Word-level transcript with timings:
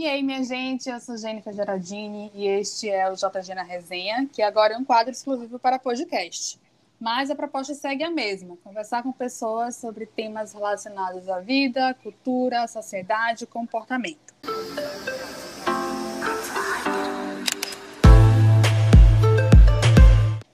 E 0.00 0.06
aí, 0.06 0.22
minha 0.22 0.42
gente, 0.42 0.88
eu 0.88 0.98
sou 0.98 1.14
Jennifer 1.18 1.52
Geraldini 1.52 2.32
e 2.34 2.46
este 2.46 2.88
é 2.88 3.06
o 3.10 3.14
JG 3.14 3.54
na 3.54 3.62
Resenha, 3.62 4.26
que 4.32 4.40
agora 4.40 4.72
é 4.72 4.78
um 4.78 4.82
quadro 4.82 5.12
exclusivo 5.12 5.58
para 5.58 5.78
podcast. 5.78 6.58
Mas 6.98 7.30
a 7.30 7.34
proposta 7.34 7.74
segue 7.74 8.02
a 8.02 8.10
mesma: 8.10 8.56
conversar 8.64 9.02
com 9.02 9.12
pessoas 9.12 9.76
sobre 9.76 10.06
temas 10.06 10.54
relacionados 10.54 11.28
à 11.28 11.40
vida, 11.40 11.92
cultura, 12.02 12.66
sociedade 12.66 13.44
e 13.44 13.46
comportamento. 13.46 14.34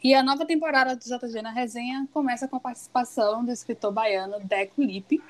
E 0.02 0.12
a 0.12 0.24
nova 0.24 0.44
temporada 0.44 0.96
do 0.96 1.04
JG 1.04 1.40
na 1.40 1.52
Resenha 1.52 2.08
começa 2.12 2.48
com 2.48 2.56
a 2.56 2.60
participação 2.60 3.44
do 3.44 3.52
escritor 3.52 3.92
baiano 3.92 4.40
Deco 4.40 4.82
Lipe, 4.82 5.22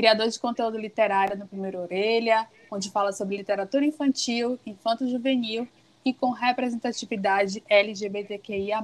criador 0.00 0.30
de 0.30 0.40
conteúdo 0.40 0.78
literário 0.78 1.36
no 1.36 1.46
Primeiro 1.46 1.78
Orelha, 1.78 2.48
onde 2.70 2.90
fala 2.90 3.12
sobre 3.12 3.36
literatura 3.36 3.84
infantil, 3.84 4.58
infanto-juvenil 4.64 5.68
e 6.02 6.14
com 6.14 6.30
representatividade 6.30 7.62
LGBTQIA+. 7.68 8.82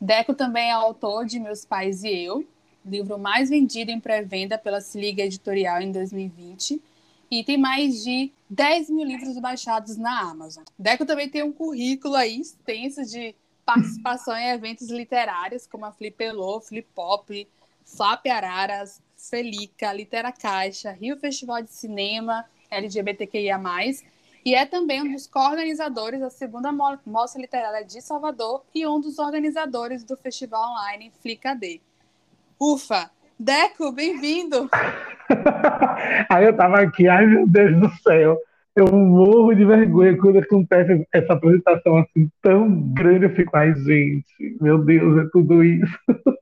Deco 0.00 0.32
também 0.32 0.70
é 0.70 0.72
autor 0.72 1.26
de 1.26 1.38
Meus 1.38 1.66
Pais 1.66 2.04
e 2.04 2.08
Eu, 2.08 2.42
livro 2.86 3.18
mais 3.18 3.50
vendido 3.50 3.90
em 3.90 4.00
pré-venda 4.00 4.56
pela 4.56 4.80
Se 4.80 4.98
Liga 4.98 5.24
Editorial 5.24 5.82
em 5.82 5.92
2020, 5.92 6.80
e 7.30 7.44
tem 7.44 7.58
mais 7.58 8.02
de 8.02 8.32
10 8.48 8.88
mil 8.88 9.04
livros 9.04 9.38
baixados 9.38 9.98
na 9.98 10.30
Amazon. 10.30 10.64
Deco 10.78 11.04
também 11.04 11.28
tem 11.28 11.42
um 11.42 11.52
currículo 11.52 12.14
aí 12.14 12.40
extenso 12.40 13.04
de 13.04 13.34
participação 13.62 14.34
em 14.34 14.52
eventos 14.52 14.88
literários, 14.88 15.66
como 15.66 15.84
a 15.84 15.92
Flipelô, 15.92 16.62
Flip 16.62 16.88
Pop, 16.94 17.46
Flap 17.84 18.26
Araras, 18.26 19.02
Felica, 19.28 19.92
Litera 19.92 20.32
Caixa, 20.32 20.92
Rio 20.92 21.16
Festival 21.16 21.62
de 21.62 21.72
Cinema, 21.72 22.44
LGBTQIA+, 22.70 23.60
e 24.44 24.54
é 24.54 24.66
também 24.66 25.02
um 25.02 25.12
dos 25.12 25.26
co-organizadores 25.26 26.20
da 26.20 26.30
segunda 26.30 26.70
Mostra 26.70 27.40
Literária 27.40 27.84
de 27.84 28.00
Salvador 28.02 28.62
e 28.74 28.86
um 28.86 29.00
dos 29.00 29.18
organizadores 29.18 30.04
do 30.04 30.16
festival 30.16 30.72
online 30.72 31.10
FlicaD. 31.22 31.80
Ufa! 32.60 33.10
Deco, 33.38 33.90
bem-vindo! 33.90 34.68
Aí 36.30 36.44
eu 36.44 36.56
tava 36.56 36.80
aqui, 36.80 37.08
ai 37.08 37.26
meu 37.26 37.46
Deus 37.48 37.80
do 37.80 37.90
céu, 38.02 38.38
eu 38.76 38.86
morro 38.88 39.54
de 39.54 39.64
vergonha 39.64 40.16
quando 40.16 40.38
acontece 40.38 41.06
essa 41.12 41.32
apresentação 41.32 41.98
assim 41.98 42.28
tão 42.42 42.68
grande. 42.92 43.26
Eu 43.26 43.30
fico, 43.30 43.56
ai, 43.56 43.72
gente, 43.74 44.56
meu 44.60 44.78
Deus, 44.78 45.24
é 45.24 45.28
tudo 45.30 45.62
isso. 45.62 45.98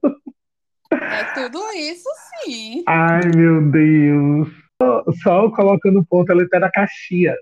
É 0.92 1.24
tudo 1.34 1.58
isso, 1.74 2.08
sim. 2.44 2.84
Ai, 2.86 3.20
meu 3.34 3.70
Deus. 3.70 4.48
Só 5.22 5.50
colocando 5.50 6.04
ponto, 6.04 6.30
ela 6.30 6.42
Litera 6.42 6.70
Caxias, 6.70 7.36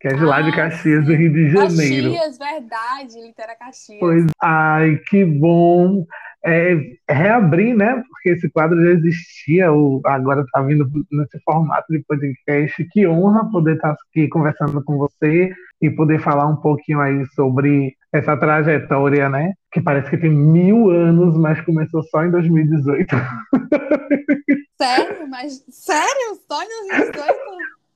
que 0.00 0.08
é 0.08 0.14
de 0.14 0.22
ah, 0.22 0.26
lá 0.26 0.42
de 0.42 0.50
ah, 0.50 0.56
Caxias, 0.56 1.04
do 1.04 1.14
Rio 1.14 1.32
de 1.32 1.50
Janeiro. 1.50 2.12
Caxias, 2.12 2.38
verdade, 2.38 3.20
Litera 3.20 3.56
Caxias. 3.56 3.98
Pois, 3.98 4.26
ai, 4.40 4.96
que 5.08 5.24
bom 5.24 6.04
é, 6.44 6.74
reabrir, 7.08 7.74
né? 7.76 8.02
Porque 8.08 8.30
esse 8.30 8.48
quadro 8.50 8.82
já 8.82 8.90
existia, 8.92 9.72
o, 9.72 10.00
agora 10.04 10.42
está 10.42 10.60
vindo 10.62 10.88
nesse 11.10 11.38
formato 11.44 11.86
de 11.90 12.00
podcast. 12.00 12.84
Que 12.90 13.06
honra 13.06 13.48
poder 13.50 13.76
estar 13.76 13.94
tá 13.94 14.02
aqui 14.08 14.28
conversando 14.28 14.82
com 14.82 14.96
você 14.98 15.52
e 15.82 15.90
poder 15.90 16.20
falar 16.20 16.46
um 16.46 16.54
pouquinho 16.54 17.00
aí 17.00 17.26
sobre 17.34 17.96
essa 18.12 18.36
trajetória, 18.36 19.28
né? 19.28 19.52
Que 19.72 19.80
parece 19.80 20.08
que 20.08 20.16
tem 20.16 20.30
mil 20.30 20.90
anos, 20.90 21.36
mas 21.36 21.60
começou 21.62 22.04
só 22.04 22.24
em 22.24 22.30
2018. 22.30 23.16
Sério? 24.80 25.28
Mas 25.28 25.64
sério? 25.68 26.38
Só 26.48 26.62
em 26.62 26.68
2018? 26.88 27.34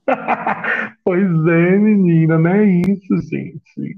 pois 1.03 1.47
é, 1.47 1.77
menina, 1.77 2.37
não 2.37 2.49
é 2.49 2.65
isso, 2.65 3.17
gente. 3.29 3.97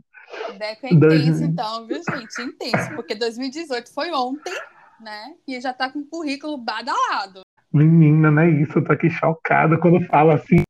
Deco 0.57 0.85
é 0.85 0.93
intenso, 0.93 1.43
então, 1.43 1.87
viu, 1.87 2.01
gente? 2.09 2.41
Intenso, 2.41 2.95
porque 2.95 3.15
2018 3.15 3.93
foi 3.93 4.11
ontem, 4.11 4.53
né? 4.99 5.35
E 5.47 5.59
já 5.61 5.73
tá 5.73 5.89
com 5.89 5.99
o 5.99 6.05
currículo 6.05 6.57
badalado. 6.57 7.41
Menina, 7.71 8.31
não 8.31 8.41
é 8.41 8.49
isso, 8.49 8.79
eu 8.79 8.83
tô 8.83 8.91
aqui 8.91 9.09
chocada 9.09 9.77
quando 9.77 10.03
fala 10.07 10.35
assim. 10.35 10.63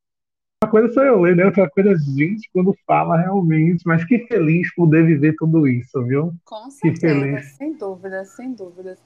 Uma 0.61 0.71
coisa 0.71 0.93
sou 0.93 1.03
eu 1.03 1.21
ler, 1.21 1.37
né? 1.37 1.45
Outra 1.45 1.69
coisa, 1.69 1.95
gente, 1.97 2.49
quando 2.51 2.75
fala 2.85 3.17
realmente. 3.17 3.81
Mas 3.85 4.03
que 4.03 4.19
feliz 4.27 4.73
poder 4.75 5.05
viver 5.05 5.33
tudo 5.37 5.65
isso, 5.65 6.03
viu? 6.03 6.33
Com 6.43 6.69
certeza, 6.69 7.41
sem 7.57 7.73
dúvidas, 7.77 8.35
sem 8.35 8.53
dúvidas. 8.53 8.99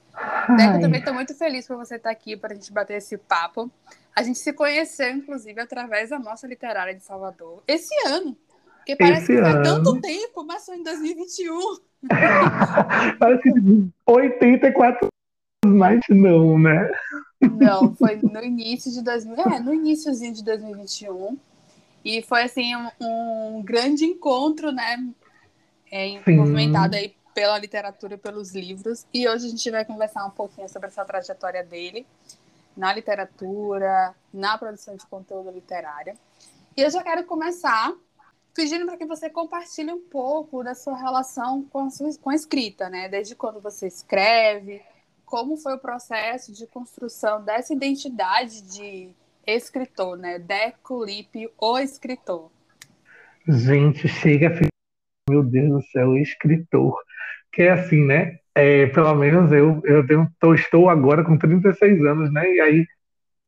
Deco, 0.56 0.74
eu 0.74 0.80
também 0.80 1.02
tô 1.02 1.14
muito 1.14 1.32
feliz 1.38 1.64
por 1.66 1.76
você 1.76 1.94
estar 1.94 2.10
aqui 2.10 2.36
para 2.36 2.52
a 2.52 2.54
gente 2.54 2.72
bater 2.72 2.96
esse 2.96 3.16
papo. 3.16 3.70
A 4.16 4.22
gente 4.24 4.40
se 4.40 4.52
conheceu, 4.52 5.10
inclusive, 5.10 5.60
através 5.60 6.10
da 6.10 6.18
nossa 6.18 6.44
literária 6.46 6.92
de 6.92 7.04
Salvador, 7.04 7.62
esse 7.68 7.94
ano. 8.08 8.36
Porque 8.78 8.96
parece 8.96 9.22
Esse 9.22 9.36
que 9.36 9.40
faz 9.40 9.54
ano... 9.54 9.62
tanto 9.62 10.00
tempo, 10.00 10.44
mas 10.44 10.66
só 10.66 10.74
em 10.74 10.82
2021. 10.82 11.58
parece 13.18 13.42
que 13.42 13.88
84 14.06 15.08
anos, 15.64 15.78
mas 15.78 16.00
não, 16.10 16.58
né? 16.58 16.90
Não, 17.48 17.94
foi 17.96 18.16
no 18.16 18.42
início 18.42 18.90
de 18.92 19.02
2000, 19.02 19.34
é, 19.40 19.60
no 19.60 19.72
iníciozinho 19.72 20.32
de 20.32 20.44
2021. 20.44 21.38
E 22.04 22.22
foi 22.22 22.42
assim 22.42 22.74
um, 22.76 22.90
um 23.00 23.62
grande 23.62 24.04
encontro, 24.04 24.70
né? 24.70 25.08
É, 25.90 26.20
movimentado 26.32 26.96
aí 26.96 27.14
pela 27.34 27.58
literatura 27.58 28.14
e 28.14 28.18
pelos 28.18 28.54
livros. 28.54 29.06
E 29.12 29.28
hoje 29.28 29.46
a 29.46 29.50
gente 29.50 29.70
vai 29.70 29.84
conversar 29.84 30.24
um 30.26 30.30
pouquinho 30.30 30.68
sobre 30.68 30.88
essa 30.88 31.04
trajetória 31.04 31.64
dele 31.64 32.06
na 32.76 32.92
literatura, 32.92 34.14
na 34.32 34.58
produção 34.58 34.96
de 34.96 35.06
conteúdo 35.06 35.50
literário. 35.50 36.14
E 36.76 36.80
eu 36.80 36.90
já 36.90 37.02
quero 37.02 37.24
começar 37.24 37.92
pedindo 38.54 38.86
para 38.86 38.96
que 38.96 39.04
você 39.04 39.28
compartilhe 39.28 39.92
um 39.92 40.00
pouco 40.00 40.62
da 40.62 40.74
sua 40.74 40.96
relação 40.96 41.64
com 41.64 41.86
a, 41.86 41.90
sua, 41.90 42.10
com 42.20 42.30
a 42.30 42.34
escrita, 42.34 42.88
né? 42.88 43.08
Desde 43.08 43.34
quando 43.34 43.60
você 43.60 43.86
escreve, 43.86 44.80
como 45.34 45.56
foi 45.56 45.74
o 45.74 45.80
processo 45.80 46.52
de 46.52 46.64
construção 46.64 47.44
dessa 47.44 47.74
identidade 47.74 48.62
de 48.72 49.10
escritor, 49.44 50.16
né? 50.16 50.38
Deco 50.38 51.04
Lipe, 51.04 51.50
o 51.60 51.76
escritor. 51.76 52.52
Gente, 53.48 54.06
chega 54.06 54.46
a 54.46 54.68
meu 55.28 55.42
Deus 55.42 55.70
do 55.70 55.82
céu, 55.90 56.16
escritor. 56.16 56.96
Que 57.52 57.62
é 57.62 57.72
assim, 57.72 58.04
né? 58.04 58.38
É, 58.54 58.86
pelo 58.86 59.12
menos 59.16 59.50
eu, 59.50 59.82
eu 59.84 60.06
tenho, 60.06 60.30
tô, 60.38 60.54
estou 60.54 60.88
agora 60.88 61.24
com 61.24 61.36
36 61.36 62.00
anos, 62.04 62.32
né? 62.32 62.48
E 62.54 62.60
aí 62.60 62.86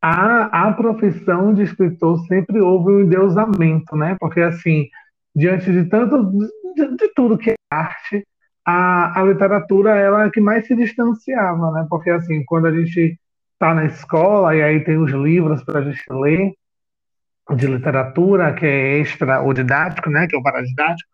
a, 0.02 0.66
a 0.66 0.72
profissão 0.72 1.54
de 1.54 1.62
escritor 1.62 2.18
sempre 2.26 2.58
houve 2.58 2.94
um 2.94 3.00
endeusamento, 3.02 3.94
né? 3.94 4.16
Porque, 4.18 4.40
assim, 4.40 4.88
diante 5.32 5.70
de 5.70 5.84
tanto, 5.84 6.32
de, 6.74 6.96
de 6.96 7.14
tudo 7.14 7.38
que 7.38 7.50
é 7.50 7.54
arte, 7.70 8.26
a, 8.66 9.20
a 9.20 9.24
literatura 9.24 9.96
ela 9.96 10.24
é 10.24 10.26
a 10.26 10.30
que 10.30 10.40
mais 10.40 10.66
se 10.66 10.74
distanciava, 10.74 11.70
né? 11.70 11.86
Porque, 11.88 12.10
assim, 12.10 12.44
quando 12.44 12.66
a 12.66 12.72
gente 12.72 13.18
está 13.52 13.72
na 13.72 13.86
escola 13.86 14.56
e 14.56 14.62
aí 14.62 14.84
tem 14.84 14.98
os 14.98 15.12
livros 15.12 15.62
para 15.62 15.78
a 15.78 15.82
gente 15.82 16.02
ler 16.10 16.52
de 17.54 17.66
literatura, 17.68 18.52
que 18.52 18.66
é 18.66 18.98
extra 18.98 19.40
ou 19.40 19.54
didático, 19.54 20.10
né? 20.10 20.26
Que 20.26 20.34
é 20.34 20.38
o 20.38 20.42
paradidático, 20.42 21.08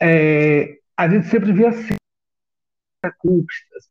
é, 0.00 0.78
a 0.96 1.08
gente 1.08 1.26
sempre 1.26 1.52
via 1.52 1.70
assim, 1.70 1.96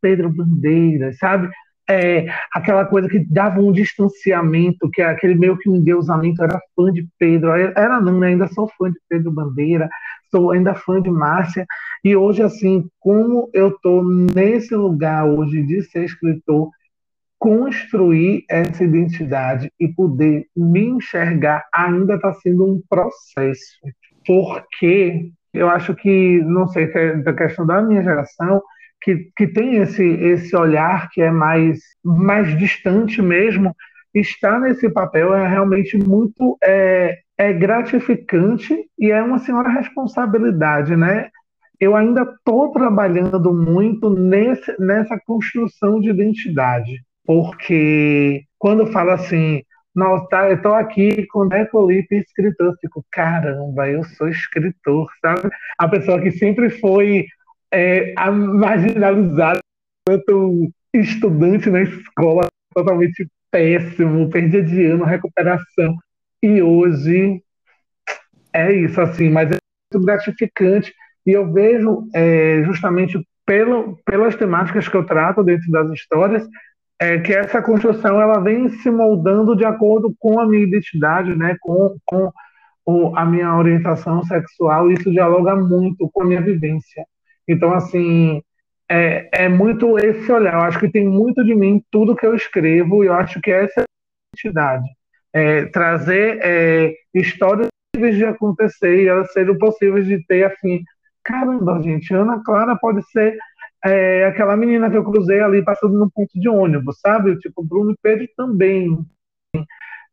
Pedro 0.01 0.29
Bandeira, 0.29 1.11
sabe? 1.13 1.51
é, 1.89 2.27
aquela 2.53 2.85
coisa 2.85 3.07
que 3.07 3.19
dava 3.19 3.61
um 3.61 3.71
distanciamento, 3.71 4.89
que 4.91 5.01
é 5.01 5.05
aquele 5.05 5.35
meio 5.35 5.57
que 5.57 5.69
um 5.69 5.77
endeusamento, 5.77 6.43
era 6.43 6.59
fã 6.75 6.91
de 6.91 7.07
Pedro, 7.17 7.51
era 7.51 8.01
não, 8.01 8.19
né? 8.19 8.27
ainda 8.27 8.47
sou 8.47 8.69
fã 8.77 8.91
de 8.91 8.99
Pedro 9.07 9.31
Bandeira, 9.31 9.89
sou 10.29 10.51
ainda 10.51 10.75
fã 10.75 11.01
de 11.01 11.09
Márcia, 11.09 11.65
e 12.03 12.15
hoje, 12.15 12.41
assim, 12.41 12.89
como 12.99 13.49
eu 13.53 13.69
estou 13.69 14.03
nesse 14.03 14.75
lugar 14.75 15.25
hoje 15.25 15.63
de 15.63 15.81
ser 15.83 16.05
escritor, 16.05 16.69
construir 17.39 18.45
essa 18.49 18.83
identidade 18.83 19.71
e 19.79 19.87
poder 19.87 20.47
me 20.55 20.85
enxergar 20.85 21.65
ainda 21.73 22.15
está 22.15 22.33
sendo 22.33 22.65
um 22.65 22.81
processo, 22.89 23.77
porque 24.25 25.31
eu 25.53 25.69
acho 25.69 25.95
que, 25.95 26.41
não 26.43 26.67
sei 26.67 26.87
se 26.91 26.97
é 26.97 27.15
da 27.17 27.33
questão 27.33 27.65
da 27.65 27.81
minha 27.81 28.03
geração, 28.03 28.61
que, 29.01 29.31
que 29.35 29.47
tem 29.47 29.77
esse, 29.77 30.03
esse 30.03 30.55
olhar 30.55 31.09
que 31.09 31.21
é 31.21 31.31
mais, 31.31 31.79
mais 32.03 32.57
distante 32.57 33.21
mesmo, 33.21 33.75
estar 34.13 34.59
nesse 34.59 34.89
papel 34.89 35.33
é 35.35 35.47
realmente 35.47 35.97
muito 35.97 36.57
é, 36.63 37.19
é 37.37 37.53
gratificante 37.53 38.75
e 38.97 39.11
é 39.11 39.21
uma 39.21 39.39
senhora 39.39 39.69
responsabilidade, 39.69 40.95
né? 40.95 41.29
Eu 41.79 41.95
ainda 41.95 42.23
estou 42.23 42.71
trabalhando 42.71 43.53
muito 43.53 44.09
nesse, 44.09 44.75
nessa 44.79 45.19
construção 45.25 45.99
de 45.99 46.09
identidade, 46.09 47.03
porque 47.23 48.43
quando 48.57 48.91
falo 48.91 49.11
assim, 49.11 49.61
não, 49.95 50.27
tá, 50.27 50.49
eu 50.49 50.55
estou 50.55 50.73
aqui 50.73 51.25
com 51.27 51.47
Deco 51.47 51.87
Lipe, 51.87 52.15
escritor, 52.17 52.67
eu 52.67 52.75
fico, 52.81 53.05
caramba, 53.11 53.87
eu 53.89 54.03
sou 54.03 54.27
escritor, 54.27 55.07
sabe? 55.21 55.49
A 55.77 55.87
pessoa 55.87 56.21
que 56.21 56.31
sempre 56.31 56.69
foi 56.69 57.25
é, 57.71 58.13
marginalizado 58.15 59.59
enquanto 60.07 60.71
estudante 60.93 61.69
na 61.69 61.81
escola, 61.81 62.47
totalmente 62.73 63.27
péssimo, 63.51 64.29
perdia 64.29 64.63
de 64.63 64.85
ano, 64.85 65.03
recuperação. 65.03 65.95
E 66.41 66.61
hoje 66.61 67.43
É 68.53 68.71
isso, 68.73 68.99
assim, 69.01 69.29
mas 69.29 69.51
é 69.51 69.57
muito 69.93 70.05
gratificante 70.05 70.93
e 71.25 71.31
eu 71.31 71.51
vejo 71.51 72.07
é, 72.15 72.63
justamente 72.65 73.19
pelo, 73.45 73.97
pelas 74.05 74.35
temáticas 74.35 74.87
que 74.87 74.95
eu 74.97 75.05
trato 75.05 75.43
dentro 75.43 75.71
das 75.71 75.89
histórias 75.91 76.47
é 76.99 77.19
que 77.19 77.33
essa 77.33 77.61
construção 77.61 78.19
ela 78.21 78.39
vem 78.39 78.69
se 78.69 78.89
moldando 78.89 79.55
de 79.55 79.65
acordo 79.65 80.13
com 80.19 80.39
a 80.39 80.47
minha 80.47 80.63
identidade, 80.63 81.35
né, 81.35 81.55
com, 81.61 81.95
com 82.05 82.31
o, 82.85 83.15
a 83.15 83.25
minha 83.25 83.55
orientação 83.55 84.23
sexual, 84.23 84.91
isso 84.91 85.11
dialoga 85.11 85.55
muito 85.55 86.09
com 86.11 86.23
a 86.23 86.25
minha 86.25 86.41
vivência. 86.41 87.05
Então, 87.47 87.73
assim, 87.73 88.41
é, 88.89 89.29
é 89.45 89.49
muito 89.49 89.97
esse 89.99 90.31
olhar. 90.31 90.55
Eu 90.55 90.61
acho 90.61 90.79
que 90.79 90.89
tem 90.91 91.07
muito 91.07 91.43
de 91.43 91.53
mim 91.55 91.83
tudo 91.91 92.15
que 92.15 92.25
eu 92.25 92.35
escrevo, 92.35 93.03
e 93.03 93.07
eu 93.07 93.13
acho 93.13 93.41
que 93.41 93.51
essa 93.51 93.81
é 93.81 93.83
a 93.83 93.85
identidade. 94.35 94.96
É, 95.37 95.65
trazer 95.65 96.39
é, 96.41 96.95
histórias 97.13 97.69
de 97.95 98.25
acontecer 98.25 99.03
e 99.03 99.07
elas 99.07 99.31
serem 99.31 99.55
possíveis 99.57 100.07
de 100.07 100.25
ter, 100.25 100.45
assim, 100.45 100.81
caramba, 101.23 101.79
gente, 101.83 102.11
Ana 102.11 102.41
Clara 102.43 102.75
pode 102.75 103.03
ser 103.11 103.37
é, 103.85 104.25
aquela 104.25 104.57
menina 104.57 104.89
que 104.89 104.97
eu 104.97 105.03
cruzei 105.03 105.39
ali 105.39 105.63
passando 105.63 105.97
no 105.99 106.09
ponto 106.09 106.31
de 106.33 106.49
ônibus, 106.49 106.99
sabe? 106.99 107.37
Tipo, 107.37 107.63
Bruno 107.63 107.91
e 107.91 107.97
Pedro 108.01 108.27
também. 108.35 108.97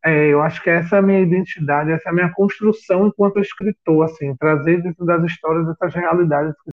É, 0.05 0.27
eu 0.27 0.43
acho 0.43 0.61
que 0.61 0.69
essa 0.69 0.97
é 0.97 0.99
a 0.99 1.01
minha 1.01 1.21
identidade, 1.21 1.91
essa 1.91 2.09
é 2.09 2.11
a 2.11 2.13
minha 2.13 2.31
construção 2.31 3.07
enquanto 3.07 3.39
escritor, 3.39 4.05
assim, 4.05 4.35
trazer 4.35 4.83
dentro 4.83 5.03
das 5.03 5.23
histórias 5.23 5.67
essas 5.67 5.95
realidades. 5.95 6.53
E 6.67 6.71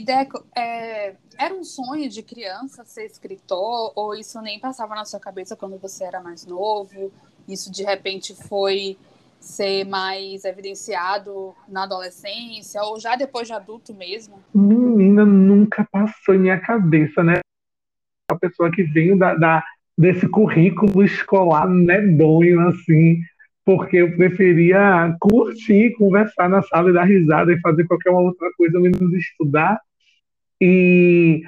Deco, 0.00 0.44
é, 0.56 1.14
era 1.38 1.54
um 1.54 1.64
sonho 1.64 2.08
de 2.08 2.22
criança 2.22 2.84
ser 2.84 3.06
escritor 3.06 3.92
ou 3.94 4.14
isso 4.14 4.40
nem 4.40 4.58
passava 4.58 4.94
na 4.94 5.04
sua 5.04 5.20
cabeça 5.20 5.56
quando 5.56 5.78
você 5.78 6.04
era 6.04 6.20
mais 6.20 6.44
novo? 6.46 7.12
Isso 7.48 7.70
de 7.70 7.84
repente 7.84 8.34
foi 8.34 8.96
ser 9.38 9.84
mais 9.84 10.44
evidenciado 10.44 11.54
na 11.68 11.84
adolescência 11.84 12.82
ou 12.82 12.98
já 12.98 13.14
depois 13.14 13.46
de 13.46 13.54
adulto 13.54 13.94
mesmo? 13.94 14.42
Menina, 14.52 15.24
nunca 15.24 15.86
passou 15.90 16.34
em 16.34 16.38
minha 16.38 16.58
cabeça, 16.58 17.22
né? 17.22 17.40
A 18.30 18.34
pessoa 18.34 18.70
que 18.72 18.82
veio 18.82 19.16
da, 19.16 19.34
da 19.34 19.62
desse 19.96 20.28
currículo 20.28 21.02
escolar 21.02 21.66
medonho, 21.68 22.68
assim, 22.68 23.20
porque 23.64 23.96
eu 23.96 24.14
preferia 24.16 25.16
curtir, 25.18 25.94
conversar 25.96 26.48
na 26.48 26.62
sala 26.62 26.90
e 26.90 26.92
dar 26.92 27.04
risada 27.04 27.52
e 27.52 27.60
fazer 27.60 27.84
qualquer 27.84 28.10
outra 28.10 28.48
coisa 28.56 28.78
menos 28.78 29.12
estudar. 29.14 29.80
E 30.60 31.42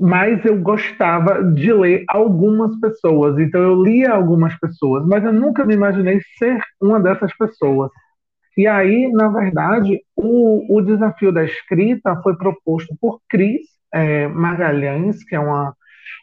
mas 0.00 0.44
eu 0.44 0.60
gostava 0.60 1.42
de 1.42 1.72
ler 1.72 2.04
algumas 2.08 2.78
pessoas, 2.78 3.36
então 3.38 3.60
eu 3.60 3.82
lia 3.82 4.12
algumas 4.12 4.56
pessoas, 4.60 5.04
mas 5.06 5.24
eu 5.24 5.32
nunca 5.32 5.64
me 5.64 5.74
imaginei 5.74 6.20
ser 6.38 6.60
uma 6.80 7.00
dessas 7.00 7.36
pessoas. 7.36 7.90
E 8.56 8.66
aí, 8.66 9.10
na 9.12 9.28
verdade, 9.28 10.00
o, 10.14 10.76
o 10.76 10.80
desafio 10.82 11.32
da 11.32 11.44
escrita 11.44 12.20
foi 12.22 12.36
proposto 12.36 12.94
por 13.00 13.20
Cris 13.28 13.62
é, 13.92 14.28
Magalhães, 14.28 15.24
que 15.24 15.34
é 15.34 15.40
uma, 15.40 15.74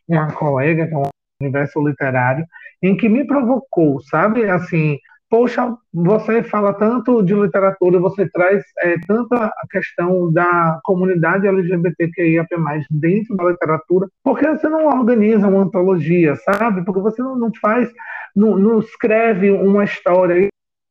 uma 0.08 0.32
colega, 0.32 0.88
que 0.88 0.94
é 0.94 0.98
um 0.98 1.10
universo 1.42 1.86
literário, 1.86 2.46
em 2.82 2.96
que 2.96 3.10
me 3.10 3.26
provocou, 3.26 4.00
sabe? 4.04 4.50
Assim, 4.50 4.98
poxa, 5.30 5.76
você 5.94 6.42
fala 6.44 6.74
tanto 6.74 7.22
de 7.22 7.34
literatura, 7.34 8.00
você 8.00 8.28
traz 8.30 8.64
é, 8.80 8.96
tanta 9.08 9.52
questão 9.70 10.32
da 10.32 10.80
comunidade 10.84 11.48
LGBTQIAP+, 11.48 12.50
dentro 12.90 13.36
da 13.36 13.46
literatura, 13.46 14.08
por 14.24 14.40
que 14.40 14.48
você 14.48 14.68
não 14.68 14.88
organiza 14.88 15.48
uma 15.48 15.64
antologia, 15.64 16.36
sabe? 16.36 16.84
Porque 16.84 17.00
você 17.00 17.22
não, 17.22 17.38
não 17.38 17.52
faz, 17.62 17.92
não, 18.36 18.58
não 18.58 18.80
escreve 18.80 19.52
uma 19.52 19.84
história. 19.84 20.40
E, 20.40 20.48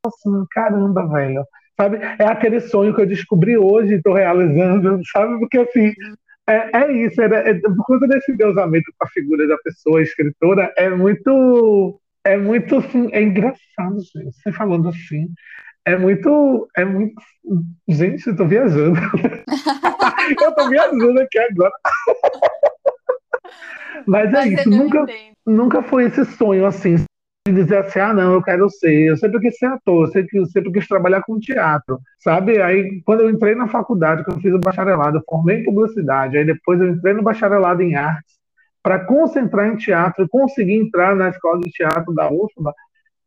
assim, 0.06 0.44
caramba, 0.50 1.06
velho. 1.08 1.44
Sabe? 1.80 1.98
É 2.18 2.26
aquele 2.26 2.60
sonho 2.60 2.94
que 2.94 3.00
eu 3.00 3.06
descobri 3.06 3.56
hoje 3.56 3.94
e 3.94 3.96
estou 3.96 4.14
realizando, 4.14 5.00
sabe? 5.12 5.38
Porque, 5.38 5.58
assim, 5.58 5.92
é, 6.48 6.78
é 6.78 6.92
isso. 6.92 7.20
É, 7.20 7.54
por 7.54 7.84
conta 7.84 8.08
desse 8.08 8.36
deusamento 8.36 8.92
com 8.98 9.06
a 9.06 9.10
figura 9.10 9.46
da 9.46 9.58
pessoa 9.58 10.02
escritora, 10.02 10.72
é 10.76 10.88
muito 10.88 12.00
é 12.32 12.36
muito 12.36 12.76
assim, 12.76 13.08
é 13.12 13.22
engraçado, 13.22 13.98
gente, 14.14 14.32
você 14.32 14.52
falando 14.52 14.88
assim. 14.88 15.28
É 15.84 15.96
muito. 15.96 16.68
É 16.76 16.84
muito. 16.84 17.14
Gente, 17.88 18.26
eu 18.26 18.36
tô 18.36 18.46
viajando. 18.46 18.98
eu 20.42 20.54
tô 20.54 20.68
viajando 20.68 21.20
aqui 21.20 21.38
agora. 21.38 21.72
Mas 24.06 24.28
é 24.28 24.32
Mas 24.32 24.52
isso, 24.52 24.70
nunca, 24.70 25.06
nunca 25.46 25.82
foi 25.82 26.04
esse 26.04 26.24
sonho 26.24 26.66
assim, 26.66 26.96
de 27.46 27.54
dizer 27.54 27.78
assim, 27.78 27.98
ah, 27.98 28.14
não, 28.14 28.34
eu 28.34 28.42
quero 28.42 28.68
ser, 28.70 29.08
eu 29.08 29.16
sempre 29.16 29.40
quis 29.40 29.58
ser 29.58 29.66
ator, 29.66 30.06
eu 30.06 30.12
sempre, 30.12 30.38
eu 30.38 30.46
sempre 30.46 30.72
quis 30.72 30.86
trabalhar 30.86 31.22
com 31.22 31.38
teatro, 31.38 31.98
sabe? 32.20 32.60
Aí, 32.62 33.02
quando 33.04 33.22
eu 33.22 33.30
entrei 33.30 33.54
na 33.54 33.66
faculdade, 33.66 34.24
que 34.24 34.30
eu 34.30 34.40
fiz 34.40 34.52
o 34.52 34.58
bacharelado, 34.58 35.18
eu 35.18 35.22
formei 35.28 35.60
em 35.60 35.64
publicidade, 35.64 36.38
aí 36.38 36.44
depois 36.44 36.80
eu 36.80 36.88
entrei 36.88 37.14
no 37.14 37.22
bacharelado 37.22 37.82
em 37.82 37.96
artes, 37.96 38.37
para 38.88 39.04
concentrar 39.04 39.68
em 39.68 39.76
teatro, 39.76 40.26
conseguir 40.30 40.76
entrar 40.76 41.14
na 41.14 41.28
escola 41.28 41.60
de 41.60 41.70
teatro 41.70 42.14
da 42.14 42.32
UFBA. 42.32 42.72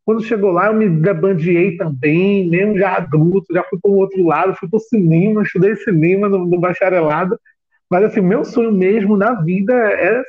Quando 0.04 0.24
chegou 0.24 0.50
lá, 0.50 0.66
eu 0.66 0.74
me 0.74 0.90
debandiei 0.90 1.78
também, 1.78 2.50
mesmo 2.50 2.80
já 2.80 2.96
adulto, 2.96 3.54
já 3.54 3.64
fui 3.66 3.78
para 3.80 3.92
o 3.92 3.98
outro 3.98 4.26
lado, 4.26 4.56
fui 4.56 4.68
para 4.68 4.78
o 4.78 4.80
cinema, 4.80 5.44
estudei 5.44 5.76
cinema 5.76 6.28
no, 6.28 6.48
no, 6.48 6.60
bacharelado. 6.60 7.40
Mas, 7.88 8.06
assim, 8.06 8.22
meu 8.22 8.44
sonho 8.44 8.72
mesmo 8.72 9.16
na 9.16 9.40
vida 9.44 9.72
era, 9.72 10.24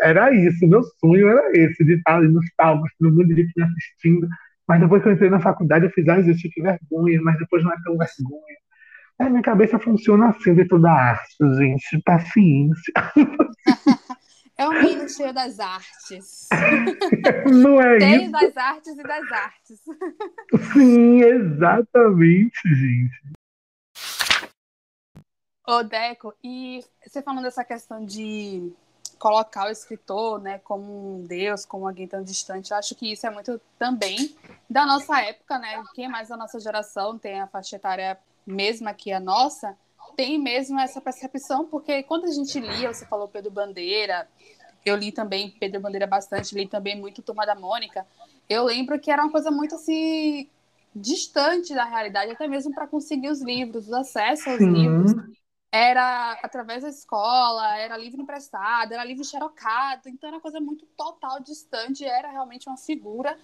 era 0.00 0.32
isso, 0.32 0.64
meu 0.68 0.84
sonho 1.00 1.28
era 1.28 1.50
esse, 1.58 1.84
de 1.84 1.94
estar 1.94 2.14
ali 2.14 2.28
nos 2.28 2.46
palcos, 2.56 2.92
todo 2.96 3.10
mundo 3.10 3.26
de 3.26 3.42
me 3.56 3.64
assistindo. 3.64 4.28
Mas 4.68 4.80
depois 4.80 5.02
que 5.02 5.08
eu 5.08 5.12
entrei 5.14 5.30
na 5.30 5.40
faculdade, 5.40 5.86
eu 5.86 5.90
fiz, 5.90 6.06
ah, 6.06 6.20
isso, 6.20 6.48
que 6.48 6.62
vergonha, 6.62 7.20
mas 7.22 7.36
depois 7.40 7.64
não 7.64 7.72
é 7.72 7.76
tão 7.82 7.98
vergonha. 7.98 8.56
A 9.20 9.28
minha 9.28 9.42
cabeça 9.42 9.78
funciona 9.78 10.30
assim 10.30 10.54
dentro 10.54 10.80
da 10.80 10.90
arte, 10.90 11.36
gente. 11.58 12.02
Paciência. 12.02 12.92
É 14.56 14.68
um 14.68 15.08
cheio 15.08 15.32
das 15.32 15.58
artes. 15.58 16.46
Não 17.50 17.80
é 17.80 17.98
cheio 17.98 18.22
isso? 18.24 18.30
das 18.30 18.56
artes 18.58 18.98
e 18.98 19.02
das 19.02 19.32
artes. 19.32 19.80
Sim, 20.74 21.22
exatamente, 21.22 22.60
gente. 22.68 23.22
Ô, 25.66 25.82
Deco, 25.82 26.34
e 26.44 26.84
você 27.02 27.22
falando 27.22 27.44
dessa 27.44 27.64
questão 27.64 28.04
de 28.04 28.70
colocar 29.18 29.68
o 29.68 29.70
escritor 29.70 30.38
né, 30.42 30.58
como 30.58 31.20
um 31.20 31.26
deus, 31.26 31.64
como 31.64 31.88
alguém 31.88 32.06
tão 32.06 32.22
distante, 32.22 32.70
eu 32.70 32.76
acho 32.76 32.94
que 32.94 33.10
isso 33.12 33.26
é 33.26 33.30
muito 33.30 33.58
também 33.78 34.36
da 34.68 34.84
nossa 34.84 35.22
época, 35.22 35.58
né? 35.58 35.82
Quem 35.94 36.04
é 36.04 36.08
mais 36.08 36.28
da 36.28 36.36
nossa 36.36 36.60
geração 36.60 37.18
tem 37.18 37.40
a 37.40 37.46
faixa 37.46 37.76
etária 37.76 38.18
mesma 38.46 38.94
que 38.94 39.12
a 39.12 39.20
nossa, 39.20 39.76
tem 40.16 40.38
mesmo 40.38 40.78
essa 40.78 41.00
percepção, 41.00 41.66
porque 41.66 42.02
quando 42.02 42.26
a 42.26 42.30
gente 42.30 42.58
lia, 42.58 42.92
você 42.92 43.06
falou 43.06 43.28
Pedro 43.28 43.50
Bandeira, 43.50 44.28
eu 44.84 44.96
li 44.96 45.12
também 45.12 45.50
Pedro 45.50 45.80
Bandeira 45.80 46.06
bastante, 46.06 46.54
li 46.54 46.66
também 46.66 46.98
muito 46.98 47.22
Turma 47.22 47.46
da 47.46 47.54
Mônica, 47.54 48.06
eu 48.48 48.64
lembro 48.64 48.98
que 48.98 49.10
era 49.10 49.22
uma 49.22 49.30
coisa 49.30 49.50
muito 49.50 49.74
assim 49.74 50.48
distante 50.94 51.74
da 51.74 51.84
realidade, 51.84 52.32
até 52.32 52.48
mesmo 52.48 52.74
para 52.74 52.86
conseguir 52.86 53.28
os 53.28 53.40
livros, 53.40 53.88
o 53.88 53.94
acesso 53.94 54.50
aos 54.50 54.58
Sim. 54.58 54.72
livros. 54.72 55.12
Era 55.72 56.32
através 56.42 56.82
da 56.82 56.88
escola, 56.88 57.76
era 57.76 57.96
livro 57.96 58.20
emprestado, 58.20 58.92
era 58.92 59.04
livro 59.04 59.22
xerocado, 59.24 60.08
então 60.08 60.28
era 60.28 60.36
uma 60.36 60.42
coisa 60.42 60.60
muito 60.60 60.84
total 60.96 61.38
distante, 61.40 62.04
era 62.04 62.28
realmente 62.28 62.68
uma 62.68 62.76
figura 62.76 63.38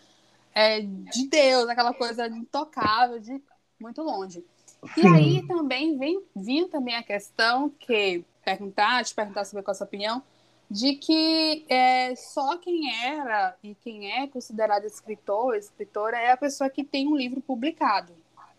é, 0.52 0.80
de 0.80 1.28
Deus, 1.28 1.68
aquela 1.68 1.94
coisa 1.94 2.26
intocável, 2.26 3.20
de 3.20 3.40
muito 3.78 4.02
longe. 4.02 4.44
E 4.84 5.00
Sim. 5.00 5.08
aí 5.08 5.46
também 5.46 5.98
vem, 5.98 6.22
vinha 6.34 6.68
também 6.68 6.94
a 6.94 7.02
questão 7.02 7.70
que 7.70 8.24
perguntar, 8.44 9.04
te 9.04 9.14
perguntar 9.14 9.44
sobre 9.44 9.62
qual 9.62 9.72
a 9.72 9.74
sua 9.74 9.86
opinião, 9.86 10.22
de 10.70 10.94
que 10.94 11.64
é, 11.68 12.14
só 12.16 12.56
quem 12.58 12.92
era 13.04 13.56
e 13.62 13.74
quem 13.74 14.12
é 14.12 14.26
considerado 14.26 14.84
escritor, 14.84 15.56
escritora, 15.56 16.18
é 16.18 16.32
a 16.32 16.36
pessoa 16.36 16.68
que 16.68 16.84
tem 16.84 17.08
um 17.08 17.16
livro 17.16 17.40
publicado. 17.40 18.12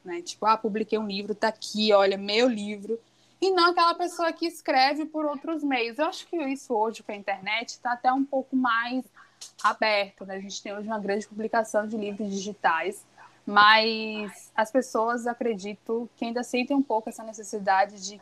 Né? 0.03 0.21
Tipo, 0.21 0.45
ah, 0.45 0.57
publiquei 0.57 0.97
um 0.97 1.07
livro, 1.07 1.35
tá 1.35 1.49
aqui, 1.49 1.91
olha, 1.93 2.17
meu 2.17 2.47
livro. 2.47 2.99
E 3.41 3.51
não 3.51 3.71
aquela 3.71 3.93
pessoa 3.93 4.31
que 4.31 4.47
escreve 4.47 5.05
por 5.05 5.25
outros 5.25 5.63
meios. 5.63 5.99
Eu 5.99 6.05
acho 6.05 6.25
que 6.27 6.37
isso 6.37 6.73
hoje 6.73 7.03
com 7.03 7.11
a 7.11 7.15
internet 7.15 7.69
está 7.69 7.93
até 7.93 8.11
um 8.11 8.23
pouco 8.23 8.55
mais 8.55 9.05
aberto. 9.61 10.25
Né? 10.25 10.37
A 10.37 10.39
gente 10.39 10.63
tem 10.63 10.73
hoje 10.73 10.87
uma 10.87 10.99
grande 10.99 11.27
publicação 11.27 11.87
de 11.87 11.97
livros 11.97 12.31
digitais 12.31 13.05
mas 13.47 14.51
as 14.53 14.69
pessoas 14.69 15.25
acredito 15.25 16.09
que 16.17 16.25
ainda 16.25 16.43
sentem 16.43 16.75
um 16.75 16.83
pouco 16.83 17.07
essa 17.07 17.23
necessidade 17.23 18.05
de 18.05 18.19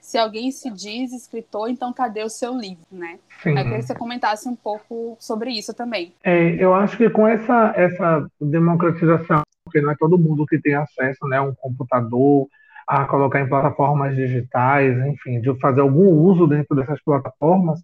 se 0.00 0.18
alguém 0.18 0.50
se 0.50 0.68
diz 0.70 1.12
escritor, 1.12 1.68
então 1.68 1.92
cadê 1.92 2.24
o 2.24 2.28
seu 2.28 2.58
livro, 2.58 2.84
né? 2.90 3.18
Sim. 3.42 3.50
Eu 3.50 3.56
queria 3.56 3.78
que 3.78 3.82
você 3.82 3.94
comentasse 3.94 4.48
um 4.48 4.56
pouco 4.56 5.16
sobre 5.20 5.50
isso 5.52 5.72
também. 5.72 6.12
É, 6.24 6.54
eu 6.54 6.74
acho 6.74 6.96
que 6.96 7.08
com 7.08 7.28
essa, 7.28 7.72
essa 7.76 8.26
democratização, 8.40 9.42
porque 9.64 9.80
não 9.80 9.92
é 9.92 9.96
todo 9.96 10.18
mundo 10.18 10.44
que 10.46 10.58
tem 10.58 10.74
acesso 10.74 11.24
né, 11.28 11.36
a 11.36 11.42
um 11.42 11.54
computador, 11.54 12.48
a 12.88 13.04
colocar 13.04 13.40
em 13.40 13.48
plataformas 13.48 14.16
digitais, 14.16 14.96
enfim, 15.06 15.40
de 15.40 15.54
fazer 15.60 15.82
algum 15.82 16.08
uso 16.08 16.48
dentro 16.48 16.74
dessas 16.74 17.00
plataformas, 17.02 17.80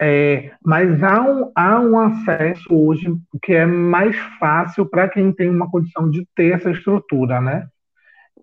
É, 0.00 0.50
mas 0.64 1.02
há 1.02 1.22
um, 1.22 1.52
há 1.54 1.80
um 1.80 1.98
acesso 1.98 2.74
hoje 2.74 3.06
que 3.42 3.52
é 3.52 3.64
mais 3.66 4.16
fácil 4.38 4.84
para 4.84 5.08
quem 5.08 5.32
tem 5.32 5.48
uma 5.48 5.70
condição 5.70 6.10
de 6.10 6.26
ter 6.34 6.54
essa 6.54 6.70
estrutura, 6.70 7.40
né? 7.40 7.66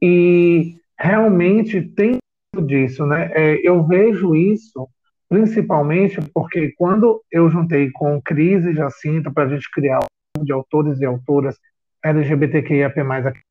E 0.01 0.75
realmente 0.97 1.81
tem 1.81 2.17
disso, 2.61 3.05
né? 3.05 3.31
É, 3.33 3.59
eu 3.67 3.85
vejo 3.85 4.35
isso 4.35 4.87
principalmente 5.29 6.19
porque 6.33 6.73
quando 6.75 7.21
eu 7.31 7.49
juntei 7.49 7.91
com 7.91 8.21
Cris 8.21 8.65
e 8.65 8.73
Jacinta 8.73 9.31
para 9.31 9.43
a 9.43 9.49
gente 9.49 9.69
criar 9.71 9.99
um 10.37 10.43
de 10.43 10.51
autores 10.51 10.99
e 10.99 11.05
autoras 11.05 11.55
LGBTQIAP+, 12.03 12.95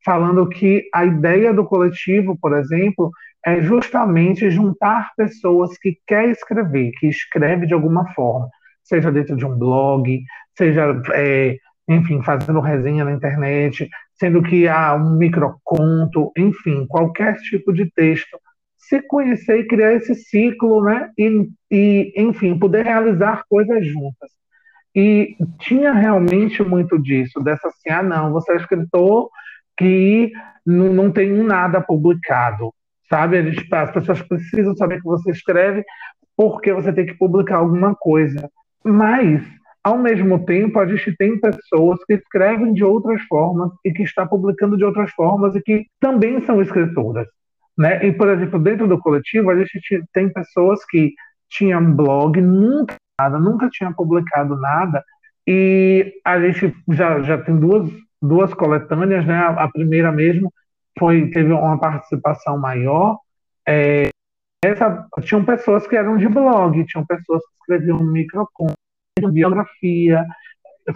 falando 0.05 0.49
que 0.49 0.89
a 0.93 1.05
ideia 1.05 1.53
do 1.53 1.65
coletivo, 1.65 2.37
por 2.41 2.57
exemplo, 2.57 3.11
é 3.49 3.63
justamente 3.63 4.51
juntar 4.51 5.13
pessoas 5.17 5.77
que 5.79 5.99
quer 6.07 6.29
escrever, 6.29 6.91
que 6.99 7.07
escreve 7.09 7.67
de 7.67 7.75
alguma 7.75 8.07
forma, 8.13 8.49
seja 8.83 9.11
dentro 9.11 9.37
de 9.37 9.47
um 9.47 9.57
blog, 9.57 10.21
seja, 10.57 11.01
é, 11.15 11.57
enfim, 11.89 12.23
fazendo 12.23 12.61
resenha 12.61 13.05
na 13.05 13.13
internet, 13.13 13.89
sendo 14.15 14.43
que 14.43 14.67
há 14.69 14.95
um 14.95 15.17
microconto, 15.17 16.33
enfim, 16.37 16.87
qualquer 16.87 17.37
tipo 17.37 17.73
de 17.73 17.91
texto, 17.91 18.39
se 18.77 19.01
conhecer 19.03 19.61
e 19.61 19.67
criar 19.67 19.95
esse 19.95 20.15
ciclo, 20.15 20.83
né? 20.83 21.11
E, 21.17 21.51
e 21.71 22.13
enfim, 22.17 22.59
poder 22.59 22.85
realizar 22.85 23.45
coisas 23.49 23.87
juntas. 23.87 24.31
E 24.95 25.37
tinha 25.61 25.93
realmente 25.93 26.63
muito 26.63 26.99
disso, 26.99 27.41
dessa 27.41 27.69
assim, 27.69 27.91
ah, 27.91 28.03
não, 28.03 28.33
você 28.33 28.53
é 28.53 28.57
escritor 28.57 29.29
que 29.77 30.33
não, 30.67 30.93
não 30.93 31.13
tem 31.13 31.31
nada 31.31 31.81
publicado, 31.81 32.73
sabe? 33.09 33.39
As 33.71 33.91
pessoas 33.91 34.23
precisam 34.23 34.77
saber 34.77 34.99
que 34.99 35.05
você 35.05 35.31
escreve 35.31 35.85
porque 36.37 36.73
você 36.73 36.93
tem 36.93 37.07
que 37.07 37.15
publicar 37.15 37.57
alguma 37.57 37.95
coisa. 37.95 38.49
Mas, 38.85 39.43
ao 39.83 39.99
mesmo 39.99 40.45
tempo, 40.45 40.79
a 40.79 40.87
gente 40.87 41.17
tem 41.17 41.39
pessoas 41.41 41.99
que 42.05 42.15
escrevem 42.15 42.73
de 42.73 42.85
outras 42.85 43.21
formas 43.23 43.71
e 43.85 43.93
que 43.93 44.03
estão 44.03 44.27
publicando 44.27 44.77
de 44.77 44.85
outras 44.85 45.11
formas 45.13 45.55
e 45.57 45.61
que 45.61 45.87
também 46.01 46.41
são 46.45 46.63
escritoras. 46.63 47.27
Né? 47.77 48.07
E, 48.07 48.13
por 48.13 48.29
exemplo, 48.29 48.59
dentro 48.59 48.87
do 48.87 48.99
coletivo, 48.99 49.51
a 49.51 49.57
gente 49.57 49.81
tem 50.13 50.33
pessoas 50.33 50.85
que 50.85 51.13
tinham 51.49 51.93
blog, 51.93 52.41
nunca 52.41 52.95
nada, 53.21 53.39
nunca 53.39 53.69
tinha 53.69 53.93
publicado 53.93 54.57
nada, 54.61 55.03
e 55.47 56.13
a 56.25 56.39
gente 56.41 56.75
já, 56.89 57.21
já 57.23 57.39
tem 57.39 57.57
duas, 57.59 57.91
duas 58.23 58.55
coletâneas, 58.55 59.27
né? 59.27 59.37
A 59.37 59.67
primeira 59.69 60.13
mesmo 60.13 60.53
foi 60.99 61.31
teve 61.31 61.53
uma 61.53 61.79
participação 61.79 62.59
maior. 62.59 63.19
É, 63.67 64.11
essa, 64.65 65.07
tinham 65.23 65.45
pessoas 65.45 65.87
que 65.87 65.97
eram 65.97 66.17
de 66.17 66.29
blog, 66.29 66.85
tinham 66.87 67.07
pessoas 67.07 67.43
que 67.43 67.75
escreviam 67.75 67.99
microconto, 68.03 68.75
biografia, 69.31 70.25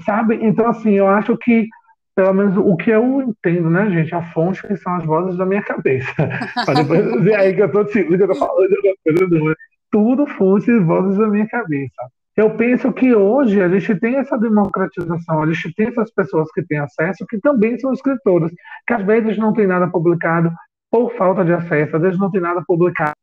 sabe? 0.05 0.39
Então, 0.43 0.67
assim, 0.69 0.93
eu 0.93 1.07
acho 1.07 1.37
que, 1.37 1.69
pelo 2.15 2.33
menos 2.35 2.57
o 2.57 2.77
que 2.77 2.91
eu 2.91 3.23
entendo, 3.23 3.71
né, 3.71 3.89
gente, 3.91 4.15
a 4.15 4.23
fonte 4.33 4.67
que 4.67 4.77
são 4.77 4.95
as 4.97 5.05
vozes 5.05 5.37
da 5.37 5.47
minha 5.47 5.63
cabeça. 5.63 6.13
Para 6.67 6.83
depois 6.83 7.13
dizer 7.13 7.35
aí 7.35 7.55
que 7.55 7.63
eu 7.63 7.67
estou 7.67 7.85
que 7.87 7.99
eu 7.99 8.29
tô 8.29 8.35
falando, 8.35 9.57
tudo 9.91 10.27
fosse 10.27 10.79
vozes 10.81 11.19
da 11.19 11.29
minha 11.29 11.47
cabeça. 11.47 12.03
Eu 12.37 12.57
penso 12.57 12.93
que 12.93 13.15
hoje 13.15 13.61
a 13.61 13.69
gente 13.69 13.95
tem 14.01 14.17
essa 14.17 14.39
democratização, 14.39 15.43
a 15.43 15.47
gente 15.47 15.75
tem 15.75 15.89
essas 15.89 16.11
pessoas 16.13 16.51
que 16.53 16.63
têm 16.63 16.79
acesso, 16.79 17.27
que 17.27 17.39
também 17.39 17.79
são 17.79 17.93
escritoras, 17.93 18.51
que 18.87 18.95
às 18.95 19.05
vezes 19.05 19.37
não 19.37 19.53
tem 19.53 19.67
nada 19.67 19.89
publicado 19.89 20.51
por 20.91 21.15
falta 21.17 21.45
de 21.45 21.53
acesso, 21.53 21.97
às 21.97 22.03
vezes 22.03 22.19
não 22.19 22.31
tem 22.31 22.41
nada 22.41 22.63
publicado 22.67 23.15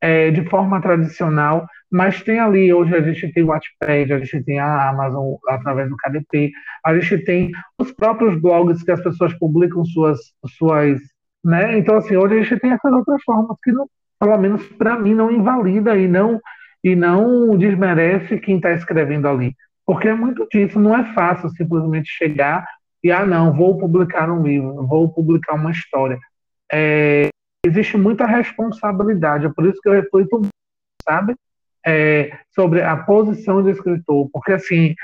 é, 0.00 0.30
de 0.30 0.48
forma 0.48 0.80
tradicional, 0.80 1.66
mas 1.90 2.22
tem 2.22 2.38
ali, 2.38 2.72
hoje 2.72 2.94
a 2.94 3.00
gente 3.00 3.32
tem 3.32 3.42
o 3.42 3.46
Wattpad, 3.46 4.12
a 4.12 4.18
gente 4.18 4.44
tem 4.44 4.58
a 4.58 4.90
Amazon 4.90 5.34
através 5.48 5.88
do 5.88 5.96
KDP, 5.96 6.52
a 6.84 6.98
gente 6.98 7.24
tem 7.24 7.50
os 7.78 7.90
próprios 7.92 8.40
blogs 8.40 8.82
que 8.82 8.90
as 8.90 9.02
pessoas 9.02 9.32
publicam 9.34 9.84
suas, 9.84 10.18
suas 10.46 11.00
né? 11.44 11.78
Então, 11.78 11.96
assim, 11.96 12.16
hoje 12.16 12.38
a 12.38 12.42
gente 12.42 12.58
tem 12.58 12.72
essas 12.72 12.92
outras 12.92 13.22
formas 13.22 13.56
que 13.62 13.70
não, 13.70 13.86
pelo 14.18 14.38
menos 14.38 14.66
para 14.78 14.98
mim, 14.98 15.14
não 15.14 15.30
invalida 15.30 15.96
e 15.96 16.08
não, 16.08 16.40
e 16.84 16.94
não 16.94 17.56
desmerece 17.56 18.38
quem 18.38 18.56
está 18.56 18.72
escrevendo 18.72 19.26
ali. 19.26 19.56
Porque 19.86 20.06
é 20.06 20.14
muito 20.14 20.46
disso, 20.52 20.78
não 20.78 20.94
é 20.94 21.14
fácil 21.14 21.48
simplesmente 21.50 22.10
chegar 22.10 22.66
e, 23.02 23.10
ah, 23.10 23.24
não, 23.24 23.54
vou 23.54 23.78
publicar 23.78 24.30
um 24.30 24.42
livro, 24.42 24.86
vou 24.86 25.08
publicar 25.08 25.54
uma 25.54 25.70
história. 25.70 26.18
É, 26.70 27.28
existe 27.66 27.96
muita 27.96 28.26
responsabilidade, 28.26 29.46
é 29.46 29.50
por 29.50 29.66
isso 29.66 29.80
que 29.80 29.88
eu 29.88 29.94
reflito, 29.94 30.42
sabe, 31.06 31.34
é, 31.86 32.38
sobre 32.54 32.82
a 32.82 32.96
posição 32.96 33.62
do 33.62 33.70
escritor, 33.70 34.28
porque, 34.32 34.52
assim, 34.52 34.94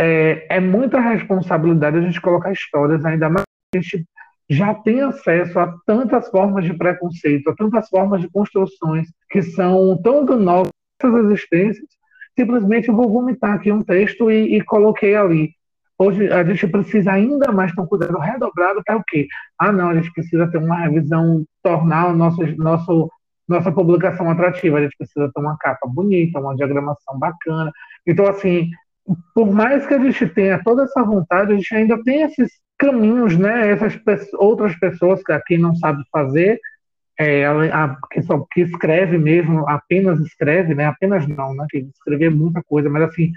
é, 0.00 0.46
é 0.56 0.60
muita 0.60 1.00
responsabilidade 1.00 1.98
a 1.98 2.02
gente 2.02 2.20
colocar 2.20 2.52
histórias, 2.52 3.04
ainda 3.04 3.28
mais 3.28 3.44
a 3.74 3.78
gente 3.78 4.06
já 4.48 4.74
tem 4.74 5.02
acesso 5.02 5.58
a 5.58 5.74
tantas 5.86 6.30
formas 6.30 6.64
de 6.64 6.72
preconceito, 6.72 7.50
a 7.50 7.54
tantas 7.54 7.88
formas 7.90 8.22
de 8.22 8.30
construções 8.30 9.08
que 9.30 9.42
são 9.42 10.00
tão 10.00 10.24
danosas 10.24 10.72
existências, 11.06 11.86
simplesmente 12.38 12.90
vou 12.90 13.10
vomitar 13.10 13.54
aqui 13.54 13.72
um 13.72 13.82
texto 13.82 14.30
e, 14.30 14.56
e, 14.56 14.64
coloquei 14.64 15.16
ali. 15.16 15.50
Hoje 15.98 16.30
a 16.32 16.44
gente 16.44 16.66
precisa 16.68 17.12
ainda 17.12 17.50
mais 17.50 17.74
ter 17.74 17.80
um 17.80 17.86
cuidado 17.86 18.16
redobrado 18.18 18.82
para 18.84 18.96
o 18.96 19.04
quê? 19.04 19.26
Ah, 19.58 19.72
não, 19.72 19.88
a 19.88 19.94
gente 19.94 20.12
precisa 20.12 20.48
ter 20.48 20.58
uma 20.58 20.76
revisão, 20.76 21.44
tornar 21.62 22.08
o 22.08 22.16
nosso, 22.16 22.40
nosso, 22.56 23.10
nossa 23.48 23.72
publicação 23.72 24.30
atrativa, 24.30 24.78
a 24.78 24.82
gente 24.82 24.96
precisa 24.96 25.30
ter 25.34 25.40
uma 25.40 25.56
capa 25.58 25.88
bonita, 25.88 26.38
uma 26.38 26.54
diagramação 26.54 27.18
bacana. 27.18 27.72
Então, 28.06 28.26
assim, 28.28 28.70
por 29.34 29.52
mais 29.52 29.86
que 29.86 29.94
a 29.94 29.98
gente 29.98 30.26
tenha 30.28 30.62
toda 30.62 30.84
essa 30.84 31.02
vontade, 31.02 31.52
a 31.52 31.56
gente 31.56 31.74
ainda 31.74 32.00
tem 32.04 32.22
esses 32.22 32.50
caminhos, 32.78 33.36
né? 33.36 33.70
Essas 33.70 33.98
outras 34.34 34.76
pessoas 34.78 35.22
que 35.22 35.32
aqui 35.32 35.58
não 35.58 35.74
sabe 35.74 36.02
fazer, 36.12 36.60
é, 37.18 37.44
a, 37.44 37.84
a, 37.84 37.96
que, 38.52 38.60
escreve 38.60 39.18
mesmo, 39.18 39.68
apenas 39.68 40.20
escreve, 40.20 40.74
né? 40.74 40.86
Apenas 40.86 41.26
não, 41.26 41.54
né? 41.54 41.66
Que 41.68 41.78
escrever 41.78 42.30
muita 42.30 42.62
coisa, 42.62 42.88
mas 42.88 43.02
assim, 43.02 43.32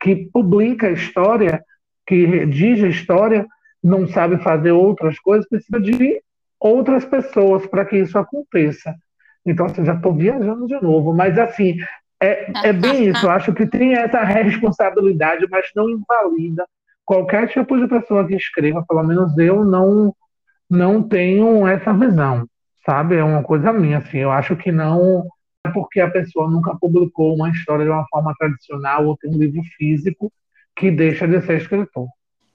que 0.00 0.28
publica 0.32 0.86
a 0.86 0.92
história, 0.92 1.62
que 2.06 2.24
redige 2.24 2.86
a 2.86 2.88
história, 2.88 3.46
não 3.82 4.06
sabe 4.08 4.38
fazer 4.38 4.72
outras 4.72 5.18
coisas, 5.18 5.48
precisa 5.48 5.80
de 5.80 6.20
outras 6.58 7.04
pessoas 7.04 7.66
para 7.66 7.84
que 7.84 7.98
isso 7.98 8.18
aconteça. 8.18 8.94
Então, 9.44 9.66
assim, 9.66 9.84
já 9.84 9.94
estou 9.94 10.14
viajando 10.14 10.66
de 10.66 10.80
novo, 10.82 11.12
mas 11.12 11.38
assim, 11.38 11.76
é, 12.20 12.68
é 12.68 12.72
bem 12.72 13.08
isso. 13.08 13.26
Eu 13.26 13.30
acho 13.30 13.52
que 13.52 13.66
tem 13.66 13.94
essa 13.94 14.24
responsabilidade, 14.24 15.46
mas 15.50 15.66
não 15.74 15.88
invalida 15.88 16.66
qualquer 17.06 17.48
tipo 17.48 17.78
de 17.78 17.86
pessoa 17.86 18.26
que 18.26 18.34
escreva, 18.34 18.84
pelo 18.86 19.04
menos 19.04 19.38
eu 19.38 19.64
não 19.64 20.14
não 20.68 21.00
tenho 21.00 21.64
essa 21.64 21.92
visão, 21.92 22.44
sabe? 22.86 23.16
É 23.16 23.24
uma 23.24 23.42
coisa 23.42 23.72
minha, 23.72 23.98
assim. 23.98 24.18
Eu 24.18 24.30
acho 24.30 24.56
que 24.56 24.70
não 24.70 25.26
é 25.66 25.72
porque 25.72 26.00
a 26.00 26.10
pessoa 26.10 26.48
nunca 26.48 26.76
publicou 26.76 27.34
uma 27.34 27.50
história 27.50 27.84
de 27.84 27.90
uma 27.90 28.06
forma 28.08 28.32
tradicional 28.38 29.06
ou 29.06 29.16
tem 29.16 29.30
um 29.30 29.38
livro 29.38 29.60
físico 29.76 30.32
que 30.76 30.90
deixa 30.90 31.26
de 31.26 31.40
ser 31.42 31.58
escritor. 31.58 32.06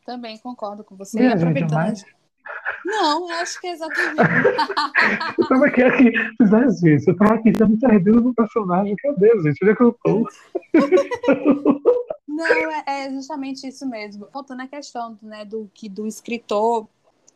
Também 0.05 0.37
concordo 0.37 0.83
com 0.83 0.95
você. 0.95 1.21
E 1.21 1.27
aproveitando. 1.27 1.87
Gente, 1.87 2.05
não, 2.85 3.29
eu 3.29 3.35
acho 3.37 3.59
que 3.59 3.67
é 3.67 3.71
exatamente. 3.71 4.17
eu 5.37 5.47
tava 5.47 5.65
aqui, 5.67 5.83
aqui, 5.83 6.11
às 6.39 6.81
vezes, 6.81 7.07
eu 7.07 7.15
tava 7.15 7.35
aqui 7.35 7.51
já 7.57 7.67
me 7.67 7.77
perdendo 7.77 8.21
no 8.21 8.33
personagem. 8.33 8.95
Cadê, 8.95 9.29
gente? 9.41 9.63
Onde 9.63 9.71
é 9.71 9.75
que 9.75 9.83
eu 9.83 9.95
tô? 10.03 10.27
Não, 12.27 12.71
é, 12.71 12.83
é, 12.87 13.11
justamente 13.11 13.67
isso 13.67 13.87
mesmo. 13.87 14.27
Voltando 14.33 14.61
à 14.61 14.67
questão 14.67 15.19
né, 15.21 15.43
do 15.45 15.69
que 15.73 15.89
do 15.89 16.07
escritor, 16.07 16.87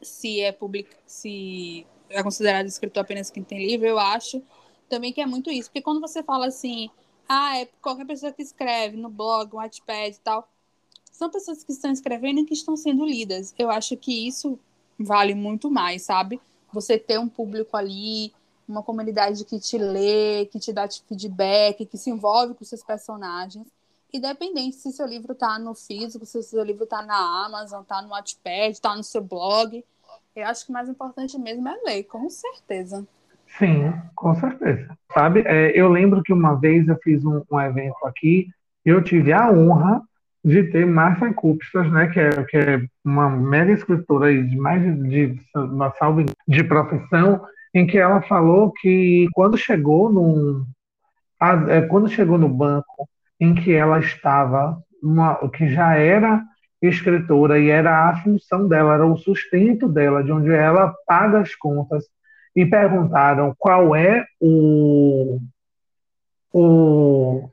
se 0.02 0.42
é 0.42 0.52
public, 0.52 0.90
se 1.06 1.86
é 2.10 2.24
considerado 2.24 2.66
escritor 2.66 3.02
apenas 3.02 3.30
quem 3.30 3.44
tem 3.44 3.66
livro, 3.66 3.86
eu 3.86 4.00
acho 4.00 4.42
também 4.90 5.12
que 5.12 5.22
é 5.22 5.26
muito 5.26 5.50
isso. 5.50 5.70
Porque 5.70 5.82
quando 5.82 6.00
você 6.00 6.24
fala 6.24 6.48
assim, 6.48 6.90
ah, 7.28 7.60
é 7.60 7.66
qualquer 7.82 8.06
pessoa 8.06 8.32
que 8.32 8.42
escreve 8.42 8.98
no 8.98 9.10
blog, 9.10 9.52
no 9.52 9.58
Wattpad 9.58 10.16
e 10.16 10.20
tal, 10.20 10.48
são 11.12 11.30
pessoas 11.30 11.64
que 11.64 11.72
estão 11.72 11.92
escrevendo 11.92 12.42
e 12.42 12.46
que 12.46 12.54
estão 12.54 12.76
sendo 12.76 13.06
lidas. 13.06 13.54
Eu 13.58 13.72
acho 13.72 13.96
que 13.98 14.28
isso 14.28 14.60
vale 15.00 15.34
muito 15.34 15.72
mais, 15.72 16.04
sabe? 16.04 16.40
Você 16.74 16.98
ter 16.98 17.20
um 17.20 17.28
público 17.28 17.76
ali, 17.78 18.34
uma 18.68 18.84
comunidade 18.84 19.46
que 19.46 19.60
te 19.60 19.78
lê, 19.78 20.46
que 20.48 20.60
te 20.60 20.74
dá 20.74 20.88
feedback, 21.08 21.86
que 21.86 21.98
se 21.98 22.10
envolve 22.10 22.54
com 22.54 22.66
seus 22.66 22.84
personagens. 22.84 23.68
Independente 24.14 24.78
se 24.78 24.92
seu 24.92 25.06
livro 25.06 25.34
está 25.34 25.58
no 25.60 25.74
físico, 25.74 26.26
se 26.26 26.42
seu 26.44 26.64
livro 26.64 26.84
está 26.84 27.02
na 27.02 27.46
Amazon, 27.46 27.82
está 27.82 28.02
no 28.02 28.10
Wattpad, 28.10 28.72
está 28.72 28.96
no 28.96 29.04
seu 29.04 29.22
blog. 29.22 29.84
Eu 30.36 30.46
acho 30.48 30.66
que 30.66 30.72
o 30.72 30.74
mais 30.74 30.90
importante 30.90 31.40
mesmo 31.40 31.68
é 31.68 31.76
ler, 31.86 32.04
com 32.04 32.30
certeza. 32.30 33.08
Sim, 33.58 33.94
com 34.14 34.36
certeza. 34.36 34.98
Sabe, 35.14 35.44
é, 35.46 35.72
eu 35.80 35.88
lembro 35.88 36.22
que 36.22 36.34
uma 36.34 36.56
vez 36.56 36.88
eu 36.88 36.98
fiz 37.02 37.24
um, 37.24 37.42
um 37.50 37.62
evento 37.62 38.06
aqui, 38.06 38.50
eu 38.84 39.02
tive 39.02 39.32
a 39.32 39.50
honra 39.50 40.02
de 40.44 40.64
ter 40.64 40.86
Márcia 40.86 41.34
Cupstas, 41.34 41.90
né, 41.92 42.08
que 42.08 42.20
é, 42.20 42.44
que 42.44 42.58
é 42.58 42.86
uma 43.04 43.30
mega 43.30 43.72
escritora 43.72 44.32
de 44.32 44.58
mais 44.58 44.82
de, 44.84 45.28
de 45.28 45.42
uma 45.56 45.92
salve 45.94 46.26
de 46.48 46.64
profissão, 46.64 47.42
em 47.74 47.88
que 47.88 47.98
ela 47.98 48.22
falou 48.22 48.72
que 48.74 49.28
quando 49.34 49.58
chegou 49.58 50.66
a, 51.40 51.54
é, 51.74 51.82
quando 51.82 52.10
chegou 52.10 52.38
no 52.38 52.50
banco 52.50 53.08
em 53.40 53.56
que 53.56 53.74
ela 53.74 54.00
estava, 54.00 54.78
uma, 55.02 55.36
que 55.50 55.70
já 55.70 55.96
era 55.96 56.44
escritora 56.88 57.60
e 57.60 57.70
era 57.70 58.10
a 58.10 58.18
função 58.22 58.68
dela, 58.68 58.96
era 58.96 59.06
o 59.06 59.18
sustento 59.18 59.88
dela, 59.88 60.24
de 60.24 60.32
onde 60.32 60.52
ela 60.52 60.94
paga 61.06 61.40
as 61.40 61.56
contas, 61.56 62.06
e 62.56 62.66
perguntaram 62.66 63.54
qual 63.58 63.96
é 63.96 64.26
o, 64.40 65.40
o, 66.54 67.50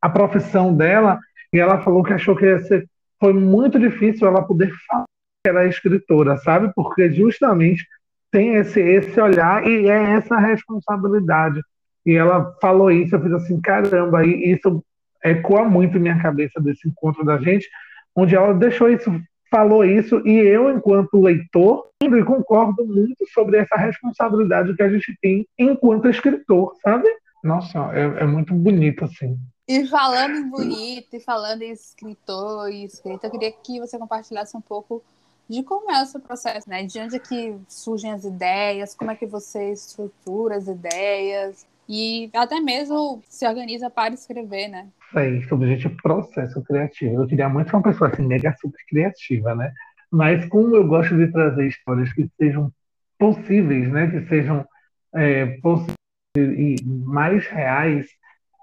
a 0.00 0.08
profissão 0.08 0.74
dela, 0.74 1.18
e 1.52 1.58
ela 1.58 1.80
falou 1.80 2.02
que 2.02 2.12
achou 2.12 2.36
que 2.36 2.44
ia 2.44 2.58
ser, 2.62 2.86
foi 3.18 3.32
muito 3.32 3.78
difícil 3.78 4.26
ela 4.26 4.42
poder 4.42 4.72
falar 4.86 5.04
que 5.42 5.48
era 5.48 5.66
escritora, 5.66 6.36
sabe? 6.38 6.72
Porque 6.74 7.10
justamente 7.10 7.86
tem 8.30 8.54
esse, 8.54 8.80
esse 8.80 9.20
olhar 9.20 9.66
e 9.66 9.88
é 9.88 10.12
essa 10.12 10.38
responsabilidade. 10.38 11.60
E 12.04 12.14
ela 12.14 12.56
falou 12.60 12.90
isso, 12.90 13.14
eu 13.14 13.22
fiz 13.22 13.32
assim, 13.32 13.60
caramba, 13.60 14.24
e 14.24 14.52
isso 14.52 14.82
ecoa 15.22 15.64
muito 15.64 16.00
minha 16.00 16.20
cabeça 16.20 16.60
desse 16.60 16.88
encontro 16.88 17.24
da 17.24 17.38
gente, 17.38 17.68
onde 18.16 18.34
ela 18.34 18.52
deixou 18.54 18.88
isso, 18.90 19.10
falou 19.50 19.84
isso, 19.84 20.26
e 20.26 20.38
eu, 20.38 20.70
enquanto 20.70 21.20
leitor, 21.20 21.92
concordo 22.24 22.84
muito 22.84 23.26
sobre 23.32 23.58
essa 23.58 23.76
responsabilidade 23.76 24.74
que 24.74 24.82
a 24.82 24.88
gente 24.88 25.16
tem 25.20 25.46
enquanto 25.58 26.08
escritor, 26.08 26.74
sabe? 26.82 27.08
Nossa, 27.42 27.78
é, 27.92 28.22
é 28.22 28.26
muito 28.26 28.54
bonito, 28.54 29.04
assim. 29.04 29.36
E 29.68 29.86
falando 29.86 30.36
em 30.36 30.48
bonito, 30.48 31.14
e 31.14 31.20
falando 31.20 31.62
em 31.62 31.70
escritor 31.70 32.70
e 32.70 32.84
escrita, 32.84 33.26
eu 33.26 33.30
queria 33.30 33.52
que 33.52 33.80
você 33.80 33.98
compartilhasse 33.98 34.56
um 34.56 34.60
pouco 34.60 35.02
de 35.48 35.62
como 35.62 35.90
é 35.90 36.02
o 36.02 36.06
seu 36.06 36.20
processo, 36.20 36.68
né? 36.68 36.84
De 36.84 36.98
onde 36.98 37.16
é 37.16 37.18
que 37.18 37.56
surgem 37.68 38.12
as 38.12 38.24
ideias, 38.24 38.94
como 38.94 39.10
é 39.10 39.16
que 39.16 39.26
você 39.26 39.72
estrutura 39.72 40.56
as 40.56 40.66
ideias, 40.66 41.66
e 41.88 42.30
até 42.34 42.60
mesmo 42.60 43.22
se 43.28 43.46
organiza 43.46 43.90
para 43.90 44.14
escrever, 44.14 44.68
né? 44.68 44.88
Sei, 45.12 45.42
sobre 45.44 45.68
gente 45.76 45.88
processo 46.02 46.62
criativo. 46.62 47.22
Eu 47.22 47.26
queria 47.26 47.48
muito 47.48 47.74
uma 47.74 47.82
pessoa 47.82 48.10
assim, 48.10 48.26
mega 48.26 48.54
super 48.60 48.80
criativa, 48.88 49.54
né? 49.54 49.72
Mas 50.10 50.44
como 50.46 50.74
eu 50.76 50.86
gosto 50.86 51.16
de 51.16 51.30
trazer 51.30 51.66
histórias 51.66 52.12
que 52.12 52.28
sejam 52.38 52.72
possíveis, 53.18 53.90
né? 53.90 54.10
Que 54.10 54.26
sejam 54.28 54.66
é, 55.14 55.46
possíveis 55.58 55.96
e 56.36 56.76
mais 56.84 57.46
reais, 57.46 58.06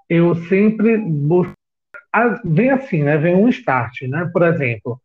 eu 0.10 0.36
sempre 0.48 0.98
busco. 0.98 1.54
Vem 2.44 2.72
assim, 2.72 3.04
né? 3.04 3.18
Vem 3.18 3.36
um 3.36 3.48
start, 3.50 4.02
né? 4.04 4.30
Por 4.34 4.42
exemplo, 4.42 5.00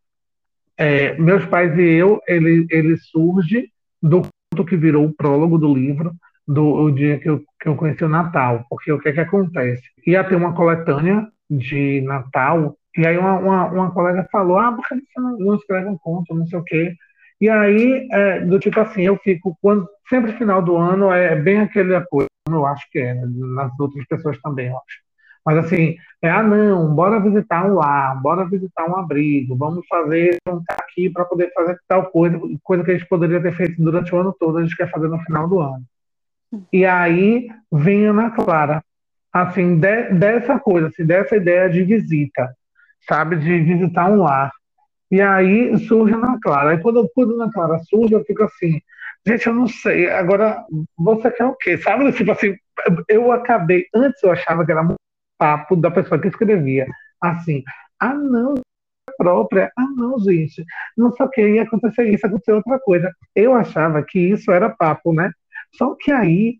é, 0.77 1.15
meus 1.17 1.45
pais 1.45 1.77
e 1.77 1.81
eu, 1.81 2.19
ele, 2.27 2.65
ele 2.69 2.97
surge 2.97 3.71
do 4.01 4.21
conto 4.21 4.65
que 4.65 4.75
virou 4.75 5.05
o 5.05 5.13
prólogo 5.13 5.57
do 5.57 5.73
livro, 5.73 6.13
do 6.47 6.91
dia 6.91 7.19
que 7.19 7.29
eu, 7.29 7.43
que 7.59 7.67
eu 7.67 7.75
conheci 7.75 8.03
o 8.03 8.09
Natal, 8.09 8.65
porque 8.69 8.91
o 8.91 8.99
que 8.99 9.09
é 9.09 9.13
que 9.13 9.19
acontece? 9.19 9.83
Ia 10.05 10.23
ter 10.23 10.35
uma 10.35 10.53
coletânea 10.53 11.27
de 11.49 12.01
Natal, 12.01 12.77
e 12.97 13.05
aí 13.05 13.17
uma, 13.17 13.37
uma, 13.37 13.65
uma 13.65 13.91
colega 13.91 14.27
falou, 14.31 14.57
ah, 14.57 14.71
por 14.71 14.87
que 14.87 14.95
você 14.95 15.19
não, 15.19 15.37
não 15.37 15.55
escreve 15.55 15.87
um 15.87 15.97
conto, 15.97 16.33
não 16.33 16.45
sei 16.45 16.59
o 16.59 16.63
quê. 16.63 16.93
E 17.41 17.49
aí, 17.49 18.07
é, 18.11 18.39
do 18.41 18.59
tipo 18.59 18.79
assim, 18.79 19.03
eu 19.03 19.17
fico, 19.17 19.57
quando, 19.61 19.87
sempre 20.09 20.33
final 20.33 20.61
do 20.61 20.77
ano, 20.77 21.11
é 21.11 21.35
bem 21.35 21.59
aquele 21.59 21.95
apoio, 21.95 22.27
eu 22.49 22.65
acho 22.65 22.89
que 22.91 22.99
é, 22.99 23.13
nas 23.15 23.77
outras 23.79 24.05
pessoas 24.05 24.39
também, 24.41 24.67
eu 24.67 24.77
acho. 24.77 25.05
Mas 25.45 25.57
assim, 25.57 25.95
é, 26.21 26.29
ah 26.29 26.41
não, 26.41 26.95
bora 26.95 27.19
visitar 27.19 27.65
um 27.65 27.75
lar, 27.75 28.19
bora 28.21 28.49
visitar 28.49 28.89
um 28.89 28.97
abrigo, 28.97 29.55
vamos 29.55 29.85
fazer, 29.87 30.37
estar 30.37 30.75
aqui 30.79 31.09
para 31.09 31.25
poder 31.25 31.51
fazer 31.53 31.77
tal 31.87 32.07
coisa, 32.09 32.39
coisa 32.63 32.83
que 32.83 32.91
a 32.91 32.97
gente 32.97 33.07
poderia 33.07 33.41
ter 33.41 33.55
feito 33.55 33.81
durante 33.81 34.13
o 34.13 34.19
ano 34.19 34.35
todo, 34.39 34.57
a 34.57 34.63
gente 34.63 34.75
quer 34.75 34.89
fazer 34.89 35.07
no 35.07 35.19
final 35.19 35.47
do 35.47 35.59
ano. 35.59 35.83
E 36.71 36.85
aí 36.85 37.47
vem 37.71 38.05
Ana 38.05 38.31
Clara, 38.31 38.83
assim, 39.31 39.77
de, 39.79 40.09
dessa 40.13 40.59
coisa, 40.59 40.87
assim, 40.87 41.05
dessa 41.05 41.35
ideia 41.35 41.69
de 41.69 41.83
visita, 41.83 42.55
sabe, 43.07 43.37
de 43.37 43.59
visitar 43.61 44.09
um 44.09 44.21
lar. 44.21 44.51
E 45.11 45.21
aí 45.21 45.77
surge 45.87 46.13
Ana 46.13 46.39
Clara. 46.41 46.71
Aí 46.71 46.77
quando, 46.79 47.09
quando 47.13 47.39
Ana 47.39 47.51
Clara 47.51 47.79
surge, 47.79 48.13
eu 48.13 48.23
fico 48.23 48.43
assim, 48.43 48.81
gente, 49.25 49.47
eu 49.47 49.53
não 49.53 49.67
sei, 49.67 50.09
agora 50.09 50.63
você 50.97 51.31
quer 51.31 51.45
o 51.45 51.55
quê? 51.55 51.77
Sabe, 51.77 52.11
tipo 52.11 52.31
assim, 52.31 52.55
eu 53.07 53.31
acabei, 53.31 53.85
antes 53.93 54.21
eu 54.23 54.31
achava 54.31 54.65
que 54.65 54.71
era 54.71 54.83
muito 54.83 54.95
papo 55.37 55.75
da 55.75 55.91
pessoa 55.91 56.19
que 56.19 56.27
escrevia, 56.27 56.87
assim, 57.21 57.63
ah 57.99 58.13
não, 58.13 58.55
própria, 59.17 59.71
ah 59.77 59.87
não, 59.95 60.19
gente, 60.19 60.63
não 60.97 61.11
sei 61.11 61.25
o 61.25 61.29
que, 61.29 61.47
ia 61.47 61.63
acontecer 61.63 62.09
isso, 62.09 62.25
acontecer 62.25 62.53
outra 62.53 62.79
coisa. 62.79 63.11
Eu 63.35 63.55
achava 63.55 64.03
que 64.03 64.19
isso 64.19 64.51
era 64.51 64.69
papo, 64.69 65.13
né? 65.13 65.31
Só 65.77 65.95
que 65.95 66.11
aí 66.11 66.57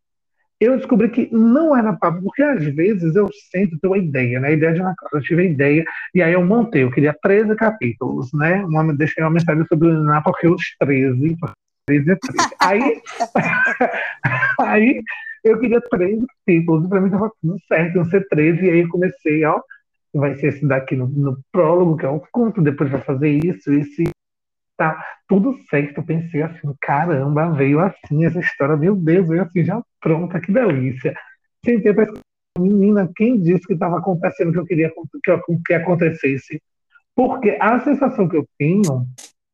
eu 0.59 0.77
descobri 0.77 1.09
que 1.09 1.29
não 1.33 1.75
era 1.75 1.93
papo, 1.93 2.21
porque 2.21 2.41
às 2.41 2.63
vezes 2.63 3.15
eu 3.15 3.29
sempre 3.51 3.77
tenho 3.79 3.93
uma 3.93 3.97
ideia, 3.97 4.39
né? 4.39 4.49
A 4.49 4.51
ideia 4.51 4.73
de 4.73 4.81
uma 4.81 4.95
eu 5.11 5.21
tive 5.21 5.41
a 5.41 5.45
ideia, 5.45 5.85
e 6.13 6.21
aí 6.21 6.33
eu 6.33 6.45
montei, 6.45 6.83
eu 6.83 6.91
queria 6.91 7.15
13 7.21 7.55
capítulos, 7.55 8.31
né? 8.33 8.63
Uma, 8.65 8.93
deixei 8.93 9.23
uma 9.23 9.31
mensagem 9.31 9.63
o 9.63 10.23
porque 10.23 10.47
os 10.47 10.61
13, 10.79 11.35
13 11.87 12.11
é 12.11 12.15
13. 12.15 12.55
Aí, 12.61 13.01
aí 14.59 15.01
eu 15.43 15.59
queria 15.59 15.81
13 15.81 16.25
capítulos, 16.25 16.85
e 16.85 16.89
pra 16.89 17.01
mim 17.01 17.09
tava 17.09 17.31
tudo 17.41 17.59
certo, 17.67 17.95
iam 17.95 18.05
ser 18.05 18.27
13, 18.29 18.65
e 18.65 18.69
aí 18.69 18.79
eu 18.79 18.89
comecei, 18.89 19.43
ó, 19.43 19.61
vai 20.13 20.35
ser 20.35 20.47
esse 20.47 20.65
daqui 20.65 20.95
no, 20.95 21.07
no 21.07 21.37
prólogo, 21.51 21.97
que 21.97 22.05
é 22.05 22.09
o 22.09 22.21
conto, 22.31 22.61
depois 22.61 22.89
vai 22.89 23.01
fazer 23.01 23.29
isso, 23.29 23.73
isso, 23.73 24.03
tá 24.77 25.03
tudo 25.27 25.55
certo. 25.69 26.03
Pensei 26.03 26.41
assim, 26.41 26.73
caramba, 26.81 27.51
veio 27.51 27.79
assim 27.79 28.25
essa 28.25 28.39
história, 28.39 28.75
meu 28.75 28.95
Deus, 28.95 29.27
veio 29.27 29.43
assim, 29.43 29.63
já 29.63 29.81
pronta, 29.99 30.39
que 30.39 30.51
delícia. 30.51 31.15
Sentei 31.63 31.93
para 31.93 32.13
menina, 32.57 33.09
quem 33.15 33.41
disse 33.41 33.65
que 33.67 33.73
estava 33.73 33.97
acontecendo 33.97 34.53
que 34.53 34.59
eu 34.59 34.65
queria 34.65 34.89
que, 34.89 35.61
que 35.65 35.73
acontecesse? 35.73 36.61
Porque 37.15 37.57
a 37.59 37.79
sensação 37.79 38.27
que 38.27 38.37
eu 38.37 38.45
tenho, 38.57 39.05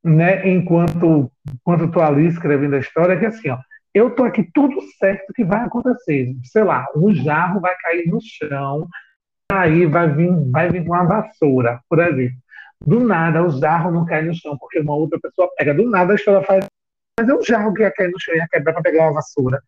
né, 0.04 0.48
enquanto 0.48 1.32
enquanto 1.54 1.86
estou 1.86 2.04
ali 2.04 2.28
escrevendo 2.28 2.76
a 2.76 2.80
história, 2.80 3.14
é 3.14 3.20
que 3.20 3.26
assim, 3.26 3.50
ó, 3.50 3.58
eu 3.94 4.12
tô 4.12 4.24
aqui 4.24 4.48
tudo 4.54 4.82
certo 5.00 5.34
que 5.34 5.44
vai 5.44 5.62
acontecer. 5.62 6.34
Sei 6.44 6.64
lá, 6.64 6.86
um 6.96 7.14
jarro 7.14 7.60
vai 7.60 7.76
cair 7.78 8.08
no 8.08 8.20
chão, 8.22 8.88
aí 9.52 9.86
vai 9.86 10.14
vir, 10.14 10.32
vai 10.50 10.70
vir 10.70 10.82
uma 10.82 11.04
vassoura, 11.04 11.80
por 11.90 12.00
exemplo. 12.00 12.38
Do 12.86 13.00
nada, 13.00 13.44
o 13.44 13.50
jarro 13.50 13.92
não 13.92 14.06
cai 14.06 14.24
no 14.24 14.34
chão, 14.34 14.58
porque 14.58 14.80
uma 14.80 14.96
outra 14.96 15.20
pessoa 15.20 15.50
pega. 15.58 15.74
Do 15.74 15.90
nada, 15.90 16.14
a 16.14 16.16
história 16.16 16.46
faz. 16.46 16.66
Mas 17.20 17.30
é 17.30 17.34
um 17.34 17.44
jarro 17.44 17.74
que 17.74 17.82
ia 17.84 17.92
cair 17.92 18.12
no 18.12 18.20
chão, 18.20 18.36
ia 18.36 18.48
quebrar 18.50 18.74
para 18.74 18.82
pegar 18.82 19.04
uma 19.04 19.14
vassoura. 19.14 19.62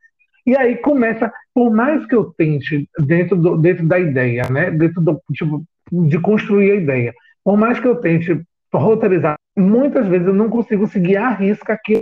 E 0.45 0.57
aí 0.57 0.77
começa, 0.77 1.31
por 1.53 1.71
mais 1.71 2.05
que 2.05 2.15
eu 2.15 2.33
tente, 2.33 2.89
dentro, 2.99 3.37
do, 3.37 3.57
dentro 3.57 3.85
da 3.87 3.97
ideia, 3.99 4.49
né, 4.49 4.71
dentro 4.71 4.99
do, 5.01 5.21
tipo, 5.33 5.63
de 5.91 6.19
construir 6.19 6.71
a 6.71 6.75
ideia, 6.75 7.13
por 7.43 7.57
mais 7.57 7.79
que 7.79 7.87
eu 7.87 7.95
tente 7.95 8.41
roteirizar, 8.73 9.35
muitas 9.55 10.07
vezes 10.07 10.27
eu 10.27 10.33
não 10.33 10.49
consigo 10.49 10.87
seguir 10.87 11.15
a 11.17 11.29
risca 11.29 11.73
aqui, 11.73 11.99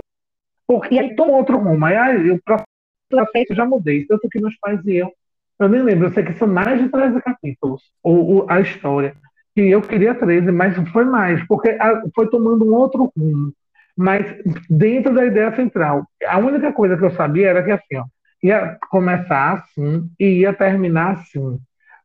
porque 0.66 0.98
aí 0.98 1.14
toma 1.14 1.36
outro 1.36 1.58
rumo. 1.58 1.84
Aí, 1.84 1.94
aí 1.94 2.28
eu 2.28 2.40
processo 2.42 3.54
já 3.54 3.66
mudei, 3.66 4.06
tanto 4.06 4.28
que 4.28 4.40
meus 4.40 4.56
pais 4.58 4.80
e 4.86 4.96
eu, 4.96 5.12
eu 5.58 5.68
nem 5.68 5.82
lembro, 5.82 6.06
eu 6.06 6.12
sei 6.12 6.24
que 6.24 6.32
são 6.32 6.48
mais 6.48 6.82
de 6.82 6.88
13 6.88 7.20
capítulos, 7.20 7.82
ou, 8.02 8.50
a 8.50 8.60
história 8.60 9.14
que 9.54 9.60
eu 9.62 9.82
queria 9.82 10.14
13, 10.14 10.50
mas 10.50 10.76
foi 10.90 11.04
mais, 11.04 11.44
porque 11.46 11.76
foi 12.14 12.28
tomando 12.28 12.64
um 12.64 12.74
outro 12.74 13.12
rumo. 13.16 13.52
Mas 13.96 14.24
dentro 14.68 15.14
da 15.14 15.26
ideia 15.26 15.54
central, 15.54 16.06
a 16.26 16.38
única 16.38 16.72
coisa 16.72 16.96
que 16.96 17.04
eu 17.04 17.10
sabia 17.10 17.48
era 17.50 17.62
que 17.62 17.70
assim, 17.70 17.96
ó, 17.96 18.04
ia 18.42 18.78
começar 18.90 19.52
assim 19.52 20.08
e 20.18 20.40
ia 20.40 20.52
terminar 20.52 21.12
assim. 21.12 21.58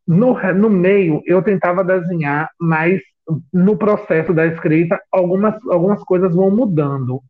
No, 0.06 0.38
no 0.54 0.70
meio, 0.70 1.22
eu 1.26 1.42
tentava 1.42 1.84
desenhar, 1.84 2.50
mas 2.60 3.02
no 3.54 3.78
processo 3.78 4.34
da 4.34 4.46
escrita, 4.46 5.00
algumas, 5.12 5.56
algumas 5.68 6.02
coisas 6.04 6.34
vão 6.34 6.50
mudando. 6.50 7.22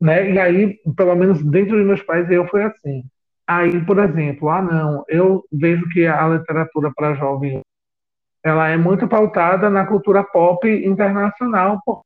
Né? 0.00 0.32
E 0.32 0.38
aí, 0.38 0.78
pelo 0.96 1.14
menos 1.14 1.42
dentro 1.42 1.78
de 1.78 1.84
meus 1.84 2.02
pais, 2.02 2.30
eu 2.30 2.46
fui 2.48 2.62
assim. 2.62 3.04
Aí, 3.46 3.84
por 3.84 3.98
exemplo, 3.98 4.48
ah, 4.48 4.62
não, 4.62 5.04
eu 5.08 5.44
vejo 5.52 5.88
que 5.90 6.06
a 6.06 6.28
literatura 6.28 6.92
para 6.94 7.14
jovem 7.14 7.60
ela 8.44 8.68
é 8.68 8.76
muito 8.76 9.06
pautada 9.06 9.70
na 9.70 9.86
cultura 9.86 10.24
pop 10.24 10.68
internacional 10.68 11.80
por 11.84 12.02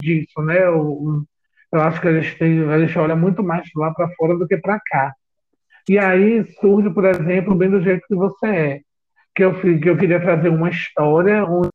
disso, 0.00 0.40
né? 0.42 0.64
Eu, 0.64 1.24
eu 1.72 1.80
acho 1.80 2.00
que 2.00 2.08
a 2.08 2.20
gente, 2.20 2.38
tem, 2.38 2.68
a 2.68 2.78
gente 2.78 2.98
olha 2.98 3.16
muito 3.16 3.42
mais 3.42 3.68
lá 3.74 3.92
para 3.92 4.08
fora 4.14 4.36
do 4.36 4.46
que 4.46 4.56
para 4.56 4.78
cá. 4.80 5.14
E 5.88 5.98
aí 5.98 6.44
surge, 6.60 6.90
por 6.90 7.04
exemplo, 7.04 7.54
bem 7.54 7.70
do 7.70 7.82
jeito 7.82 8.06
que 8.06 8.14
você 8.14 8.46
é, 8.46 8.80
que 9.34 9.44
eu, 9.44 9.60
que 9.60 9.88
eu 9.88 9.96
queria 9.96 10.20
trazer 10.20 10.50
uma 10.50 10.68
história 10.68 11.44
onde 11.44 11.70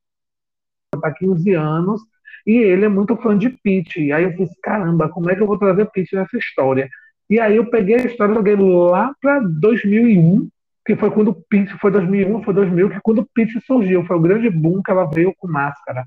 está 0.96 1.12
15 1.12 1.54
anos 1.54 2.02
e 2.46 2.58
ele 2.58 2.86
é 2.86 2.90
muito 2.90 3.16
fã 3.18 3.38
de 3.38 3.50
Pete. 3.50 4.12
Aí 4.12 4.24
eu 4.24 4.34
fiz, 4.34 4.50
caramba, 4.62 5.10
como 5.10 5.30
é 5.30 5.36
que 5.36 5.42
eu 5.42 5.48
vou 5.48 5.58
trazer 5.58 5.90
Pete 5.92 6.16
nessa 6.16 6.38
história? 6.38 6.90
E 7.30 7.40
aí 7.40 7.56
eu 7.56 7.70
peguei 7.70 7.96
a 7.96 8.06
história, 8.06 8.36
joguei 8.36 8.56
lá 8.56 9.14
para 9.22 9.40
2001 9.40 10.50
que 10.86 10.96
foi 10.96 11.10
quando 11.12 11.30
o 11.30 11.36
Pitch, 11.50 11.72
foi 11.80 11.92
2001, 11.92 12.44
foi 12.44 12.54
2000, 12.54 12.90
que 12.90 13.00
quando 13.02 13.20
o 13.20 13.28
Pitch 13.34 13.54
surgiu, 13.66 14.06
foi 14.06 14.18
o 14.18 14.22
grande 14.22 14.50
boom 14.50 14.82
que 14.84 14.92
ela 14.92 15.06
veio 15.06 15.34
com 15.38 15.48
máscara. 15.48 16.06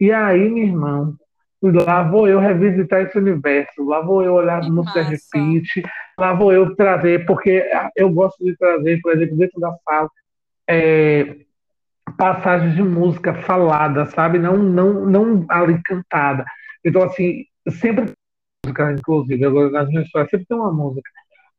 E 0.00 0.10
aí, 0.12 0.48
meu 0.48 0.64
irmão, 0.64 1.14
lá 1.62 2.02
vou 2.02 2.28
eu 2.28 2.38
revisitar 2.38 3.02
esse 3.02 3.18
universo, 3.18 3.84
lá 3.84 4.00
vou 4.00 4.22
eu 4.22 4.34
olhar 4.34 4.62
no 4.62 4.76
músicas 4.76 5.08
de 5.08 5.18
Pitch, 5.30 5.84
lá 6.18 6.32
vou 6.32 6.52
eu 6.52 6.74
trazer, 6.74 7.26
porque 7.26 7.64
eu 7.96 8.10
gosto 8.10 8.42
de 8.44 8.56
trazer, 8.56 9.00
por 9.00 9.12
exemplo, 9.12 9.36
dentro 9.36 9.60
da 9.60 9.74
sala, 9.84 10.08
é, 10.68 11.36
passagens 12.16 12.74
de 12.74 12.82
música 12.82 13.34
falada, 13.34 14.06
sabe? 14.06 14.38
Não, 14.38 14.56
não, 14.56 15.06
não 15.06 15.46
ali 15.48 15.80
cantada. 15.82 16.44
Então, 16.84 17.02
assim, 17.02 17.44
sempre 17.68 18.12
música, 18.64 18.92
inclusive, 18.92 19.44
agora 19.44 19.70
nas 19.70 19.88
minhas 19.88 20.06
histórias 20.06 20.30
sempre 20.30 20.46
tem 20.46 20.56
uma 20.56 20.72
música. 20.72 21.10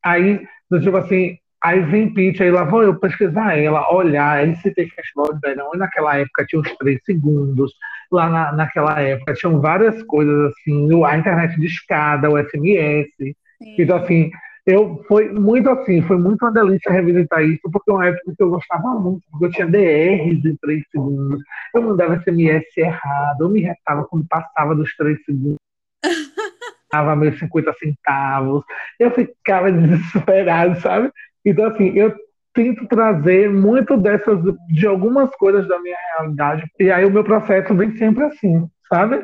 Aí, 0.04 0.46
tipo 0.82 0.98
assim, 0.98 1.38
aí 1.62 1.82
vem 1.82 2.14
Pitch, 2.14 2.42
aí 2.42 2.52
lá 2.52 2.64
vou 2.64 2.84
eu 2.84 3.00
pesquisar 3.00 3.58
ela, 3.58 3.94
olhar, 3.94 4.42
ele 4.42 4.56
citei 4.58 4.90
Festival 4.90 5.34
de 5.34 5.40
Verão, 5.42 5.72
e 5.74 5.78
naquela 5.78 6.18
época 6.18 6.46
tinha 6.46 6.62
uns 6.62 6.78
três 6.78 7.00
segundos, 7.06 7.74
lá 8.12 8.30
na, 8.30 8.52
naquela 8.54 9.00
época 9.02 9.34
tinham 9.34 9.60
várias 9.60 10.02
coisas 10.04 10.52
assim, 10.52 11.04
a 11.04 11.18
internet 11.18 11.60
de 11.60 11.68
escada, 11.68 12.30
o 12.30 12.38
SMS. 12.38 13.10
Sim. 13.18 13.76
Então, 13.78 13.98
assim, 13.98 14.32
eu 14.66 15.04
foi 15.08 15.30
muito 15.32 15.70
assim, 15.70 16.02
foi 16.04 16.18
muito 16.18 16.44
uma 16.44 16.52
delícia 16.52 16.92
revisitar 16.92 17.44
isso, 17.44 17.62
porque 17.72 17.90
é 17.90 17.94
uma 17.94 18.08
época 18.08 18.34
que 18.38 18.44
eu 18.44 18.50
gostava 18.50 18.94
muito, 19.00 19.24
porque 19.32 19.46
eu 19.46 19.52
tinha 19.52 19.68
DRs 19.68 20.46
em 20.46 20.56
três 20.62 20.84
segundos, 20.92 21.42
eu 21.74 21.82
mandava 21.82 22.22
SMS 22.22 22.66
errado, 22.78 23.42
eu 23.42 23.50
me 23.50 23.62
retava 23.62 24.06
quando 24.06 24.28
passava 24.28 24.76
dos 24.76 24.96
três 24.96 25.24
segundos. 25.26 25.58
Dava 26.92 27.16
meus 27.16 27.38
50 27.38 27.72
centavos, 27.74 28.64
eu 29.00 29.12
ficava 29.12 29.72
desesperado, 29.72 30.80
sabe? 30.82 31.12
Então, 31.50 31.66
assim, 31.66 31.90
eu 31.96 32.16
tento 32.54 32.88
trazer 32.88 33.50
muito 33.50 33.96
dessas, 33.98 34.40
de 34.70 34.88
algumas 34.88 35.30
coisas 35.36 35.68
da 35.68 35.80
minha 35.80 35.98
realidade, 36.18 36.64
e 36.80 36.92
aí 36.92 37.06
o 37.06 37.12
meu 37.12 37.24
processo 37.24 37.74
vem 37.76 37.96
sempre 37.98 38.24
assim, 38.26 38.68
sabe? 38.88 39.24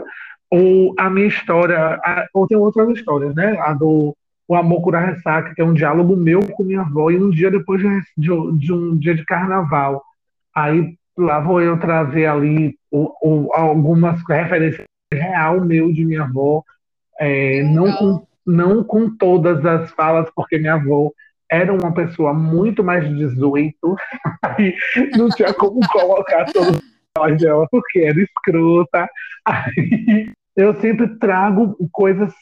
Ou 0.50 0.94
a 0.98 1.10
minha 1.10 1.28
história, 1.28 1.78
a, 1.78 2.28
ou 2.34 2.48
tem 2.48 2.58
outras 2.58 2.90
histórias, 2.90 3.34
né? 3.36 3.58
A 3.60 3.74
do 3.74 4.16
o 4.48 4.56
Amor 4.56 4.82
Cura 4.82 5.00
Ressaca, 5.00 5.56
que 5.56 5.62
é 5.62 5.66
um 5.66 5.74
diálogo 5.74 6.16
meu 6.16 6.40
com 6.40 6.64
minha 6.64 6.82
avó, 6.82 7.10
e 7.10 7.20
um 7.20 7.32
dia 7.32 7.50
depois 7.50 7.82
de, 7.82 7.88
de, 8.16 8.30
de 8.58 8.72
um 8.72 8.96
dia 8.96 9.16
de 9.16 9.26
carnaval. 9.26 10.04
Aí 10.54 10.96
lá 11.18 11.40
vou 11.40 11.62
eu 11.62 11.80
trazer 11.80 12.28
ali 12.28 12.78
o, 12.92 13.50
algumas 13.54 14.22
referências 14.28 14.86
real 15.12 15.62
meu 15.62 15.92
de 15.92 16.06
minha 16.06 16.24
avó, 16.24 16.64
é, 17.20 17.64
não, 17.64 17.92
com, 17.94 18.28
não 18.46 18.84
com 18.84 19.10
todas 19.10 19.66
as 19.66 19.90
falas, 19.92 20.30
porque 20.36 20.58
minha 20.58 20.76
avó 20.76 21.12
era 21.52 21.72
uma 21.74 21.94
pessoa 21.94 22.34
muito 22.34 22.84
mais 22.84 23.08
de 23.08 23.16
18, 23.16 23.76
aí 24.44 24.76
não 25.18 25.30
tinha 25.30 25.54
como 25.54 25.80
colocar 25.90 26.46
todas 26.52 26.82
as 27.18 27.38
dela, 27.40 27.68
porque 27.72 28.00
era 28.00 28.20
escrota. 28.20 29.08
Aí 29.46 30.32
eu 30.56 30.74
sempre 30.76 31.08
trago 31.18 31.76
coisas 31.92 32.34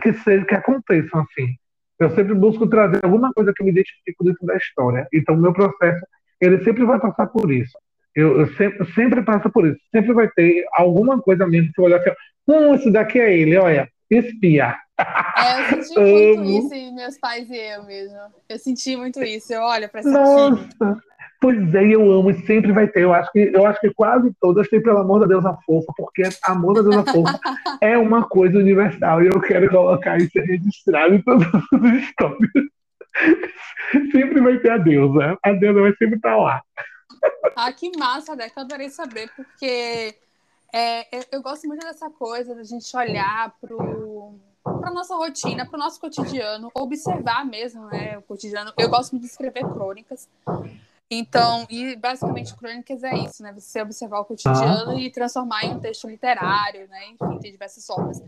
que, 0.00 0.12
seja, 0.14 0.44
que 0.44 0.54
aconteçam 0.54 1.20
assim. 1.20 1.56
Eu 1.98 2.10
sempre 2.10 2.34
busco 2.34 2.66
trazer 2.66 3.00
alguma 3.04 3.32
coisa 3.32 3.52
que 3.54 3.62
me 3.62 3.70
identifique 3.70 4.24
dentro 4.24 4.46
da 4.46 4.56
história. 4.56 5.06
Então, 5.12 5.36
meu 5.36 5.52
processo, 5.52 6.04
ele 6.40 6.62
sempre 6.64 6.84
vai 6.84 6.98
passar 6.98 7.26
por 7.26 7.50
isso. 7.52 7.78
Eu, 8.14 8.40
eu 8.40 8.46
sempre, 8.54 8.92
sempre 8.92 9.22
passa 9.22 9.48
por 9.48 9.66
isso. 9.66 9.78
Sempre 9.90 10.12
vai 10.12 10.28
ter 10.30 10.64
alguma 10.74 11.20
coisa 11.20 11.46
mesmo 11.46 11.68
que 11.68 11.74
você 11.76 11.82
olhar 11.82 11.98
assim, 11.98 12.10
hum, 12.48 12.74
esse 12.74 12.90
daqui 12.90 13.20
é 13.20 13.36
ele, 13.36 13.56
olha, 13.56 13.88
espia. 14.10 14.76
É, 15.36 15.74
eu 15.74 15.82
senti 15.82 16.00
muito 16.00 16.74
isso, 16.74 16.94
meus 16.94 17.18
pais 17.18 17.50
e 17.50 17.56
eu 17.56 17.84
mesmo. 17.84 18.18
Eu 18.48 18.58
senti 18.58 18.96
muito 18.96 19.22
isso. 19.22 19.52
Eu 19.52 19.62
olho 19.62 19.88
para 19.88 20.00
essa 20.00 20.10
Nossa. 20.10 21.02
Pois 21.40 21.74
é, 21.74 21.84
eu 21.84 22.12
amo, 22.12 22.30
e 22.30 22.46
sempre 22.46 22.70
vai 22.70 22.86
ter. 22.86 23.02
Eu 23.02 23.12
acho 23.12 23.32
que, 23.32 23.50
eu 23.52 23.66
acho 23.66 23.80
que 23.80 23.92
quase 23.92 24.32
todas 24.40 24.68
têm 24.68 24.80
pelo 24.80 24.98
amor 24.98 25.18
da 25.18 25.26
deusa 25.26 25.58
fofa, 25.66 25.92
porque 25.96 26.22
amor 26.44 26.74
da 26.74 26.82
deusa 26.82 27.04
fofa 27.12 27.40
é 27.82 27.98
uma 27.98 28.28
coisa 28.28 28.58
universal 28.58 29.22
e 29.22 29.26
eu 29.26 29.40
quero 29.40 29.68
colocar 29.68 30.18
isso 30.18 30.38
registrado 30.38 31.16
em 31.16 31.22
todas 31.22 31.48
as 31.48 32.02
histórias. 32.02 32.50
Sempre 34.12 34.40
vai 34.40 34.58
ter 34.58 34.70
a 34.70 34.78
deusa. 34.78 35.36
A 35.42 35.52
deusa 35.52 35.80
vai 35.80 35.92
sempre 35.96 36.16
estar 36.16 36.36
lá. 36.36 36.62
Ah, 37.56 37.72
que 37.72 37.90
massa, 37.98 38.36
Deca. 38.36 38.60
Eu 38.60 38.64
adorei 38.64 38.88
saber, 38.88 39.28
porque 39.34 40.14
é, 40.72 41.16
eu, 41.16 41.24
eu, 41.32 41.42
gosto 41.42 41.66
muito 41.66 41.84
dessa 41.84 42.08
coisa 42.08 42.54
da 42.54 42.62
gente 42.62 42.96
olhar 42.96 43.52
para 44.62 44.90
nossa 44.92 45.14
rotina, 45.16 45.66
para 45.66 45.76
o 45.76 45.80
nosso 45.80 46.00
cotidiano, 46.00 46.70
observar 46.74 47.44
mesmo 47.44 47.86
né, 47.86 48.16
o 48.18 48.22
cotidiano. 48.22 48.72
Eu 48.78 48.88
gosto 48.88 49.12
muito 49.12 49.24
de 49.24 49.30
escrever 49.30 49.64
crônicas. 49.64 50.28
Então, 51.10 51.66
e 51.68 51.94
basicamente 51.96 52.54
crônicas 52.56 53.02
é 53.04 53.14
isso, 53.18 53.42
né? 53.42 53.52
Você 53.52 53.82
observar 53.82 54.20
o 54.20 54.24
cotidiano 54.24 54.92
ah. 54.92 55.00
e 55.00 55.10
transformar 55.10 55.64
em 55.64 55.74
um 55.74 55.80
texto 55.80 56.08
literário, 56.08 56.88
né? 56.88 57.08
Enfim, 57.08 57.38
tem 57.38 57.52
diversas 57.52 57.84
formas. 57.86 58.22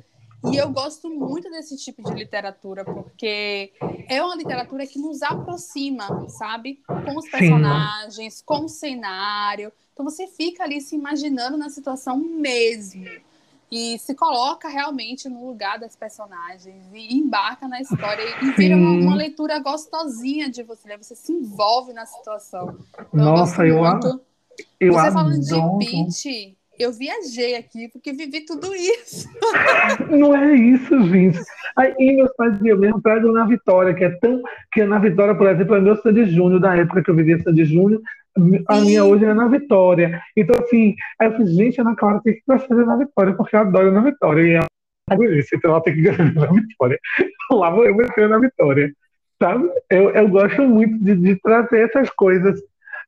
E 0.53 0.57
eu 0.57 0.71
gosto 0.71 1.09
muito 1.09 1.51
desse 1.51 1.79
tipo 1.79 2.03
de 2.03 2.13
literatura, 2.13 2.85
porque 2.85 3.73
é 4.07 4.23
uma 4.23 4.37
literatura 4.37 4.87
que 4.87 4.99
nos 4.99 5.23
aproxima, 5.23 6.29
sabe? 6.29 6.83
Com 6.87 7.17
os 7.17 7.31
personagens, 7.31 8.35
Sim. 8.35 8.43
com 8.45 8.65
o 8.65 8.69
cenário. 8.69 9.73
Então 9.95 10.05
você 10.05 10.27
fica 10.27 10.65
ali 10.65 10.83
se 10.83 10.95
imaginando 10.95 11.57
na 11.57 11.71
situação 11.71 12.19
mesmo 12.19 13.07
e 13.75 13.99
se 13.99 14.15
coloca 14.15 14.69
realmente 14.69 15.29
no 15.29 15.49
lugar 15.49 15.81
das 15.81 15.97
personagens 15.97 16.85
e 16.95 17.17
embarca 17.17 17.67
na 17.67 17.81
história 17.81 18.23
e 18.41 18.51
vira 18.53 18.77
uma, 18.77 18.91
uma, 18.91 19.17
leitura 19.17 19.59
gostosinha 19.59 20.49
de 20.49 20.63
você 20.63 20.87
ler, 20.87 20.97
você 20.97 21.17
se 21.17 21.33
envolve 21.33 21.93
na 21.93 22.07
situação. 22.07 22.79
Então, 22.95 23.09
Nossa, 23.13 23.67
eu, 23.67 23.85
eu, 23.85 24.21
eu 24.79 24.93
Você 24.93 25.09
adoro. 25.09 25.13
falando 25.13 25.41
de 25.41 25.87
Pitch, 25.87 26.55
eu 26.79 26.93
viajei 26.93 27.57
aqui 27.57 27.89
porque 27.89 28.13
vivi 28.13 28.45
tudo 28.45 28.73
isso. 28.73 29.29
Não 30.09 30.37
é 30.37 30.55
isso, 30.55 31.03
gente. 31.09 31.41
Aí 31.77 32.15
meus 32.15 32.33
pais 32.37 32.53
diziam 32.55 32.79
mesmo 32.79 33.03
prédio 33.03 33.33
na 33.33 33.45
Vitória, 33.45 33.93
que 33.93 34.05
é 34.05 34.11
tão. 34.21 34.41
Que 34.73 34.85
na 34.85 35.01
Vitória, 35.01 35.35
por 35.35 35.49
exemplo, 35.49 35.75
é 35.75 35.81
meu 35.81 36.01
Sandy 36.01 36.27
Júnior, 36.27 36.61
da 36.61 36.77
época 36.77 37.03
que 37.03 37.11
eu 37.11 37.17
vivia 37.17 37.43
Sandy 37.43 37.65
Júnior, 37.65 38.01
a 38.69 38.81
minha 38.81 39.05
hoje 39.05 39.25
é 39.25 39.35
na 39.35 39.47
Vitória. 39.47 40.21
Então, 40.37 40.57
assim, 40.61 40.95
aí 41.21 41.29
eu 41.29 41.33
falei, 41.33 41.47
gente, 41.47 41.81
Ana 41.81 41.95
Clara 41.95 42.21
tem 42.23 42.35
que 42.35 42.43
fazer 42.47 42.85
na 42.85 42.97
Vitória, 42.97 43.35
porque 43.35 43.55
eu 43.55 43.61
adoro 43.61 43.93
na 43.93 44.01
Vitória. 44.01 44.43
E 44.43 44.53
ela 44.55 44.67
então 45.53 45.71
ela 45.71 45.83
tem 45.83 45.95
que 45.95 46.03
ganhar 46.03 46.35
na 46.35 46.47
Vitória. 46.47 46.99
Lá 47.53 47.71
vou 47.71 47.85
eu 47.85 47.95
meter 47.95 48.29
na 48.29 48.39
Vitória. 48.39 48.93
Sabe? 49.41 49.69
Eu, 49.91 50.11
eu 50.11 50.29
gosto 50.29 50.63
muito 50.63 50.99
de, 50.99 51.15
de 51.15 51.37
trazer 51.41 51.89
essas 51.89 52.09
coisas, 52.11 52.61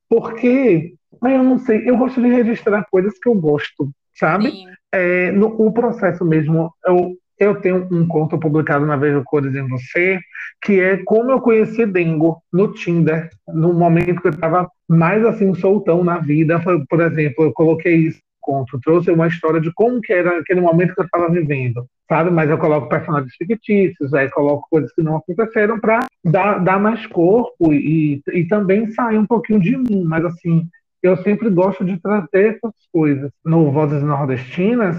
porque, 0.09 0.95
eu 1.23 1.43
não 1.43 1.59
sei, 1.59 1.89
eu 1.89 1.97
gosto 1.97 2.21
de 2.21 2.29
registrar 2.29 2.85
coisas 2.91 3.19
que 3.19 3.29
eu 3.29 3.35
gosto, 3.35 3.91
sabe? 4.15 4.53
É, 4.93 5.31
no, 5.33 5.47
o 5.47 5.73
processo 5.73 6.25
mesmo, 6.25 6.73
eu, 6.85 7.17
eu 7.39 7.61
tenho 7.61 7.89
um 7.91 8.07
conto 8.07 8.39
publicado 8.39 8.85
na 8.85 8.97
Veja 8.97 9.23
Cores 9.25 9.55
em 9.55 9.69
Você, 9.69 10.19
que 10.63 10.81
é 10.81 10.99
como 11.05 11.31
eu 11.31 11.41
conheci 11.41 11.87
Dengo 11.87 12.43
no 12.53 12.73
Tinder, 12.73 13.31
no 13.49 13.73
momento 13.73 14.21
que 14.21 14.29
eu 14.29 14.33
estava 14.33 14.69
mais 14.89 15.25
assim 15.25 15.55
soltão 15.55 16.05
na 16.05 16.19
vida. 16.19 16.61
Por 16.89 17.01
exemplo, 17.01 17.45
eu 17.45 17.53
coloquei 17.53 17.97
isso 17.97 18.21
conto, 18.47 18.79
trouxe 18.81 19.11
uma 19.11 19.27
história 19.27 19.61
de 19.61 19.73
como 19.73 20.01
que 20.01 20.13
era 20.13 20.39
aquele 20.39 20.61
momento 20.61 20.95
que 20.95 21.01
eu 21.01 21.05
estava 21.05 21.29
vivendo, 21.29 21.85
sabe? 22.09 22.31
Mas 22.31 22.49
eu 22.49 22.57
coloco 22.57 22.89
personagens 22.89 23.35
fictícios, 23.35 24.15
aí 24.15 24.31
coloco 24.31 24.69
coisas 24.71 24.93
que 24.93 25.03
não 25.03 25.17
aconteceram 25.17 25.81
para 25.81 26.07
dar, 26.25 26.61
dar 26.61 26.79
mais 26.79 27.05
corpo 27.07 27.73
e, 27.73 28.23
e 28.33 28.45
também 28.45 28.93
sair 28.93 29.19
um 29.19 29.27
pouquinho 29.27 29.59
de 29.59 29.77
mim. 29.77 30.05
Mas 30.05 30.25
assim, 30.25 30.69
eu 31.03 31.17
sempre 31.19 31.51
gosto 31.51 31.85
de 31.85 32.01
trazer 32.01 32.55
essas 32.55 32.73
coisas. 32.93 33.33
No 33.45 33.73
Vozes 33.73 34.03
Nordestinas, 34.03 34.97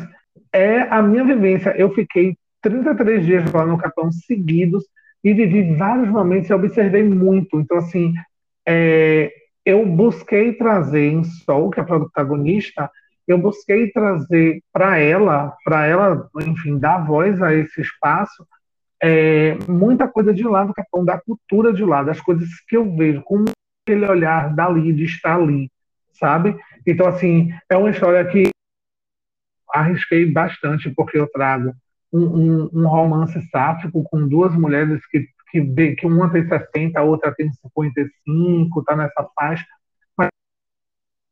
é 0.51 0.81
a 0.81 1.01
minha 1.01 1.23
vivência. 1.23 1.73
Eu 1.77 1.93
fiquei 1.93 2.35
33 2.61 3.25
dias 3.25 3.51
lá 3.53 3.65
no 3.65 3.77
Capão 3.77 4.11
seguidos 4.11 4.83
e 5.23 5.33
vivi 5.33 5.73
vários 5.75 6.09
momentos 6.09 6.49
e 6.49 6.53
observei 6.53 7.03
muito. 7.03 7.59
Então, 7.61 7.77
assim, 7.77 8.13
é, 8.67 9.31
eu 9.67 9.85
busquei 9.85 10.53
trazer 10.53 11.11
em 11.11 11.25
Sol, 11.25 11.69
que 11.69 11.77
é 11.77 11.83
a 11.83 11.85
protagonista, 11.85 12.89
eu 13.27 13.37
busquei 13.37 13.91
trazer 13.91 14.63
para 14.71 14.97
ela, 14.97 15.53
para 15.65 15.85
ela, 15.85 16.29
enfim, 16.39 16.79
dar 16.79 16.99
voz 16.99 17.41
a 17.41 17.53
esse 17.53 17.81
espaço, 17.81 18.47
é, 19.03 19.57
muita 19.67 20.07
coisa 20.07 20.33
de 20.33 20.43
lá 20.43 20.63
do 20.63 20.73
Capão, 20.73 21.03
da 21.03 21.19
cultura 21.19 21.73
de 21.73 21.83
lá, 21.83 22.01
das 22.01 22.21
coisas 22.21 22.47
que 22.65 22.77
eu 22.77 22.95
vejo, 22.95 23.21
com 23.23 23.43
aquele 23.83 24.09
olhar 24.09 24.55
dali, 24.55 24.93
de 24.93 25.03
estar 25.03 25.35
ali, 25.35 25.69
sabe? 26.13 26.57
Então, 26.85 27.05
assim, 27.05 27.51
é 27.69 27.75
uma 27.75 27.89
história 27.89 28.23
que 28.23 28.47
arrisquei 29.73 30.31
bastante, 30.31 30.89
porque 30.91 31.19
eu 31.19 31.29
trago 31.29 31.73
um, 32.13 32.23
um, 32.23 32.69
um 32.71 32.87
romance 32.87 33.41
sáfico 33.49 34.01
com 34.05 34.25
duas 34.25 34.55
mulheres 34.55 35.05
que, 35.07 35.27
que, 35.49 35.95
que 35.95 36.05
uma 36.05 36.29
tem 36.29 36.47
60, 36.47 36.99
a 36.99 37.03
outra 37.03 37.33
tem 37.33 37.51
55, 37.51 38.79
está 38.79 38.95
nessa 38.95 39.27
faixa. 39.35 39.65
Mas, 40.17 40.29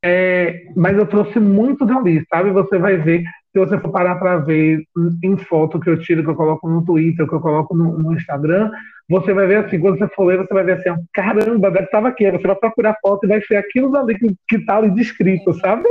é, 0.04 0.72
mas 0.76 0.98
eu 0.98 1.06
trouxe 1.06 1.40
muito 1.40 1.86
dali, 1.86 2.26
sabe? 2.30 2.52
Você 2.52 2.78
vai 2.78 2.98
ver, 2.98 3.24
se 3.52 3.60
você 3.60 3.80
for 3.80 3.92
parar 3.92 4.16
para 4.16 4.38
ver 4.38 4.84
em 5.24 5.38
foto 5.38 5.80
que 5.80 5.90
eu 5.90 6.00
tiro, 6.00 6.24
que 6.24 6.30
eu 6.30 6.36
coloco 6.36 6.70
no 6.70 6.84
Twitter, 6.86 7.28
que 7.28 7.36
eu 7.36 7.42
coloco 7.42 7.76
no, 7.76 7.98
no 7.98 8.14
Instagram, 8.14 8.72
você 9.08 9.34
vai 9.34 9.46
ver 9.46 9.66
assim, 9.66 9.80
quando 9.80 10.00
você 10.00 10.08
for 10.10 10.26
ler, 10.26 10.38
você 10.38 10.54
vai 10.54 10.64
ver 10.64 10.74
assim, 10.74 11.04
caramba, 11.14 11.70
deve 11.70 11.86
estava 11.86 12.08
aqui. 12.08 12.30
Você 12.32 12.48
vai 12.48 12.56
procurar 12.56 12.98
foto 13.02 13.26
e 13.26 13.28
vai 13.28 13.42
ser 13.42 13.58
aquilo 13.58 13.96
ali 13.96 14.18
que 14.18 14.56
está 14.56 14.78
ali 14.78 14.90
descrito, 14.92 15.54
sabe? 15.54 15.88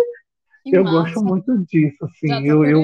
Que 0.65 0.77
eu 0.77 0.85
massa. 0.85 1.15
gosto 1.15 1.25
muito 1.25 1.65
disso, 1.67 2.05
assim. 2.05 2.47
eu, 2.47 2.65
eu, 2.65 2.83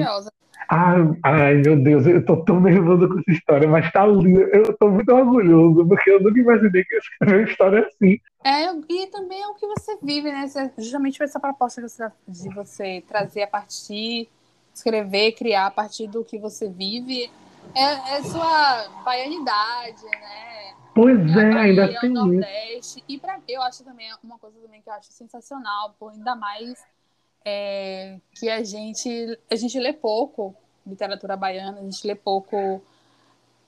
Ai, 0.69 1.19
ai, 1.23 1.55
meu 1.55 1.81
Deus, 1.81 2.05
eu 2.05 2.23
tô 2.25 2.37
tão 2.43 2.59
nervoso 2.59 3.07
com 3.07 3.19
essa 3.19 3.31
história, 3.31 3.67
mas 3.67 3.91
tá 3.91 4.05
lindo. 4.05 4.41
Eu 4.41 4.77
tô 4.77 4.89
muito 4.89 5.11
orgulhoso, 5.11 5.85
porque 5.87 6.09
eu 6.09 6.21
nunca 6.21 6.39
imaginei 6.39 6.83
que 6.83 6.95
eu 6.95 6.99
escrever 6.99 7.35
uma 7.37 7.49
história 7.49 7.87
assim. 7.87 8.19
É, 8.43 8.65
e 8.89 9.07
também 9.07 9.41
é 9.41 9.47
o 9.47 9.53
que 9.53 9.67
você 9.67 9.97
vive, 10.01 10.31
né? 10.31 10.45
Justamente 10.77 11.21
essa 11.21 11.39
proposta 11.39 11.81
de 12.27 12.49
você 12.53 13.03
trazer 13.07 13.43
a 13.43 13.47
partir, 13.47 14.29
escrever, 14.73 15.33
criar 15.33 15.67
a 15.67 15.71
partir 15.71 16.07
do 16.07 16.23
que 16.23 16.39
você 16.39 16.69
vive. 16.69 17.29
É, 17.75 18.17
é 18.17 18.23
sua 18.23 18.87
baianidade, 19.03 20.03
né? 20.03 20.73
Pois 20.93 21.19
é, 21.37 21.53
ainda 21.53 21.99
tem 21.99 22.09
Nordeste. 22.09 23.03
E 23.07 23.17
pra, 23.17 23.39
eu 23.47 23.61
acho 23.61 23.83
também 23.83 24.07
uma 24.23 24.37
coisa 24.37 24.59
também 24.59 24.81
que 24.81 24.89
eu 24.89 24.93
acho 24.93 25.11
sensacional, 25.11 25.95
por 25.99 26.11
ainda 26.11 26.35
mais 26.35 26.83
é, 27.45 28.19
que 28.33 28.49
a 28.49 28.63
gente, 28.63 29.39
a 29.49 29.55
gente 29.55 29.79
lê 29.79 29.93
pouco 29.93 30.55
literatura 30.85 31.35
baiana, 31.35 31.79
a 31.79 31.83
gente 31.83 32.05
lê 32.05 32.15
pouco. 32.15 32.81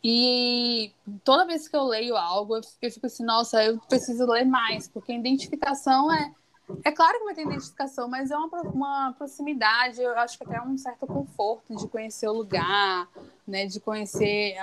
E 0.04 0.92
toda 1.24 1.46
vez 1.46 1.68
que 1.68 1.76
eu 1.76 1.84
leio 1.84 2.18
algo, 2.18 2.58
eu 2.82 2.92
fico 2.92 3.06
assim, 3.06 3.24
nossa, 3.24 3.64
eu 3.64 3.80
preciso 3.88 4.26
ler 4.26 4.46
mais, 4.46 4.88
porque 4.88 5.14
identificação 5.14 6.12
é. 6.14 6.32
É 6.86 6.92
claro 6.92 7.20
que 7.20 7.26
vai 7.26 7.36
ter 7.36 7.42
identificação, 7.42 8.08
mas 8.08 8.32
é 8.32 8.38
uma, 8.38 8.62
uma 8.62 9.14
proximidade, 9.18 10.02
eu 10.02 10.18
acho 10.18 10.38
que 10.38 10.46
até 10.46 10.62
um 10.62 10.78
certo 10.78 11.06
conforto 11.06 11.76
de 11.76 11.88
conhecer 11.90 12.28
o 12.28 12.34
lugar, 12.34 13.08
né? 13.46 13.66
De 13.66 13.82
conhecer. 13.82 14.56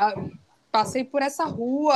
Passei 0.71 1.05
por 1.05 1.23
essa 1.23 1.45
rua 1.45 1.95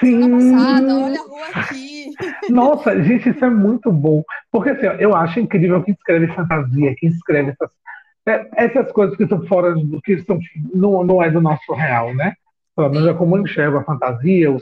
semana 0.00 0.36
passada, 0.36 0.96
olha 0.96 1.20
a 1.20 1.24
rua 1.24 1.46
aqui. 1.54 2.12
Nossa, 2.50 3.02
gente, 3.02 3.30
isso 3.30 3.44
é 3.44 3.50
muito 3.50 3.90
bom. 3.90 4.22
Porque 4.50 4.70
assim, 4.70 4.86
eu 4.98 5.14
acho 5.14 5.40
incrível 5.40 5.82
quem 5.82 5.94
escreve 5.94 6.28
fantasia, 6.28 6.94
quem 6.96 7.08
escreve 7.08 7.50
essas 7.50 7.70
é, 8.28 8.48
essas 8.56 8.90
coisas 8.90 9.16
que 9.16 9.22
estão 9.22 9.46
fora 9.46 9.74
do 9.74 10.00
que 10.02 10.14
estão 10.14 10.38
não, 10.74 11.04
não 11.04 11.22
é 11.22 11.30
do 11.30 11.40
nosso 11.40 11.72
real, 11.72 12.12
né? 12.12 12.34
Pelo 12.74 12.90
menos 12.90 13.08
é 13.08 13.14
como 13.14 13.36
eu 13.36 13.42
enxergo 13.42 13.78
a 13.78 13.84
fantasia, 13.84 14.50
o 14.50 14.60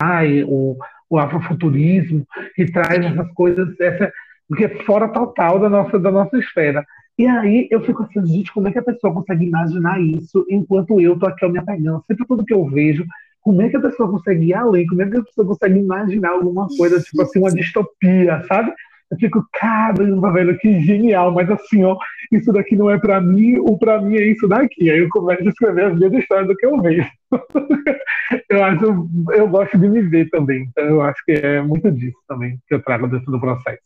ai, 0.00 0.44
o, 0.44 0.76
o 1.08 1.18
afrofuturismo, 1.18 2.26
que 2.54 2.70
traz 2.70 3.04
essas 3.04 3.32
coisas, 3.32 3.68
essa, 3.80 4.12
que 4.56 4.64
é 4.64 4.84
fora 4.84 5.08
total 5.08 5.58
da 5.58 5.68
nossa, 5.68 5.98
da 5.98 6.10
nossa 6.10 6.38
esfera. 6.38 6.86
E 7.18 7.26
aí 7.26 7.66
eu 7.68 7.80
fico 7.80 8.04
assim, 8.04 8.24
gente, 8.24 8.52
como 8.52 8.68
é 8.68 8.72
que 8.72 8.78
a 8.78 8.82
pessoa 8.82 9.12
consegue 9.12 9.44
imaginar 9.44 10.00
isso 10.00 10.46
enquanto 10.48 11.00
eu 11.00 11.18
tô 11.18 11.26
aqui 11.26 11.48
me 11.48 11.58
apegando? 11.58 12.04
Sempre 12.06 12.24
tudo 12.26 12.44
que 12.44 12.54
eu 12.54 12.64
vejo, 12.64 13.04
como 13.40 13.60
é 13.60 13.68
que 13.68 13.76
a 13.76 13.80
pessoa 13.80 14.08
consegue 14.08 14.46
ir 14.46 14.54
além? 14.54 14.86
Como 14.86 15.02
é 15.02 15.10
que 15.10 15.16
a 15.16 15.24
pessoa 15.24 15.46
consegue 15.46 15.80
imaginar 15.80 16.30
alguma 16.30 16.68
coisa, 16.68 17.00
tipo 17.00 17.20
assim, 17.22 17.40
uma 17.40 17.50
distopia, 17.50 18.44
sabe? 18.46 18.72
Eu 19.10 19.16
fico, 19.16 19.44
caramba, 19.54 20.30
velho, 20.32 20.56
que 20.58 20.80
genial, 20.82 21.32
mas 21.32 21.50
assim, 21.50 21.82
ó, 21.82 21.96
isso 22.30 22.52
daqui 22.52 22.76
não 22.76 22.90
é 22.90 22.98
para 22.98 23.20
mim, 23.20 23.56
o 23.58 23.76
para 23.76 24.00
mim 24.00 24.16
é 24.16 24.26
isso 24.26 24.46
daqui. 24.46 24.90
Aí 24.90 24.98
eu 24.98 25.08
começo 25.08 25.42
a 25.42 25.48
escrever 25.48 25.86
as 25.86 25.98
minhas 25.98 26.12
histórias 26.12 26.46
do 26.46 26.54
que 26.54 26.66
eu 26.66 26.80
vejo. 26.80 27.08
eu 28.50 28.62
acho, 28.62 29.08
eu 29.32 29.48
gosto 29.48 29.78
de 29.78 29.88
me 29.88 30.02
ver 30.02 30.28
também, 30.28 30.68
então 30.70 30.84
eu 30.84 31.00
acho 31.00 31.24
que 31.24 31.32
é 31.32 31.62
muito 31.62 31.90
disso 31.90 32.18
também 32.28 32.58
que 32.68 32.74
eu 32.74 32.82
trago 32.82 33.08
dentro 33.08 33.32
do 33.32 33.40
processo. 33.40 33.80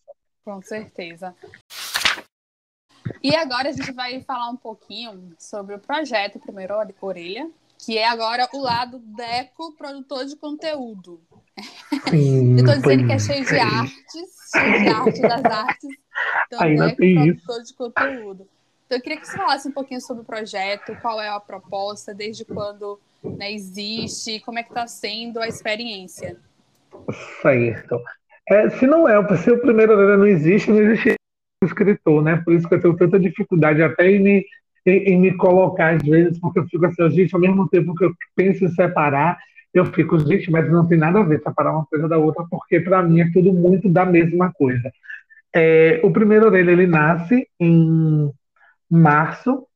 Com 0.44 0.60
certeza. 0.60 1.32
E 3.22 3.34
agora 3.36 3.68
a 3.68 3.72
gente 3.72 3.92
vai 3.92 4.20
falar 4.20 4.50
um 4.50 4.56
pouquinho 4.56 5.32
sobre 5.38 5.74
o 5.74 5.78
projeto 5.78 6.38
Primeiro 6.38 6.74
Orelha, 7.00 7.48
que 7.78 7.98
é 7.98 8.06
agora 8.06 8.48
o 8.52 8.60
lado 8.60 8.98
Deco, 8.98 9.72
produtor 9.76 10.24
de 10.24 10.36
conteúdo. 10.36 11.20
Sim, 12.08 12.58
eu 12.58 12.64
tô 12.64 12.72
dizendo 12.72 13.06
que 13.06 13.12
é 13.12 13.18
cheio 13.18 13.44
de 13.44 13.58
artes, 13.58 14.50
cheio 14.54 14.82
de 14.82 14.88
arte 14.88 15.20
das 15.20 15.44
artes. 15.44 15.88
Então, 16.46 16.60
Ainda 16.62 16.86
Deco, 16.86 16.98
tem 16.98 17.14
produtor 17.14 17.60
isso. 17.60 17.66
de 17.66 17.74
conteúdo. 17.74 18.48
Então, 18.86 18.98
eu 18.98 19.02
queria 19.02 19.18
que 19.18 19.26
você 19.26 19.36
falasse 19.36 19.68
um 19.68 19.72
pouquinho 19.72 20.00
sobre 20.00 20.22
o 20.22 20.26
projeto, 20.26 20.96
qual 21.00 21.20
é 21.20 21.28
a 21.28 21.40
proposta, 21.40 22.14
desde 22.14 22.44
quando 22.44 23.00
né, 23.22 23.52
existe, 23.52 24.40
como 24.40 24.58
é 24.58 24.62
que 24.62 24.70
está 24.70 24.86
sendo 24.86 25.40
a 25.40 25.48
experiência. 25.48 26.36
Certo. 27.40 28.00
É, 28.48 28.70
se 28.70 28.86
não 28.86 29.08
é, 29.08 29.36
se 29.36 29.50
o 29.50 29.60
primeiro 29.60 30.18
não 30.18 30.26
existe, 30.26 30.70
não 30.70 30.80
existe 30.80 31.14
escritor, 31.64 32.22
né? 32.22 32.36
Por 32.44 32.54
isso 32.54 32.68
que 32.68 32.74
eu 32.74 32.80
tenho 32.80 32.96
tanta 32.96 33.18
dificuldade 33.18 33.82
até 33.82 34.10
em 34.10 34.20
me 34.20 34.44
em, 34.84 35.12
em, 35.12 35.20
me 35.20 35.36
colocar 35.36 35.94
às 35.94 36.02
vezes, 36.02 36.38
porque 36.40 36.58
eu 36.58 36.66
fico 36.66 36.84
assim, 36.86 37.08
gente, 37.10 37.34
ao 37.34 37.40
mesmo 37.40 37.68
tempo 37.68 37.94
que 37.94 38.04
eu 38.04 38.12
penso 38.34 38.64
em 38.64 38.68
separar, 38.68 39.38
eu 39.72 39.86
fico, 39.86 40.18
gente, 40.18 40.50
mas 40.50 40.70
não 40.70 40.86
tem 40.86 40.98
nada 40.98 41.20
a 41.20 41.22
ver 41.22 41.40
separar 41.40 41.72
uma 41.72 41.86
coisa 41.86 42.08
da 42.08 42.18
outra, 42.18 42.44
porque 42.50 42.80
para 42.80 43.02
mim 43.02 43.20
é 43.20 43.30
tudo 43.32 43.52
muito 43.52 43.88
da 43.88 44.04
mesma 44.04 44.52
coisa. 44.52 44.92
É, 45.54 46.00
o 46.02 46.10
primeiro 46.10 46.50
dele, 46.50 46.72
ele 46.72 46.86
nasce 46.86 47.46
em 47.58 48.30
março 48.90 49.66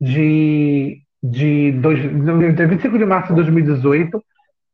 de, 0.00 1.00
de, 1.22 1.72
dois, 1.72 2.00
de 2.00 2.66
25 2.66 2.98
de 2.98 3.04
março 3.04 3.28
de 3.28 3.36
2018, 3.36 4.22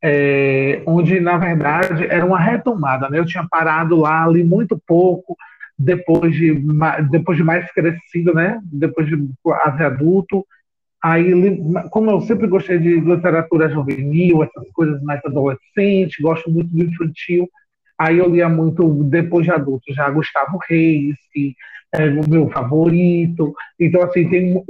é, 0.03 0.81
onde, 0.87 1.19
na 1.19 1.37
verdade, 1.37 2.05
era 2.07 2.25
uma 2.25 2.39
retomada. 2.39 3.07
Né? 3.09 3.19
Eu 3.19 3.25
tinha 3.25 3.45
parado 3.47 3.95
lá 3.95 4.23
ali 4.23 4.43
muito 4.43 4.81
pouco, 4.87 5.37
depois 5.83 6.33
de, 6.33 6.53
depois 7.09 7.37
de 7.37 7.43
mais 7.43 7.71
crescido, 7.71 8.33
né? 8.33 8.59
Depois 8.63 9.07
de 9.07 9.17
quase 9.41 9.83
adulto. 9.83 10.45
Aí, 11.03 11.59
como 11.89 12.11
eu 12.11 12.21
sempre 12.21 12.47
gostei 12.47 12.77
de 12.77 12.99
literatura 12.99 13.69
juvenil, 13.69 14.43
essas 14.43 14.69
coisas 14.71 15.01
mais 15.01 15.19
adolescentes, 15.25 16.21
gosto 16.21 16.51
muito 16.51 16.69
de 16.69 16.83
infantil, 16.83 17.49
aí 17.97 18.19
eu 18.19 18.29
lia 18.29 18.47
muito 18.47 19.03
depois 19.05 19.45
de 19.45 19.51
adulto, 19.51 19.91
já 19.93 20.09
Gustavo 20.11 20.59
Reis, 20.69 21.15
que 21.33 21.55
é 21.93 22.05
o 22.05 22.29
meu 22.29 22.49
favorito. 22.49 23.53
Então, 23.79 24.03
assim, 24.03 24.29
tem, 24.29 24.63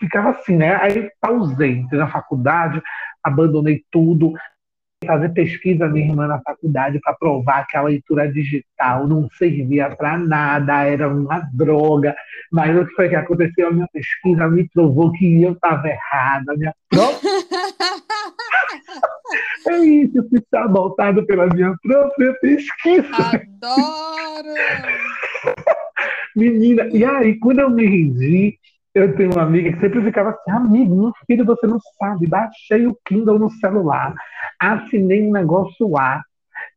ficava 0.00 0.30
assim, 0.30 0.56
né? 0.56 0.76
Aí 0.76 1.10
pausei, 1.20 1.84
na 1.92 2.08
faculdade, 2.08 2.82
abandonei 3.22 3.82
tudo 3.90 4.32
fazer 5.04 5.28
pesquisa 5.30 5.88
minha 5.88 6.06
irmã 6.06 6.26
na 6.26 6.40
faculdade 6.40 6.98
para 7.00 7.12
provar 7.14 7.66
que 7.66 7.76
a 7.76 7.82
leitura 7.82 8.32
digital 8.32 9.06
não 9.06 9.28
servia 9.36 9.94
para 9.94 10.16
nada, 10.16 10.84
era 10.84 11.06
uma 11.08 11.40
droga. 11.52 12.16
Mas 12.50 12.74
o 12.76 12.86
que 12.86 12.94
foi 12.94 13.10
que 13.10 13.16
aconteceu? 13.16 13.68
A 13.68 13.72
minha 13.72 13.86
pesquisa 13.92 14.48
me 14.48 14.66
provou 14.68 15.12
que 15.12 15.42
eu 15.42 15.52
estava 15.52 15.86
errada. 15.88 16.54
Minha 16.56 16.74
é 19.68 19.78
isso, 19.78 20.18
eu 20.18 20.28
fui 20.28 20.40
sabotado 20.50 21.24
pela 21.26 21.46
minha 21.48 21.74
própria 21.82 22.32
pesquisa. 22.40 23.08
Adoro! 23.10 24.54
Menina, 26.36 26.88
e 26.92 27.04
aí, 27.04 27.38
quando 27.38 27.60
eu 27.60 27.70
me 27.70 27.86
rendi, 27.86 28.58
eu 28.96 29.14
tenho 29.14 29.30
uma 29.30 29.42
amiga 29.42 29.70
que 29.72 29.80
sempre 29.80 30.02
ficava 30.02 30.30
assim, 30.30 30.50
amigo, 30.50 30.96
meu 30.96 31.12
filho, 31.26 31.44
você 31.44 31.66
não 31.66 31.78
sabe, 31.98 32.26
baixei 32.26 32.86
o 32.86 32.96
Kindle 33.04 33.38
no 33.38 33.50
celular, 33.50 34.14
assinei 34.58 35.22
um 35.28 35.32
negócio 35.32 35.90
lá, 35.90 36.24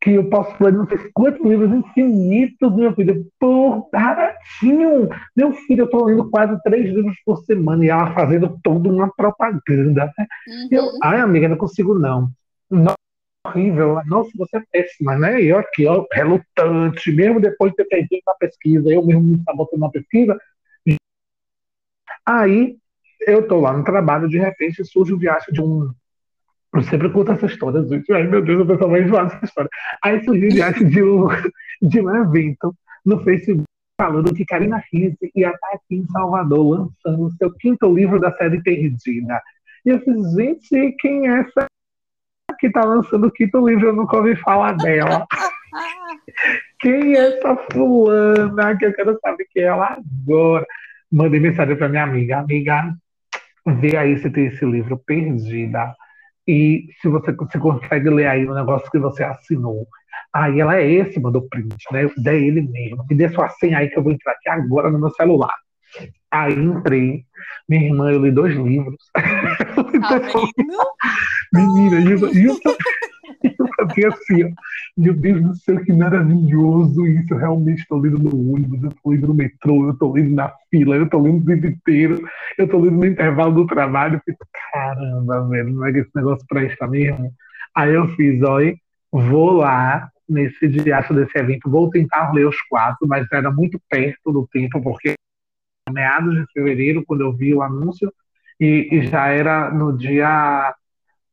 que 0.01 0.11
eu 0.11 0.29
posso 0.29 0.53
ler 0.61 0.73
não 0.73 0.85
sei 0.85 0.97
quantos 1.13 1.41
livros 1.45 1.71
infinitos, 1.71 2.75
meu 2.75 2.93
filho, 2.93 3.25
por 3.39 3.89
baratinho. 3.89 5.09
Meu 5.33 5.53
filho, 5.53 5.83
eu 5.83 5.89
tô 5.89 6.05
lendo 6.05 6.29
quase 6.29 6.61
três 6.61 6.93
livros 6.93 7.15
por 7.25 7.37
semana, 7.45 7.85
e 7.85 7.89
ela 7.89 8.13
fazendo 8.13 8.59
toda 8.61 8.89
uma 8.89 9.09
propaganda. 9.15 10.11
Né? 10.17 10.27
Uhum. 10.47 10.67
Eu, 10.71 10.83
ai, 11.01 11.21
amiga, 11.21 11.47
não 11.47 11.57
consigo 11.57 11.97
não. 11.97 12.29
Não 12.69 12.93
horrível, 13.47 14.01
nossa, 14.05 14.29
você 14.35 14.57
é 14.57 14.63
péssima, 14.71 15.17
né? 15.17 15.41
E 15.41 15.47
eu 15.47 15.57
aqui, 15.57 15.87
ó, 15.87 16.05
relutante, 16.11 17.11
mesmo 17.11 17.39
depois 17.39 17.71
de 17.71 17.77
ter 17.77 17.85
perdido 17.85 18.21
na 18.27 18.33
pesquisa, 18.33 18.89
eu 18.89 19.05
mesmo 19.05 19.21
me 19.21 19.41
sabotando 19.43 19.81
na 19.81 19.89
pesquisa, 19.89 20.37
Aí 22.25 22.77
eu 23.21 23.47
tô 23.47 23.59
lá 23.59 23.73
no 23.73 23.83
trabalho, 23.83 24.29
de 24.29 24.37
repente 24.37 24.83
surge 24.85 25.13
o 25.13 25.17
viagem 25.17 25.53
de 25.53 25.61
um. 25.61 25.91
Eu 26.73 26.83
sempre 26.83 27.09
conto 27.09 27.31
essa 27.31 27.47
história, 27.47 27.83
gente. 27.83 28.11
Ai, 28.13 28.27
meu 28.27 28.43
Deus, 28.43 28.61
o 28.61 28.67
pessoal 28.67 28.91
vai 28.91 29.01
enjoar 29.01 29.25
essa 29.25 29.43
história. 29.43 29.69
Aí 30.03 30.23
surgiu 30.23 30.49
o 30.49 30.53
viagem 30.53 30.87
de 30.87 31.03
um, 31.03 31.27
de 31.81 31.99
um 31.99 32.15
evento 32.15 32.75
no 33.05 33.23
Facebook 33.23 33.63
falando 33.99 34.33
que 34.33 34.45
Karina 34.45 34.81
Risse 34.91 35.29
ia 35.35 35.49
estar 35.49 35.67
aqui 35.73 35.97
em 35.97 36.07
Salvador 36.07 36.89
lançando 37.05 37.25
o 37.25 37.31
seu 37.33 37.51
quinto 37.55 37.93
livro 37.93 38.17
da 38.17 38.31
série 38.37 38.61
Perdida. 38.63 39.41
E 39.85 39.89
eu 39.89 39.99
fiz, 39.99 40.33
gente, 40.33 40.95
quem 40.99 41.27
é 41.27 41.39
essa 41.41 41.65
que 42.59 42.67
está 42.67 42.85
lançando 42.85 43.27
o 43.27 43.31
quinto 43.31 43.67
livro? 43.67 43.87
Eu 43.87 43.93
nunca 43.93 44.15
ouvi 44.15 44.37
falar 44.37 44.77
dela. 44.77 45.25
quem 46.79 47.15
é 47.15 47.37
essa 47.37 47.57
fulana 47.73 48.77
que 48.77 48.85
eu 48.85 48.93
quero 48.93 49.19
saber 49.19 49.45
quem 49.51 49.63
é 49.63 49.65
ela 49.65 49.97
agora? 49.97 50.65
Mandei 51.11 51.39
mensagem 51.39 51.75
para 51.75 51.89
minha 51.89 52.03
amiga, 52.03 52.39
amiga, 52.39 52.95
vê 53.65 53.97
aí 53.97 54.17
se 54.17 54.29
tem 54.29 54.47
esse 54.47 54.65
livro 54.65 54.97
Perdida. 54.97 55.93
E 56.47 56.87
se 56.99 57.07
você 57.07 57.35
se 57.51 57.59
consegue 57.59 58.09
ler 58.09 58.27
aí 58.27 58.47
o 58.47 58.55
negócio 58.55 58.89
que 58.89 58.97
você 58.97 59.23
assinou. 59.23 59.87
Aí 60.33 60.59
ela 60.59 60.77
é 60.77 60.89
esse, 60.89 61.19
mandou 61.19 61.47
print, 61.47 61.75
né? 61.91 62.05
Eu 62.05 62.11
dei 62.17 62.47
ele 62.47 62.61
mesmo. 62.61 63.05
Me 63.09 63.15
dê 63.15 63.29
sua 63.29 63.49
senha 63.49 63.79
aí 63.79 63.89
que 63.89 63.97
eu 63.97 64.03
vou 64.03 64.11
entrar 64.11 64.31
aqui 64.31 64.49
agora 64.49 64.89
no 64.89 64.99
meu 64.99 65.09
celular. 65.11 65.53
Aí 66.31 66.53
entrei, 66.53 67.23
minha 67.67 67.85
irmã, 67.85 68.11
eu 68.11 68.21
li 68.21 68.31
dois 68.31 68.55
livros. 68.55 68.97
Tá 69.13 69.21
Menina, 71.53 71.99
e 71.99 72.11
eu 72.11 72.19
fazia 73.87 74.07
assim, 74.09 74.53
meu 74.97 75.13
Deus 75.13 75.41
do 75.41 75.55
céu, 75.55 75.83
que 75.83 75.93
maravilhoso 75.93 77.05
isso. 77.07 77.33
Eu 77.33 77.37
realmente 77.37 77.79
estou 77.79 77.99
lendo 77.99 78.19
no 78.19 78.53
ônibus, 78.53 78.83
eu 78.83 78.89
estou 78.89 79.11
lendo 79.11 79.27
no 79.27 79.33
metrô, 79.33 79.85
eu 79.85 79.91
estou 79.91 80.13
lendo 80.13 80.35
na 80.35 80.53
fila, 80.69 80.95
eu 80.95 81.05
estou 81.05 81.21
lendo 81.21 81.41
o 81.41 81.45
tempo 81.45 81.67
inteiro, 81.67 82.29
eu 82.57 82.65
estou 82.65 82.81
lendo 82.81 82.97
no 82.97 83.05
intervalo 83.05 83.53
do 83.53 83.67
trabalho. 83.67 84.15
Eu 84.15 84.21
fiz, 84.25 84.35
caramba, 84.71 85.47
velho, 85.47 85.73
não 85.73 85.85
é 85.85 85.91
que 85.91 85.99
esse 85.99 86.11
negócio 86.15 86.45
presta 86.47 86.87
mesmo? 86.87 87.31
Aí 87.75 87.93
eu 87.93 88.07
fiz, 88.15 88.41
olha, 88.43 88.75
vou 89.11 89.51
lá 89.51 90.09
nesse 90.27 90.67
dia 90.67 91.01
desse 91.01 91.37
evento, 91.37 91.69
vou 91.69 91.89
tentar 91.89 92.31
ler 92.33 92.47
os 92.47 92.61
quatro, 92.69 93.07
mas 93.07 93.27
era 93.31 93.51
muito 93.51 93.79
perto 93.89 94.31
do 94.31 94.47
tempo, 94.51 94.81
porque 94.81 95.13
meados 95.91 96.35
de 96.35 96.45
fevereiro, 96.53 97.03
quando 97.05 97.21
eu 97.21 97.33
vi 97.33 97.53
o 97.53 97.63
anúncio, 97.63 98.13
e, 98.59 98.89
e 98.91 99.07
já 99.07 99.27
era 99.27 99.71
no 99.71 99.97
dia 99.97 100.75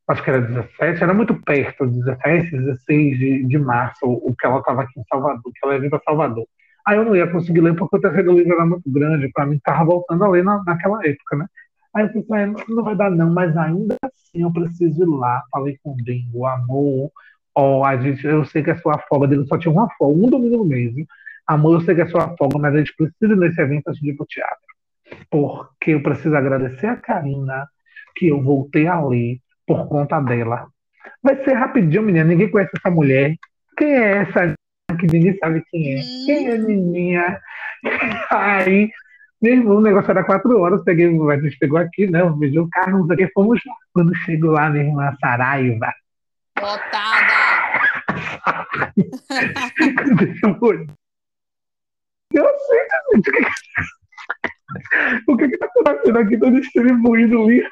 acho 0.07 0.23
que 0.23 0.29
era 0.29 0.41
17, 0.41 1.03
era 1.03 1.13
muito 1.13 1.35
perto, 1.41 1.85
17, 1.85 2.51
16 2.51 3.19
de, 3.19 3.43
de 3.43 3.57
março, 3.57 4.05
o, 4.05 4.33
que 4.35 4.45
ela 4.45 4.59
estava 4.59 4.83
aqui 4.83 4.99
em 4.99 5.03
Salvador, 5.09 5.43
que 5.43 5.59
ela 5.63 5.73
ia 5.73 5.81
vir 5.81 5.89
para 5.89 6.01
Salvador. 6.03 6.47
Aí 6.85 6.97
eu 6.97 7.03
não 7.03 7.15
ia 7.15 7.27
conseguir 7.27 7.59
ler 7.59 7.75
porque 7.75 7.97
o 7.97 7.99
terceiro 7.99 8.31
livro 8.31 8.53
era 8.53 8.65
muito 8.65 8.89
grande, 8.89 9.29
para 9.33 9.45
mim 9.45 9.57
estava 9.57 9.83
voltando 9.83 10.23
a 10.23 10.29
ler 10.29 10.43
na, 10.43 10.63
naquela 10.63 11.05
época, 11.05 11.35
né? 11.35 11.45
Aí 11.93 12.05
eu 12.05 12.13
pensei, 12.13 12.45
não, 12.45 12.55
não 12.69 12.83
vai 12.83 12.95
dar 12.95 13.11
não, 13.11 13.29
mas 13.33 13.55
ainda 13.57 13.97
assim 14.03 14.43
eu 14.43 14.51
preciso 14.51 15.03
ir 15.03 15.05
lá, 15.05 15.43
falei 15.51 15.77
com 15.83 15.91
o 15.91 15.95
Bingo, 15.95 16.45
amor, 16.45 17.11
ó, 17.53 17.83
a 17.83 17.97
gente, 17.97 18.25
eu 18.25 18.45
sei 18.45 18.63
que 18.63 18.71
é 18.71 18.75
sua 18.75 18.97
folga, 19.09 19.27
dele 19.27 19.45
só 19.45 19.57
tinha 19.57 19.71
uma 19.71 19.89
folga, 19.97 20.25
um 20.25 20.29
domingo 20.29 20.57
no 20.57 20.65
mês, 20.65 20.93
amor, 21.45 21.73
eu 21.73 21.81
sei 21.81 21.95
que 21.95 22.01
é 22.01 22.07
sua 22.07 22.33
folga, 22.37 22.59
mas 22.59 22.75
a 22.75 22.77
gente 22.77 22.95
precisa 22.95 23.35
nesse 23.35 23.59
evento 23.59 23.89
antes 23.89 23.99
de 23.99 24.11
ir 24.11 24.15
pro 24.15 24.25
teatro, 24.25 24.57
porque 25.29 25.91
eu 25.91 26.03
preciso 26.03 26.35
agradecer 26.35 26.87
a 26.87 26.95
Karina, 26.95 27.67
que 28.15 28.27
eu 28.27 28.41
voltei 28.41 28.87
a 28.87 29.03
ler, 29.03 29.39
por 29.67 29.87
conta 29.89 30.19
dela. 30.21 30.67
Vai 31.21 31.43
ser 31.43 31.53
rapidinho, 31.53 32.01
menina. 32.01 32.25
Ninguém 32.25 32.49
conhece 32.49 32.71
essa 32.77 32.89
mulher. 32.89 33.35
Quem 33.77 33.91
é 33.91 34.17
essa 34.19 34.55
que 34.97 35.05
ninguém 35.05 35.37
sabe 35.37 35.61
quem 35.69 35.95
é? 35.95 36.01
Quem 36.25 36.47
é 36.47 36.55
a 36.55 36.59
menina? 36.59 37.41
Aí, 38.31 38.89
mesmo 39.41 39.73
o 39.73 39.81
negócio 39.81 40.09
era 40.09 40.23
quatro 40.23 40.57
horas, 40.59 40.81
peguei, 40.83 41.05
a 41.07 41.39
gente 41.39 41.59
pegou 41.59 41.77
aqui, 41.77 42.07
né? 42.07 42.21
Vejo 42.39 42.63
o 42.63 42.69
carro, 42.69 42.99
não 42.99 43.07
sei 43.07 43.15
o 43.15 43.17
que, 43.17 43.33
fomos. 43.33 43.59
Quando 43.93 44.15
chego 44.15 44.47
lá, 44.47 44.69
minha 44.69 44.85
irmã 44.85 45.13
Saraiva. 45.19 45.93
Lotada! 46.59 47.27
eu 52.33 52.45
sei, 52.57 52.87
gente, 53.13 53.31
o 55.27 55.37
que 55.37 55.45
está 55.45 55.65
acontecendo 55.65 56.19
aqui? 56.19 56.33
Estou 56.33 56.51
distribuindo 56.51 57.47
livro 57.47 57.69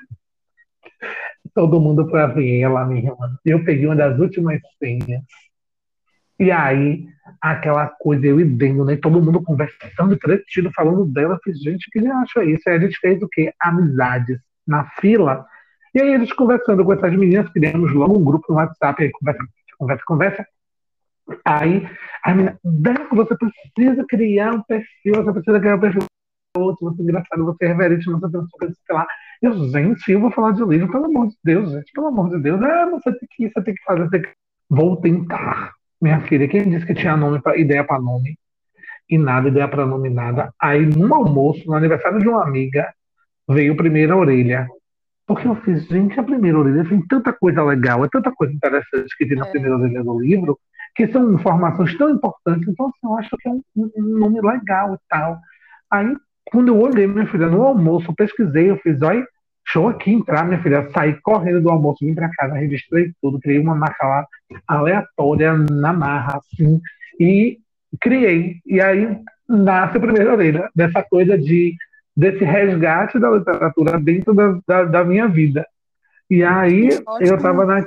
todo 1.56 1.80
mundo 1.80 2.06
para 2.06 2.28
ver 2.28 2.60
ela, 2.60 2.86
minha 2.86 3.10
irmã. 3.10 3.40
Eu 3.46 3.64
peguei 3.64 3.86
uma 3.86 3.96
das 3.96 4.20
últimas 4.20 4.60
senhas. 4.78 5.24
E 6.38 6.52
aí, 6.52 7.08
aquela 7.42 7.88
coisa, 7.88 8.28
eu 8.28 8.42
e 8.42 8.44
Dendo, 8.44 8.84
né? 8.84 8.98
Todo 8.98 9.24
mundo 9.24 9.42
conversando, 9.42 10.14
entretido, 10.14 10.70
falando 10.76 11.06
dela. 11.06 11.36
Eu 11.36 11.40
fiz, 11.42 11.60
gente, 11.62 11.90
que 11.90 12.06
acha 12.06 12.44
isso? 12.44 12.70
Aí 12.70 12.76
a 12.76 12.80
gente 12.80 13.00
fez 13.00 13.22
o 13.24 13.30
quê? 13.30 13.54
Amizades 13.60 14.38
na 14.68 14.84
fila. 15.00 15.46
E 15.94 16.02
aí, 16.02 16.14
eles 16.14 16.34
conversando 16.34 16.84
com 16.84 16.92
essas 16.92 17.16
meninas, 17.16 17.50
criamos 17.54 17.94
logo 17.94 18.20
um 18.20 18.24
grupo 18.24 18.46
no 18.50 18.56
WhatsApp, 18.56 19.02
aí 19.02 19.12
conversa, 19.12 19.44
conversa, 19.80 20.04
conversa. 20.06 20.48
Aí, 21.46 21.88
a 22.22 22.36
menina, 22.36 22.60
você 23.12 23.36
precisa 23.38 24.06
criar 24.10 24.54
um 24.54 24.62
perfil, 24.62 25.16
você 25.16 25.32
precisa 25.32 25.60
criar 25.60 25.78
um 25.78 25.80
perfil 25.80 26.04
outro, 26.58 26.86
você 26.86 27.02
é 27.02 27.04
engraçado, 27.04 27.46
você 27.46 27.66
é 27.66 27.68
reverente, 27.70 28.06
você 28.06 28.28
que 28.28 28.74
sei 28.86 28.96
lá. 28.96 29.08
Gente, 29.54 30.12
eu 30.12 30.20
vou 30.20 30.32
falar 30.32 30.52
de 30.52 30.64
livro, 30.64 30.92
pelo 30.92 31.06
amor 31.06 31.28
de 31.28 31.36
Deus, 31.44 31.72
gente, 31.72 31.92
pelo 31.94 32.08
amor 32.08 32.30
de 32.30 32.40
Deus. 32.42 32.62
Ah, 32.62 32.90
você 32.92 33.12
tem 33.12 33.28
que, 33.32 33.50
você 33.50 33.62
tem 33.62 33.74
que 33.76 33.84
fazer, 33.84 34.04
você 34.04 34.10
tem 34.10 34.22
que... 34.22 34.30
Vou 34.70 34.98
tentar. 34.98 35.74
Minha 36.02 36.22
filha, 36.22 36.48
quem 36.48 36.70
disse 36.70 36.86
que 36.86 36.94
tinha 36.94 37.16
nome 37.16 37.42
pra, 37.42 37.58
ideia 37.58 37.84
para 37.84 38.02
nome? 38.02 38.38
E 39.10 39.18
nada, 39.18 39.48
ideia 39.48 39.68
para 39.68 39.86
nome, 39.86 40.10
nada. 40.10 40.52
Aí, 40.60 40.86
num 40.86 41.14
almoço, 41.14 41.66
no 41.68 41.74
aniversário 41.74 42.20
de 42.20 42.28
uma 42.28 42.44
amiga, 42.44 42.92
veio 43.48 43.74
a 43.74 43.78
primeira 43.78 44.16
orelha. 44.16 44.68
Porque 45.28 45.48
eu 45.48 45.56
fiz, 45.58 45.86
gente, 45.88 46.20
a 46.20 46.24
primeira 46.24 46.58
orelha 46.58 46.88
tem 46.88 47.02
tanta 47.08 47.32
coisa 47.34 47.64
legal, 47.64 48.04
é 48.04 48.10
tanta 48.10 48.32
coisa 48.32 48.54
interessante 48.54 49.16
que 49.18 49.28
tem 49.28 49.38
na 49.38 49.48
é. 49.48 49.52
primeira 49.52 49.78
orelha 49.78 50.04
do 50.04 50.20
livro, 50.20 50.60
que 50.96 51.08
são 51.08 51.34
informações 51.34 51.96
tão 51.98 52.10
importantes. 52.10 52.68
Então, 52.68 52.88
assim, 52.88 53.00
eu 53.04 53.18
acho 53.18 53.30
que 53.40 53.50
é 53.50 53.52
um, 53.52 53.64
um 53.76 54.20
nome 54.20 54.42
legal 54.42 54.96
e 54.96 54.98
tal. 55.10 55.40
Aí 55.92 56.16
quando 56.46 56.70
eu 56.70 56.80
olhei, 56.80 57.08
minha 57.08 57.28
filha, 57.28 57.48
no 57.48 57.64
almoço, 57.64 58.10
eu 58.10 58.16
pesquisei, 58.16 58.70
eu 58.70 58.78
fiz, 58.78 59.02
olha, 59.02 59.26
show 59.76 59.90
aqui 59.90 60.12
entrar, 60.12 60.46
minha 60.46 60.62
filha. 60.64 60.90
Saí 60.94 61.20
correndo 61.22 61.62
do 61.62 61.70
almoço, 61.70 62.06
vim 62.06 62.16
para 62.16 62.30
casa, 62.30 62.56
registrei 62.56 63.12
tudo, 63.22 63.40
criei 63.40 63.60
uma 63.60 63.76
marca 63.76 64.08
lá 64.08 64.28
aleatória, 64.66 65.54
na 65.54 65.92
marra, 65.92 66.38
assim, 66.38 66.80
e 67.20 67.60
criei. 68.00 68.62
E 68.66 68.80
aí 68.80 69.20
nasce 69.48 69.98
a 69.98 70.00
primeira 70.00 70.32
orelha, 70.32 70.70
dessa 70.74 71.04
coisa 71.04 71.38
de 71.38 71.76
desse 72.16 72.46
resgate 72.46 73.20
da 73.20 73.30
literatura 73.30 74.00
dentro 74.00 74.34
da, 74.34 74.58
da, 74.66 74.84
da 74.86 75.04
minha 75.04 75.28
vida. 75.28 75.68
E 76.30 76.42
aí 76.42 76.90
eu 77.20 77.36
estava 77.36 77.66
na. 77.66 77.80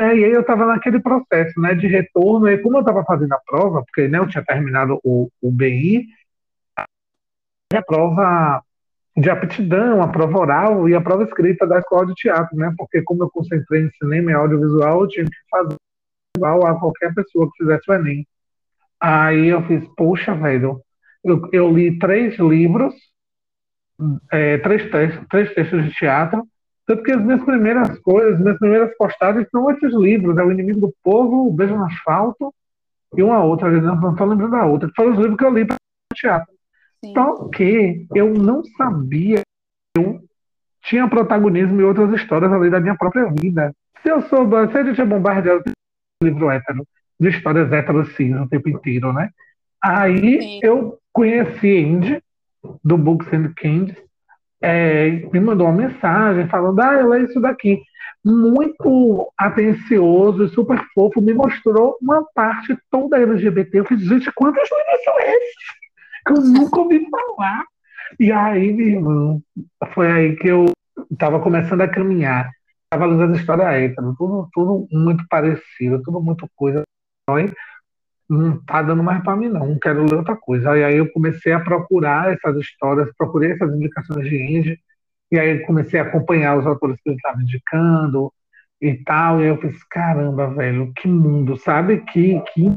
É, 0.00 0.16
e 0.16 0.24
aí 0.24 0.32
eu 0.32 0.40
estava 0.40 0.66
naquele 0.66 0.98
processo 0.98 1.60
né, 1.60 1.74
de 1.74 1.86
retorno, 1.86 2.48
e 2.48 2.58
como 2.58 2.78
eu 2.78 2.80
estava 2.80 3.04
fazendo 3.04 3.32
a 3.34 3.40
prova, 3.46 3.84
porque 3.84 4.08
né, 4.08 4.18
eu 4.18 4.26
tinha 4.26 4.42
terminado 4.42 4.98
o, 5.04 5.30
o 5.40 5.50
BI, 5.52 6.06
a 7.72 7.82
prova 7.82 8.62
de 9.16 9.28
aptidão, 9.28 10.02
a 10.02 10.08
prova 10.08 10.38
oral 10.38 10.88
e 10.88 10.94
a 10.94 11.00
prova 11.00 11.24
escrita 11.24 11.66
da 11.66 11.78
escola 11.78 12.06
de 12.06 12.14
teatro, 12.14 12.56
né? 12.56 12.72
Porque 12.76 13.02
como 13.02 13.24
eu 13.24 13.30
concentrei 13.30 13.82
em 13.82 13.90
cinema 14.00 14.30
e 14.30 14.34
audiovisual, 14.34 15.02
eu 15.02 15.08
tinha 15.08 15.24
que 15.24 15.36
fazer 15.50 15.74
igual 16.36 16.66
a 16.66 16.78
qualquer 16.78 17.12
pessoa 17.14 17.48
que 17.50 17.64
fizesse 17.64 17.90
o 17.90 17.94
Enem. 17.94 18.26
Aí 19.00 19.48
eu 19.48 19.62
fiz, 19.66 19.84
poxa, 19.96 20.34
velho, 20.34 20.80
eu, 21.24 21.48
eu 21.52 21.72
li 21.72 21.98
três 21.98 22.38
livros, 22.38 22.94
é, 24.30 24.58
três, 24.58 24.90
textos, 24.90 25.26
três 25.28 25.54
textos 25.54 25.84
de 25.84 25.92
teatro, 25.92 26.46
tanto 26.86 27.02
que 27.02 27.12
as 27.12 27.22
minhas 27.22 27.44
primeiras 27.44 27.98
coisas, 28.00 28.34
as 28.34 28.40
minhas 28.40 28.58
primeiras 28.58 28.96
postagens 28.96 29.48
são 29.50 29.70
esses 29.70 29.92
livros, 29.94 30.36
é 30.36 30.42
O 30.42 30.52
Inimigo 30.52 30.80
do 30.80 30.94
Povo, 31.02 31.48
O 31.48 31.52
Beijo 31.52 31.76
no 31.76 31.84
Asfalto 31.84 32.54
e 33.16 33.22
uma 33.22 33.42
outra, 33.42 33.70
não 33.70 34.12
estou 34.12 34.26
lembrando 34.26 34.52
da 34.52 34.64
outra, 34.64 34.88
que 34.88 34.94
foram 34.94 35.12
os 35.12 35.18
livros 35.18 35.36
que 35.36 35.44
eu 35.44 35.54
li 35.54 35.64
para 35.64 35.76
teatro. 36.14 36.52
Sim. 37.04 37.14
Só 37.14 37.48
que 37.48 38.06
eu 38.14 38.32
não 38.34 38.62
sabia 38.76 39.42
que 39.94 40.00
eu 40.00 40.20
tinha 40.82 41.08
protagonismo 41.08 41.80
em 41.80 41.84
outras 41.84 42.12
histórias 42.14 42.52
além 42.52 42.70
da 42.70 42.80
minha 42.80 42.96
própria 42.96 43.30
vida. 43.32 43.74
Se 44.02 44.10
eu 44.10 44.22
sou, 44.22 44.48
se 44.70 44.78
a 44.78 44.84
gente 44.84 45.00
é 45.00 45.04
bombardeado 45.04 45.62
de 45.66 45.72
livro 46.22 46.50
hétero, 46.50 46.86
de 47.18 47.28
histórias 47.28 47.70
hétero 47.72 48.06
sim 48.12 48.34
o 48.34 48.48
tempo 48.48 48.68
inteiro, 48.68 49.12
né? 49.12 49.30
Aí 49.82 50.40
sim. 50.40 50.60
eu 50.62 50.98
conheci 51.12 51.84
Andy, 51.84 52.22
do 52.84 52.96
Books 52.96 53.32
and 53.32 53.52
Candies, 53.56 53.96
é, 54.62 55.10
me 55.32 55.40
mandou 55.40 55.66
uma 55.66 55.88
mensagem 55.88 56.46
falando, 56.48 56.80
ah, 56.80 56.94
eu 56.94 57.08
leio 57.08 57.26
isso 57.26 57.40
daqui. 57.40 57.82
Muito 58.22 59.32
atencioso 59.38 60.44
e 60.44 60.48
super 60.50 60.78
fofo, 60.92 61.22
me 61.22 61.32
mostrou 61.32 61.96
uma 62.02 62.22
parte 62.34 62.76
toda 62.90 63.18
LGBT. 63.18 63.78
Eu 63.78 63.84
fiz, 63.86 64.00
gente, 64.02 64.30
quantos 64.32 64.62
livros 64.62 65.04
são 65.04 65.20
esses? 65.20 65.80
Que 66.26 66.32
eu 66.32 66.40
nunca 66.40 66.80
ouvi 66.80 67.06
falar. 67.10 67.64
E 68.18 68.32
aí, 68.32 68.72
meu 68.72 68.86
irmão, 68.86 69.42
foi 69.94 70.10
aí 70.10 70.36
que 70.36 70.48
eu 70.48 70.66
estava 71.10 71.40
começando 71.40 71.82
a 71.82 71.88
caminhar. 71.88 72.50
Estava 72.84 73.06
lendo 73.06 73.32
as 73.32 73.38
histórias 73.38 73.68
hétero, 73.68 74.14
tudo, 74.18 74.48
tudo 74.52 74.88
muito 74.90 75.24
parecido, 75.28 76.02
tudo 76.02 76.20
muito 76.20 76.48
coisa. 76.56 76.82
Não 78.28 78.64
tá 78.64 78.82
dando 78.82 79.02
mais 79.02 79.22
para 79.22 79.36
mim, 79.36 79.48
não. 79.48 79.68
Não 79.68 79.78
quero 79.78 80.04
ler 80.04 80.16
outra 80.16 80.36
coisa. 80.36 80.72
Aí, 80.72 80.82
aí 80.84 80.96
eu 80.96 81.10
comecei 81.12 81.52
a 81.52 81.60
procurar 81.60 82.32
essas 82.32 82.56
histórias, 82.56 83.10
procurei 83.16 83.52
essas 83.52 83.72
indicações 83.74 84.28
de 84.28 84.36
Indy, 84.36 84.80
e 85.30 85.38
aí 85.38 85.60
comecei 85.60 86.00
a 86.00 86.02
acompanhar 86.02 86.58
os 86.58 86.66
autores 86.66 86.96
que 87.02 87.10
ele 87.10 87.16
estava 87.16 87.40
indicando 87.40 88.32
e 88.80 88.94
tal. 89.04 89.40
E 89.40 89.46
eu 89.46 89.56
fiz, 89.58 89.82
caramba, 89.84 90.48
velho, 90.48 90.92
que 90.94 91.06
mundo, 91.06 91.56
sabe? 91.56 92.00
Que, 92.00 92.40
que, 92.52 92.74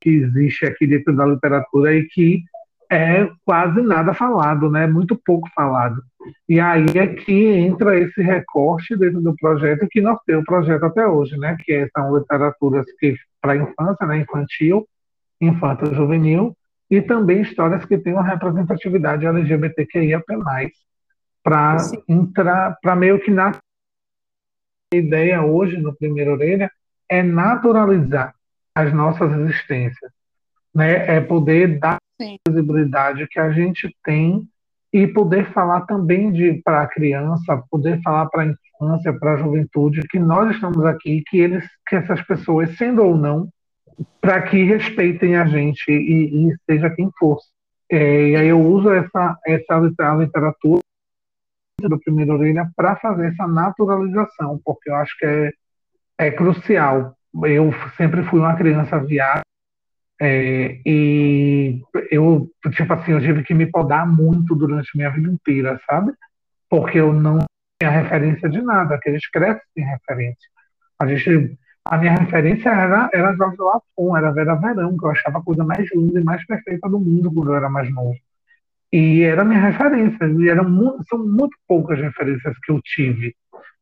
que 0.00 0.10
existe 0.10 0.66
aqui 0.66 0.86
dentro 0.86 1.14
da 1.14 1.26
literatura 1.26 1.94
e 1.94 2.06
que 2.06 2.44
é 2.90 3.30
quase 3.44 3.80
nada 3.82 4.12
falado, 4.12 4.70
né? 4.70 4.86
Muito 4.86 5.16
pouco 5.24 5.48
falado. 5.54 6.02
E 6.48 6.58
aí 6.58 6.86
é 6.96 7.06
que 7.06 7.32
entra 7.32 7.98
esse 7.98 8.20
recorte 8.20 8.96
dentro 8.96 9.20
do 9.20 9.34
projeto 9.36 9.86
que 9.88 10.00
nós 10.00 10.18
temos 10.26 10.42
o 10.42 10.46
projeto 10.46 10.84
até 10.84 11.06
hoje, 11.06 11.36
né? 11.38 11.56
Que 11.64 11.88
são 11.96 12.16
literaturas 12.16 12.84
que 12.98 13.14
para 13.40 13.56
infância, 13.56 14.06
né? 14.06 14.18
Infantil, 14.18 14.86
infanto 15.40 15.94
juvenil 15.94 16.54
e 16.90 17.00
também 17.00 17.42
histórias 17.42 17.84
que 17.84 17.96
têm 17.96 18.12
uma 18.12 18.24
representatividade 18.24 19.24
LGBTQIA+, 19.24 20.20
para 21.42 21.76
entrar, 22.08 22.76
para 22.82 22.96
meio 22.96 23.20
que 23.20 23.30
na 23.30 23.52
a 24.92 24.96
ideia 24.96 25.40
hoje 25.40 25.76
no 25.76 25.94
primeiro 25.94 26.32
orelha 26.32 26.68
é 27.08 27.22
naturalizar 27.22 28.34
as 28.74 28.92
nossas 28.92 29.32
existências, 29.32 30.10
né? 30.74 31.16
É 31.16 31.20
poder 31.20 31.78
dar 31.78 31.98
Sim. 32.20 32.36
visibilidade 32.46 33.26
que 33.28 33.38
a 33.38 33.50
gente 33.50 33.94
tem 34.04 34.46
e 34.92 35.06
poder 35.06 35.52
falar 35.52 35.82
também 35.82 36.32
de 36.32 36.60
para 36.64 36.82
a 36.82 36.86
criança, 36.86 37.62
poder 37.70 38.00
falar 38.02 38.26
para 38.26 38.42
a 38.42 38.46
infância, 38.46 39.12
para 39.12 39.34
a 39.34 39.36
juventude 39.36 40.06
que 40.08 40.18
nós 40.18 40.54
estamos 40.54 40.84
aqui, 40.84 41.22
que 41.28 41.38
eles, 41.38 41.64
que 41.86 41.96
essas 41.96 42.20
pessoas, 42.22 42.76
sendo 42.76 43.04
ou 43.04 43.16
não 43.16 43.48
para 44.20 44.42
que 44.42 44.64
respeitem 44.64 45.36
a 45.36 45.46
gente 45.46 45.90
e, 45.90 46.48
e 46.48 46.56
seja 46.68 46.90
quem 46.90 47.10
for. 47.18 47.38
É, 47.90 48.28
e 48.30 48.36
aí 48.36 48.48
eu 48.48 48.60
uso 48.60 48.90
essa, 48.90 49.38
essa 49.46 49.78
literatura 50.14 50.80
do 51.80 51.98
primeiro 51.98 52.34
orelha 52.34 52.70
para 52.76 52.96
fazer 52.96 53.28
essa 53.28 53.46
naturalização, 53.46 54.60
porque 54.64 54.90
eu 54.90 54.96
acho 54.96 55.16
que 55.18 55.26
é, 55.26 55.52
é 56.18 56.30
crucial. 56.30 57.14
Eu 57.44 57.72
sempre 57.96 58.22
fui 58.24 58.40
uma 58.40 58.56
criança 58.56 58.98
viada 58.98 59.42
é, 60.22 60.78
e 60.84 61.80
eu, 62.10 62.50
tipo 62.72 62.92
assim, 62.92 63.12
eu 63.12 63.20
tive 63.20 63.42
que 63.42 63.54
me 63.54 63.64
podar 63.64 64.06
muito 64.06 64.54
durante 64.54 64.94
minha 64.94 65.08
vida 65.08 65.30
inteira, 65.30 65.80
sabe? 65.88 66.12
Porque 66.68 66.98
eu 66.98 67.10
não 67.12 67.38
tinha 67.80 67.90
referência 67.90 68.46
de 68.48 68.60
nada, 68.60 68.98
que 69.00 69.08
a 69.08 69.12
gente 69.12 69.30
cresce 69.30 69.62
sem 69.72 69.82
referência. 69.82 70.48
A 71.00 71.06
gente, 71.06 71.58
a 71.86 71.96
minha 71.96 72.12
referência 72.12 72.68
era, 72.68 73.08
era 73.14 73.34
Jorge 73.34 73.56
Lafon, 73.58 74.14
era 74.14 74.30
Vera 74.30 74.54
Verão, 74.56 74.94
que 74.94 75.06
eu 75.06 75.10
achava 75.10 75.38
a 75.38 75.42
coisa 75.42 75.64
mais 75.64 75.88
linda 75.94 76.20
e 76.20 76.24
mais 76.24 76.44
perfeita 76.46 76.86
do 76.86 77.00
mundo 77.00 77.32
quando 77.32 77.52
eu 77.52 77.56
era 77.56 77.70
mais 77.70 77.90
novo. 77.90 78.18
E 78.92 79.22
era 79.22 79.42
minha 79.42 79.60
referência, 79.60 80.26
e 80.26 80.48
eram 80.50 81.02
são 81.08 81.18
muito 81.18 81.56
poucas 81.66 81.98
referências 81.98 82.58
que 82.62 82.72
eu 82.72 82.80
tive. 82.82 83.34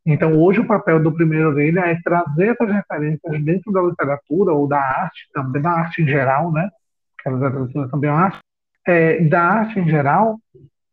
Então, 0.07 0.39
hoje, 0.41 0.61
o 0.61 0.67
papel 0.67 1.03
do 1.03 1.13
primeiro 1.13 1.51
orelha 1.51 1.81
é 1.81 2.01
trazer 2.03 2.51
essas 2.51 2.71
referências 2.71 3.45
dentro 3.45 3.73
da 3.73 3.83
literatura 3.83 4.53
ou 4.53 4.67
da 4.67 4.81
arte, 4.81 5.29
também 5.33 5.61
da 5.61 5.71
arte 5.71 6.03
em 6.03 6.09
geral, 6.09 6.51
né? 6.51 6.69
Que 7.23 7.29
a 7.29 7.33
literatura 7.33 7.89
também 7.89 8.09
é 8.09 8.13
uma 8.13 8.23
arte, 8.23 8.39
é, 8.87 9.21
da 9.25 9.43
arte 9.43 9.79
em 9.79 9.89
geral, 9.89 10.39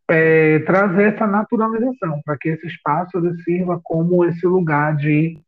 é, 0.10 0.60
trazer 0.60 1.14
essa 1.14 1.26
naturalização, 1.26 2.22
para 2.26 2.38
que 2.38 2.50
esse 2.50 2.68
espaço 2.68 3.18
ele 3.18 3.42
sirva 3.44 3.80
como 3.84 4.26
esse 4.26 4.46
lugar 4.46 4.96
de, 4.96 5.40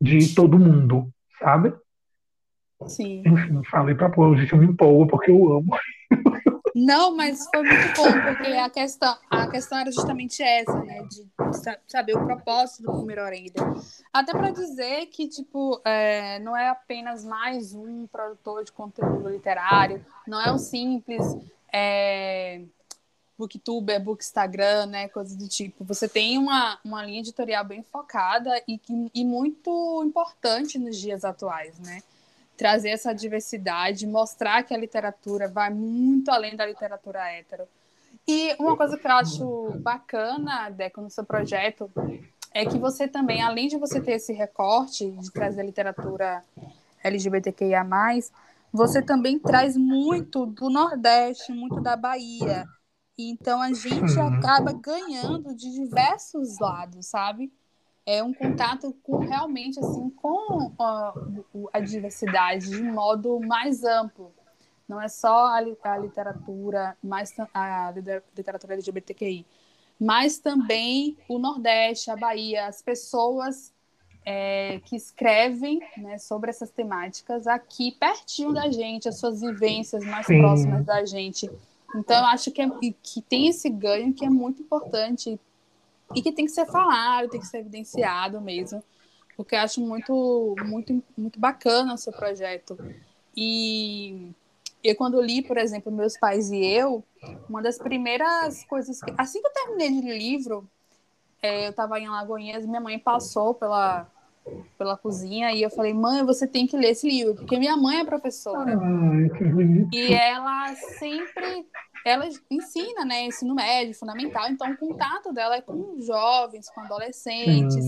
de 0.00 0.34
todo 0.34 0.58
mundo, 0.58 1.08
sabe? 1.38 1.74
Sim. 2.86 3.22
Enfim, 3.26 3.62
falei 3.64 3.94
para 3.94 4.08
pôr, 4.08 4.36
gente, 4.36 4.52
eu 4.52 4.58
me 4.58 4.66
empolgo 4.66 5.06
porque 5.08 5.30
eu 5.30 5.58
amo. 5.58 5.76
Não, 6.80 7.16
mas 7.16 7.44
foi 7.52 7.62
muito 7.64 7.96
bom, 7.96 8.12
porque 8.22 8.52
a 8.52 8.70
questão, 8.70 9.18
a 9.28 9.50
questão 9.50 9.78
era 9.78 9.90
justamente 9.90 10.40
essa, 10.40 10.78
né? 10.84 11.02
De 11.10 11.26
saber 11.88 12.16
o 12.16 12.24
propósito 12.24 12.84
do 12.84 12.92
primeiro 12.98 13.22
orelha. 13.22 13.52
Até 14.12 14.30
para 14.30 14.52
dizer 14.52 15.06
que, 15.06 15.26
tipo, 15.26 15.80
é, 15.84 16.38
não 16.38 16.56
é 16.56 16.68
apenas 16.68 17.24
mais 17.24 17.74
um 17.74 18.06
produtor 18.06 18.62
de 18.62 18.70
conteúdo 18.70 19.28
literário, 19.28 20.06
não 20.24 20.40
é 20.40 20.52
um 20.52 20.58
simples 20.58 21.24
é, 21.72 22.62
booktuber, 23.36 24.00
book 24.00 24.22
Instagram, 24.22 24.86
né? 24.86 25.08
Coisas 25.08 25.36
do 25.36 25.48
tipo. 25.48 25.84
Você 25.84 26.08
tem 26.08 26.38
uma, 26.38 26.78
uma 26.84 27.04
linha 27.04 27.18
editorial 27.18 27.64
bem 27.64 27.82
focada 27.82 28.62
e, 28.68 28.80
e 29.12 29.24
muito 29.24 30.04
importante 30.06 30.78
nos 30.78 30.96
dias 30.96 31.24
atuais, 31.24 31.76
né? 31.80 32.02
Trazer 32.58 32.90
essa 32.90 33.14
diversidade, 33.14 34.04
mostrar 34.04 34.64
que 34.64 34.74
a 34.74 34.76
literatura 34.76 35.46
vai 35.48 35.70
muito 35.70 36.28
além 36.28 36.56
da 36.56 36.66
literatura 36.66 37.20
hétero. 37.30 37.68
E 38.26 38.54
uma 38.58 38.76
coisa 38.76 38.98
que 38.98 39.06
eu 39.06 39.12
acho 39.12 39.70
bacana, 39.78 40.68
Deco, 40.68 41.00
no 41.00 41.08
seu 41.08 41.24
projeto, 41.24 41.88
é 42.52 42.66
que 42.66 42.76
você 42.76 43.06
também, 43.06 43.40
além 43.40 43.68
de 43.68 43.78
você 43.78 44.00
ter 44.00 44.12
esse 44.12 44.32
recorte 44.32 45.08
de 45.08 45.30
trazer 45.30 45.60
a 45.60 45.64
literatura 45.64 46.42
LGBTQIA+, 47.04 47.86
você 48.72 49.00
também 49.00 49.38
traz 49.38 49.76
muito 49.76 50.44
do 50.44 50.68
Nordeste, 50.68 51.52
muito 51.52 51.80
da 51.80 51.96
Bahia. 51.96 52.66
Então 53.16 53.62
a 53.62 53.72
gente 53.72 54.18
acaba 54.18 54.72
ganhando 54.72 55.54
de 55.54 55.72
diversos 55.72 56.58
lados, 56.58 57.06
sabe? 57.06 57.52
É 58.08 58.22
um 58.22 58.32
contato 58.32 58.96
com 59.02 59.18
realmente 59.18 59.78
assim 59.78 60.08
com 60.08 60.72
a, 60.78 61.12
a 61.74 61.78
diversidade 61.78 62.70
de 62.70 62.82
modo 62.82 63.38
mais 63.38 63.84
amplo. 63.84 64.32
Não 64.88 64.98
é 64.98 65.08
só 65.08 65.44
a, 65.48 65.58
a 65.58 65.98
literatura, 65.98 66.96
mais 67.02 67.34
a 67.52 67.92
literatura 68.34 68.72
LGBTQI, 68.72 69.44
mas 70.00 70.38
também 70.38 71.18
o 71.28 71.38
Nordeste, 71.38 72.10
a 72.10 72.16
Bahia, 72.16 72.66
as 72.66 72.80
pessoas 72.80 73.74
é, 74.24 74.80
que 74.86 74.96
escrevem 74.96 75.78
né, 75.98 76.16
sobre 76.16 76.48
essas 76.48 76.70
temáticas 76.70 77.46
aqui 77.46 77.92
pertinho 77.92 78.54
da 78.54 78.70
gente, 78.70 79.06
as 79.06 79.18
suas 79.18 79.42
vivências 79.42 80.02
mais 80.02 80.24
Sim. 80.24 80.38
próximas 80.38 80.82
da 80.86 81.04
gente. 81.04 81.50
Então, 81.94 82.16
eu 82.16 82.26
acho 82.26 82.50
que, 82.52 82.62
é, 82.62 82.70
que 83.02 83.20
tem 83.20 83.48
esse 83.48 83.68
ganho 83.68 84.14
que 84.14 84.24
é 84.24 84.30
muito 84.30 84.62
importante 84.62 85.38
e 86.14 86.22
que 86.22 86.32
tem 86.32 86.46
que 86.46 86.52
ser 86.52 86.66
falado, 86.66 87.28
tem 87.28 87.40
que 87.40 87.46
ser 87.46 87.58
evidenciado 87.58 88.40
mesmo, 88.40 88.82
porque 89.36 89.54
eu 89.54 89.60
acho 89.60 89.80
muito, 89.80 90.54
muito, 90.64 91.02
muito 91.16 91.38
bacana 91.38 91.94
o 91.94 91.98
seu 91.98 92.12
projeto. 92.12 92.78
E 93.36 94.32
eu, 94.82 94.96
quando 94.96 95.20
li, 95.20 95.42
por 95.42 95.56
exemplo, 95.58 95.92
Meus 95.92 96.16
Pais 96.16 96.50
e 96.50 96.64
Eu, 96.64 97.04
uma 97.48 97.62
das 97.62 97.78
primeiras 97.78 98.64
coisas 98.64 99.00
que. 99.00 99.12
Assim 99.16 99.40
que 99.40 99.46
eu 99.46 99.52
terminei 99.52 100.00
de 100.00 100.18
livro, 100.18 100.68
é, 101.42 101.66
eu 101.66 101.70
estava 101.70 101.98
em 102.00 102.06
Alagoinhas, 102.06 102.66
minha 102.66 102.80
mãe 102.80 102.98
passou 102.98 103.54
pela, 103.54 104.08
pela 104.76 104.96
cozinha 104.96 105.52
e 105.52 105.62
eu 105.62 105.70
falei, 105.70 105.94
mãe, 105.94 106.24
você 106.24 106.46
tem 106.46 106.66
que 106.66 106.76
ler 106.76 106.90
esse 106.90 107.08
livro, 107.08 107.34
porque 107.34 107.58
minha 107.58 107.76
mãe 107.76 108.00
é 108.00 108.04
professora. 108.04 108.76
Ai, 108.76 109.88
e 109.92 110.12
ela 110.12 110.74
sempre 110.74 111.66
ela 112.04 112.28
ensina, 112.50 113.04
né, 113.04 113.24
ensino 113.24 113.54
médio, 113.54 113.94
fundamental, 113.94 114.48
então 114.48 114.70
o 114.70 114.76
contato 114.76 115.32
dela 115.32 115.56
é 115.56 115.60
com 115.60 116.00
jovens, 116.00 116.70
com 116.70 116.80
adolescentes. 116.80 117.86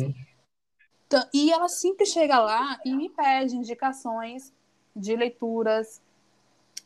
Então, 1.06 1.26
e 1.34 1.52
ela 1.52 1.68
sempre 1.68 2.06
chega 2.06 2.38
lá 2.38 2.78
e 2.84 2.94
me 2.94 3.08
pede 3.08 3.56
indicações 3.56 4.52
de 4.94 5.16
leituras 5.16 6.00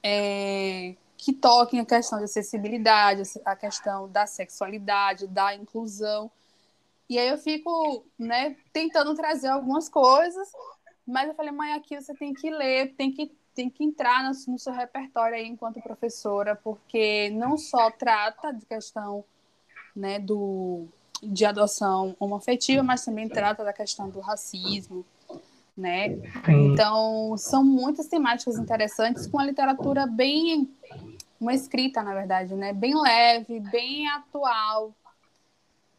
é, 0.02 0.94
que 1.16 1.32
toquem 1.32 1.80
a 1.80 1.84
questão 1.84 2.18
de 2.18 2.24
acessibilidade, 2.24 3.22
a 3.44 3.56
questão 3.56 4.08
da 4.08 4.26
sexualidade, 4.26 5.26
da 5.26 5.54
inclusão. 5.54 6.30
E 7.08 7.18
aí 7.18 7.28
eu 7.28 7.38
fico, 7.38 8.04
né, 8.18 8.56
tentando 8.72 9.14
trazer 9.14 9.48
algumas 9.48 9.88
coisas, 9.88 10.50
mas 11.06 11.28
eu 11.28 11.34
falei, 11.34 11.52
mãe, 11.52 11.72
aqui 11.72 12.00
você 12.00 12.14
tem 12.14 12.32
que 12.32 12.50
ler, 12.50 12.94
tem 12.96 13.12
que 13.12 13.30
tem 13.54 13.70
que 13.70 13.84
entrar 13.84 14.24
no, 14.24 14.58
seu 14.58 14.72
repertório 14.72 15.36
aí 15.36 15.46
enquanto 15.46 15.80
professora, 15.80 16.56
porque 16.56 17.30
não 17.30 17.56
só 17.56 17.90
trata 17.90 18.52
de 18.52 18.66
questão 18.66 19.24
né, 19.94 20.18
do, 20.18 20.86
de 21.22 21.44
adoção 21.44 22.16
homoafetiva, 22.18 22.82
mas 22.82 23.04
também 23.04 23.28
trata 23.28 23.64
da 23.64 23.72
questão 23.72 24.10
do 24.10 24.20
racismo, 24.20 25.04
né? 25.76 26.18
Então, 26.48 27.36
são 27.36 27.64
muitas 27.64 28.06
temáticas 28.06 28.58
interessantes 28.58 29.26
com 29.26 29.38
a 29.38 29.44
literatura 29.44 30.06
bem 30.06 30.68
uma 31.40 31.52
escrita, 31.52 32.02
na 32.02 32.14
verdade, 32.14 32.54
né? 32.54 32.72
Bem 32.72 32.98
leve, 32.98 33.60
bem 33.60 34.08
atual, 34.08 34.92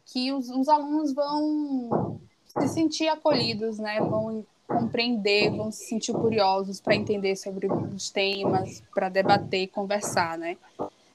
que 0.06 0.32
os, 0.32 0.48
os 0.50 0.68
alunos 0.68 1.14
vão 1.14 2.20
se 2.46 2.68
sentir 2.68 3.08
acolhidos, 3.08 3.78
né? 3.78 4.00
Vão 4.00 4.44
compreender, 4.66 5.50
vão 5.50 5.70
se 5.70 5.86
sentir 5.86 6.12
curiosos 6.12 6.80
para 6.80 6.94
entender 6.94 7.36
sobre 7.36 7.66
os 7.66 8.10
temas, 8.10 8.82
para 8.94 9.08
debater, 9.08 9.68
conversar, 9.68 10.38
né? 10.38 10.56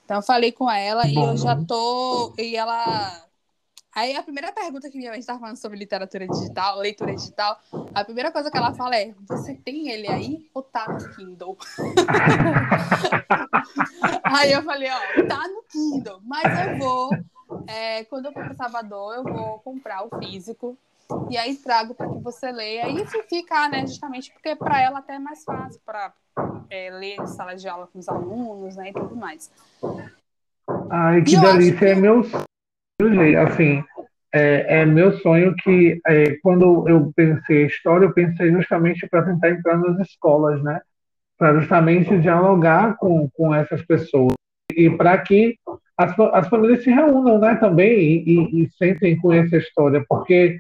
Então 0.06 0.18
eu 0.18 0.22
falei 0.22 0.52
com 0.52 0.70
ela 0.70 1.08
e 1.08 1.16
eu 1.16 1.38
já 1.38 1.56
tô 1.66 2.34
e 2.38 2.56
ela 2.56 3.28
Aí 3.93 4.16
a 4.16 4.24
primeira 4.24 4.54
pergunta 4.54 4.89
que 4.89 4.97
minha 4.97 5.12
mãe 5.12 5.20
estava 5.20 5.39
falando 5.39 5.58
sobre 5.58 5.78
literatura 5.78 6.26
digital, 6.26 6.80
leitura 6.80 7.14
digital, 7.14 7.60
a 7.93 8.06
primeira 8.06 8.32
coisa 8.32 8.49
que 8.49 8.58
ela 8.58 8.74
fala 8.74 8.95
é: 8.95 9.14
você 9.28 9.54
tem 9.54 9.89
ele 9.89 10.08
aí 10.08 10.49
ou 10.54 10.64
tá 10.64 10.88
no 10.88 11.14
Kindle? 11.14 11.58
aí 14.24 14.54
eu 14.54 14.64
falei, 14.64 14.89
ó, 14.89 15.28
tá 15.28 15.45
no 15.45 15.62
Kindle, 15.64 16.22
mas 16.24 16.70
eu 16.70 16.78
vou, 16.78 17.10
é, 17.68 18.06
quando 18.06 18.28
eu 18.28 18.32
for 18.32 18.45
para 18.45 18.56
Salvador, 18.56 19.16
eu 19.16 19.24
vou 19.24 19.60
comprar 19.60 20.06
o 20.06 20.20
físico 20.20 20.78
e 21.30 21.38
aí 21.38 21.55
trago 21.55 21.93
para 21.95 22.09
que 22.09 22.20
você 22.20 22.51
leia. 22.51 22.89
E 22.89 23.05
ficar, 23.28 23.70
né, 23.70 23.82
justamente 23.82 24.32
porque 24.32 24.55
para 24.55 24.82
ela 24.82 24.99
até 24.99 25.16
é 25.16 25.20
mais 25.20 25.43
fácil 25.43 25.80
para 25.86 26.14
é, 26.70 26.89
ler 26.91 27.16
em 27.20 27.28
sala 27.28 27.55
de 27.55 27.68
aula 27.68 27.88
com 27.88 27.99
os 27.99 28.07
alunos, 28.07 28.76
né, 28.76 28.89
e 28.89 28.93
tudo 28.93 29.16
mais. 29.16 29.51
Ai, 30.89 31.22
que 31.22 31.38
delícia, 31.38 31.78
que... 31.78 31.86
é 31.86 31.95
meu 31.95 32.24
sonho, 32.24 33.41
assim, 33.41 33.84
é, 34.34 34.82
é, 34.82 34.86
meu 34.86 35.18
sonho 35.20 35.55
que 35.55 35.99
é, 36.07 36.36
quando 36.41 36.88
eu 36.88 37.12
pensei 37.16 37.66
história, 37.66 38.05
eu 38.05 38.14
pensei 38.14 38.51
justamente 38.51 39.07
para 39.07 39.24
tentar 39.24 39.49
entrar 39.49 39.78
nas 39.78 39.99
escolas, 40.07 40.62
né, 40.64 40.80
para 41.38 41.59
justamente 41.59 42.18
dialogar 42.20 42.97
com, 42.97 43.30
com 43.32 43.53
essas 43.53 43.82
pessoas. 43.86 44.34
E 44.74 44.89
para 44.89 45.18
que 45.18 45.57
as, 45.97 46.18
as 46.18 46.47
famílias 46.47 46.84
se 46.84 46.89
reúnam, 46.89 47.39
né, 47.39 47.55
também 47.55 47.99
e, 47.99 48.24
e, 48.26 48.64
e 48.64 48.72
sentem 48.72 49.18
com 49.20 49.34
essa 49.34 49.57
história, 49.57 50.03
porque 50.07 50.59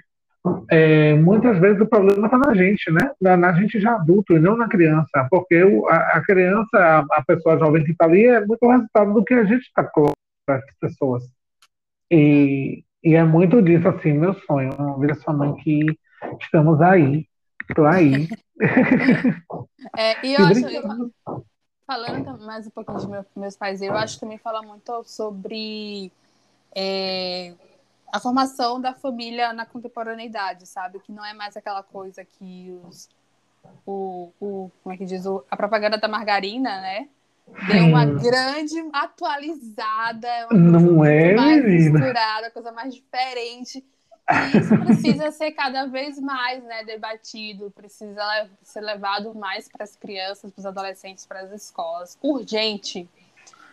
é, 0.69 1.13
muitas 1.15 1.59
vezes 1.59 1.81
o 1.81 1.85
problema 1.85 2.25
está 2.25 2.37
na 2.37 2.53
gente, 2.55 2.89
né? 2.91 3.11
Na, 3.21 3.37
na, 3.37 3.53
gente 3.53 3.79
já 3.79 3.93
adulto 3.93 4.33
e 4.33 4.39
não 4.39 4.57
na 4.57 4.67
criança, 4.67 5.27
porque 5.29 5.63
o, 5.63 5.87
a, 5.87 5.95
a, 5.95 6.21
criança, 6.21 6.77
a, 6.77 6.99
a, 6.99 7.23
pessoa 7.23 7.59
jovem 7.59 7.83
que 7.83 7.91
está 7.91 8.05
ali 8.05 8.25
é 8.25 8.43
muito 8.43 8.67
resultado 8.67 9.13
do 9.13 9.23
que 9.23 9.33
a 9.35 9.43
gente 9.43 9.61
está 9.61 9.83
com 9.83 10.11
as 10.47 10.63
pessoas. 10.79 11.23
E, 12.09 12.83
e, 13.03 13.15
é 13.15 13.23
muito 13.23 13.61
disso, 13.61 13.87
assim, 13.87 14.13
meu 14.13 14.33
sonho, 14.33 14.97
ver 14.97 15.15
sua 15.17 15.33
mãe 15.33 15.53
que 15.55 15.85
estamos 16.41 16.81
aí, 16.81 17.27
estou 17.69 17.85
aí. 17.85 18.27
É, 19.97 20.13
e 20.23 20.35
eu 20.35 20.45
acho, 20.45 21.11
falando 21.87 22.45
mais 22.45 22.67
um 22.67 22.69
pouquinho 22.69 22.99
de 22.99 23.07
meu, 23.07 23.25
meus 23.35 23.57
pais, 23.57 23.81
eu 23.81 23.93
acho 23.95 24.13
que 24.13 24.19
também 24.19 24.37
fala 24.37 24.61
muito 24.61 25.03
sobre 25.05 26.11
é, 26.75 27.55
a 28.11 28.19
formação 28.19 28.79
da 28.79 28.93
família 28.93 29.53
na 29.53 29.65
contemporaneidade, 29.65 30.67
sabe? 30.67 30.99
Que 30.99 31.11
não 31.11 31.25
é 31.25 31.33
mais 31.33 31.55
aquela 31.55 31.81
coisa 31.81 32.25
que 32.25 32.77
os, 32.83 33.09
o, 33.85 34.31
o 34.39 34.71
como 34.83 34.93
é 34.93 34.97
que 34.97 35.05
diz, 35.05 35.25
o, 35.25 35.43
a 35.49 35.55
propaganda 35.55 35.97
da 35.97 36.07
margarina, 36.07 36.81
né? 36.81 37.07
Deu 37.67 37.85
uma 37.85 38.05
grande 38.05 38.75
atualizada, 38.93 40.47
uma 40.51 40.79
não 40.79 41.03
é, 41.03 41.33
mais 41.33 41.65
misturada, 41.65 42.51
coisa 42.51 42.71
mais 42.71 42.93
diferente. 42.93 43.83
E 44.53 44.57
isso 44.57 44.77
precisa 44.77 45.31
ser 45.31 45.51
cada 45.51 45.85
vez 45.87 46.19
mais 46.19 46.63
né, 46.63 46.83
debatido, 46.85 47.71
precisa 47.71 48.49
ser 48.61 48.81
levado 48.81 49.33
mais 49.35 49.67
para 49.67 49.83
as 49.83 49.95
crianças, 49.95 50.51
para 50.51 50.59
os 50.59 50.65
adolescentes, 50.65 51.25
para 51.25 51.41
as 51.41 51.51
escolas. 51.51 52.17
Urgente. 52.21 53.09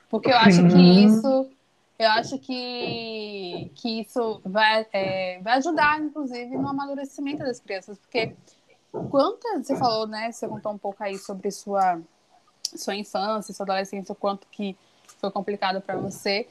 Porque 0.09 0.31
eu 0.31 0.37
acho 0.37 0.67
que 0.69 1.05
isso. 1.05 1.51
Eu 1.99 2.11
acho 2.11 2.39
que, 2.39 3.73
que 3.75 4.01
isso 4.03 4.41
vai, 4.45 4.87
é, 4.93 5.41
vai 5.43 5.55
ajudar, 5.55 6.01
inclusive, 6.01 6.57
no 6.57 6.69
amadurecimento 6.69 7.43
das 7.43 7.59
crianças. 7.59 7.99
Porque 7.99 8.37
quantas, 9.11 9.67
você 9.67 9.77
falou, 9.77 10.07
né? 10.07 10.31
Você 10.31 10.47
contou 10.47 10.73
um 10.73 10.79
pouco 10.79 11.03
aí 11.03 11.19
sobre 11.19 11.51
sua, 11.51 12.01
sua 12.63 12.95
infância, 12.95 13.53
sua 13.53 13.65
adolescência, 13.65 14.13
o 14.13 14.17
quanto 14.17 14.47
que 14.47 14.77
foi 15.21 15.31
complicado 15.33 15.81
para 15.81 15.97
você. 15.97 16.47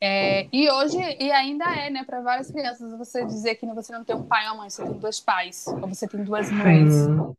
É, 0.00 0.48
e 0.50 0.70
hoje, 0.70 0.98
e 0.98 1.30
ainda 1.30 1.64
é, 1.76 1.90
né, 1.90 2.02
para 2.04 2.22
várias 2.22 2.50
crianças, 2.50 2.96
você 2.96 3.24
dizer 3.24 3.56
que 3.56 3.66
você 3.66 3.92
não 3.92 4.04
tem 4.04 4.16
um 4.16 4.22
pai 4.22 4.46
ou 4.46 4.54
uma 4.54 4.62
mãe, 4.62 4.70
você 4.70 4.82
tem 4.82 4.98
dois 4.98 5.20
pais, 5.20 5.66
ou 5.66 5.88
você 5.88 6.06
tem 6.06 6.22
duas 6.22 6.50
mães, 6.50 6.94
Sim. 6.94 7.36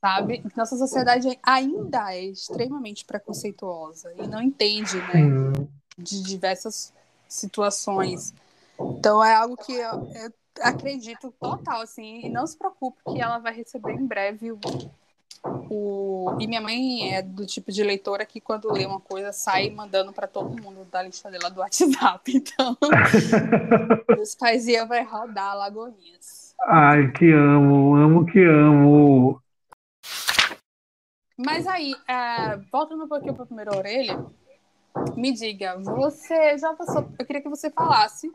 sabe? 0.00 0.42
Nossa 0.56 0.76
sociedade 0.76 1.38
ainda 1.42 2.14
é 2.14 2.24
extremamente 2.24 3.04
preconceituosa 3.04 4.12
e 4.16 4.26
não 4.26 4.40
entende, 4.40 4.96
né, 4.96 5.12
Sim. 5.12 5.68
De 5.96 6.22
diversas 6.22 6.92
situações. 7.28 8.34
Então 8.78 9.22
é 9.24 9.34
algo 9.34 9.56
que 9.56 9.72
eu, 9.72 10.10
eu 10.14 10.32
acredito 10.60 11.32
total, 11.40 11.82
assim, 11.82 12.26
e 12.26 12.28
não 12.28 12.46
se 12.46 12.56
preocupe 12.56 12.98
que 13.12 13.20
ela 13.20 13.38
vai 13.38 13.54
receber 13.54 13.92
em 13.92 14.06
breve 14.06 14.52
o 14.52 14.60
o... 15.70 16.36
E 16.40 16.46
minha 16.46 16.60
mãe 16.60 17.14
é 17.14 17.22
do 17.22 17.46
tipo 17.46 17.70
de 17.70 17.82
leitora 17.82 18.24
que 18.24 18.40
quando 18.40 18.72
lê 18.72 18.84
uma 18.84 19.00
coisa 19.00 19.32
sai 19.32 19.70
mandando 19.70 20.12
para 20.12 20.26
todo 20.26 20.60
mundo 20.60 20.84
da 20.90 21.02
lista 21.02 21.30
dela 21.30 21.50
do 21.50 21.60
WhatsApp. 21.60 22.26
Então, 22.36 22.76
os 24.20 24.34
pais 24.34 24.66
iam 24.66 24.86
vai 24.86 25.02
rodar 25.02 25.56
Lagoinhas. 25.56 26.54
Ai, 26.66 27.10
que 27.12 27.32
amo, 27.32 27.96
amo 27.96 28.26
que 28.26 28.44
amo. 28.44 29.40
Mas 31.36 31.66
aí, 31.66 31.94
é, 32.08 32.56
voltando 32.70 33.04
um 33.04 33.08
pouquinho 33.08 33.34
para 33.34 33.46
primeira 33.46 33.76
orelha, 33.76 34.24
me 35.16 35.32
diga, 35.32 35.78
você 35.78 36.58
já 36.58 36.72
passou. 36.74 37.08
Eu 37.18 37.26
queria 37.26 37.42
que 37.42 37.48
você 37.48 37.70
falasse 37.70 38.30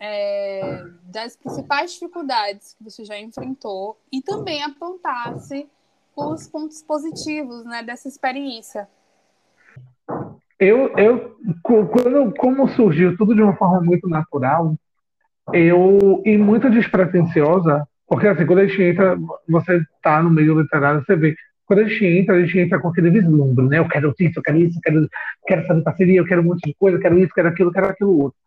é, 0.00 0.84
das 1.04 1.36
principais 1.36 1.92
dificuldades 1.92 2.74
que 2.74 2.84
você 2.84 3.04
já 3.04 3.18
enfrentou 3.18 3.98
e 4.12 4.20
também 4.20 4.62
apontasse 4.62 5.68
os 6.16 6.48
pontos 6.48 6.82
positivos 6.82 7.64
né, 7.64 7.82
dessa 7.82 8.08
experiência? 8.08 8.88
Eu, 10.58 10.96
eu 10.96 11.36
quando, 11.62 12.34
como 12.36 12.68
surgiu 12.68 13.16
tudo 13.16 13.34
de 13.34 13.42
uma 13.42 13.56
forma 13.56 13.80
muito 13.80 14.08
natural, 14.08 14.76
eu 15.52 16.22
e 16.24 16.36
muito 16.38 16.70
despretensiosa, 16.70 17.86
porque 18.06 18.28
assim, 18.28 18.46
quando 18.46 18.60
a 18.60 18.66
gente 18.66 18.82
entra, 18.82 19.18
você 19.48 19.78
está 19.96 20.22
no 20.22 20.30
meio 20.30 20.60
literário, 20.60 21.04
você 21.04 21.16
vê, 21.16 21.34
quando 21.72 21.86
a 21.86 21.88
gente 21.88 22.04
entra, 22.04 22.34
a 22.34 22.40
gente 22.40 22.58
entra 22.58 22.78
com 22.78 22.88
aquele 22.88 23.08
vislumbre, 23.08 23.66
né? 23.66 23.78
Eu 23.78 23.88
quero 23.88 24.14
isso, 24.20 24.38
eu 24.38 24.42
quero 24.42 24.58
isso, 24.58 24.76
eu 24.76 24.82
quero, 24.82 25.08
quero 25.46 25.66
fazer 25.66 25.80
parceria, 25.80 26.20
eu 26.20 26.26
quero 26.26 26.42
um 26.42 26.44
monte 26.44 26.60
de 26.68 26.74
coisa, 26.74 26.98
eu 26.98 27.00
quero 27.00 27.18
isso, 27.18 27.32
quero 27.34 27.48
aquilo, 27.48 27.70
eu 27.70 27.72
quero 27.72 27.86
aquilo 27.86 28.18
outro. 28.18 28.38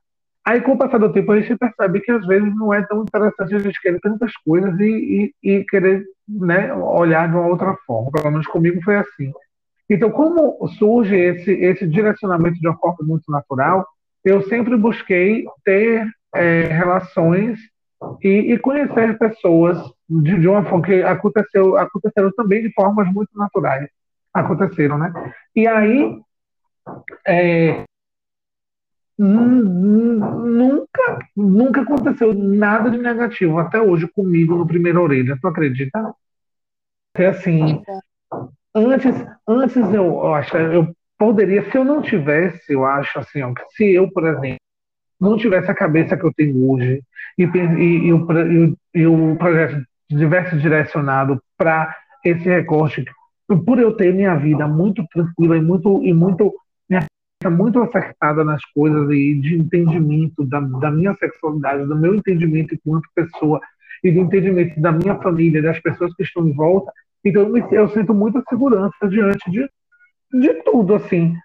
Aí, 0.46 0.62
com 0.62 0.74
o 0.74 0.78
passar 0.78 1.00
do 1.00 1.12
tempo, 1.12 1.32
a 1.32 1.40
gente 1.42 1.58
percebe 1.58 2.02
que 2.02 2.12
às 2.12 2.24
vezes 2.28 2.56
não 2.56 2.72
é 2.72 2.84
tão 2.84 3.02
interessante 3.02 3.56
a 3.56 3.60
gente 3.60 3.82
querer 3.82 4.00
tantas 4.00 4.32
coisas 4.46 4.80
e, 4.80 5.34
e, 5.44 5.52
e 5.52 5.64
querer 5.66 6.06
né, 6.30 6.72
olhar 6.72 7.28
de 7.28 7.34
uma 7.34 7.48
outra 7.48 7.76
forma. 7.88 8.12
Pelo 8.12 8.30
menos 8.30 8.46
comigo 8.46 8.80
foi 8.84 8.98
assim. 8.98 9.34
Então, 9.90 10.12
como 10.12 10.68
surge 10.78 11.16
esse, 11.16 11.52
esse 11.52 11.88
direcionamento 11.88 12.60
de 12.60 12.68
uma 12.68 12.78
forma 12.78 13.00
muito 13.02 13.32
natural, 13.32 13.88
eu 14.24 14.44
sempre 14.44 14.78
busquei 14.78 15.46
ter 15.64 16.08
é, 16.36 16.62
relações 16.68 17.58
e, 18.22 18.54
e, 18.54 18.60
conhecer 18.60 19.18
pessoas 19.18 19.80
de, 20.10 20.44
forma 20.44 20.82
que 20.82 21.04
aconteceu, 21.04 21.78
aconteceram 21.78 22.32
também 22.34 22.62
de 22.62 22.72
formas 22.74 23.12
muito 23.12 23.30
naturais. 23.36 23.90
Aconteceram, 24.34 24.98
né? 24.98 25.12
E 25.56 25.68
aí, 25.68 26.20
é, 27.26 27.86
Nunca, 29.18 29.70
nunca 31.36 31.82
aconteceu 31.82 32.34
nada 32.34 32.90
de 32.90 32.98
negativo 32.98 33.58
até 33.60 33.80
hoje 33.82 34.08
comigo 34.10 34.56
no 34.56 34.68
primeiro 34.68 35.02
orelha. 35.02 35.38
Tu 35.40 35.48
acredita? 35.48 36.14
É 37.16 37.28
assim, 37.28 37.82
antes, 38.76 39.16
antes 39.48 39.78
eu, 39.78 40.06
eu 40.06 40.34
acho, 40.34 40.58
eu 40.58 40.94
poderia, 41.18 41.70
se 41.72 41.78
eu 41.78 41.86
não 41.86 42.02
tivesse, 42.02 42.74
eu 42.74 42.84
acho 42.86 43.18
assim, 43.20 43.42
ó, 43.42 43.54
se 43.70 43.94
eu, 43.94 44.12
por 44.12 44.28
exemplo, 44.28 44.58
não 45.18 45.38
tivesse 45.38 45.72
a 45.72 45.76
cabeça 45.76 46.18
que 46.18 46.26
eu 46.26 46.34
tenho 46.34 46.70
hoje 46.70 47.02
e, 47.38 47.44
e, 47.44 48.08
e, 48.08 48.14
o, 48.14 48.28
e 48.94 49.08
o 49.08 49.38
projeto 49.38 49.82
tivesse 50.10 50.58
direcionado 50.58 51.42
para 51.58 51.96
esse 52.24 52.44
recorte, 52.44 53.06
por 53.66 53.80
eu 53.80 53.96
ter 53.96 54.14
minha 54.14 54.36
vida 54.36 54.68
muito 54.68 55.06
tranquila 55.08 55.58
e 55.58 55.62
muito, 55.62 56.04
e 56.04 56.14
muito 56.14 56.54
muito 57.50 57.82
acertada 57.82 58.44
nas 58.44 58.64
coisas 58.74 59.10
e 59.12 59.36
de 59.36 59.56
entendimento 59.56 60.46
da, 60.46 60.60
da 60.60 60.92
minha 60.92 61.16
sexualidade, 61.16 61.86
do 61.86 61.96
meu 61.96 62.16
entendimento 62.16 62.76
enquanto 62.76 63.08
pessoa 63.14 63.60
e 64.04 64.12
do 64.12 64.20
entendimento 64.20 64.80
da 64.80 64.92
minha 64.92 65.16
família, 65.16 65.62
das 65.62 65.80
pessoas 65.80 66.14
que 66.16 66.24
estão 66.24 66.48
em 66.48 66.54
volta. 66.54 66.92
Então 67.24 67.44
eu, 67.44 67.50
me, 67.50 67.64
eu 67.72 67.90
sinto 67.90 68.14
muita 68.14 68.44
segurança 68.48 69.08
diante 69.10 69.50
de, 69.50 69.70
de 70.34 70.54
tudo, 70.64 70.96
assim, 70.96 71.36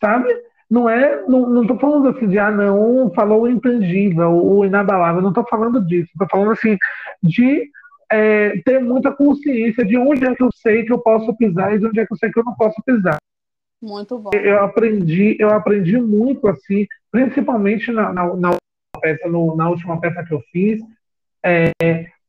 sabe? 0.00 0.28
Não 0.70 0.88
é, 0.88 1.24
não, 1.26 1.48
não 1.48 1.66
tô 1.66 1.76
falando 1.78 2.08
assim 2.08 2.28
de, 2.28 2.38
ah, 2.38 2.50
não, 2.50 3.12
falou 3.14 3.48
intangível, 3.48 4.30
o 4.30 4.64
inabalável, 4.64 5.20
não 5.20 5.32
tô 5.32 5.44
falando 5.44 5.84
disso, 5.84 6.10
tô 6.18 6.26
falando 6.30 6.52
assim 6.52 6.76
de 7.22 7.68
é, 8.10 8.58
ter 8.64 8.80
muita 8.80 9.12
consciência 9.12 9.84
de 9.84 9.96
onde 9.96 10.24
é 10.24 10.34
que 10.34 10.42
eu 10.42 10.50
sei 10.52 10.84
que 10.84 10.92
eu 10.92 10.98
posso 10.98 11.34
pisar 11.36 11.74
e 11.74 11.78
de 11.78 11.86
onde 11.86 12.00
é 12.00 12.06
que 12.06 12.12
eu 12.12 12.16
sei 12.16 12.30
que 12.30 12.38
eu 12.38 12.44
não 12.44 12.54
posso 12.54 12.82
pisar. 12.84 13.18
Muito 13.80 14.18
bom. 14.18 14.30
Eu 14.34 14.62
aprendi, 14.62 15.36
eu 15.38 15.50
aprendi 15.50 15.96
muito 15.96 16.46
assim, 16.48 16.86
principalmente 17.10 17.90
na, 17.90 18.12
na, 18.12 18.36
na 18.36 18.56
peça, 19.00 19.28
no, 19.28 19.56
na 19.56 19.70
última 19.70 19.98
peça 20.00 20.24
que 20.24 20.34
eu 20.34 20.42
fiz, 20.52 20.80
é, 21.42 21.70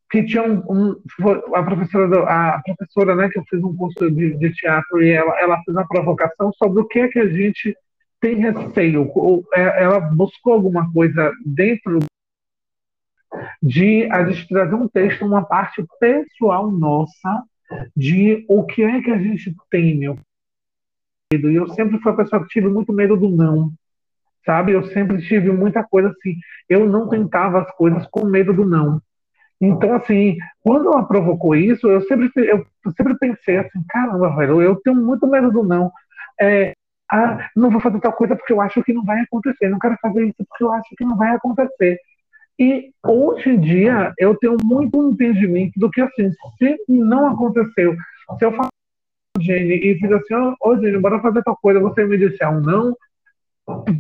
que 0.10 0.24
tinha 0.24 0.44
um, 0.44 0.62
um, 0.70 1.56
a 1.56 1.64
professora, 1.64 2.24
a 2.24 2.62
professora, 2.64 3.16
né, 3.16 3.30
que 3.30 3.40
eu 3.40 3.44
fiz 3.50 3.62
um 3.64 3.76
curso 3.76 4.10
de, 4.12 4.38
de 4.38 4.54
teatro 4.54 5.02
e 5.02 5.10
ela, 5.10 5.38
ela 5.40 5.62
fez 5.64 5.76
uma 5.76 5.88
provocação 5.88 6.52
sobre 6.54 6.82
o 6.82 6.88
que 6.88 7.00
é 7.00 7.08
que 7.08 7.20
a 7.20 7.28
gente 7.28 7.76
tem 8.22 8.36
receio. 8.36 9.12
É, 9.54 9.84
ela 9.84 10.00
buscou 10.00 10.54
alguma 10.54 10.92
coisa 10.94 11.32
dentro 11.46 12.00
de 13.62 14.10
a 14.12 14.30
gente 14.30 14.48
trazer 14.48 14.76
um 14.76 14.88
texto, 14.88 15.26
uma 15.26 15.44
parte 15.44 15.86
pessoal 16.00 16.72
nossa 16.72 17.44
de 17.96 18.46
o 18.50 18.64
que 18.66 18.84
é 18.84 19.02
que 19.02 19.12
a 19.12 19.18
gente 19.18 19.56
tem, 19.70 20.04
e 21.34 21.56
eu 21.56 21.68
sempre 21.70 21.98
fui 22.00 22.12
a 22.12 22.16
pessoa 22.16 22.42
que 22.44 22.50
tive 22.50 22.68
muito 22.68 22.92
medo 22.92 23.16
do 23.16 23.30
não, 23.30 23.72
sabe? 24.46 24.74
Eu 24.74 24.84
sempre 24.88 25.22
tive 25.22 25.52
muita 25.52 25.84
coisa 25.84 26.10
assim. 26.10 26.36
Eu 26.68 26.88
não 26.88 27.08
tentava 27.08 27.62
as 27.62 27.72
coisas 27.72 28.06
com 28.08 28.26
medo 28.26 28.54
do 28.54 28.66
não. 28.66 29.02
Então, 29.60 29.94
assim, 29.94 30.38
quando 30.62 30.88
ela 30.88 31.04
provocou 31.04 31.56
isso, 31.56 31.88
eu 31.88 32.02
sempre, 32.02 32.30
eu 32.36 32.66
sempre 32.98 33.18
pensei 33.18 33.58
assim: 33.58 33.82
caramba, 33.88 34.36
velho, 34.36 34.62
eu 34.62 34.76
tenho 34.78 34.98
muito 34.98 35.28
medo 35.28 35.52
do 35.52 35.64
não. 35.64 35.92
É, 36.40 36.74
ah, 37.10 37.50
não 37.56 37.70
vou 37.70 37.80
fazer 37.80 38.00
tal 38.00 38.14
coisa 38.14 38.36
porque 38.36 38.52
eu 38.54 38.60
acho 38.60 38.84
que 38.84 38.94
não 38.94 39.06
vai 39.06 39.22
acontecer. 39.22 39.70
Não 39.70 39.80
quero 39.80 39.98
fazer 40.02 40.26
isso 40.26 40.44
porque 40.50 40.64
eu 40.64 40.74
acho 40.74 40.96
que 40.98 41.06
não 41.06 41.16
vai 41.16 41.36
acontecer. 41.36 42.00
E 42.60 42.92
hoje 43.06 43.50
em 43.50 43.60
dia 43.60 44.14
eu 44.18 44.36
tenho 44.36 44.58
muito 44.64 45.12
entendimento 45.12 45.80
do 45.80 45.90
que 45.90 46.02
assim, 46.02 46.32
se 46.58 46.78
não 46.88 47.28
aconteceu, 47.28 47.96
se 48.38 48.46
eu 48.46 48.52
faço 48.52 48.70
Jenny, 49.40 49.76
e 49.76 49.98
fiz 49.98 50.12
assim, 50.12 50.36
ô 50.36 50.56
oh, 50.62 50.78
Jenny, 50.78 50.98
bora 51.00 51.22
fazer 51.22 51.42
tal 51.44 51.58
coisa, 51.58 51.80
você 51.80 52.06
me 52.06 52.18
disse 52.18 52.44
um 52.46 52.62
não, 52.62 52.96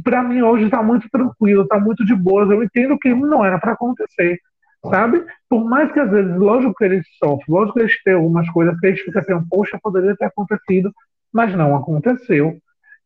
para 0.04 0.24
mim 0.24 0.42
hoje 0.42 0.66
está 0.66 0.84
muito 0.84 1.08
tranquilo, 1.10 1.64
está 1.64 1.80
muito 1.80 2.06
de 2.06 2.16
boas, 2.16 2.50
eu 2.50 2.64
entendo 2.64 2.98
que 3.00 3.14
não 3.14 3.44
era 3.44 3.60
para 3.60 3.74
acontecer, 3.74 4.40
sabe? 4.90 5.26
Por 5.50 5.64
mais 5.64 5.92
que 5.92 6.00
às 6.00 6.10
vezes, 6.10 6.36
lógico 6.36 6.74
que 6.76 6.84
eles 6.84 7.06
sofrem, 7.18 7.46
lógico 7.48 7.74
que 7.76 7.80
eles 7.82 8.04
têm 8.04 8.14
algumas 8.14 8.50
coisas 8.50 8.80
que 8.80 8.88
eles 8.88 9.02
ficam 9.02 9.22
assim, 9.22 9.48
poxa, 9.50 9.80
poderia 9.82 10.16
ter 10.16 10.26
acontecido, 10.26 10.92
mas 11.32 11.56
não 11.56 11.76
aconteceu. 11.76 12.58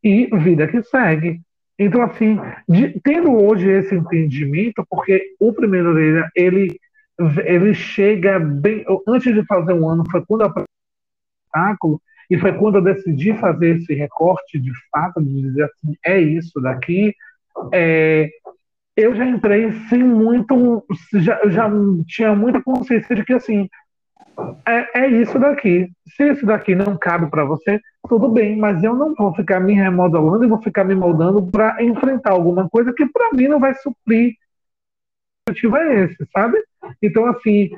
E 0.03 0.27
vida 0.37 0.67
que 0.67 0.83
segue. 0.83 1.41
Então, 1.77 2.01
assim, 2.01 2.39
de, 2.67 2.99
tendo 3.01 3.33
hoje 3.33 3.69
esse 3.69 3.93
entendimento, 3.93 4.85
porque 4.89 5.35
o 5.39 5.51
primeiro 5.53 5.89
orelha, 5.89 6.29
ele, 6.35 6.79
ele 7.45 7.73
chega 7.73 8.39
bem. 8.39 8.85
Antes 9.07 9.33
de 9.33 9.45
fazer 9.45 9.73
um 9.73 9.89
ano, 9.89 10.03
foi 10.09 10.23
quando 10.25 10.41
eu 10.41 10.53
espetáculo, 11.55 12.01
E 12.29 12.37
foi 12.37 12.53
quando 12.53 12.75
eu 12.75 12.81
decidi 12.81 13.33
fazer 13.35 13.77
esse 13.77 13.93
recorte 13.93 14.59
de 14.59 14.71
fato, 14.91 15.21
de 15.21 15.41
dizer 15.41 15.63
assim, 15.63 15.95
é 16.03 16.19
isso 16.19 16.59
daqui. 16.59 17.13
É, 17.71 18.29
eu 18.95 19.15
já 19.15 19.25
entrei 19.25 19.71
sem 19.89 20.03
muito, 20.03 20.85
já, 21.13 21.39
já 21.47 21.69
tinha 22.07 22.35
muita 22.35 22.61
consciência 22.61 23.15
de 23.15 23.23
que 23.23 23.33
assim, 23.33 23.69
é, 24.65 25.01
é 25.03 25.07
isso 25.07 25.37
daqui. 25.37 25.89
Se 26.15 26.31
isso 26.31 26.45
daqui 26.45 26.75
não 26.75 26.97
cabe 26.97 27.29
para 27.29 27.45
você, 27.45 27.79
tudo 28.07 28.29
bem, 28.29 28.57
mas 28.57 28.83
eu 28.83 28.95
não 28.95 29.13
vou 29.13 29.33
ficar 29.35 29.59
me 29.59 29.73
remodelando 29.73 30.43
e 30.43 30.47
vou 30.47 30.61
ficar 30.61 30.83
me 30.83 30.95
moldando 30.95 31.45
para 31.45 31.83
enfrentar 31.83 32.31
alguma 32.31 32.69
coisa 32.69 32.93
que 32.93 33.05
para 33.05 33.31
mim 33.33 33.47
não 33.47 33.59
vai 33.59 33.73
suprir. 33.75 34.33
O 35.47 35.51
objetivo 35.51 35.77
é 35.77 36.05
esse, 36.05 36.27
sabe? 36.31 36.57
Então, 37.01 37.25
assim, 37.25 37.69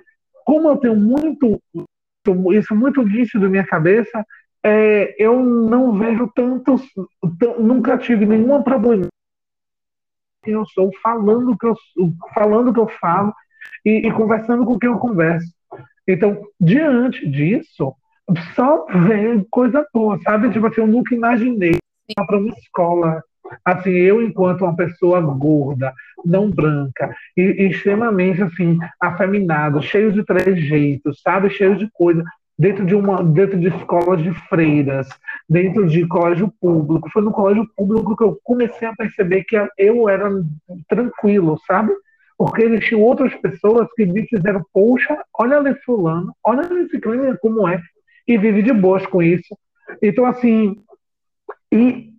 como 0.45 0.69
eu 0.69 0.77
tenho 0.77 0.95
muito 0.95 1.61
isso 2.51 2.75
muito 2.75 3.03
nítido 3.03 3.45
na 3.45 3.49
minha 3.49 3.65
cabeça, 3.65 4.25
é, 4.61 5.15
eu 5.17 5.41
não 5.41 5.97
vejo 5.97 6.29
tantos, 6.35 6.81
nunca 7.57 7.97
tive 7.97 8.25
nenhum 8.25 8.61
problema 8.61 9.07
eu 10.51 10.65
sou 10.67 10.91
falando 11.01 11.57
que 11.57 11.65
eu 11.65 11.75
falando 12.33 12.73
que 12.73 12.79
eu 12.79 12.87
falo 12.87 13.33
e, 13.85 14.07
e 14.07 14.11
conversando 14.11 14.65
com 14.65 14.77
quem 14.79 14.89
eu 14.89 14.97
converso. 14.97 15.51
Então, 16.07 16.41
diante 16.59 17.27
disso, 17.29 17.93
só 18.55 18.85
vem 19.07 19.45
coisa 19.49 19.85
boa, 19.93 20.19
sabe? 20.23 20.49
Tipo 20.51 20.67
assim, 20.67 20.81
eu 20.81 20.87
nunca 20.87 21.15
imaginei 21.15 21.77
para 22.15 22.37
uma 22.37 22.49
escola. 22.49 23.23
Assim, 23.63 23.91
eu, 23.91 24.21
enquanto 24.21 24.63
uma 24.63 24.75
pessoa 24.75 25.21
gorda, 25.21 25.93
não 26.25 26.49
branca, 26.49 27.15
e, 27.35 27.41
e 27.41 27.69
extremamente, 27.69 28.41
assim, 28.41 28.77
afeminado, 28.99 29.81
cheio 29.81 30.11
de 30.11 30.23
trejeitos, 30.23 31.21
sabe? 31.21 31.49
Cheio 31.49 31.77
de 31.77 31.89
coisa, 31.93 32.25
dentro 32.59 32.85
de 32.85 32.93
uma 32.93 33.23
dentro 33.23 33.57
de 33.57 33.69
escolas 33.69 34.21
de 34.21 34.33
freiras, 34.49 35.07
dentro 35.49 35.87
de 35.87 36.05
colégio 36.07 36.51
público. 36.59 37.09
Foi 37.09 37.21
no 37.21 37.31
colégio 37.31 37.65
público 37.75 38.17
que 38.17 38.23
eu 38.23 38.37
comecei 38.43 38.87
a 38.87 38.95
perceber 38.95 39.45
que 39.45 39.57
eu 39.77 40.09
era 40.09 40.29
tranquilo, 40.89 41.57
sabe? 41.65 41.93
porque 42.37 42.61
eles 42.61 42.85
tinham 42.85 43.01
outras 43.01 43.33
pessoas 43.35 43.87
que 43.95 44.05
me 44.05 44.21
fizeram, 44.27 44.63
poxa, 44.71 45.17
olha 45.33 45.57
ali 45.57 45.73
fulano, 45.83 46.35
olha 46.43 46.61
esse 46.83 46.99
crime 46.99 47.35
como 47.39 47.67
é, 47.67 47.81
e 48.27 48.37
vive 48.37 48.61
de 48.61 48.73
boas 48.73 49.05
com 49.05 49.21
isso. 49.21 49.57
Então, 50.01 50.25
assim, 50.25 50.75
e 51.71 52.11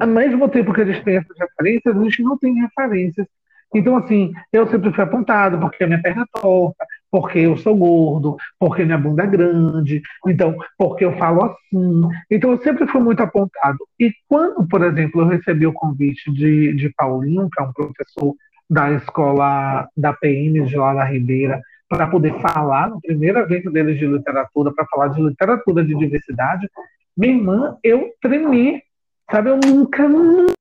ao 0.00 0.06
mesmo 0.06 0.48
tempo 0.48 0.72
que 0.72 0.80
eles 0.80 1.02
têm 1.02 1.16
essas 1.16 1.36
referências, 1.38 1.96
a 1.96 2.02
gente 2.02 2.22
não 2.22 2.38
tem 2.38 2.54
referências. 2.54 3.26
Então, 3.74 3.96
assim, 3.96 4.32
eu 4.52 4.66
sempre 4.68 4.92
fui 4.92 5.02
apontado 5.02 5.58
porque 5.58 5.82
a 5.82 5.86
minha 5.86 6.02
perna 6.02 6.22
é 6.22 6.40
torta, 6.40 6.86
porque 7.10 7.38
eu 7.38 7.56
sou 7.56 7.74
gordo, 7.74 8.36
porque 8.58 8.84
minha 8.84 8.98
bunda 8.98 9.24
é 9.24 9.26
grande, 9.26 10.02
então, 10.26 10.54
porque 10.76 11.04
eu 11.04 11.16
falo 11.16 11.44
assim. 11.44 12.02
Então, 12.30 12.50
eu 12.50 12.58
sempre 12.58 12.86
fui 12.86 13.00
muito 13.00 13.22
apontado. 13.22 13.78
E 13.98 14.12
quando, 14.28 14.66
por 14.68 14.84
exemplo, 14.84 15.22
eu 15.22 15.26
recebi 15.26 15.66
o 15.66 15.72
convite 15.72 16.30
de, 16.30 16.74
de 16.74 16.90
Paulinho, 16.90 17.48
que 17.50 17.62
é 17.62 17.64
um 17.64 17.72
professor 17.72 18.34
da 18.68 18.90
escola 18.92 19.88
da 19.96 20.12
PM 20.12 20.64
de 20.66 20.76
lá 20.76 20.94
da 20.94 21.04
Ribeira 21.04 21.60
para 21.92 22.06
poder 22.06 22.32
falar 22.40 22.88
no 22.88 23.02
primeiro 23.02 23.40
evento 23.40 23.70
deles 23.70 23.98
de 23.98 24.06
literatura, 24.06 24.72
para 24.72 24.86
falar 24.86 25.08
de 25.08 25.20
literatura 25.20 25.84
de 25.84 25.94
diversidade. 25.94 26.66
Minha 27.14 27.34
irmã, 27.34 27.78
eu 27.84 28.14
tremi, 28.18 28.82
sabe? 29.30 29.50
Eu 29.50 29.60
nunca, 29.62 30.08
nunca 30.08 30.54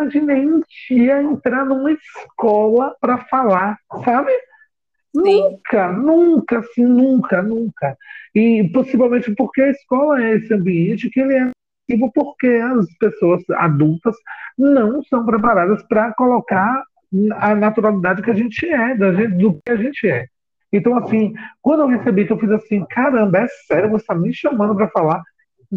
imaginei 0.00 0.44
um 0.44 0.60
dia 0.88 1.22
entrar 1.22 1.64
numa 1.64 1.92
escola 1.92 2.96
para 3.00 3.18
falar, 3.26 3.78
sabe? 4.04 4.32
Sim. 5.14 5.42
Nunca, 5.42 5.92
nunca, 5.92 6.58
assim, 6.58 6.84
nunca, 6.84 7.40
nunca. 7.40 7.96
E 8.34 8.68
possivelmente 8.74 9.32
porque 9.32 9.62
a 9.62 9.70
escola 9.70 10.20
é 10.20 10.34
esse 10.34 10.52
ambiente 10.52 11.08
que 11.08 11.20
ele 11.20 11.34
é 11.34 11.50
porque 12.12 12.48
as 12.48 12.92
pessoas 12.98 13.48
adultas 13.50 14.16
não 14.58 15.04
são 15.04 15.24
preparadas 15.24 15.84
para 15.84 16.12
colocar 16.14 16.82
a 17.34 17.54
naturalidade 17.54 18.22
que 18.22 18.30
a 18.30 18.34
gente 18.34 18.66
é, 18.66 18.94
do 18.94 19.60
que 19.64 19.72
a 19.72 19.76
gente 19.76 20.08
é. 20.08 20.26
Então, 20.72 20.96
assim, 20.96 21.32
quando 21.62 21.80
eu 21.80 21.86
recebi 21.86 22.26
eu 22.28 22.38
fiz 22.38 22.50
assim, 22.50 22.84
caramba, 22.90 23.38
é 23.38 23.48
sério, 23.66 23.90
você 23.90 24.02
está 24.02 24.14
me 24.14 24.34
chamando 24.34 24.74
para 24.74 24.88
falar, 24.88 25.22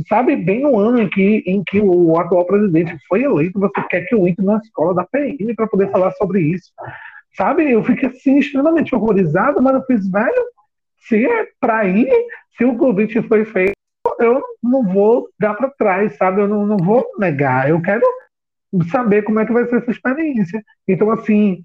sabe, 0.07 0.35
bem 0.35 0.61
no 0.61 0.77
ano 0.77 1.01
em 1.01 1.09
que, 1.09 1.43
em 1.45 1.63
que 1.63 1.79
o 1.79 2.19
atual 2.19 2.45
presidente 2.45 2.97
foi 3.07 3.23
eleito, 3.23 3.59
você 3.59 3.81
quer 3.89 4.01
que 4.01 4.15
eu 4.15 4.27
entre 4.27 4.43
na 4.43 4.57
escola 4.57 4.93
da 4.93 5.05
PM 5.05 5.53
para 5.55 5.67
poder 5.67 5.91
falar 5.91 6.11
sobre 6.13 6.41
isso. 6.41 6.71
Sabe, 7.35 7.71
eu 7.71 7.83
fiquei 7.83 8.09
assim, 8.09 8.39
extremamente 8.39 8.93
horrorizado, 8.93 9.61
mas 9.61 9.75
eu 9.75 9.83
fiz, 9.83 10.09
velho, 10.09 10.45
se 11.07 11.25
é 11.25 11.47
para 11.59 11.85
ir, 11.85 12.11
se 12.57 12.65
o 12.65 12.75
convite 12.75 13.21
foi 13.21 13.45
feito, 13.45 13.73
eu 14.19 14.41
não 14.61 14.83
vou 14.83 15.29
dar 15.39 15.53
para 15.53 15.69
trás, 15.69 16.17
sabe, 16.17 16.41
eu 16.41 16.47
não, 16.47 16.65
não 16.65 16.77
vou 16.77 17.05
negar, 17.17 17.69
eu 17.69 17.81
quero 17.81 18.05
saber 18.91 19.23
como 19.23 19.39
é 19.39 19.45
que 19.45 19.53
vai 19.53 19.65
ser 19.65 19.77
essa 19.77 19.91
experiência. 19.91 20.63
Então, 20.87 21.11
assim, 21.11 21.63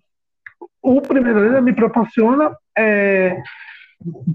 o 0.82 1.00
primeiro 1.00 1.38
ano 1.38 1.62
me 1.62 1.72
proporciona 1.72 2.56
é, 2.76 3.40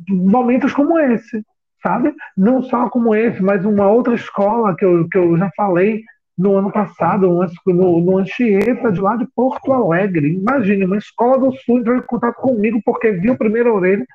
momentos 0.08 0.74
como 0.74 1.00
esse, 1.00 1.44
sabe? 1.82 2.14
Não 2.36 2.62
só 2.64 2.90
como 2.90 3.16
esse, 3.16 3.42
mas 3.42 3.66
uma 3.66 3.88
outra 3.88 4.16
escola 4.16 4.76
que 4.76 4.86
eu, 4.86 5.08
que 5.10 5.18
eu 5.18 5.38
já 5.38 5.50
falei 5.56 6.04
no 6.38 6.56
ano 6.56 6.72
passado, 6.72 7.28
no, 7.68 8.02
no 8.02 8.18
Anchieta, 8.18 8.92
de 8.92 9.02
lá 9.02 9.18
de 9.18 9.28
Porto 9.36 9.74
Alegre. 9.74 10.36
Imagine, 10.36 10.86
uma 10.86 10.98
escola 10.98 11.38
do 11.38 11.52
Sul 11.58 11.80
entrou 11.80 11.98
em 11.98 12.02
contato 12.02 12.36
comigo 12.36 12.82
porque 12.86 13.12
viu 13.12 13.34
a 13.34 13.38
primeira 13.38 13.74
orelha 13.74 14.06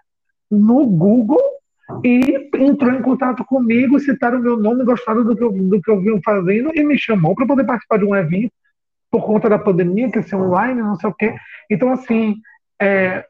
no 0.51 0.87
Google 0.87 1.43
e 2.03 2.51
entrou 2.57 2.93
em 2.93 3.03
contato 3.03 3.45
comigo, 3.45 3.99
citaram 3.99 4.41
meu 4.41 4.57
nome, 4.57 4.85
gostaram 4.85 5.24
do 5.24 5.37
que 5.37 5.43
eu, 5.43 5.53
do 5.53 5.80
que 5.80 5.91
eu 5.91 6.01
vim 6.01 6.20
fazendo 6.22 6.70
e 6.74 6.82
me 6.82 6.99
chamou 6.99 7.35
para 7.35 7.47
poder 7.47 7.64
participar 7.64 7.99
de 7.99 8.05
um 8.05 8.14
evento 8.14 8.53
por 9.11 9.24
conta 9.24 9.49
da 9.49 9.59
pandemia, 9.59 10.11
que 10.11 10.18
ia 10.18 10.22
ser 10.22 10.37
online, 10.37 10.82
não 10.82 10.97
sei 10.97 11.09
o 11.09 11.14
quê. 11.14 11.35
Então, 11.70 11.93
assim, 11.93 12.37
é, 12.82 13.24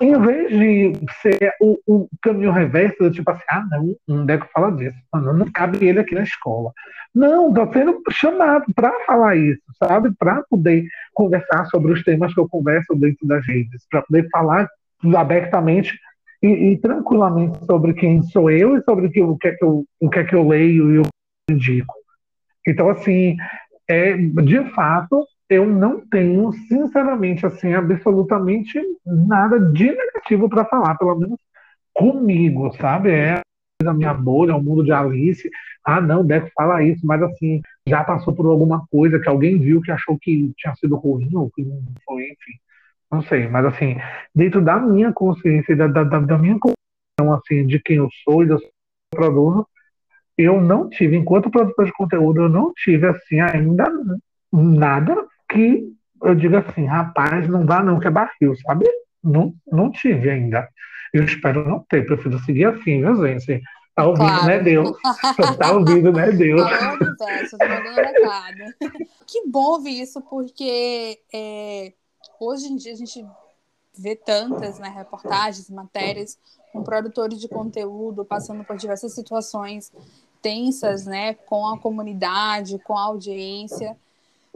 em 0.00 0.20
vez 0.20 0.50
de 0.50 0.92
ser 1.22 1.52
o, 1.60 1.78
o, 1.86 2.08
caminho 2.20 2.50
reverso, 2.50 3.10
tipo 3.10 3.30
assim, 3.30 3.44
ah, 3.48 3.64
não, 3.70 3.96
não 4.06 4.26
Deco 4.26 4.48
fala 4.52 4.72
disso, 4.72 4.96
não, 5.14 5.32
não 5.32 5.50
cabe 5.52 5.86
ele 5.86 6.00
aqui 6.00 6.14
na 6.14 6.24
escola. 6.24 6.72
Não, 7.14 7.48
estou 7.48 7.72
sendo 7.72 8.02
chamado 8.10 8.66
para 8.74 8.92
falar 9.06 9.36
isso, 9.36 9.62
sabe? 9.82 10.10
Para 10.18 10.42
poder 10.50 10.84
conversar 11.14 11.66
sobre 11.66 11.92
os 11.92 12.02
temas 12.02 12.34
que 12.34 12.40
eu 12.40 12.48
converso 12.48 12.94
dentro 12.96 13.26
das 13.26 13.46
redes, 13.46 13.86
para 13.88 14.02
poder 14.02 14.28
falar 14.30 14.68
abertamente 15.16 15.96
e, 16.42 16.46
e, 16.72 16.78
tranquilamente 16.78 17.64
sobre 17.64 17.94
quem 17.94 18.22
sou 18.22 18.50
eu 18.50 18.76
e 18.76 18.82
sobre 18.82 19.06
o, 19.06 19.36
que 19.36 19.48
é 19.48 19.54
que 19.54 19.64
eu, 19.64 19.84
o 20.00 20.08
que 20.08 20.18
é 20.18 20.24
que 20.24 20.34
eu 20.34 20.46
leio 20.46 20.92
e 20.92 20.96
eu 20.96 21.02
indico. 21.50 21.94
Então, 22.66 22.88
assim, 22.88 23.36
é, 23.88 24.16
de 24.16 24.64
fato, 24.70 25.26
eu 25.48 25.66
não 25.66 26.00
tenho, 26.06 26.52
sinceramente, 26.68 27.46
assim, 27.46 27.72
absolutamente 27.72 28.80
nada 29.04 29.58
de 29.58 29.90
negativo 29.90 30.48
para 30.48 30.64
falar, 30.66 30.96
pelo 30.96 31.18
menos 31.18 31.38
comigo, 31.94 32.72
sabe? 32.76 33.10
É 33.10 33.40
a 33.84 33.94
minha 33.94 34.12
bolha, 34.12 34.52
é 34.52 34.54
o 34.54 34.62
mundo 34.62 34.84
de 34.84 34.92
Alice. 34.92 35.48
Ah, 35.84 36.00
não, 36.00 36.24
deve 36.24 36.50
falar 36.50 36.82
isso, 36.82 37.06
mas 37.06 37.22
assim, 37.22 37.62
já 37.86 38.04
passou 38.04 38.34
por 38.34 38.46
alguma 38.46 38.86
coisa 38.90 39.18
que 39.18 39.28
alguém 39.28 39.58
viu 39.58 39.80
que 39.80 39.90
achou 39.90 40.18
que 40.18 40.52
tinha 40.56 40.74
sido 40.76 40.96
ruim 40.96 41.30
ou 41.34 41.50
que 41.50 41.62
não 41.62 41.82
foi, 42.04 42.24
enfim. 42.24 42.58
Não 43.10 43.22
sei, 43.22 43.48
mas 43.48 43.64
assim, 43.64 43.96
dentro 44.34 44.60
da 44.60 44.78
minha 44.78 45.12
consciência, 45.12 45.74
da, 45.74 45.86
da, 45.86 46.04
da 46.04 46.38
minha 46.38 46.58
consciência, 46.58 47.34
assim, 47.36 47.66
de 47.66 47.80
quem 47.80 47.96
eu 47.96 48.08
sou 48.24 48.42
e 48.42 48.46
do 48.46 48.60
produto, 49.10 49.66
eu 50.36 50.60
não 50.60 50.88
tive, 50.88 51.16
enquanto 51.16 51.50
produtor 51.50 51.86
de 51.86 51.92
conteúdo, 51.92 52.42
eu 52.42 52.48
não 52.48 52.72
tive, 52.74 53.06
assim, 53.06 53.40
ainda 53.40 53.90
nada 54.52 55.26
que 55.50 55.92
eu 56.22 56.34
diga 56.34 56.60
assim, 56.60 56.84
rapaz, 56.84 57.48
não 57.48 57.64
dá 57.64 57.82
não, 57.82 57.98
que 57.98 58.06
é 58.06 58.10
barril, 58.10 58.54
sabe? 58.64 58.86
Não, 59.22 59.54
não 59.70 59.90
tive 59.90 60.30
ainda. 60.30 60.68
Eu 61.12 61.24
espero 61.24 61.66
não 61.68 61.84
ter, 61.88 62.04
prefiro 62.04 62.38
seguir 62.40 62.66
assim, 62.66 63.00
viu, 63.00 63.26
gente? 63.26 63.62
Tá 63.94 64.06
ouvindo, 64.06 64.26
claro. 64.26 64.46
né, 64.46 64.60
Deus? 64.60 64.96
Tá 65.58 65.72
ouvindo, 65.72 66.12
né, 66.12 66.30
Deus? 66.32 66.62
Que 69.26 69.48
bom 69.48 69.72
ouvir 69.72 70.02
isso, 70.02 70.20
porque 70.22 71.18
é, 71.32 71.92
hoje 72.40 72.66
em 72.66 72.76
dia 72.76 72.92
a 72.92 72.96
gente 72.96 73.24
vê 73.96 74.14
tantas 74.14 74.78
né, 74.78 74.88
reportagens, 74.88 75.68
matérias 75.68 76.38
com 76.72 76.82
produtores 76.82 77.40
de 77.40 77.48
conteúdo 77.48 78.24
passando 78.24 78.64
por 78.64 78.76
diversas 78.76 79.12
situações 79.12 79.92
tensas, 80.40 81.04
né, 81.04 81.34
com 81.34 81.66
a 81.66 81.78
comunidade, 81.78 82.78
com 82.78 82.96
a 82.96 83.02
audiência 83.02 83.96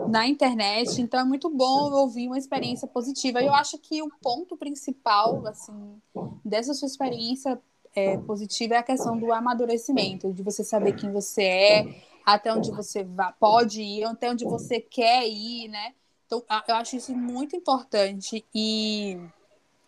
na 0.09 0.27
internet. 0.27 1.01
Então 1.01 1.21
é 1.21 1.25
muito 1.25 1.51
bom 1.51 1.93
ouvir 1.93 2.29
uma 2.29 2.39
experiência 2.39 2.87
positiva. 2.87 3.43
Eu 3.43 3.53
acho 3.53 3.79
que 3.79 4.03
o 4.03 4.11
ponto 4.23 4.57
principal, 4.57 5.45
assim, 5.47 6.01
dessa 6.45 6.73
sua 6.75 6.87
experiência 6.87 7.61
é, 7.95 8.17
positiva 8.19 8.75
é 8.75 8.79
a 8.79 8.83
questão 8.83 9.19
do 9.19 9.33
amadurecimento, 9.33 10.33
de 10.33 10.43
você 10.43 10.65
saber 10.65 10.95
quem 10.95 11.13
você 11.13 11.43
é, 11.43 12.03
até 12.25 12.53
onde 12.53 12.71
você 12.71 13.07
pode 13.39 13.83
ir, 13.83 14.05
até 14.05 14.31
onde 14.31 14.45
você 14.45 14.81
quer 14.81 15.29
ir, 15.29 15.69
né? 15.69 15.93
Então, 16.33 16.63
eu 16.69 16.75
acho 16.77 16.97
isso 16.97 17.15
muito 17.15 17.55
importante 17.55 18.45
e 18.55 19.21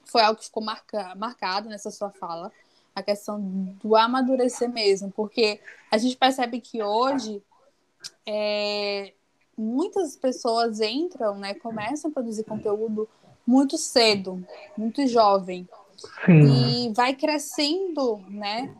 foi 0.05 0.21
algo 0.21 0.39
que 0.39 0.45
ficou 0.45 0.63
marca, 0.63 1.15
marcado 1.15 1.69
nessa 1.69 1.91
sua 1.91 2.11
fala, 2.11 2.53
a 2.95 3.03
questão 3.03 3.41
do 3.83 3.97
amadurecer 3.97 4.71
mesmo, 4.71 5.11
porque 5.11 5.61
a 5.91 5.99
gente 5.99 6.17
percebe 6.17 6.61
que 6.61 6.83
hoje 6.83 7.43
é, 8.27 9.13
muitas 9.57 10.17
pessoas 10.17 10.81
entram, 10.81 11.37
né, 11.39 11.55
começam 11.55 12.11
a 12.11 12.15
produzir 12.15 12.45
conteúdo 12.45 13.09
muito 13.47 13.77
cedo, 13.79 14.47
muito 14.77 15.07
jovem, 15.07 15.69
Sim. 16.27 16.87
e 16.87 16.93
vai 16.93 17.15
crescendo, 17.15 18.19
né, 18.29 18.75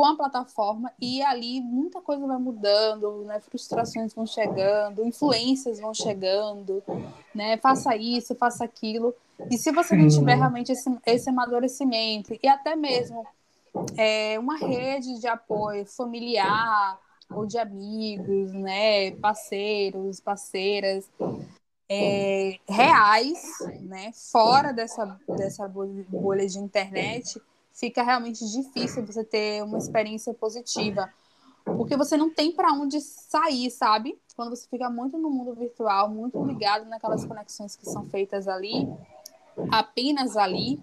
com 0.00 0.06
a 0.06 0.16
plataforma 0.16 0.90
e 0.98 1.20
ali 1.20 1.60
muita 1.60 2.00
coisa 2.00 2.26
vai 2.26 2.38
mudando, 2.38 3.22
né? 3.26 3.38
Frustrações 3.38 4.14
vão 4.14 4.24
chegando, 4.24 5.04
influências 5.04 5.78
vão 5.78 5.92
chegando, 5.92 6.82
né? 7.34 7.58
Faça 7.58 7.94
isso, 7.94 8.34
faça 8.34 8.64
aquilo. 8.64 9.14
E 9.50 9.58
se 9.58 9.70
você 9.70 9.94
não 9.94 10.08
tiver 10.08 10.36
realmente 10.36 10.72
esse, 10.72 10.90
esse 11.04 11.28
amadurecimento 11.28 12.34
e 12.42 12.48
até 12.48 12.74
mesmo 12.74 13.26
é, 13.94 14.38
uma 14.38 14.56
rede 14.56 15.20
de 15.20 15.28
apoio 15.28 15.84
familiar 15.84 16.98
ou 17.30 17.44
de 17.44 17.58
amigos, 17.58 18.54
né? 18.54 19.10
Parceiros, 19.10 20.18
parceiras, 20.18 21.10
é, 21.90 22.58
reais, 22.66 23.42
né? 23.82 24.12
Fora 24.32 24.72
dessa, 24.72 25.20
dessa 25.36 25.68
bolha 25.68 26.46
de 26.46 26.58
internet, 26.58 27.38
fica 27.80 28.02
realmente 28.02 28.44
difícil 28.46 29.04
você 29.04 29.24
ter 29.24 29.64
uma 29.64 29.78
experiência 29.78 30.34
positiva. 30.34 31.10
Porque 31.64 31.96
você 31.96 32.16
não 32.16 32.30
tem 32.30 32.52
para 32.52 32.72
onde 32.72 33.00
sair, 33.00 33.70
sabe? 33.70 34.18
Quando 34.36 34.50
você 34.50 34.68
fica 34.68 34.90
muito 34.90 35.16
no 35.16 35.30
mundo 35.30 35.54
virtual, 35.54 36.10
muito 36.10 36.42
ligado 36.44 36.88
naquelas 36.88 37.24
conexões 37.24 37.74
que 37.74 37.88
são 37.88 38.04
feitas 38.06 38.46
ali, 38.46 38.86
apenas 39.70 40.36
ali, 40.36 40.82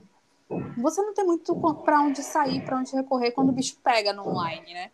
você 0.78 1.02
não 1.02 1.14
tem 1.14 1.26
muito 1.26 1.56
para 1.84 2.02
onde 2.02 2.24
sair, 2.24 2.64
para 2.64 2.78
onde 2.78 2.94
recorrer 2.94 3.32
quando 3.32 3.50
o 3.50 3.54
bicho 3.54 3.78
pega 3.84 4.14
no 4.14 4.28
online, 4.28 4.74
né? 4.74 4.92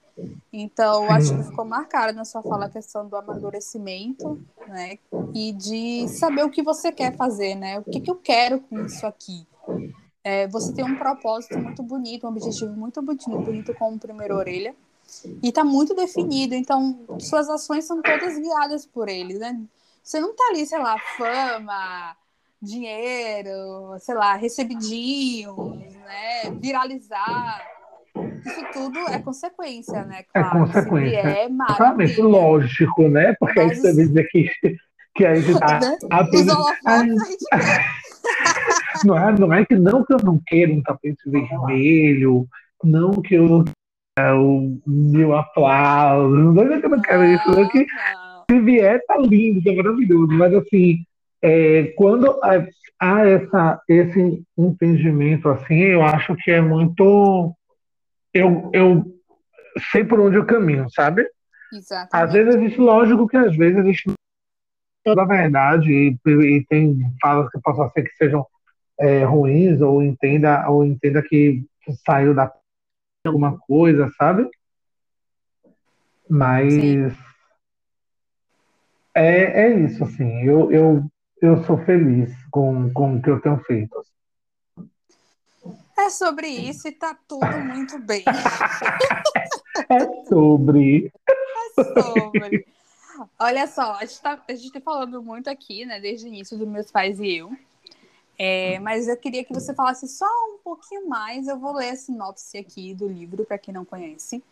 Então, 0.52 1.10
acho 1.12 1.36
que 1.36 1.44
ficou 1.44 1.66
marcada 1.66 2.12
na 2.12 2.26
sua 2.26 2.42
fala 2.42 2.66
a 2.66 2.70
questão 2.70 3.08
do 3.08 3.16
amadurecimento, 3.16 4.42
né? 4.68 4.98
E 5.34 5.52
de 5.52 6.08
saber 6.08 6.44
o 6.44 6.50
que 6.50 6.64
você 6.64 6.92
quer 6.92 7.16
fazer, 7.16 7.56
né? 7.56 7.80
O 7.80 7.84
que, 7.84 8.00
que 8.00 8.10
eu 8.10 8.16
quero 8.16 8.60
com 8.62 8.86
isso 8.86 9.06
aqui? 9.06 9.46
É, 10.24 10.48
você 10.48 10.74
tem 10.74 10.86
um 10.86 10.96
propósito 10.96 11.60
muito 11.60 11.84
bonito, 11.84 12.26
um 12.26 12.30
objetivo 12.30 12.72
muito 12.74 13.02
bonito, 13.02 13.30
bonito 13.30 13.74
como 13.74 14.00
primeira 14.00 14.34
orelha, 14.34 14.74
e 15.42 15.50
está 15.50 15.64
muito 15.64 15.94
definido. 15.94 16.56
Então, 16.56 16.98
suas 17.20 17.50
ações 17.50 17.86
são 17.86 18.02
todas 18.02 18.38
guiadas 18.38 18.86
por 18.86 19.10
eles, 19.10 19.40
né? 19.40 19.60
Você 20.02 20.20
não 20.20 20.32
está 20.32 20.46
ali, 20.50 20.66
sei 20.66 20.80
lá, 20.80 20.98
fama, 21.18 22.16
dinheiro, 22.62 23.98
sei 24.00 24.16
lá, 24.16 24.36
recebidinhos, 24.36 25.94
né? 25.94 26.52
Viralizar. 26.60 27.62
Isso 28.46 28.66
tudo 28.72 29.00
é 29.10 29.20
consequência, 29.20 30.06
né? 30.06 30.20
É 30.20 30.24
claro, 30.42 30.58
é 30.58 30.66
consequência. 30.66 31.18
É 31.18 31.50
Claramente, 31.50 32.22
lógico, 32.22 33.10
né? 33.10 33.36
Porque 33.40 33.62
Mas... 33.62 33.86
aí 33.86 33.94
você 33.94 34.08
diz 34.08 34.28
que, 34.30 34.78
que 35.16 35.26
a 35.26 35.36
gente 35.36 35.60
tá. 35.60 35.80
Né? 35.84 35.98
Apenas... 36.10 36.58
a 36.86 37.06
gente 37.06 37.46
não, 39.06 39.18
é, 39.18 39.32
não 39.40 39.54
é 39.54 39.66
que 39.66 39.76
não 39.76 40.04
que 40.04 40.14
eu 40.14 40.20
não 40.24 40.40
quero 40.46 40.74
um 40.74 40.82
tapete 40.82 41.30
vermelho, 41.30 42.48
não 42.84 43.12
que 43.22 43.36
eu 43.36 43.64
é, 44.18 44.32
o 44.32 44.80
meu 44.86 45.36
aplauso, 45.36 46.36
não 46.36 46.62
é 46.62 46.80
que 46.80 46.86
eu 46.86 46.90
não 46.90 47.02
quero 47.02 47.24
isso, 47.26 47.50
não 47.50 47.64
é 47.64 47.70
que 47.70 47.86
se 48.50 48.60
vier 48.60 49.02
tá 49.08 49.18
lindo, 49.18 49.64
tá 49.64 49.74
maravilhoso, 49.74 50.32
mas 50.34 50.54
assim, 50.54 51.04
é, 51.42 51.94
quando 51.96 52.40
há 53.00 53.28
essa, 53.28 53.82
esse 53.90 54.44
entendimento 54.58 55.50
assim, 55.50 55.76
eu 55.76 56.04
acho 56.04 56.36
que 56.36 56.52
é 56.52 56.62
muito. 56.62 57.54
Eu, 58.34 58.70
eu 58.74 59.04
sei 59.92 60.04
por 60.04 60.20
onde 60.20 60.38
eu 60.38 60.46
caminho, 60.46 60.88
sabe? 60.90 61.28
Exatamente. 61.72 62.10
Às 62.14 62.34
vezes 62.34 62.56
existe, 62.56 62.80
lógico 62.80 63.28
que 63.28 63.38
às 63.38 63.56
vezes 63.56 63.78
existe 63.80 64.14
toda 65.04 65.24
a 65.24 65.26
verdade 65.26 65.92
e, 65.92 66.18
e 66.26 66.66
tem 66.70 66.98
falas 67.22 67.50
que 67.50 67.60
possam 67.60 67.90
ser 67.92 68.04
que 68.04 68.16
sejam 68.16 68.46
é, 69.00 69.24
ruins 69.24 69.82
ou 69.82 70.02
entenda 70.02 70.70
ou 70.70 70.86
entenda 70.86 71.22
que 71.22 71.66
saiu 72.06 72.34
da 72.34 72.52
alguma 73.26 73.58
coisa, 73.58 74.10
sabe? 74.18 74.50
Mas 76.30 77.14
é, 79.14 79.66
é 79.66 79.80
isso, 79.80 80.04
assim. 80.04 80.44
Eu, 80.44 80.72
eu, 80.72 81.06
eu 81.42 81.64
sou 81.64 81.78
feliz 81.86 82.34
com, 82.50 82.92
com 82.92 83.18
o 83.18 83.22
que 83.22 83.30
eu 83.30 83.40
tenho 83.42 83.60
feito. 83.64 84.04
É 85.98 86.10
sobre 86.10 86.48
isso 86.48 86.88
e 86.88 86.92
tá 86.92 87.16
tudo 87.28 87.46
muito 87.60 88.00
bem. 88.00 88.24
é 89.90 90.26
sobre. 90.28 91.14
É 91.30 91.84
sobre. 91.84 92.66
Olha 93.40 93.68
só, 93.68 93.94
a 93.94 94.06
gente, 94.06 94.22
tá, 94.22 94.44
a 94.48 94.56
gente 94.56 94.72
tá 94.72 94.82
falando 94.82 95.22
muito 95.22 95.50
aqui, 95.50 95.86
né, 95.86 96.00
desde 96.00 96.26
o 96.26 96.30
início 96.30 96.58
dos 96.58 96.68
meus 96.68 96.92
pais 96.92 97.20
e 97.20 97.38
eu. 97.38 97.52
É, 98.38 98.80
mas 98.80 99.08
eu 99.08 99.16
queria 99.16 99.44
que 99.44 99.54
você 99.54 99.74
falasse 99.74 100.08
só 100.08 100.26
um 100.54 100.58
pouquinho 100.64 101.08
mais. 101.08 101.48
Eu 101.48 101.58
vou 101.58 101.74
ler 101.74 101.90
a 101.90 101.96
sinopse 101.96 102.58
aqui 102.58 102.94
do 102.94 103.08
livro, 103.08 103.46
para 103.46 103.58
quem 103.58 103.74
não 103.74 103.86
conhece. 103.86 104.44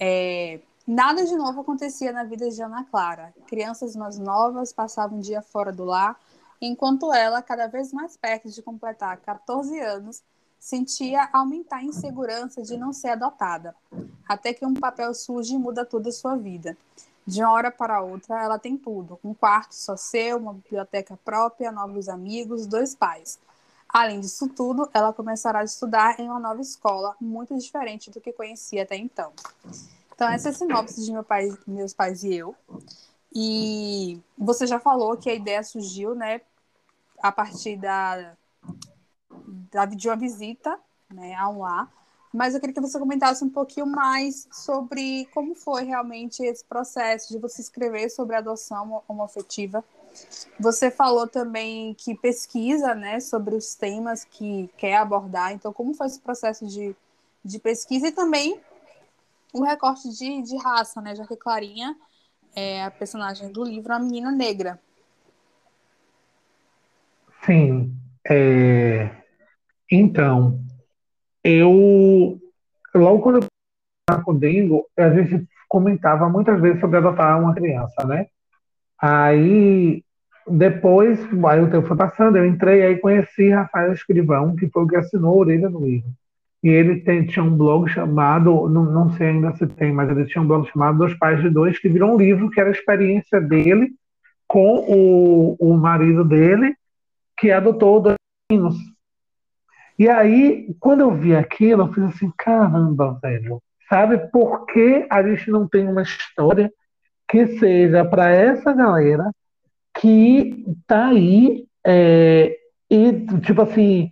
É, 0.00 0.60
nada 0.86 1.24
de 1.24 1.36
novo 1.36 1.60
acontecia 1.60 2.12
na 2.12 2.24
vida 2.24 2.50
de 2.50 2.62
Ana 2.62 2.84
Clara. 2.84 3.34
Crianças 3.46 3.94
mais 3.94 4.18
novas 4.18 4.72
passavam 4.72 5.18
um 5.18 5.20
dia 5.20 5.42
fora 5.42 5.72
do 5.72 5.84
lar, 5.84 6.18
enquanto 6.60 7.12
ela, 7.12 7.42
cada 7.42 7.66
vez 7.66 7.92
mais 7.92 8.16
perto 8.16 8.48
de 8.48 8.62
completar 8.62 9.16
14 9.18 9.78
anos, 9.80 10.22
sentia 10.58 11.28
aumentar 11.32 11.76
a 11.76 11.84
insegurança 11.84 12.62
de 12.62 12.76
não 12.76 12.92
ser 12.92 13.10
adotada, 13.10 13.76
até 14.28 14.52
que 14.52 14.66
um 14.66 14.74
papel 14.74 15.14
surge 15.14 15.54
e 15.54 15.58
muda 15.58 15.84
toda 15.84 16.08
a 16.08 16.12
sua 16.12 16.36
vida. 16.36 16.76
De 17.28 17.42
uma 17.42 17.52
hora 17.52 17.70
para 17.70 18.00
outra, 18.00 18.42
ela 18.42 18.58
tem 18.58 18.74
tudo: 18.78 19.20
um 19.22 19.34
quarto 19.34 19.74
só 19.74 19.98
seu, 19.98 20.38
uma 20.38 20.54
biblioteca 20.54 21.14
própria, 21.22 21.70
novos 21.70 22.08
amigos, 22.08 22.66
dois 22.66 22.94
pais. 22.94 23.38
Além 23.86 24.18
disso 24.18 24.48
tudo, 24.48 24.88
ela 24.94 25.12
começará 25.12 25.58
a 25.58 25.64
estudar 25.64 26.18
em 26.18 26.26
uma 26.30 26.40
nova 26.40 26.62
escola, 26.62 27.14
muito 27.20 27.54
diferente 27.58 28.10
do 28.10 28.18
que 28.18 28.32
conhecia 28.32 28.82
até 28.82 28.96
então. 28.96 29.34
Então, 30.14 30.26
essa 30.26 30.48
é 30.48 30.52
a 30.52 30.54
sinopse 30.54 31.04
de 31.04 31.12
meu 31.12 31.22
pai, 31.22 31.50
meus 31.66 31.92
pais 31.92 32.24
e 32.24 32.34
eu. 32.34 32.56
E 33.34 34.18
você 34.36 34.66
já 34.66 34.80
falou 34.80 35.14
que 35.14 35.28
a 35.28 35.34
ideia 35.34 35.62
surgiu, 35.62 36.14
né, 36.14 36.40
a 37.22 37.30
partir 37.30 37.76
da, 37.76 38.32
da 39.70 39.84
de 39.84 40.08
uma 40.08 40.16
visita 40.16 40.80
né, 41.10 41.34
a 41.34 41.46
um 41.50 41.60
lar 41.60 41.92
mas 42.32 42.54
eu 42.54 42.60
queria 42.60 42.74
que 42.74 42.80
você 42.80 42.98
comentasse 42.98 43.44
um 43.44 43.48
pouquinho 43.48 43.86
mais 43.86 44.46
sobre 44.52 45.26
como 45.32 45.54
foi 45.54 45.84
realmente 45.84 46.42
esse 46.42 46.64
processo 46.64 47.32
de 47.32 47.38
você 47.38 47.62
escrever 47.62 48.10
sobre 48.10 48.36
adoção 48.36 49.02
homoafetiva. 49.08 49.84
Você 50.58 50.90
falou 50.90 51.26
também 51.26 51.94
que 51.94 52.14
pesquisa 52.14 52.94
né, 52.94 53.20
sobre 53.20 53.54
os 53.54 53.74
temas 53.74 54.24
que 54.24 54.68
quer 54.76 54.96
abordar, 54.96 55.52
então 55.52 55.72
como 55.72 55.94
foi 55.94 56.06
esse 56.06 56.20
processo 56.20 56.66
de, 56.66 56.94
de 57.44 57.58
pesquisa 57.58 58.08
e 58.08 58.12
também 58.12 58.60
o 59.52 59.62
recorte 59.62 60.08
de, 60.10 60.42
de 60.42 60.56
raça, 60.56 61.00
né, 61.00 61.14
já 61.14 61.26
que 61.26 61.36
Clarinha 61.36 61.96
é 62.54 62.84
a 62.84 62.90
personagem 62.90 63.50
do 63.50 63.62
livro, 63.62 63.92
a 63.92 63.98
menina 63.98 64.30
negra. 64.30 64.80
Sim. 67.46 67.94
É... 68.28 69.10
Então, 69.90 70.60
eu 71.48 72.38
logo 72.94 73.22
quando 73.22 73.42
eu 73.42 74.20
com 74.24 74.34
Dengo, 74.34 74.86
a 74.96 75.10
gente 75.10 75.46
comentava 75.68 76.28
muitas 76.28 76.60
vezes 76.60 76.80
sobre 76.80 76.96
adotar 76.96 77.40
uma 77.40 77.54
criança, 77.54 78.06
né? 78.06 78.26
Aí 79.00 80.02
depois, 80.46 81.18
aí 81.20 81.60
o 81.60 81.70
tempo 81.70 81.86
foi 81.86 81.96
passando, 81.96 82.36
eu 82.38 82.46
entrei 82.46 82.82
aí 82.82 82.98
conheci 82.98 83.50
Rafael 83.50 83.92
Escrivão, 83.92 84.56
que 84.56 84.68
foi 84.68 84.84
o 84.84 84.86
que 84.86 84.96
assinou 84.96 85.34
a 85.34 85.36
orelha 85.36 85.68
no 85.68 85.84
livro. 85.84 86.08
E 86.62 86.68
ele 86.68 87.00
tem, 87.00 87.26
tinha 87.26 87.44
um 87.44 87.56
blog 87.56 87.88
chamado, 87.88 88.68
não, 88.68 88.84
não 88.84 89.12
sei 89.12 89.28
ainda 89.28 89.54
se 89.56 89.66
tem, 89.66 89.92
mas 89.92 90.10
ele 90.10 90.26
tinha 90.26 90.42
um 90.42 90.46
blog 90.46 90.68
chamado 90.68 90.98
Dois 90.98 91.14
Pais 91.14 91.40
de 91.40 91.50
Dois, 91.50 91.78
que 91.78 91.88
virou 91.88 92.14
um 92.14 92.16
livro 92.16 92.50
que 92.50 92.58
era 92.58 92.70
a 92.70 92.72
experiência 92.72 93.40
dele 93.40 93.92
com 94.46 94.84
o, 94.88 95.56
o 95.60 95.76
marido 95.76 96.24
dele, 96.24 96.74
que 97.38 97.50
adotou 97.50 98.00
dois 98.00 98.16
meninos. 98.50 98.76
E 99.98 100.08
aí, 100.08 100.74
quando 100.78 101.00
eu 101.00 101.10
vi 101.10 101.34
aquilo, 101.34 101.82
eu 101.82 101.92
fiz 101.92 102.04
assim, 102.04 102.32
caramba, 102.38 103.18
velho, 103.20 103.60
sabe 103.88 104.18
por 104.30 104.64
que 104.66 105.06
a 105.10 105.22
gente 105.22 105.50
não 105.50 105.66
tem 105.66 105.88
uma 105.88 106.02
história 106.02 106.72
que 107.28 107.58
seja 107.58 108.04
para 108.04 108.30
essa 108.30 108.72
galera 108.72 109.30
que 110.00 110.64
tá 110.86 111.08
aí 111.08 111.66
é, 111.84 112.56
e, 112.90 113.12
tipo 113.40 113.62
assim, 113.62 114.10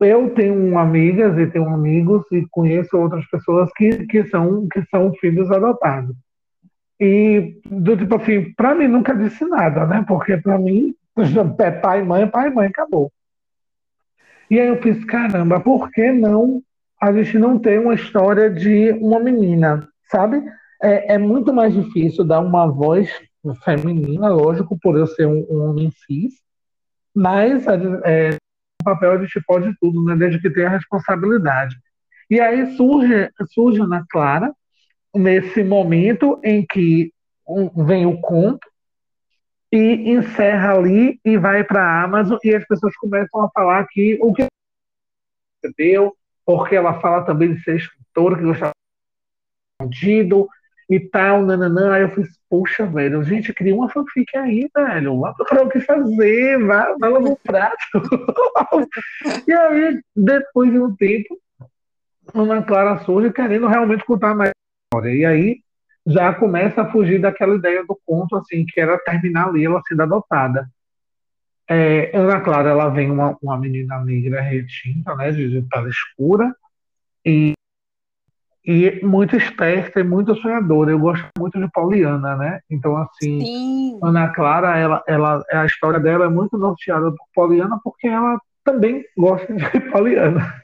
eu 0.00 0.30
tenho 0.34 0.78
amigas 0.78 1.36
e 1.38 1.46
tenho 1.46 1.68
amigos 1.68 2.24
e 2.32 2.46
conheço 2.50 2.96
outras 2.96 3.26
pessoas 3.28 3.70
que, 3.76 4.06
que, 4.06 4.24
são, 4.26 4.68
que 4.68 4.82
são 4.86 5.12
filhos 5.14 5.50
adotados. 5.50 6.16
E, 7.00 7.60
do 7.64 7.96
tipo 7.96 8.16
assim, 8.16 8.52
para 8.54 8.74
mim 8.74 8.88
nunca 8.88 9.14
disse 9.14 9.44
nada, 9.44 9.86
né? 9.86 10.04
Porque 10.06 10.36
para 10.36 10.58
mim, 10.58 10.94
pai 11.82 12.00
e 12.00 12.04
mãe, 12.04 12.26
pai 12.28 12.48
e 12.48 12.54
mãe, 12.54 12.68
acabou. 12.68 13.12
E 14.50 14.58
aí 14.58 14.68
eu 14.68 14.80
fiz, 14.80 15.04
caramba, 15.04 15.60
por 15.60 15.90
que 15.90 16.10
não 16.12 16.62
a 17.00 17.12
gente 17.12 17.38
não 17.38 17.58
tem 17.58 17.78
uma 17.78 17.94
história 17.94 18.50
de 18.50 18.90
uma 18.92 19.20
menina, 19.20 19.88
sabe? 20.10 20.42
É, 20.82 21.14
é 21.14 21.18
muito 21.18 21.52
mais 21.52 21.72
difícil 21.72 22.24
dar 22.24 22.40
uma 22.40 22.66
voz 22.66 23.08
feminina, 23.64 24.28
lógico, 24.28 24.76
por 24.80 24.96
eu 24.96 25.06
ser 25.06 25.26
um, 25.26 25.46
um 25.48 25.70
homem 25.70 25.92
cis, 26.04 26.34
mas 27.14 27.64
é, 28.04 28.30
o 28.80 28.84
papel 28.84 29.12
a 29.12 29.18
gente 29.18 29.40
pode 29.46 29.72
tudo, 29.80 30.04
né? 30.04 30.16
Desde 30.16 30.40
que 30.40 30.50
tenha 30.50 30.68
responsabilidade. 30.68 31.76
E 32.28 32.40
aí 32.40 32.76
surge, 32.76 33.30
surge 33.52 33.80
na 33.86 34.04
Clara, 34.10 34.52
nesse 35.14 35.62
momento 35.64 36.40
em 36.42 36.66
que 36.66 37.12
vem 37.86 38.06
o 38.06 38.20
conto 38.20 38.68
e 39.72 40.10
encerra 40.10 40.74
ali 40.74 41.20
e 41.24 41.36
vai 41.36 41.62
para 41.62 41.82
a 41.82 42.02
Amazon 42.02 42.38
e 42.42 42.54
as 42.54 42.66
pessoas 42.66 42.96
começam 42.96 43.42
a 43.42 43.50
falar 43.50 43.86
que 43.88 44.18
o 44.20 44.32
que 44.32 44.46
deu, 45.76 46.16
porque 46.46 46.76
ela 46.76 47.00
fala 47.00 47.24
também 47.24 47.54
de 47.54 47.62
ser 47.62 47.76
escritora, 47.76 48.36
que 48.36 48.44
gostava 48.44 48.72
escondido 49.80 50.48
e 50.88 50.98
tal, 50.98 51.42
nananã. 51.42 51.92
Aí 51.92 52.02
eu 52.02 52.10
fiz, 52.10 52.28
poxa, 52.48 52.86
velho, 52.86 53.22
gente, 53.22 53.52
cria 53.52 53.74
uma 53.74 53.90
fanfic 53.90 54.36
aí, 54.36 54.70
velho. 54.74 55.20
Vai 55.20 55.34
procurar 55.34 55.66
o 55.66 55.68
que 55.68 55.80
fazer, 55.80 56.64
vai, 56.64 56.96
vai 56.96 57.10
lá 57.10 57.20
no 57.20 57.36
prato. 57.36 57.76
e 59.46 59.52
aí, 59.52 60.00
depois 60.16 60.70
de 60.70 60.78
um 60.78 60.94
tempo, 60.94 61.38
Ana 62.34 62.62
Clara 62.62 62.98
surge 63.04 63.32
querendo 63.32 63.66
realmente 63.66 64.04
contar 64.04 64.34
mais 64.34 64.52
história. 64.86 65.14
E 65.14 65.24
aí 65.24 65.60
já 66.06 66.32
começa 66.34 66.82
a 66.82 66.90
fugir 66.90 67.20
daquela 67.20 67.54
ideia 67.54 67.84
do 67.84 67.98
conto, 68.06 68.36
assim, 68.36 68.64
que 68.66 68.80
era 68.80 68.98
terminar 68.98 69.48
ali 69.48 69.64
ela 69.64 69.82
sendo 69.86 70.02
adotada. 70.02 70.68
É, 71.70 72.16
Ana 72.16 72.40
Clara, 72.40 72.70
ela 72.70 72.88
vem 72.88 73.10
uma, 73.10 73.36
uma 73.42 73.58
menina 73.58 74.02
negra 74.02 74.40
retinta, 74.40 75.14
né, 75.14 75.30
de, 75.30 75.50
de 75.50 75.68
pele 75.68 75.90
escura, 75.90 76.54
e, 77.24 77.52
e 78.64 79.04
muito 79.04 79.36
esperta 79.36 80.00
e 80.00 80.02
muito 80.02 80.34
sonhadora. 80.36 80.90
Eu 80.90 80.98
gosto 80.98 81.28
muito 81.38 81.60
de 81.60 81.70
Pauliana, 81.70 82.36
né? 82.36 82.60
Então, 82.70 82.96
assim, 82.96 83.40
Sim. 83.40 84.00
Ana 84.02 84.28
Clara, 84.28 84.78
ela, 84.78 85.04
ela, 85.06 85.44
a 85.52 85.66
história 85.66 86.00
dela 86.00 86.24
é 86.24 86.28
muito 86.28 86.56
norteada 86.56 87.10
por 87.10 87.26
Pauliana, 87.34 87.78
porque 87.84 88.06
ela 88.06 88.40
também 88.64 89.04
gosta 89.16 89.52
de 89.52 89.80
Pauliana. 89.92 90.54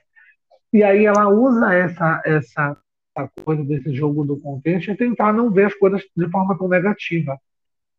E 0.73 0.83
aí 0.83 1.05
ela 1.05 1.29
usa 1.29 1.73
essa, 1.75 2.23
essa 2.25 2.77
a 3.15 3.29
coisa 3.45 3.65
desse 3.65 3.95
jogo 3.95 4.25
do 4.25 4.37
contexto 4.39 4.91
é 4.91 4.97
tentar 4.97 5.33
não 5.33 5.51
ver 5.51 5.67
as 5.67 5.75
coisas 5.75 6.03
de 6.17 6.29
forma 6.31 6.57
tão 6.59 6.69
negativa, 6.69 7.39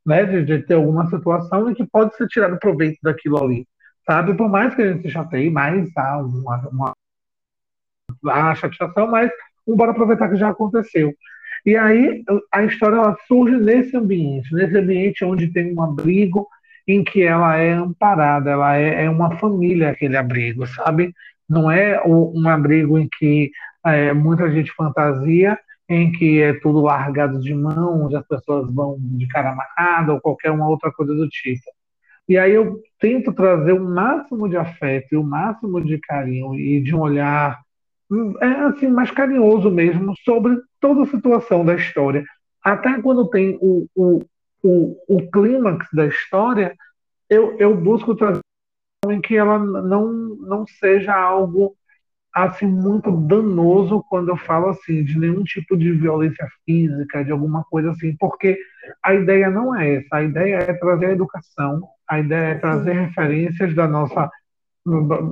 né? 0.06 0.26
De, 0.26 0.44
de 0.44 0.64
ter 0.64 0.76
alguma 0.76 1.10
situação 1.10 1.70
em 1.70 1.74
que 1.74 1.86
pode 1.86 2.16
ser 2.16 2.28
tirado 2.28 2.60
proveito 2.60 3.00
daquilo 3.02 3.44
ali, 3.44 3.68
sabe? 4.06 4.34
Por 4.34 4.50
mais 4.50 4.76
que 4.76 4.82
a 4.82 4.92
gente 4.92 5.04
se 5.04 5.10
chateie, 5.10 5.50
mais 5.50 5.90
há 5.98 6.18
uma, 6.18 6.70
uma, 6.70 6.94
uma 8.22 8.56
chateação, 8.56 9.08
mas 9.08 9.32
bora 9.68 9.92
aproveitar 9.92 10.30
que 10.30 10.36
já 10.36 10.50
aconteceu. 10.50 11.14
E 11.66 11.76
aí 11.76 12.24
a 12.52 12.64
história 12.64 12.98
ela 12.98 13.18
surge 13.28 13.58
nesse 13.58 13.98
ambiente, 13.98 14.54
nesse 14.54 14.78
ambiente 14.78 15.26
onde 15.26 15.52
tem 15.52 15.74
um 15.74 15.82
abrigo 15.82 16.48
em 16.88 17.04
que 17.04 17.24
ela 17.24 17.58
é 17.58 17.74
amparada, 17.74 18.52
ela 18.52 18.78
é, 18.78 19.06
é 19.06 19.10
uma 19.10 19.36
família 19.40 19.90
aquele 19.90 20.16
abrigo, 20.16 20.68
sabe? 20.68 21.12
Não 21.50 21.72
é 21.72 22.02
um 22.06 22.48
abrigo 22.48 23.00
em 23.00 23.08
que 23.18 23.52
é, 23.86 24.14
muita 24.14 24.52
gente 24.52 24.72
fantasia 24.72 25.58
em 25.88 26.12
que 26.12 26.42
é 26.42 26.54
tudo 26.54 26.82
largado 26.82 27.40
de 27.40 27.54
mão, 27.54 28.06
onde 28.06 28.16
as 28.16 28.28
pessoas 28.28 28.74
vão 28.74 28.98
de 29.00 29.28
cara 29.28 29.52
amarrada 29.52 30.14
ou 30.14 30.22
qualquer 30.22 30.52
uma 30.52 30.68
outra 30.68 30.92
coisa 30.92 31.14
do 31.14 31.30
tipo. 31.30 31.64
E 32.28 32.38
aí 32.38 32.54
eu 32.54 32.82
tento 33.00 33.32
trazer 33.32 33.74
o 33.74 33.84
máximo 33.84 34.50
de 34.50 34.58
afeto 34.58 35.14
e 35.14 35.18
o 35.18 35.24
máximo 35.24 35.84
de 35.84 36.00
carinho 36.00 36.56
e 36.56 36.82
de 36.82 36.96
um 36.96 37.02
olhar 37.02 37.62
é, 38.42 38.48
assim 38.66 38.88
mais 38.88 39.12
carinhoso 39.12 39.70
mesmo 39.70 40.16
sobre 40.24 40.60
toda 40.80 41.04
a 41.04 41.08
situação 41.08 41.64
da 41.64 41.76
história. 41.76 42.24
Até 42.64 43.00
quando 43.00 43.30
tem 43.30 43.60
o, 43.62 43.88
o, 43.96 44.24
o, 44.64 44.98
o 45.08 45.32
clímax 45.32 45.88
da 45.94 46.08
história, 46.08 46.76
eu, 47.30 47.56
eu 47.60 47.76
busco 47.76 48.16
trazer 48.16 48.42
em 49.08 49.22
que 49.22 49.38
ela 49.38 49.60
não, 49.60 50.12
não 50.12 50.66
seja 50.66 51.14
algo 51.16 51.76
assim 52.36 52.66
muito 52.68 53.10
danoso 53.12 54.04
quando 54.10 54.30
eu 54.30 54.36
falo 54.36 54.68
assim 54.68 55.06
de 55.06 55.18
nenhum 55.18 55.42
tipo 55.44 55.78
de 55.78 55.94
violência 55.94 56.46
física, 56.66 57.24
de 57.24 57.32
alguma 57.32 57.64
coisa 57.64 57.92
assim, 57.92 58.14
porque 58.20 58.60
a 59.02 59.14
ideia 59.14 59.50
não 59.50 59.74
é 59.74 59.96
essa, 59.96 60.18
a 60.18 60.24
ideia 60.24 60.56
é 60.58 60.74
trazer 60.74 61.06
a 61.06 61.12
educação, 61.14 61.82
a 62.10 62.20
ideia 62.20 62.50
é 62.50 62.56
trazer 62.56 62.92
referências 62.92 63.74
da 63.74 63.88
nossa 63.88 64.30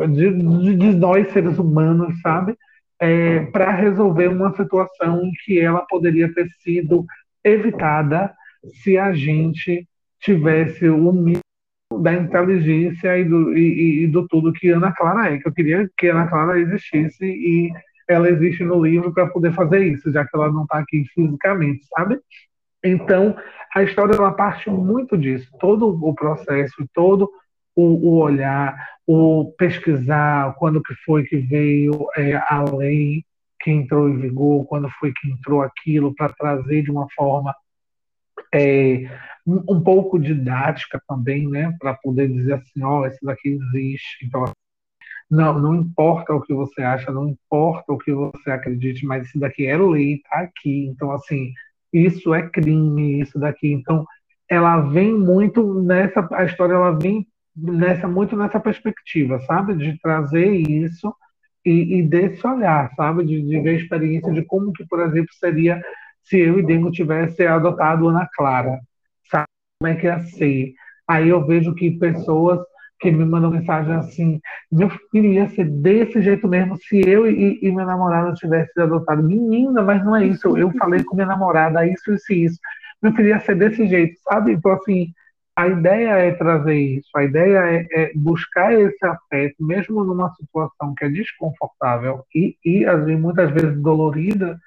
de, 0.09 0.31
de 0.77 0.95
nós 0.95 1.31
seres 1.33 1.59
humanos, 1.59 2.19
sabe, 2.21 2.57
é, 2.99 3.41
para 3.47 3.69
resolver 3.71 4.29
uma 4.29 4.55
situação 4.55 5.25
em 5.25 5.31
que 5.43 5.59
ela 5.59 5.81
poderia 5.81 6.33
ter 6.33 6.47
sido 6.63 7.05
evitada 7.43 8.33
se 8.81 8.97
a 8.97 9.11
gente 9.13 9.85
tivesse 10.21 10.87
o 10.87 11.11
mínimo 11.11 11.42
da 12.03 12.13
inteligência 12.13 13.17
e 13.17 13.23
do, 13.23 13.57
e, 13.57 14.03
e, 14.03 14.07
do 14.07 14.27
tudo 14.27 14.51
que 14.51 14.69
Ana 14.69 14.91
Clara 14.91 15.33
é, 15.33 15.37
que 15.37 15.47
eu 15.47 15.53
queria 15.53 15.89
que 15.97 16.07
Ana 16.07 16.27
Clara 16.27 16.59
existisse 16.59 17.25
e 17.25 17.71
ela 18.09 18.29
existe 18.29 18.63
no 18.63 18.83
livro 18.83 19.13
para 19.13 19.27
poder 19.27 19.53
fazer 19.53 19.85
isso, 19.85 20.11
já 20.11 20.25
que 20.25 20.35
ela 20.35 20.51
não 20.51 20.63
está 20.63 20.79
aqui 20.79 21.05
fisicamente, 21.13 21.85
sabe? 21.95 22.19
Então, 22.83 23.35
a 23.73 23.81
história 23.81 24.13
ela 24.13 24.33
parte 24.33 24.69
muito 24.69 25.17
disso, 25.17 25.49
todo 25.61 25.87
o 25.87 26.13
processo, 26.13 26.85
todo 26.93 27.31
o, 27.73 27.83
o 27.83 28.17
olhar, 28.17 28.75
o 29.07 29.53
pesquisar 29.57 30.53
quando 30.55 30.83
que 30.83 30.93
foi 31.05 31.23
que 31.23 31.37
veio 31.37 32.05
é, 32.17 32.35
a 32.35 32.65
lei 32.75 33.23
que 33.61 33.71
entrou 33.71 34.09
em 34.09 34.17
vigor, 34.17 34.65
quando 34.65 34.89
foi 34.99 35.13
que 35.13 35.31
entrou 35.31 35.61
aquilo, 35.61 36.13
para 36.13 36.33
trazer 36.33 36.83
de 36.83 36.91
uma 36.91 37.07
forma 37.15 37.55
é, 38.53 39.09
um, 39.45 39.81
pouco 39.81 40.19
didática 40.19 41.01
também, 41.07 41.47
né, 41.49 41.75
para 41.79 41.93
poder 41.95 42.29
dizer 42.29 42.53
assim, 42.53 42.83
ó, 42.83 43.01
oh, 43.01 43.07
isso 43.07 43.19
daqui 43.23 43.49
existe. 43.49 44.25
Então, 44.25 44.45
não, 45.29 45.59
não 45.59 45.75
importa 45.75 46.33
o 46.33 46.41
que 46.41 46.53
você 46.53 46.81
acha, 46.81 47.11
não 47.11 47.29
importa 47.29 47.91
o 47.91 47.97
que 47.97 48.13
você 48.13 48.51
acredite, 48.51 49.05
mas 49.05 49.27
isso 49.27 49.39
daqui 49.39 49.65
é 49.65 49.77
lei, 49.77 50.21
tá 50.29 50.39
aqui. 50.39 50.85
Então, 50.87 51.11
assim, 51.11 51.51
isso 51.91 52.33
é 52.33 52.47
crime, 52.47 53.21
isso 53.21 53.39
daqui. 53.39 53.71
Então, 53.71 54.05
ela 54.49 54.81
vem 54.81 55.13
muito 55.13 55.81
nessa, 55.81 56.27
a 56.31 56.45
história 56.45 56.73
ela 56.73 56.91
vem 56.91 57.27
nessa 57.55 58.07
muito 58.07 58.35
nessa 58.35 58.59
perspectiva, 58.59 59.39
sabe, 59.41 59.75
de 59.75 59.99
trazer 59.99 60.51
isso 60.51 61.13
e, 61.65 61.99
e 61.99 62.03
desse 62.03 62.45
olhar, 62.45 62.91
sabe, 62.95 63.25
de, 63.25 63.41
de 63.41 63.59
ver 63.59 63.69
a 63.69 63.73
experiência 63.73 64.31
de 64.33 64.43
como 64.43 64.73
que, 64.73 64.85
por 64.85 64.99
exemplo, 65.01 65.33
seria 65.33 65.81
se 66.23 66.39
eu 66.39 66.59
e 66.59 66.63
Dengo 66.63 66.91
tivesse 66.91 67.45
adotado 67.45 68.07
Ana 68.07 68.27
Clara, 68.33 68.79
sabe 69.29 69.47
como 69.79 69.91
é 69.91 69.95
que 69.95 70.07
ia 70.07 70.19
ser? 70.19 70.73
Aí 71.07 71.29
eu 71.29 71.45
vejo 71.45 71.75
que 71.75 71.91
pessoas 71.91 72.59
que 72.99 73.11
me 73.11 73.25
mandam 73.25 73.51
mensagem 73.51 73.93
assim, 73.95 74.41
meu 74.71 74.89
filho 75.11 75.33
ia 75.33 75.49
ser 75.49 75.65
desse 75.65 76.21
jeito 76.21 76.47
mesmo 76.47 76.77
se 76.77 77.01
eu 77.05 77.29
e, 77.29 77.59
e 77.61 77.71
minha 77.71 77.85
namorada 77.85 78.33
tivesse 78.33 78.79
adotado. 78.79 79.21
Menina, 79.21 79.81
mas 79.81 80.03
não 80.05 80.15
é 80.15 80.25
isso. 80.25 80.57
Eu 80.57 80.71
falei 80.71 81.03
com 81.03 81.15
minha 81.15 81.27
namorada 81.27 81.85
isso, 81.85 82.13
isso 82.13 82.31
e 82.31 82.45
isso. 82.45 82.59
Meu 83.01 83.13
filho 83.13 83.29
ia 83.29 83.39
ser 83.41 83.55
desse 83.55 83.85
jeito, 83.87 84.17
sabe? 84.23 84.53
Então, 84.53 84.71
assim, 84.71 85.13
a 85.55 85.67
ideia 85.67 86.11
é 86.17 86.31
trazer 86.31 86.75
isso, 86.75 87.09
a 87.15 87.23
ideia 87.23 87.59
é, 87.59 87.87
é 87.91 88.11
buscar 88.15 88.73
esse 88.73 89.05
afeto, 89.05 89.55
mesmo 89.59 90.03
numa 90.03 90.33
situação 90.33 90.95
que 90.95 91.05
é 91.05 91.09
desconfortável 91.09 92.23
e, 92.33 92.57
e 92.65 92.85
assim, 92.85 93.15
muitas 93.15 93.51
vezes 93.51 93.79
dolorida, 93.79 94.57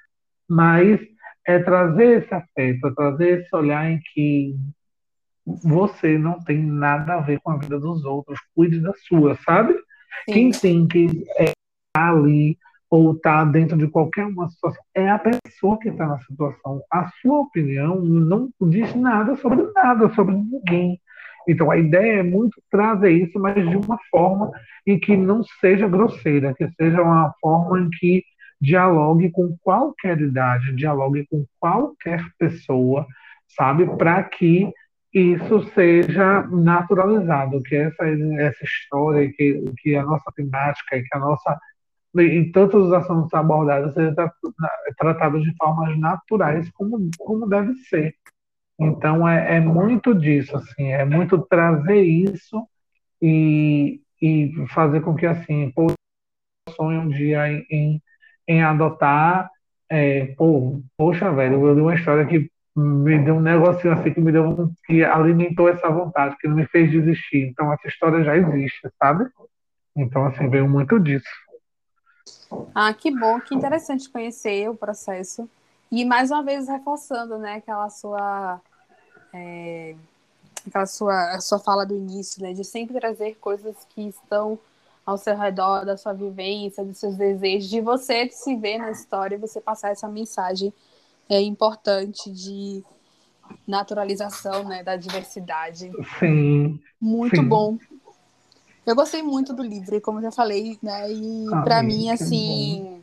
mas 0.47 0.99
é 1.47 1.59
trazer 1.59 2.23
esse 2.23 2.33
afeto, 2.33 2.87
é 2.87 2.93
trazer 2.93 3.39
esse 3.39 3.55
olhar 3.55 3.89
em 3.89 3.99
que 4.13 4.53
você 5.63 6.17
não 6.17 6.39
tem 6.43 6.61
nada 6.61 7.13
a 7.13 7.21
ver 7.21 7.39
com 7.39 7.51
a 7.51 7.57
vida 7.57 7.79
dos 7.79 8.03
outros, 8.03 8.37
cuide 8.53 8.81
da 8.81 8.91
sua, 9.07 9.35
sabe? 9.45 9.73
Sim. 10.25 10.33
Quem 10.33 10.51
tem 10.51 10.87
que 10.87 11.05
estar 11.05 11.45
é, 11.45 11.53
ali 11.99 12.57
ou 12.89 13.13
estar 13.13 13.45
tá 13.45 13.51
dentro 13.51 13.77
de 13.77 13.87
qualquer 13.87 14.25
uma 14.25 14.49
situação 14.49 14.83
é 14.93 15.09
a 15.09 15.19
pessoa 15.19 15.79
que 15.79 15.87
está 15.87 16.05
na 16.05 16.19
situação. 16.19 16.81
A 16.91 17.09
sua 17.21 17.39
opinião 17.39 18.01
não 18.01 18.49
diz 18.63 18.93
nada 18.93 19.37
sobre 19.37 19.71
nada, 19.73 20.13
sobre 20.13 20.35
ninguém. 20.35 20.99
Então 21.47 21.71
a 21.71 21.77
ideia 21.77 22.19
é 22.19 22.23
muito 22.23 22.61
trazer 22.69 23.11
isso, 23.11 23.39
mas 23.39 23.55
de 23.55 23.77
uma 23.77 23.97
forma 24.11 24.51
em 24.85 24.99
que 24.99 25.15
não 25.15 25.43
seja 25.61 25.87
grosseira, 25.87 26.53
que 26.53 26.69
seja 26.71 27.01
uma 27.01 27.33
forma 27.39 27.79
em 27.79 27.89
que 27.89 28.23
dialogue 28.59 29.31
com 29.31 29.55
qualquer 29.61 30.19
idade, 30.19 30.75
dialogue 30.75 31.25
com 31.29 31.45
qualquer 31.59 32.23
pessoa, 32.37 33.05
sabe? 33.47 33.85
Para 33.97 34.23
que 34.23 34.71
isso 35.13 35.63
seja 35.73 36.43
naturalizado, 36.47 37.61
que 37.63 37.75
essa, 37.75 38.05
essa 38.39 38.63
história, 38.63 39.31
que, 39.31 39.63
que 39.77 39.95
a 39.95 40.03
nossa 40.03 40.31
temática, 40.35 41.01
que 41.01 41.15
a 41.15 41.19
nossa. 41.19 41.59
em 42.17 42.51
todos 42.51 42.87
os 42.87 42.93
assuntos 42.93 43.33
abordados, 43.33 43.93
seja 43.93 44.13
tratado 44.97 45.41
de 45.41 45.55
formas 45.55 45.97
naturais, 45.97 46.69
como, 46.71 47.09
como 47.17 47.47
deve 47.47 47.73
ser. 47.89 48.15
Então, 48.79 49.27
é, 49.27 49.57
é 49.57 49.59
muito 49.59 50.13
disso, 50.13 50.55
assim, 50.55 50.89
é 50.91 51.03
muito 51.03 51.39
trazer 51.47 52.01
isso 52.01 52.67
e, 53.21 54.01
e 54.21 54.53
fazer 54.69 55.01
com 55.01 55.15
que, 55.15 55.25
assim, 55.25 55.71
pô, 55.71 55.87
sonhe 56.75 56.97
um 56.97 57.09
dia 57.09 57.47
em 57.71 58.01
em 58.47 58.63
adotar. 58.63 59.49
É, 59.89 60.33
pô, 60.37 60.81
poxa, 60.97 61.31
velho, 61.31 61.65
eu 61.65 61.73
li 61.73 61.81
uma 61.81 61.95
história 61.95 62.25
que 62.25 62.49
me 62.75 63.17
deu 63.17 63.35
um 63.35 63.41
negocinho 63.41 63.93
assim 63.93 64.13
que 64.13 64.21
me 64.21 64.31
deu 64.31 64.71
que 64.85 65.03
alimentou 65.03 65.67
essa 65.67 65.89
vontade, 65.89 66.37
que 66.37 66.47
me 66.47 66.65
fez 66.67 66.91
desistir. 66.91 67.47
Então 67.47 67.73
essa 67.73 67.87
história 67.87 68.23
já 68.23 68.37
existe, 68.37 68.87
sabe? 68.99 69.27
Então 69.95 70.25
assim 70.25 70.47
veio 70.47 70.69
muito 70.69 70.99
disso. 70.99 71.25
Ah, 72.75 72.93
que 72.93 73.09
bom, 73.11 73.39
que 73.39 73.55
interessante 73.55 74.09
conhecer 74.09 74.69
o 74.69 74.75
processo 74.75 75.49
e 75.91 76.05
mais 76.05 76.29
uma 76.29 76.43
vez 76.43 76.67
reforçando, 76.67 77.37
né, 77.37 77.55
aquela 77.55 77.89
sua 77.89 78.61
é, 79.33 79.95
aquela 80.67 80.85
sua 80.85 81.39
sua 81.39 81.59
fala 81.59 81.85
do 81.85 81.95
início, 81.95 82.43
né, 82.43 82.53
de 82.53 82.63
sempre 82.63 82.99
trazer 82.99 83.35
coisas 83.41 83.75
que 83.89 84.07
estão 84.07 84.59
ao 85.07 85.17
seu 85.17 85.37
redor 85.37 85.85
da 85.85 85.95
sua 85.95 86.11
vivência, 86.11 86.83
dos 86.83 86.97
seus 86.97 87.15
desejos, 87.15 87.69
de 87.69 87.79
você 87.79 88.29
se 88.29 88.53
ver 88.57 88.77
na 88.77 88.91
história 88.91 89.35
e 89.35 89.39
você 89.39 89.61
passar 89.61 89.91
essa 89.91 90.05
mensagem 90.05 90.73
é 91.29 91.41
importante 91.41 92.29
de 92.29 92.83
naturalização 93.65 94.65
né, 94.65 94.83
da 94.83 94.97
diversidade. 94.97 95.89
Sim. 96.19 96.77
Muito 96.99 97.37
sim. 97.37 97.47
bom. 97.47 97.77
Eu 98.85 98.95
gostei 98.95 99.23
muito 99.23 99.53
do 99.53 99.63
livro, 99.63 99.99
como 100.01 100.21
já 100.21 100.31
falei, 100.31 100.77
né? 100.83 101.09
E 101.09 101.45
ah, 101.53 101.61
para 101.61 101.81
mim, 101.81 102.09
assim, 102.09 103.01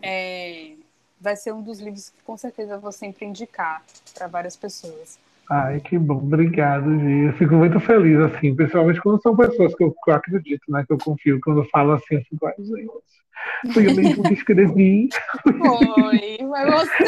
é, 0.00 0.76
vai 1.20 1.36
ser 1.36 1.52
um 1.52 1.60
dos 1.62 1.78
livros 1.78 2.08
que 2.08 2.22
com 2.22 2.38
certeza 2.38 2.74
eu 2.74 2.80
vou 2.80 2.92
sempre 2.92 3.26
indicar 3.26 3.82
para 4.14 4.26
várias 4.28 4.56
pessoas. 4.56 5.18
Ai, 5.48 5.80
que 5.80 5.96
bom, 5.98 6.16
obrigado, 6.16 6.98
Gi. 6.98 7.26
Eu 7.26 7.32
fico 7.34 7.54
muito 7.54 7.78
feliz, 7.78 8.18
assim, 8.18 8.54
principalmente 8.54 9.00
quando 9.00 9.22
são 9.22 9.36
pessoas 9.36 9.74
que 9.74 9.84
eu, 9.84 9.92
que 9.92 10.10
eu 10.10 10.14
acredito, 10.14 10.62
né? 10.68 10.84
Que 10.86 10.92
eu 10.92 10.98
confio. 10.98 11.40
Quando 11.42 11.60
eu 11.60 11.68
falo 11.68 11.92
assim, 11.92 12.16
eu 12.16 12.22
fico, 12.22 12.46
ai, 12.46 12.54
gente, 12.58 13.72
foi 13.72 13.86
eu 13.86 13.94
mesmo 13.94 14.22
que 14.24 14.34
escrevi. 14.34 15.08
Foi, 15.42 15.54
foi 15.56 16.70
você. 16.70 17.04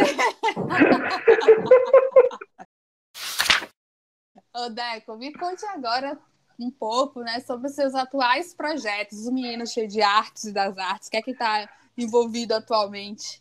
Ô, 4.55 4.70
Deco, 4.70 5.16
me 5.16 5.32
conte 5.32 5.64
agora 5.66 6.18
um 6.59 6.70
pouco, 6.70 7.20
né, 7.20 7.39
sobre 7.41 7.68
os 7.68 7.74
seus 7.74 7.95
atuais 7.95 8.53
projetos, 8.53 9.28
o 9.28 9.32
Menino 9.32 9.64
Cheio 9.66 9.86
de 9.86 10.03
Artes 10.03 10.45
e 10.45 10.53
das 10.53 10.76
Artes, 10.76 11.07
o 11.07 11.11
que 11.12 11.16
é 11.16 11.22
que 11.22 11.30
está 11.30 11.68
envolvido 11.97 12.55
atualmente? 12.55 13.41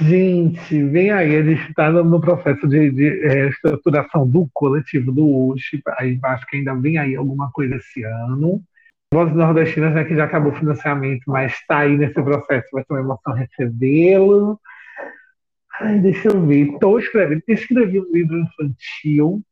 Gente, 0.00 0.82
vem 0.84 1.10
aí, 1.10 1.36
a 1.36 1.42
gente 1.42 1.68
está 1.68 1.90
no 1.92 2.18
processo 2.18 2.66
de, 2.66 2.90
de 2.92 3.26
é, 3.26 3.48
estruturação 3.50 4.26
do 4.26 4.48
coletivo 4.54 5.12
do 5.12 5.26
USH, 5.26 5.82
aí 5.98 6.18
acho 6.22 6.46
que 6.46 6.56
ainda 6.56 6.74
vem 6.74 6.96
aí 6.96 7.14
alguma 7.14 7.50
coisa 7.52 7.76
esse 7.76 8.02
ano. 8.02 8.62
Vozes 9.12 9.36
Nordestinas, 9.36 9.92
né, 9.92 10.04
que 10.04 10.16
já 10.16 10.24
acabou 10.24 10.50
o 10.52 10.56
financiamento, 10.56 11.24
mas 11.26 11.52
está 11.52 11.80
aí 11.80 11.94
nesse 11.94 12.14
processo, 12.14 12.68
vai 12.72 12.82
ser 12.84 12.92
uma 12.94 13.00
emoção 13.00 13.34
recebê-lo. 13.34 14.58
Ai, 15.78 15.98
deixa 15.98 16.28
eu 16.28 16.46
ver, 16.46 16.72
estou 16.72 16.98
escrevendo, 16.98 17.42
escrevi 17.46 18.00
um 18.00 18.10
livro 18.10 18.38
infantil, 18.38 19.42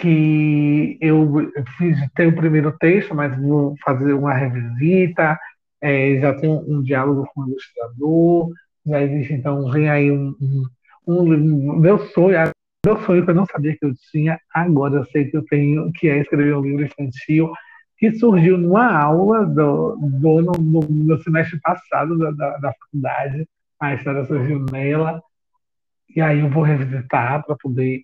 que 0.00 0.98
eu 1.00 1.52
fiz, 1.78 1.96
tem 2.12 2.26
o 2.26 2.34
primeiro 2.34 2.72
texto, 2.76 3.14
mas 3.14 3.38
vou 3.38 3.76
fazer 3.84 4.14
uma 4.14 4.34
revisita, 4.34 5.38
é, 5.80 6.18
já 6.18 6.34
tenho 6.34 6.64
um 6.66 6.82
diálogo 6.82 7.24
com 7.32 7.42
o 7.42 7.48
ilustrador, 7.50 8.50
já 8.86 9.02
existe, 9.02 9.32
então, 9.32 9.70
vem 9.70 9.88
aí 9.88 10.10
um, 10.10 10.34
um, 10.40 10.64
um 11.06 11.76
meu 11.76 11.98
sonho, 11.98 12.50
meu 12.84 12.96
sonho 13.00 13.24
que 13.24 13.30
eu 13.30 13.34
não 13.34 13.46
sabia 13.46 13.76
que 13.76 13.84
eu 13.84 13.92
tinha, 14.12 14.38
agora 14.54 14.96
eu 14.96 15.04
sei 15.06 15.24
que 15.24 15.36
eu 15.36 15.44
tenho, 15.44 15.90
que 15.92 16.08
é 16.08 16.18
escrever 16.20 16.54
um 16.56 16.62
livro 16.62 16.84
infantil, 16.84 17.50
que 17.98 18.12
surgiu 18.12 18.56
numa 18.58 18.94
aula 18.94 19.44
do, 19.44 19.96
do 19.96 20.42
no, 20.42 20.52
no, 20.52 20.80
no 20.88 21.22
semestre 21.22 21.58
passado 21.60 22.16
da, 22.18 22.30
da, 22.30 22.58
da, 22.58 22.72
faculdade. 22.74 23.48
A 23.80 23.94
história 23.94 24.24
surgiu 24.26 24.64
nela. 24.70 25.22
E 26.14 26.20
aí 26.20 26.40
eu 26.40 26.50
vou 26.50 26.62
revisitar 26.62 27.44
para 27.44 27.56
poder 27.56 28.02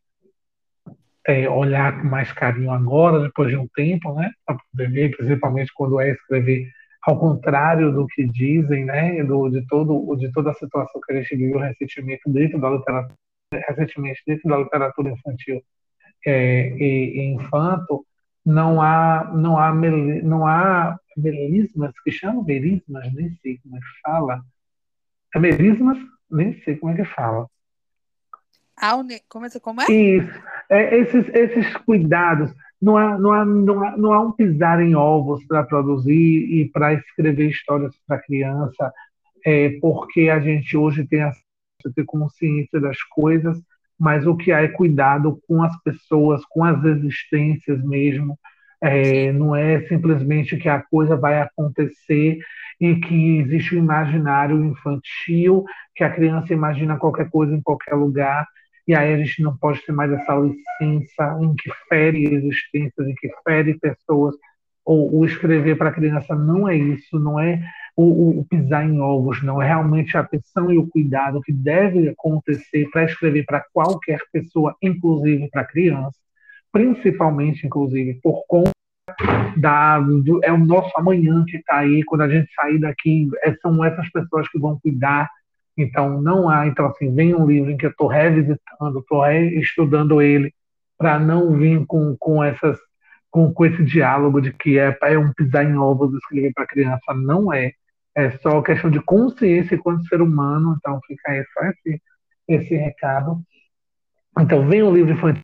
é, 1.26 1.48
olhar 1.48 2.00
com 2.00 2.08
mais 2.08 2.32
carinho 2.32 2.70
agora, 2.70 3.20
depois 3.20 3.50
de 3.50 3.56
um 3.56 3.68
tempo, 3.68 4.14
né? 4.14 4.30
Para 4.44 4.56
poder 4.56 4.90
ver, 4.90 5.16
principalmente 5.16 5.70
quando 5.74 6.00
é 6.00 6.10
escrever 6.10 6.68
ao 7.02 7.18
contrário 7.18 7.92
do 7.92 8.06
que 8.06 8.24
dizem, 8.24 8.84
né? 8.84 9.22
Do, 9.24 9.48
de, 9.48 9.66
todo, 9.66 10.14
de 10.16 10.30
toda 10.32 10.50
a 10.50 10.54
situação 10.54 11.00
que 11.00 11.12
a 11.12 11.16
gente 11.16 11.36
viveu 11.36 11.58
recentemente 11.58 12.22
dentro 12.26 12.60
da 12.60 12.70
literatura, 12.70 13.16
recentemente 13.68 14.22
dentro 14.26 14.48
da 14.48 14.58
literatura 14.58 15.10
infantil 15.10 15.62
é, 16.24 16.68
e, 16.76 17.18
e 17.18 17.24
infanto, 17.34 18.06
não 18.44 18.80
há 18.80 19.30
não 19.34 19.58
há 19.58 19.74
não 19.74 20.46
há 20.46 20.98
melismas 21.16 21.92
que 22.04 22.10
chamam 22.10 22.44
melismas? 22.44 23.12
Nem 23.12 23.34
sei 23.42 23.58
como 23.58 23.76
é 23.76 23.80
que 23.80 24.00
fala. 24.02 24.40
É 25.34 25.38
melismas? 25.38 25.98
Nem 26.30 26.60
sei 26.62 26.76
como 26.76 26.92
é 26.92 26.96
que 26.96 27.04
fala. 27.04 27.46
Como 29.28 29.46
é 29.46 29.50
como 29.60 29.80
é? 29.82 29.86
Isso. 29.92 30.42
É, 30.68 30.96
esses 30.98 31.28
esses 31.34 31.76
cuidados 31.78 32.52
não 32.82 32.96
há, 32.96 33.16
não 33.18 33.32
há, 33.32 33.44
não 33.44 33.84
há, 33.84 33.96
não 33.96 34.12
há 34.12 34.20
um 34.20 34.32
pisar 34.32 34.80
em 34.82 34.94
ovos 34.94 35.44
para 35.46 35.62
produzir 35.62 36.12
e 36.12 36.68
para 36.70 36.94
escrever 36.94 37.50
histórias 37.50 37.94
para 38.06 38.20
criança 38.20 38.92
é, 39.46 39.78
porque 39.80 40.28
a 40.28 40.40
gente 40.40 40.76
hoje 40.76 41.06
tem 41.06 41.22
a 41.22 41.32
ter 41.94 42.04
consciência 42.04 42.80
das 42.80 43.00
coisas 43.04 43.62
mas 44.02 44.26
o 44.26 44.36
que 44.36 44.50
há 44.50 44.62
é 44.62 44.66
cuidado 44.66 45.40
com 45.46 45.62
as 45.62 45.80
pessoas, 45.84 46.44
com 46.46 46.64
as 46.64 46.84
existências 46.84 47.80
mesmo. 47.84 48.36
É, 48.80 49.30
não 49.32 49.54
é 49.54 49.80
simplesmente 49.86 50.56
que 50.56 50.68
a 50.68 50.82
coisa 50.82 51.16
vai 51.16 51.40
acontecer 51.40 52.38
e 52.80 52.96
que 52.96 53.38
existe 53.38 53.76
o 53.76 53.78
um 53.78 53.84
imaginário 53.84 54.64
infantil, 54.64 55.64
que 55.94 56.02
a 56.02 56.10
criança 56.10 56.52
imagina 56.52 56.98
qualquer 56.98 57.30
coisa 57.30 57.54
em 57.54 57.62
qualquer 57.62 57.94
lugar, 57.94 58.44
e 58.86 58.94
aí 58.94 59.14
a 59.14 59.18
gente 59.18 59.42
não 59.42 59.56
pode 59.56 59.84
ter 59.84 59.92
mais 59.92 60.10
essa 60.12 60.34
licença 60.34 61.38
em 61.40 61.54
que 61.54 61.70
fere 61.88 62.34
existências, 62.34 63.08
em 63.08 63.14
que 63.14 63.30
fere 63.44 63.78
pessoas. 63.78 64.34
Ou, 64.84 65.24
escrever 65.24 65.76
para 65.78 65.90
a 65.90 65.92
criança 65.92 66.34
não 66.34 66.68
é 66.68 66.76
isso, 66.76 67.16
não 67.16 67.38
é 67.38 67.62
o, 67.96 68.40
o, 68.40 68.44
pisar 68.44 68.84
em 68.84 69.00
ovos, 69.00 69.40
não. 69.42 69.62
É 69.62 69.66
realmente 69.66 70.16
a 70.16 70.20
atenção 70.20 70.72
e 70.72 70.78
o 70.78 70.88
cuidado 70.88 71.40
que 71.40 71.52
deve 71.52 72.08
acontecer 72.08 72.88
para 72.90 73.04
escrever 73.04 73.44
para 73.44 73.64
qualquer 73.72 74.18
pessoa, 74.32 74.74
inclusive 74.82 75.48
para 75.50 75.64
criança, 75.64 76.18
principalmente, 76.72 77.64
inclusive, 77.64 78.18
por 78.22 78.44
conta 78.48 78.72
da, 79.56 80.00
do, 80.00 80.40
é 80.42 80.52
o 80.52 80.58
nosso 80.58 80.90
amanhã 80.96 81.44
que 81.44 81.58
está 81.58 81.78
aí, 81.78 82.02
quando 82.04 82.22
a 82.22 82.28
gente 82.28 82.52
sair 82.54 82.78
daqui, 82.78 83.28
é, 83.42 83.54
são 83.56 83.84
essas 83.84 84.08
pessoas 84.10 84.48
que 84.48 84.58
vão 84.58 84.78
cuidar. 84.80 85.28
Então, 85.76 86.20
não 86.20 86.48
há. 86.48 86.66
Então, 86.66 86.86
assim, 86.86 87.14
vem 87.14 87.34
um 87.34 87.46
livro 87.46 87.70
em 87.70 87.76
que 87.76 87.86
eu 87.86 87.90
estou 87.90 88.06
revisitando, 88.06 88.98
estou 88.98 89.26
estudando 89.30 90.20
ele, 90.20 90.52
para 90.98 91.18
não 91.18 91.56
vir 91.56 91.84
com, 91.86 92.16
com 92.18 92.42
essas 92.44 92.78
com, 93.32 93.52
com 93.52 93.64
esse 93.64 93.82
diálogo 93.82 94.42
de 94.42 94.52
que 94.52 94.78
é, 94.78 94.96
é 95.04 95.18
um 95.18 95.32
pisar 95.32 95.64
em 95.64 95.76
ovos 95.76 96.14
escrever 96.14 96.52
para 96.54 96.66
criança, 96.66 97.14
não 97.14 97.52
é. 97.52 97.72
É 98.14 98.30
só 98.38 98.60
questão 98.60 98.90
de 98.90 99.00
consciência 99.00 99.74
enquanto 99.74 100.06
ser 100.06 100.20
humano, 100.20 100.76
então 100.78 101.00
fica 101.06 101.32
aí 101.32 101.42
só 101.54 101.64
esse, 101.64 102.02
esse 102.46 102.76
recado. 102.76 103.42
Então, 104.38 104.68
vem 104.68 104.82
o 104.82 104.94
livro 104.94 105.12
infantil, 105.12 105.42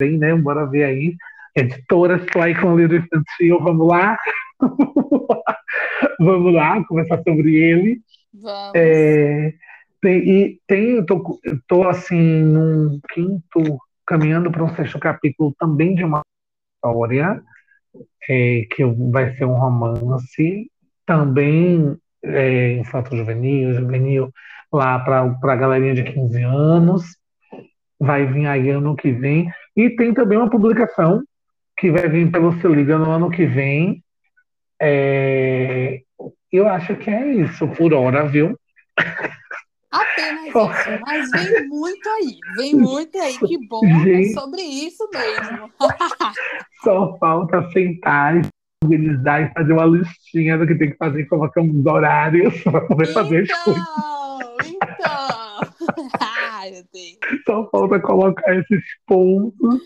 bem, 0.00 0.16
né? 0.18 0.34
Bora 0.36 0.66
ver 0.66 0.84
aí. 0.84 1.16
Editora, 1.56 2.24
aí 2.40 2.54
com 2.54 2.74
o 2.74 2.78
livro 2.78 2.96
infantil, 2.96 3.60
vamos 3.60 3.88
lá? 3.88 4.16
vamos 6.20 6.54
lá, 6.54 6.84
conversar 6.84 7.20
sobre 7.24 7.56
ele. 7.56 8.00
Vamos. 8.32 8.72
É, 8.74 9.54
tem, 10.00 10.18
e 10.18 10.60
tem, 10.66 10.90
eu 10.96 11.06
tô, 11.06 11.40
eu 11.44 11.58
tô 11.66 11.88
assim, 11.88 12.42
num 12.42 13.00
quinto, 13.12 13.78
caminhando 14.06 14.50
para 14.50 14.64
um 14.64 14.74
sexto 14.74 14.98
capítulo 14.98 15.54
também 15.58 15.94
de 15.94 16.04
uma 16.04 16.22
história, 16.76 17.42
é, 18.28 18.66
que 18.70 18.84
vai 19.10 19.34
ser 19.36 19.44
um 19.44 19.58
romance 19.58 20.70
também 21.04 21.96
é, 22.22 22.72
infanto-juvenil, 22.72 23.74
juvenil, 23.74 24.32
lá 24.72 24.98
para 24.98 25.22
a 25.22 25.56
galerinha 25.56 25.94
de 25.94 26.04
15 26.04 26.42
anos. 26.42 27.16
Vai 27.98 28.26
vir 28.26 28.46
aí 28.46 28.70
ano 28.70 28.94
que 28.94 29.10
vem. 29.10 29.50
E 29.76 29.90
tem 29.90 30.14
também 30.14 30.38
uma 30.38 30.50
publicação 30.50 31.22
que 31.76 31.90
vai 31.90 32.08
vir 32.08 32.30
pelo 32.30 32.52
Se 32.60 32.68
Liga 32.68 32.98
no 32.98 33.10
ano 33.10 33.30
que 33.30 33.46
vem. 33.46 34.02
É, 34.80 36.02
eu 36.52 36.68
acho 36.68 36.96
que 36.96 37.10
é 37.10 37.34
isso 37.34 37.66
por 37.68 37.92
hora, 37.92 38.26
viu? 38.26 38.58
Apenas 39.90 40.46
isso, 40.48 41.00
mas 41.06 41.30
vem 41.30 41.68
muito 41.68 42.08
aí, 42.08 42.38
vem 42.56 42.74
muito 42.74 43.18
aí, 43.18 43.38
que 43.38 43.58
bom, 43.68 43.80
é 43.84 44.04
Gente, 44.04 44.30
é 44.30 44.32
sobre 44.32 44.60
isso 44.60 45.08
mesmo. 45.10 45.70
só 46.84 47.16
falta 47.18 47.70
sentar 47.70 48.42
organizar 48.84 49.42
e 49.42 49.52
fazer 49.52 49.72
uma 49.72 49.86
listinha 49.86 50.58
do 50.58 50.66
que 50.66 50.74
tem 50.74 50.90
que 50.90 50.96
fazer, 50.96 51.24
colocar 51.26 51.60
uns 51.60 51.84
horários 51.84 52.60
para 52.62 52.80
poder 52.82 53.10
então, 53.10 53.24
fazer 53.24 53.42
as 53.50 53.64
coisas. 53.64 53.82
Então, 54.64 55.38
Ai, 56.20 56.70
meu 56.70 56.84
Deus. 56.92 57.42
Só 57.46 57.68
falta 57.70 58.00
colocar 58.00 58.56
esses 58.56 58.84
pontos. 59.06 59.80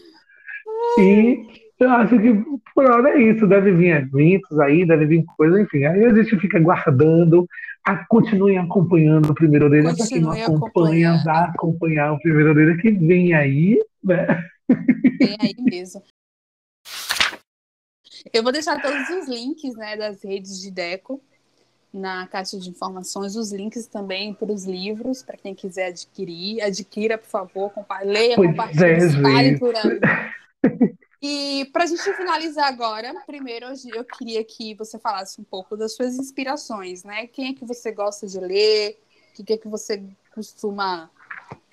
E 0.99 1.62
Eu 1.83 1.91
acho 1.91 2.17
que 2.17 2.33
por 2.75 2.89
hora 2.89 3.11
é 3.11 3.23
isso, 3.23 3.45
deve 3.47 3.73
vir 3.73 3.97
eventos 3.97 4.59
aí, 4.61 4.87
deve 4.87 5.05
vir 5.05 5.25
coisa, 5.37 5.61
enfim. 5.61 5.85
Aí 5.85 6.05
a 6.05 6.15
gente 6.15 6.39
fica 6.39 6.61
guardando, 6.61 7.45
a, 7.85 8.05
continue 8.07 8.57
acompanhando 8.57 9.31
o 9.31 9.35
Primeiro 9.35 9.67
Orelha, 9.67 9.93
para 9.95 10.07
quem 10.07 10.21
não 10.21 10.31
acompanha, 10.31 11.21
vá 11.25 11.47
acompanhar 11.47 12.13
o 12.13 12.21
Primeiro 12.21 12.51
Orelha 12.51 12.77
que 12.77 12.93
vem 12.93 13.35
aí, 13.35 13.81
né? 14.03 14.27
Vem 15.19 15.37
aí 15.41 15.57
mesmo. 15.59 16.03
Eu 18.33 18.45
vou 18.45 18.53
deixar 18.53 18.81
todos 18.81 19.09
os 19.11 19.29
links 19.29 19.75
né, 19.75 19.97
das 19.97 20.23
redes 20.23 20.61
de 20.61 20.71
Deco 20.71 21.21
na 21.93 22.29
caixa 22.29 22.59
de 22.59 22.71
informações, 22.71 23.35
os 23.35 23.53
links 23.53 23.87
também 23.89 24.33
para 24.33 24.53
os 24.53 24.65
livros, 24.65 25.23
para 25.23 25.37
quem 25.37 25.53
quiser 25.53 25.89
adquirir. 25.89 26.63
Adquira, 26.63 27.19
por 27.19 27.27
favor, 27.27 27.73
leia, 28.05 28.37
pois 28.37 28.51
compartilhe, 28.51 28.85
é, 28.85 28.99
espalhe 28.99 29.59
por 29.59 29.75
aí. 29.75 30.01
E 31.23 31.67
para 31.73 31.85
a 31.85 31.87
gente 31.87 32.03
finalizar 32.15 32.67
agora, 32.67 33.15
primeiro 33.25 33.67
eu 33.95 34.05
queria 34.05 34.43
que 34.43 34.75
você 34.75 34.99
falasse 34.99 35.41
um 35.41 35.45
pouco 35.45 35.77
das 35.77 35.95
suas 35.95 36.17
inspirações, 36.17 37.05
né? 37.05 37.29
Quem 37.29 37.51
é 37.51 37.55
que 37.55 37.65
você 37.65 37.93
gosta 37.93 38.27
de 38.27 38.41
ler? 38.41 38.99
O 39.39 39.45
que 39.45 39.53
é 39.53 39.57
que 39.57 39.69
você 39.69 40.03
costuma 40.35 41.09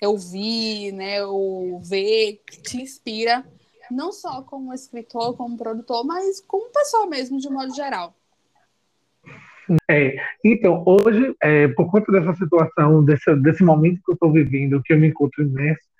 ouvir, 0.00 0.92
né? 0.92 1.24
Ou 1.24 1.80
ver 1.80 2.40
que 2.46 2.62
te 2.62 2.80
inspira, 2.80 3.44
não 3.90 4.12
só 4.12 4.40
como 4.42 4.72
escritor, 4.72 5.36
como 5.36 5.58
produtor, 5.58 6.06
mas 6.06 6.40
como 6.40 6.70
pessoa 6.70 7.08
mesmo, 7.08 7.38
de 7.38 7.50
modo 7.50 7.74
geral. 7.74 8.14
É, 9.90 10.16
então, 10.44 10.84
hoje, 10.86 11.34
é, 11.42 11.66
por 11.68 11.90
conta 11.90 12.12
dessa 12.12 12.34
situação, 12.34 13.04
desse, 13.04 13.34
desse 13.36 13.64
momento 13.64 14.00
que 14.04 14.12
eu 14.12 14.14
estou 14.14 14.32
vivendo, 14.32 14.80
que 14.82 14.92
eu 14.92 14.98
me 14.98 15.08
encontro 15.08 15.42
imerso, 15.42 15.90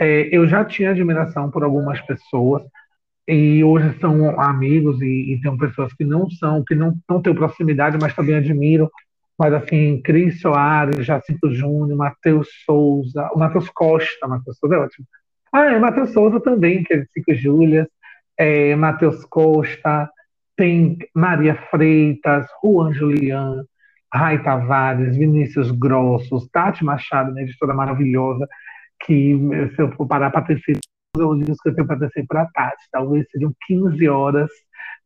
é, 0.00 0.28
eu 0.34 0.46
já 0.46 0.64
tinha 0.64 0.90
admiração 0.90 1.50
por 1.50 1.62
algumas 1.62 2.00
pessoas, 2.00 2.62
e 3.26 3.64
hoje 3.64 3.98
são 4.00 4.38
amigos 4.38 5.00
e, 5.00 5.32
e 5.32 5.40
tem 5.40 5.56
pessoas 5.56 5.92
que 5.94 6.04
não 6.04 6.28
são, 6.30 6.62
que 6.64 6.74
não, 6.74 6.94
não 7.08 7.22
têm 7.22 7.34
proximidade, 7.34 7.98
mas 8.00 8.14
também 8.14 8.36
admiro. 8.36 8.90
Mas 9.38 9.52
assim, 9.52 10.00
Cris 10.02 10.40
Soares, 10.40 11.04
Jacinto 11.04 11.52
Júnior, 11.52 11.96
Matheus 11.96 12.48
Souza, 12.64 13.28
o 13.34 13.38
Matheus 13.38 13.68
Costa, 13.70 14.28
Matheus 14.28 14.58
Souza 14.58 14.74
é 14.74 14.78
ótimo. 14.78 15.06
Ah, 15.52 15.72
é 15.72 15.78
Matheus 15.78 16.12
Souza 16.12 16.38
também, 16.40 16.84
que 16.84 16.94
é 16.94 16.98
de 16.98 17.08
Cinco 17.12 17.34
Júlias, 17.34 17.86
é, 18.36 18.76
Matheus 18.76 19.24
Costa, 19.24 20.08
tem 20.56 20.98
Maria 21.14 21.56
Freitas, 21.70 22.46
Juan 22.62 22.92
Julian, 22.92 23.64
Rai 24.12 24.42
Tavares, 24.42 25.16
Vinícius 25.16 25.70
Grossos, 25.72 26.48
Tati 26.52 26.84
Machado, 26.84 27.30
uma 27.30 27.42
editora 27.42 27.74
maravilhosa, 27.74 28.46
que 29.04 29.36
se 29.74 29.82
eu 29.82 29.90
for 29.92 30.06
parar 30.06 30.30
para 30.30 30.42
ter 30.42 30.60
elogios 31.16 31.58
que 31.60 31.68
eu 31.68 31.74
tenho 31.74 31.86
para 31.86 31.96
descer 31.96 32.26
para 32.26 32.42
a 32.42 32.46
Tati. 32.46 32.84
Talvez 32.90 33.26
sejam 33.30 33.52
15 33.66 34.08
horas 34.08 34.50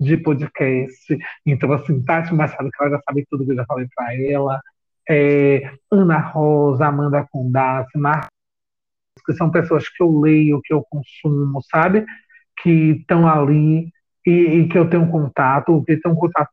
de 0.00 0.16
podcast. 0.16 1.18
Então, 1.44 1.72
assim, 1.72 2.02
Tati 2.04 2.34
Machado, 2.34 2.70
que 2.70 2.82
ela 2.82 2.96
já 2.96 3.02
sabe 3.02 3.26
tudo 3.30 3.44
que 3.44 3.52
eu 3.52 3.56
já 3.56 3.64
falei 3.66 3.86
para 3.94 4.14
ela. 4.14 4.60
É, 5.08 5.70
Ana 5.90 6.18
Rosa, 6.18 6.86
Amanda 6.86 7.26
Condassi, 7.30 7.96
Marcos, 7.96 8.28
que 9.24 9.32
são 9.34 9.50
pessoas 9.50 9.88
que 9.88 10.02
eu 10.02 10.20
leio, 10.20 10.60
que 10.62 10.72
eu 10.72 10.84
consumo, 10.90 11.62
sabe? 11.70 12.04
Que 12.62 12.92
estão 13.00 13.26
ali 13.26 13.90
e, 14.26 14.30
e, 14.30 14.68
que 14.68 14.78
eu 14.78 14.88
tenho 14.88 15.10
contato, 15.10 15.82
que 15.86 15.96
tenho 15.96 16.14
contato, 16.14 16.50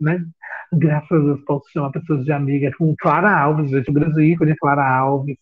né? 0.00 0.24
Graças 0.72 1.10
a 1.10 1.24
Deus, 1.24 1.40
posso 1.44 1.70
chamar 1.70 1.90
pessoas 1.90 2.24
de 2.24 2.32
amiga, 2.32 2.70
com 2.76 2.94
Clara 2.96 3.30
Alves, 3.30 3.70
gente, 3.70 3.90
o 3.90 3.92
grande 3.92 4.22
ícone 4.22 4.56
Clara 4.56 4.84
Alves. 4.86 5.36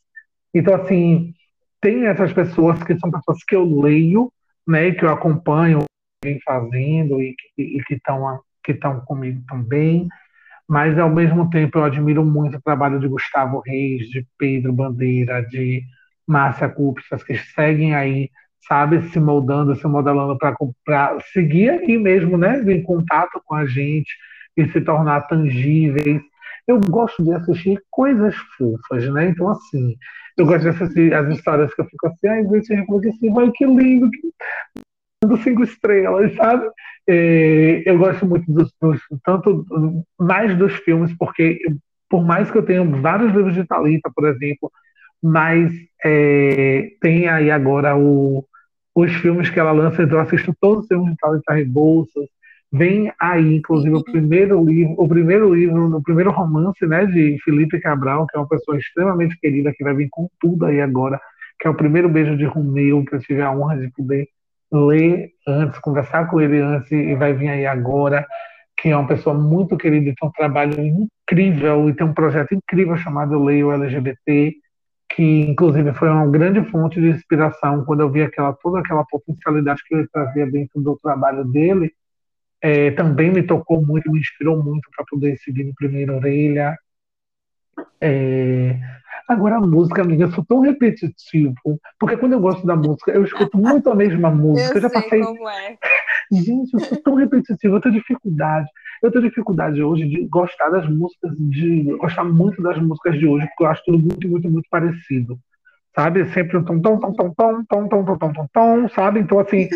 Então, 0.54 0.74
assim, 0.74 1.34
tem 1.86 2.04
essas 2.06 2.32
pessoas 2.32 2.82
que 2.82 2.98
são 2.98 3.08
pessoas 3.12 3.38
que 3.46 3.54
eu 3.54 3.64
leio, 3.80 4.32
né, 4.66 4.90
que 4.90 5.04
eu 5.04 5.10
acompanho, 5.10 5.84
vem 6.24 6.40
fazendo 6.44 7.22
e, 7.22 7.32
e, 7.56 7.78
e 7.78 7.84
que 7.84 7.94
estão 7.94 8.40
que 8.64 8.72
estão 8.72 8.98
comigo 9.02 9.40
também, 9.48 10.08
mas 10.68 10.98
ao 10.98 11.08
mesmo 11.08 11.48
tempo 11.48 11.78
eu 11.78 11.84
admiro 11.84 12.24
muito 12.24 12.56
o 12.56 12.60
trabalho 12.60 12.98
de 12.98 13.06
Gustavo 13.06 13.62
Reis, 13.64 14.08
de 14.08 14.26
Pedro 14.36 14.72
Bandeira, 14.72 15.40
de 15.42 15.84
Márcia 16.26 16.68
Cúpicas, 16.68 17.22
que 17.22 17.38
seguem 17.54 17.94
aí, 17.94 18.28
sabe, 18.66 19.00
se 19.10 19.20
moldando, 19.20 19.76
se 19.76 19.86
modelando 19.86 20.36
para 20.36 21.20
seguir 21.32 21.70
aí 21.70 21.96
mesmo, 21.96 22.36
né, 22.36 22.60
em 22.60 22.82
contato 22.82 23.40
com 23.44 23.54
a 23.54 23.64
gente 23.64 24.12
e 24.56 24.66
se 24.72 24.80
tornar 24.80 25.28
tangíveis. 25.28 26.20
Eu 26.66 26.80
gosto 26.80 27.22
de 27.22 27.32
assistir 27.32 27.80
coisas 27.88 28.34
fofas, 28.58 29.08
né? 29.12 29.28
Então, 29.28 29.48
assim, 29.48 29.96
eu 30.36 30.46
gosto 30.46 30.62
de 30.62 30.68
assistir 30.68 31.14
as 31.14 31.28
histórias 31.34 31.74
que 31.74 31.80
eu 31.80 31.86
fico 31.86 32.06
assim, 32.06 32.28
ai, 32.28 32.44
gente, 32.44 32.70
eu 32.72 33.10
assim, 33.10 33.32
vai 33.32 33.50
que 33.52 33.64
lindo, 33.64 34.10
que 34.10 34.32
dando 35.22 35.42
cinco 35.42 35.62
estrelas, 35.62 36.34
sabe? 36.34 36.68
É, 37.08 37.82
eu 37.86 37.98
gosto 37.98 38.26
muito 38.26 38.50
dos, 38.50 38.72
dos, 38.80 39.00
tanto 39.24 39.64
mais 40.18 40.56
dos 40.56 40.74
filmes, 40.76 41.14
porque 41.18 41.58
por 42.08 42.24
mais 42.24 42.50
que 42.50 42.58
eu 42.58 42.64
tenha 42.64 42.84
vários 42.84 43.34
livros 43.34 43.54
de 43.54 43.64
Talita, 43.64 44.10
por 44.14 44.28
exemplo, 44.28 44.70
mas 45.22 45.72
é, 46.04 46.90
tem 47.00 47.28
aí 47.28 47.50
agora 47.50 47.96
o, 47.96 48.44
os 48.94 49.12
filmes 49.16 49.50
que 49.50 49.58
ela 49.58 49.72
lança, 49.72 50.02
então 50.02 50.18
eu 50.18 50.22
assisto 50.22 50.54
todos 50.60 50.82
os 50.82 50.88
filmes 50.88 51.12
de 51.12 51.16
Talita 51.16 51.54
Rebouças, 51.54 52.28
Vem 52.72 53.12
aí, 53.20 53.56
inclusive, 53.56 53.94
o 53.94 54.02
primeiro 54.02 54.62
livro, 54.64 54.94
o 54.98 55.08
primeiro 55.08 55.54
livro, 55.54 55.96
o 55.96 56.02
primeiro 56.02 56.30
romance, 56.32 56.84
né, 56.84 57.06
de 57.06 57.38
Felipe 57.44 57.80
Cabral, 57.80 58.26
que 58.26 58.36
é 58.36 58.40
uma 58.40 58.48
pessoa 58.48 58.76
extremamente 58.76 59.38
querida, 59.38 59.72
que 59.72 59.84
vai 59.84 59.94
vir 59.94 60.08
com 60.10 60.28
tudo 60.40 60.66
aí 60.66 60.80
agora, 60.80 61.20
que 61.60 61.68
é 61.68 61.70
o 61.70 61.74
primeiro 61.74 62.08
beijo 62.08 62.36
de 62.36 62.44
Romeu, 62.44 63.04
que 63.04 63.14
eu 63.14 63.20
tive 63.20 63.40
a 63.40 63.52
honra 63.52 63.78
de 63.78 63.90
poder 63.92 64.28
ler 64.72 65.30
antes, 65.46 65.78
conversar 65.78 66.28
com 66.28 66.40
ele 66.40 66.58
antes, 66.58 66.90
e 66.90 67.14
vai 67.14 67.32
vir 67.32 67.48
aí 67.48 67.66
agora, 67.66 68.26
que 68.76 68.88
é 68.88 68.96
uma 68.96 69.06
pessoa 69.06 69.34
muito 69.34 69.76
querida, 69.76 70.10
e 70.10 70.14
tem 70.14 70.28
um 70.28 70.32
trabalho 70.32 70.74
incrível, 70.80 71.88
e 71.88 71.94
tem 71.94 72.06
um 72.06 72.12
projeto 72.12 72.52
incrível 72.52 72.96
chamado 72.96 73.42
Leio 73.42 73.70
LGBT, 73.70 74.52
que 75.14 75.42
inclusive 75.48 75.94
foi 75.94 76.10
uma 76.10 76.26
grande 76.26 76.62
fonte 76.68 77.00
de 77.00 77.08
inspiração 77.08 77.84
quando 77.84 78.00
eu 78.00 78.10
vi 78.10 78.22
aquela 78.22 78.52
toda 78.52 78.80
aquela 78.80 79.04
potencialidade 79.04 79.80
que 79.86 79.94
ele 79.94 80.08
trazia 80.08 80.50
dentro 80.50 80.80
do 80.82 80.98
trabalho 81.00 81.44
dele 81.44 81.92
é, 82.66 82.90
também 82.90 83.30
me 83.30 83.44
tocou 83.44 83.80
muito, 83.80 84.10
me 84.10 84.18
inspirou 84.18 84.60
muito 84.60 84.90
para 84.90 85.04
poder 85.08 85.36
seguir 85.38 85.62
no 85.62 85.74
Primeira 85.76 86.16
Orelha. 86.16 86.76
É, 88.00 88.76
agora 89.28 89.58
a 89.58 89.60
música, 89.60 90.02
amiga, 90.02 90.24
eu 90.24 90.32
sou 90.32 90.44
tão 90.44 90.60
repetitivo, 90.60 91.54
porque 91.96 92.16
quando 92.16 92.32
eu 92.32 92.40
gosto 92.40 92.66
da 92.66 92.74
música, 92.74 93.12
eu 93.12 93.22
escuto 93.22 93.56
muito 93.56 93.88
a 93.88 93.94
mesma 93.94 94.30
música. 94.34 94.70
Eu, 94.70 94.74
eu 94.74 94.80
já 94.80 94.90
passei. 94.90 95.22
É. 95.22 95.78
Gente, 96.32 96.74
eu 96.74 96.80
sou 96.80 97.00
tão 97.00 97.14
repetitivo, 97.14 97.76
eu 97.76 97.80
tenho 97.80 97.94
dificuldade. 97.94 98.68
Eu 99.00 99.12
tenho 99.12 99.28
dificuldade 99.28 99.80
hoje 99.80 100.04
de 100.08 100.26
gostar 100.26 100.68
das 100.70 100.88
músicas, 100.88 101.36
de 101.38 101.84
gostar 101.98 102.24
muito 102.24 102.60
das 102.60 102.82
músicas 102.82 103.16
de 103.16 103.28
hoje, 103.28 103.46
porque 103.46 103.62
eu 103.62 103.68
acho 103.68 103.82
tudo 103.84 103.98
muito, 103.98 104.28
muito, 104.28 104.50
muito 104.50 104.68
parecido 104.68 105.38
sabe? 105.96 106.30
Sempre 106.32 106.58
um 106.58 106.64
tom, 106.64 106.78
tom, 106.78 107.00
tom, 107.00 107.12
tom, 107.14 107.32
tom, 107.34 107.64
tom, 107.64 107.88
tom, 107.88 108.04
tom, 108.04 108.18
tom, 108.18 108.32
tom, 108.32 108.48
tom, 108.52 108.88
sabe? 108.90 109.20
Então, 109.20 109.40
assim, 109.40 109.66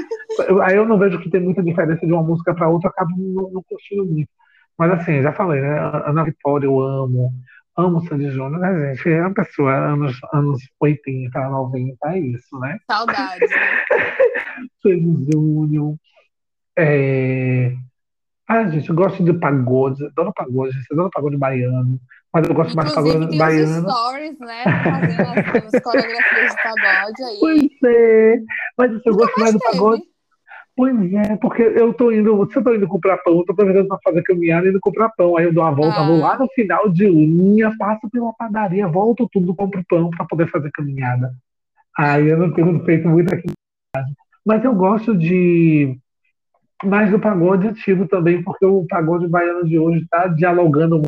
eu, 0.47 0.63
aí 0.63 0.77
eu 0.77 0.85
não 0.85 0.99
vejo 0.99 1.19
que 1.19 1.31
tem 1.31 1.41
muita 1.41 1.63
diferença 1.63 2.07
de 2.07 2.13
uma 2.13 2.23
música 2.23 2.55
para 2.55 2.69
outra, 2.69 2.91
acabo 2.91 3.11
não, 3.17 3.51
não 3.51 3.63
curtindo 3.63 4.05
muito. 4.05 4.29
Mas, 4.79 4.93
assim, 4.93 5.23
já 5.23 5.33
falei, 5.33 5.63
né? 5.63 5.79
Ana 6.07 6.25
Vitória 6.25 6.67
eu 6.67 6.79
amo, 6.79 7.33
amo 7.77 8.07
Sandy 8.07 8.31
Júnior, 8.31 8.61
né, 8.61 8.95
gente? 8.95 9.09
É 9.09 9.21
uma 9.23 9.33
pessoa, 9.33 9.75
anos, 9.75 10.19
anos 10.33 10.63
80, 10.79 11.39
90, 11.39 11.97
é 12.09 12.19
isso, 12.19 12.59
né? 12.59 12.79
Saudades. 12.91 13.51
Né? 13.51 13.57
Sandy 14.83 15.33
Júnior. 15.33 15.97
É... 16.79 17.75
Ah, 18.47 18.69
gente, 18.69 18.91
eu 18.91 18.95
gosto 18.95 19.23
de 19.23 19.33
pagode, 19.33 20.05
adoro 20.07 20.33
pagode, 20.35 20.73
gente, 20.73 20.93
adoro 20.93 21.11
pagode 21.11 21.37
baiano. 21.37 21.99
Mas 22.33 22.49
eu 22.49 22.55
gosto 22.55 22.77
mais 22.77 22.89
de 22.89 22.95
pagode 22.95 23.39
baiano. 23.39 23.87
Os 23.87 23.93
stories, 23.93 24.39
né? 24.39 24.65
Fazendo 24.65 25.21
as, 25.21 25.75
as 25.75 25.83
coreografias 25.83 26.51
de 26.51 26.63
pagode 26.63 27.23
aí. 27.25 27.39
Pois 27.41 27.93
é. 27.93 28.37
Mas 28.79 28.93
assim, 28.93 29.03
eu 29.07 29.17
gosto 29.17 29.41
mais 29.41 29.53
do 29.53 29.59
pagode. 29.59 30.03
Pois 30.77 31.13
é, 31.13 31.37
porque 31.37 31.63
eu 31.63 31.93
tô 31.93 32.11
indo, 32.11 32.49
se 32.51 32.57
eu 32.57 32.65
tô 32.65 32.75
indo 32.75 32.89
comprar 32.89 33.19
pão, 33.19 33.39
eu 33.39 33.45
tô 33.45 33.53
aproveitando 33.53 33.89
pra 33.89 33.99
fazer 34.03 34.23
caminhada 34.23 34.67
e 34.67 34.71
indo 34.71 34.81
comprar 34.81 35.11
pão. 35.11 35.37
Aí 35.37 35.45
eu 35.45 35.53
dou 35.53 35.63
uma 35.65 35.75
volta, 35.75 36.01
ah. 36.01 36.07
vou 36.07 36.19
lá 36.19 36.39
no 36.39 36.49
final 36.55 36.89
de 36.89 37.07
linha, 37.07 37.75
passo 37.77 38.09
pela 38.09 38.33
padaria, 38.33 38.87
volto 38.87 39.29
tudo, 39.31 39.55
compro 39.55 39.85
pão 39.89 40.09
para 40.11 40.25
poder 40.25 40.49
fazer 40.49 40.71
caminhada. 40.71 41.35
Aí 41.99 42.29
eu 42.29 42.39
não 42.39 42.53
tenho 42.53 42.83
feito 42.85 43.09
muito 43.09 43.35
aqui 43.35 43.49
Mas 44.47 44.65
eu 44.65 44.75
gosto 44.75 45.15
de 45.15 45.99
mais 46.85 47.11
do 47.11 47.19
pagode 47.19 47.67
antigo 47.67 48.07
também, 48.09 48.43
porque 48.43 48.65
o 48.65 48.87
pagode 48.89 49.29
baiano 49.29 49.67
de 49.67 49.79
hoje 49.79 49.99
está 50.03 50.29
dialogando 50.29 51.03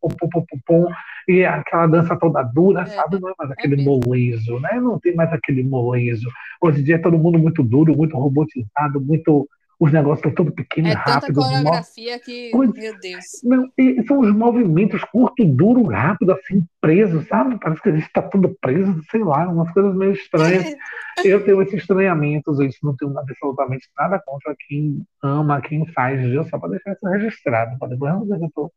pom, 0.00 0.08
pom, 0.08 0.28
pom, 0.28 0.44
pom, 0.48 0.58
pom, 0.66 0.92
e 1.28 1.44
aquela 1.44 1.86
dança 1.86 2.16
toda 2.16 2.42
dura, 2.42 2.82
é, 2.82 2.86
sabe? 2.86 3.20
Não 3.20 3.30
é 3.30 3.34
mais 3.38 3.50
aquele 3.50 3.80
é 3.80 3.84
molejo, 3.84 4.60
né? 4.60 4.80
Não 4.80 4.98
tem 4.98 5.14
mais 5.14 5.32
aquele 5.32 5.62
molejo. 5.62 6.28
Hoje 6.60 6.80
em 6.80 6.84
dia 6.84 6.96
é 6.96 6.98
todo 6.98 7.18
mundo 7.18 7.38
muito 7.38 7.62
duro, 7.62 7.96
muito 7.96 8.16
robotizado, 8.16 9.00
muito 9.00 9.48
os 9.78 9.92
negócios 9.92 10.22
são 10.22 10.32
tudo 10.32 10.52
pequenos, 10.52 10.92
é 10.92 10.94
rápidos. 10.94 11.22
É 11.22 11.26
tanta 11.26 11.34
coreografia 11.34 12.18
que, 12.18 12.50
pois, 12.50 12.72
meu 12.72 12.98
Deus. 12.98 13.24
Não, 13.44 13.70
são 14.06 14.20
os 14.20 14.34
movimentos 14.34 15.04
curto, 15.04 15.44
duro, 15.44 15.84
rápido, 15.84 16.32
assim, 16.32 16.64
preso, 16.80 17.22
sabe? 17.26 17.58
Parece 17.60 17.82
que 17.82 17.88
a 17.90 17.92
gente 17.92 18.06
está 18.06 18.22
tudo 18.22 18.56
preso, 18.58 19.02
sei 19.10 19.22
lá, 19.22 19.46
umas 19.46 19.70
coisas 19.72 19.94
meio 19.94 20.12
estranhas. 20.12 20.74
eu 21.24 21.44
tenho 21.44 21.60
esses 21.60 21.74
estranhamentos, 21.74 22.58
isso 22.60 22.78
não 22.82 22.96
tenho 22.96 23.16
absolutamente 23.18 23.86
nada 23.98 24.20
contra 24.24 24.56
quem 24.66 25.02
ama, 25.22 25.60
quem 25.60 25.86
faz, 25.88 26.22
só 26.48 26.58
para 26.58 26.70
deixar 26.70 26.92
isso 26.92 27.06
registrado, 27.06 27.78
para 27.78 27.88
depois 27.88 28.12
não 28.12 28.22
dizer 28.22 28.38
que 28.38 28.44
eu 28.44 28.52
tô... 28.54 28.72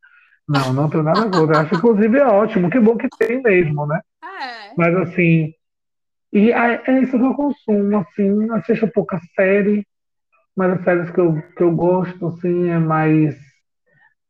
Não, 0.50 0.72
não 0.72 0.90
tenho 0.90 1.04
nada 1.04 1.30
contra. 1.30 1.54
Eu 1.54 1.60
acho, 1.60 1.74
inclusive, 1.76 2.18
é 2.18 2.26
ótimo, 2.26 2.68
que 2.68 2.80
bom 2.80 2.96
que 2.96 3.08
tem 3.16 3.40
mesmo, 3.40 3.86
né? 3.86 4.00
É. 4.24 4.74
Mas, 4.76 4.96
assim, 4.96 5.54
e 6.32 6.50
é, 6.50 7.00
isso 7.00 7.16
que 7.16 7.24
eu 7.24 7.34
consumo, 7.34 7.98
assim, 7.98 8.50
assisto 8.50 8.88
pouca 8.88 9.20
série, 9.36 9.86
mas 10.56 10.72
as 10.72 10.84
séries 10.84 11.10
que 11.10 11.20
eu, 11.20 11.40
que 11.56 11.62
eu 11.62 11.70
gosto, 11.70 12.26
assim, 12.26 12.68
é 12.68 12.78
mais. 12.80 13.36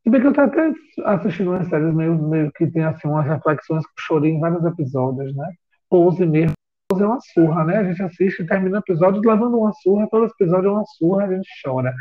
Se 0.02 0.10
bem 0.10 0.20
que 0.20 0.26
eu 0.26 0.32
tô 0.34 0.42
até 0.42 0.70
assistindo 1.06 1.52
umas 1.52 1.66
séries 1.68 1.94
meio, 1.94 2.14
meio 2.28 2.52
que 2.52 2.66
tem, 2.66 2.84
assim, 2.84 3.08
umas 3.08 3.26
reflexões 3.26 3.82
que 3.86 3.92
eu 3.92 4.04
chorei 4.06 4.32
em 4.32 4.40
vários 4.40 4.62
episódios, 4.62 5.34
né? 5.34 5.50
Pose 5.88 6.26
mesmo. 6.26 6.52
Pose 6.90 7.02
é 7.02 7.06
uma 7.06 7.20
surra, 7.32 7.64
né? 7.64 7.78
A 7.78 7.84
gente 7.84 8.02
assiste 8.02 8.42
e 8.42 8.46
termina 8.46 8.76
o 8.76 8.80
episódio 8.80 9.22
levando 9.22 9.58
uma 9.58 9.72
surra, 9.72 10.06
todo 10.10 10.26
episódio 10.26 10.68
é 10.68 10.72
uma 10.72 10.84
surra, 10.98 11.24
a 11.24 11.34
gente 11.34 11.48
chora. 11.64 11.94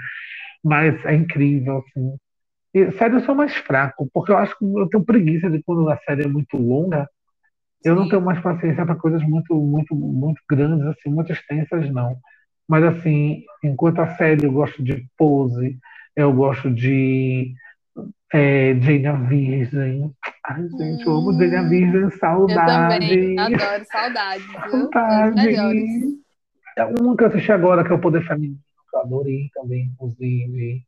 Mas 0.62 1.06
é 1.06 1.16
incrível, 1.16 1.78
assim. 1.78 2.18
E 2.74 2.92
série 2.92 3.16
eu 3.16 3.22
sou 3.22 3.34
mais 3.34 3.56
fraco, 3.56 4.08
porque 4.14 4.32
eu 4.32 4.38
acho 4.38 4.58
que 4.58 4.66
eu 4.66 4.88
tenho 4.88 5.04
preguiça 5.04 5.50
de 5.50 5.62
quando 5.64 5.90
a 5.90 5.98
série 5.98 6.24
é 6.24 6.28
muito 6.28 6.58
longa. 6.58 7.10
Eu 7.84 7.96
Sim. 7.96 8.02
não 8.02 8.10
tenho 8.10 8.22
mais 8.22 8.40
paciência 8.42 8.86
para 8.86 8.96
coisas 8.96 9.24
muito, 9.24 9.56
muito, 9.56 9.96
muito 9.96 10.42
grandes, 10.50 10.86
assim, 10.86 11.10
muito 11.10 11.32
extensas, 11.32 11.90
não. 11.92 12.18
Mas, 12.68 12.84
assim, 12.84 13.44
enquanto 13.64 14.00
a 14.00 14.16
série 14.16 14.46
eu 14.46 14.52
gosto 14.52 14.84
de 14.84 15.08
Pose, 15.18 15.80
eu 16.16 16.32
gosto 16.32 16.70
de 16.70 17.56
é, 18.32 18.76
Jane 18.76 19.08
a 19.08 19.14
Virgem. 19.14 20.14
Ai, 20.46 20.68
gente, 20.70 21.06
eu 21.06 21.16
amo 21.16 21.34
Jane 21.34 21.56
a 21.56 21.62
hum, 21.62 21.70
Virgem, 21.70 22.10
saudade. 22.12 23.12
Eu 23.12 23.38
também, 23.38 23.40
adoro, 23.40 23.86
saudade. 23.86 24.44
Saudade. 24.70 26.20
É 26.78 26.86
uma 26.86 27.18
que 27.18 27.24
eu 27.24 27.28
assisti 27.28 27.52
agora, 27.52 27.84
que 27.84 27.92
é 27.92 27.96
o 27.96 28.00
Poder 28.00 28.26
Feminino, 28.28 28.60
que 28.90 28.96
eu 28.96 29.02
adorei 29.02 29.50
também, 29.56 29.86
inclusive. 29.86 30.84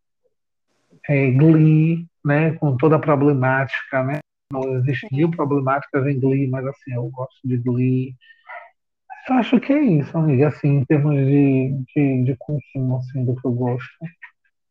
É, 1.10 1.32
Glee, 1.32 2.08
né, 2.24 2.54
com 2.54 2.78
toda 2.78 2.96
a 2.96 3.00
problemática, 3.00 4.04
né? 4.04 4.20
Não 4.52 4.76
existe 4.76 5.08
mil 5.12 5.32
problemáticas 5.32 6.06
em 6.08 6.20
Glee, 6.20 6.48
mas 6.48 6.66
assim, 6.66 6.94
eu 6.94 7.10
gosto 7.10 7.40
de 7.44 7.58
Glee. 7.58 8.16
Eu 9.30 9.36
acho 9.36 9.60
que 9.60 9.72
é 9.72 9.82
isso, 9.82 10.18
amiga, 10.18 10.50
assim, 10.50 10.78
em 10.78 10.86
termos 10.86 11.16
de, 11.16 11.84
de, 11.96 12.24
de 12.24 12.36
consumo, 12.38 12.98
assim, 12.98 13.24
do 13.24 13.36
que 13.36 13.48
eu 13.48 13.52
gosto. 13.52 13.90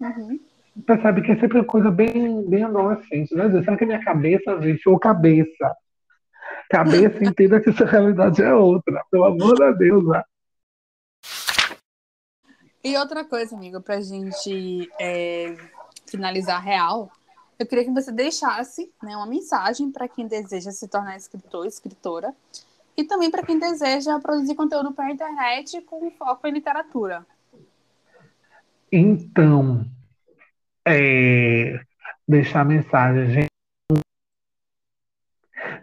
Uhum. 0.00 0.40
Percebe 0.86 1.22
que 1.22 1.32
é 1.32 1.36
sempre 1.38 1.58
uma 1.58 1.64
coisa 1.64 1.90
bem, 1.90 2.48
bem 2.48 2.62
adolescente, 2.62 3.34
né? 3.34 3.50
Será 3.62 3.76
que 3.76 3.84
a 3.84 3.86
minha 3.86 4.04
cabeça, 4.04 4.60
gente, 4.60 4.88
ou 4.88 4.98
cabeça? 4.98 5.76
Cabeça 6.68 7.24
entenda 7.24 7.60
que 7.60 7.70
essa 7.70 7.84
realidade 7.84 8.42
é 8.42 8.54
outra, 8.54 9.02
pelo 9.10 9.24
amor 9.24 9.56
de 9.56 9.78
Deus, 9.78 10.06
né? 10.06 10.22
E 12.82 12.96
outra 12.96 13.24
coisa, 13.24 13.54
amigo, 13.54 13.80
pra 13.82 14.00
gente 14.00 14.88
é, 14.98 15.54
finalizar 16.10 16.62
real, 16.62 17.10
eu 17.58 17.66
queria 17.66 17.84
que 17.84 17.90
você 17.90 18.10
deixasse 18.10 18.90
né, 19.02 19.14
uma 19.14 19.26
mensagem 19.26 19.92
para 19.92 20.08
quem 20.08 20.26
deseja 20.26 20.70
se 20.70 20.88
tornar 20.88 21.16
escritor, 21.16 21.66
escritora, 21.66 22.34
e 22.96 23.04
também 23.04 23.30
para 23.30 23.42
quem 23.42 23.58
deseja 23.58 24.18
produzir 24.18 24.54
conteúdo 24.54 24.92
para 24.92 25.06
a 25.06 25.12
internet 25.12 25.80
com 25.82 26.10
foco 26.12 26.46
em 26.46 26.52
literatura. 26.52 27.24
Então, 28.90 29.84
é, 30.86 31.80
deixar 32.26 32.62
a 32.62 32.64
mensagem, 32.64 33.30
gente, 33.30 33.50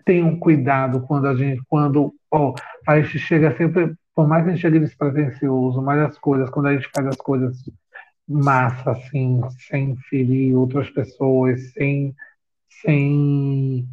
tenham 0.03 0.37
cuidado 0.39 1.01
quando 1.01 1.27
a 1.27 1.35
gente, 1.35 1.61
quando 1.67 2.13
ó, 2.31 2.55
a 2.87 2.99
gente 2.99 3.19
chega 3.19 3.55
sempre, 3.55 3.95
por 4.15 4.27
mais 4.27 4.43
que 4.43 4.49
a 4.49 4.53
gente 4.53 4.61
chegue 4.61 4.79
despretensioso, 4.79 5.81
mas 5.81 5.99
as 5.99 6.17
coisas, 6.17 6.49
quando 6.49 6.67
a 6.67 6.73
gente 6.73 6.89
faz 6.93 7.07
as 7.07 7.17
coisas 7.17 7.63
massa, 8.27 8.91
assim, 8.91 9.41
sem 9.67 9.95
ferir 10.09 10.55
outras 10.55 10.89
pessoas, 10.89 11.71
sem, 11.73 12.13
sem 12.69 13.87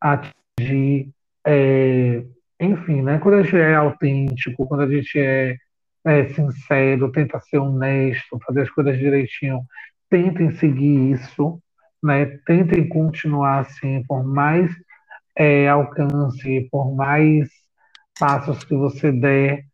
atingir 0.00 1.12
é, 1.46 2.22
enfim, 2.60 3.02
né? 3.02 3.18
Quando 3.18 3.36
a 3.36 3.42
gente 3.42 3.56
é 3.56 3.74
autêntico, 3.74 4.66
quando 4.66 4.82
a 4.82 4.88
gente 4.88 5.18
é, 5.18 5.56
é 6.04 6.28
sincero, 6.28 7.10
tenta 7.10 7.40
ser 7.40 7.58
honesto, 7.58 8.38
fazer 8.46 8.62
as 8.62 8.70
coisas 8.70 8.98
direitinho, 8.98 9.60
tentem 10.10 10.50
seguir 10.52 11.12
isso, 11.12 11.60
né? 12.02 12.26
Tentem 12.46 12.88
continuar 12.88 13.60
assim, 13.60 14.02
por 14.06 14.24
mais 14.24 14.70
é, 15.36 15.68
alcance, 15.68 16.68
por 16.70 16.94
mais 16.94 17.48
passos 18.18 18.64
que 18.64 18.74
você 18.74 19.10
der, 19.10 19.64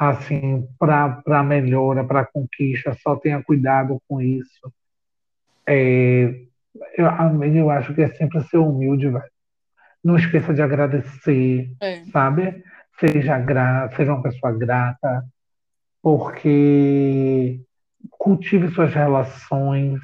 assim, 0.00 0.66
para 0.78 1.42
melhora, 1.42 2.02
para 2.02 2.24
conquista, 2.24 2.96
só 3.02 3.16
tenha 3.16 3.42
cuidado 3.42 4.00
com 4.08 4.18
isso. 4.18 4.72
É, 5.66 6.40
eu, 6.96 7.06
eu 7.54 7.70
acho 7.70 7.94
que 7.94 8.00
é 8.00 8.08
sempre 8.08 8.42
ser 8.44 8.56
humilde, 8.56 9.10
velho. 9.10 9.30
Não 10.02 10.16
esqueça 10.16 10.54
de 10.54 10.62
agradecer, 10.62 11.70
é. 11.82 12.02
sabe? 12.06 12.64
Seja, 12.98 13.38
gra 13.38 13.90
seja 13.94 14.14
uma 14.14 14.22
pessoa 14.22 14.56
grata, 14.56 15.22
porque 16.00 17.60
cultive 18.12 18.70
suas 18.70 18.94
relações, 18.94 20.00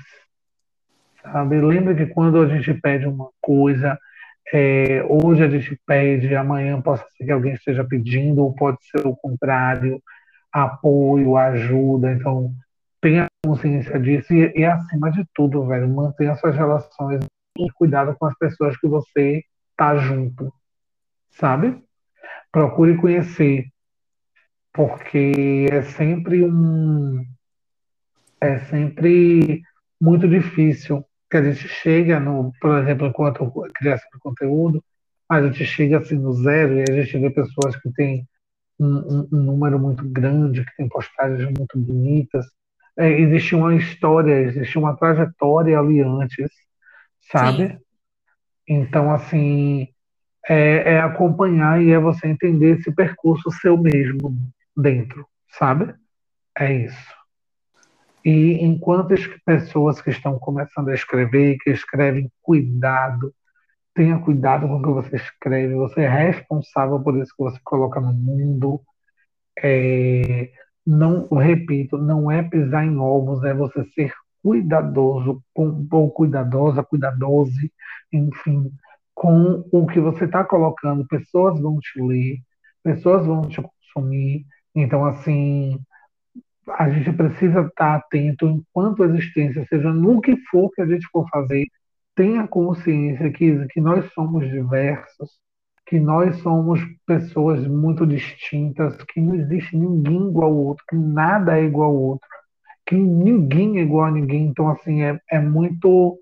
sabe? 1.22 1.58
Lembre 1.58 1.94
que 1.94 2.12
quando 2.12 2.42
a 2.42 2.48
gente 2.48 2.74
pede 2.74 3.06
uma 3.06 3.30
coisa, 3.40 3.98
é, 4.52 5.04
hoje 5.08 5.42
a 5.42 5.48
gente 5.48 5.78
pede, 5.86 6.34
amanhã 6.34 6.80
possa 6.80 7.04
ser 7.16 7.24
que 7.24 7.32
alguém 7.32 7.54
esteja 7.54 7.84
pedindo, 7.84 8.42
ou 8.42 8.54
pode 8.54 8.78
ser 8.88 9.06
o 9.06 9.16
contrário, 9.16 10.00
apoio, 10.52 11.36
ajuda. 11.36 12.12
Então, 12.12 12.54
tenha 13.00 13.26
consciência 13.44 13.98
disso 13.98 14.32
e, 14.32 14.52
e 14.56 14.64
acima 14.64 15.10
de 15.10 15.24
tudo, 15.34 15.66
velho, 15.66 15.88
mantenha 15.88 16.36
suas 16.36 16.56
relações 16.56 17.20
e 17.58 17.70
cuidado 17.72 18.14
com 18.18 18.26
as 18.26 18.36
pessoas 18.38 18.76
que 18.76 18.86
você 18.86 19.42
tá 19.76 19.96
junto, 19.96 20.52
sabe? 21.30 21.82
Procure 22.52 22.96
conhecer, 22.96 23.66
porque 24.72 25.66
é 25.70 25.82
sempre 25.82 26.44
um. 26.44 27.24
É 28.40 28.58
sempre 28.60 29.62
muito 30.00 30.28
difícil 30.28 31.04
que 31.30 31.36
a 31.36 31.42
gente 31.42 31.68
chega 31.68 32.20
no, 32.20 32.52
por 32.60 32.78
exemplo, 32.78 33.06
enquanto 33.06 33.50
criação 33.74 34.08
de 34.12 34.18
conteúdo, 34.20 34.82
a 35.28 35.42
gente 35.42 35.64
chega 35.64 35.98
assim 35.98 36.16
no 36.16 36.32
zero 36.34 36.74
e 36.74 36.82
a 36.82 37.02
gente 37.02 37.18
vê 37.18 37.30
pessoas 37.30 37.76
que 37.76 37.90
têm 37.92 38.26
um, 38.78 38.86
um, 38.86 39.28
um 39.32 39.42
número 39.42 39.78
muito 39.78 40.08
grande, 40.08 40.64
que 40.64 40.76
têm 40.76 40.88
postagens 40.88 41.50
muito 41.56 41.78
bonitas. 41.78 42.46
É, 42.96 43.10
existe 43.10 43.54
uma 43.54 43.74
história, 43.74 44.40
existe 44.40 44.78
uma 44.78 44.96
trajetória 44.96 45.78
ali 45.78 46.00
antes, 46.00 46.48
sabe? 47.30 47.68
Sim. 47.68 47.78
Então, 48.68 49.12
assim, 49.12 49.88
é, 50.48 50.94
é, 50.94 51.00
acompanhar 51.00 51.82
e 51.82 51.90
é 51.90 51.98
você 51.98 52.28
entender 52.28 52.78
esse 52.78 52.92
percurso 52.92 53.50
seu 53.50 53.76
mesmo 53.76 54.36
dentro, 54.76 55.26
sabe? 55.50 55.94
É 56.56 56.72
isso. 56.72 57.15
E 58.26 58.54
enquanto 58.64 59.14
as 59.14 59.24
pessoas 59.44 60.02
que 60.02 60.10
estão 60.10 60.36
começando 60.36 60.88
a 60.88 60.94
escrever, 60.94 61.58
que 61.58 61.70
escrevem, 61.70 62.28
cuidado, 62.42 63.32
tenha 63.94 64.18
cuidado 64.18 64.66
com 64.66 64.78
o 64.78 64.82
que 64.82 64.88
você 64.88 65.14
escreve, 65.14 65.74
você 65.76 66.00
é 66.00 66.08
responsável 66.08 66.98
por 66.98 67.16
isso 67.18 67.32
que 67.36 67.44
você 67.44 67.60
coloca 67.62 68.00
no 68.00 68.12
mundo. 68.12 68.80
É, 69.62 70.50
não, 70.84 71.28
repito, 71.28 71.98
não 71.98 72.28
é 72.28 72.42
pisar 72.42 72.84
em 72.84 72.98
ovos, 72.98 73.44
é 73.44 73.54
você 73.54 73.84
ser 73.94 74.12
cuidadoso, 74.42 75.40
ou 75.54 76.10
cuidadosa, 76.10 76.82
cuidadose, 76.82 77.72
enfim, 78.12 78.72
com 79.14 79.64
o 79.70 79.86
que 79.86 80.00
você 80.00 80.24
está 80.24 80.42
colocando. 80.42 81.06
Pessoas 81.06 81.60
vão 81.60 81.78
te 81.78 82.02
ler, 82.02 82.38
pessoas 82.82 83.24
vão 83.24 83.42
te 83.42 83.62
consumir. 83.62 84.44
Então, 84.74 85.04
assim, 85.06 85.78
a 86.70 86.90
gente 86.90 87.12
precisa 87.12 87.62
estar 87.62 87.96
atento 87.96 88.46
enquanto 88.46 89.04
existência, 89.04 89.66
seja 89.68 89.92
no 89.92 90.20
que 90.20 90.36
for 90.50 90.70
que 90.72 90.82
a 90.82 90.86
gente 90.86 91.06
for 91.12 91.28
fazer, 91.28 91.66
tenha 92.14 92.46
consciência 92.48 93.30
que, 93.30 93.66
que 93.68 93.80
nós 93.80 94.10
somos 94.12 94.48
diversos, 94.48 95.38
que 95.86 96.00
nós 96.00 96.36
somos 96.38 96.80
pessoas 97.06 97.66
muito 97.66 98.06
distintas, 98.06 98.96
que 99.04 99.20
não 99.20 99.34
existe 99.36 99.76
ninguém 99.76 100.28
igual 100.28 100.50
ao 100.50 100.56
outro, 100.56 100.84
que 100.88 100.96
nada 100.96 101.58
é 101.58 101.64
igual 101.64 101.90
ao 101.90 101.96
outro 101.96 102.28
que 102.86 102.94
ninguém 102.94 103.78
é 103.78 103.82
igual 103.82 104.06
a 104.06 104.10
ninguém. 104.10 104.46
Então, 104.46 104.68
assim, 104.70 105.02
é, 105.02 105.20
é 105.30 105.40
muito. 105.40 106.20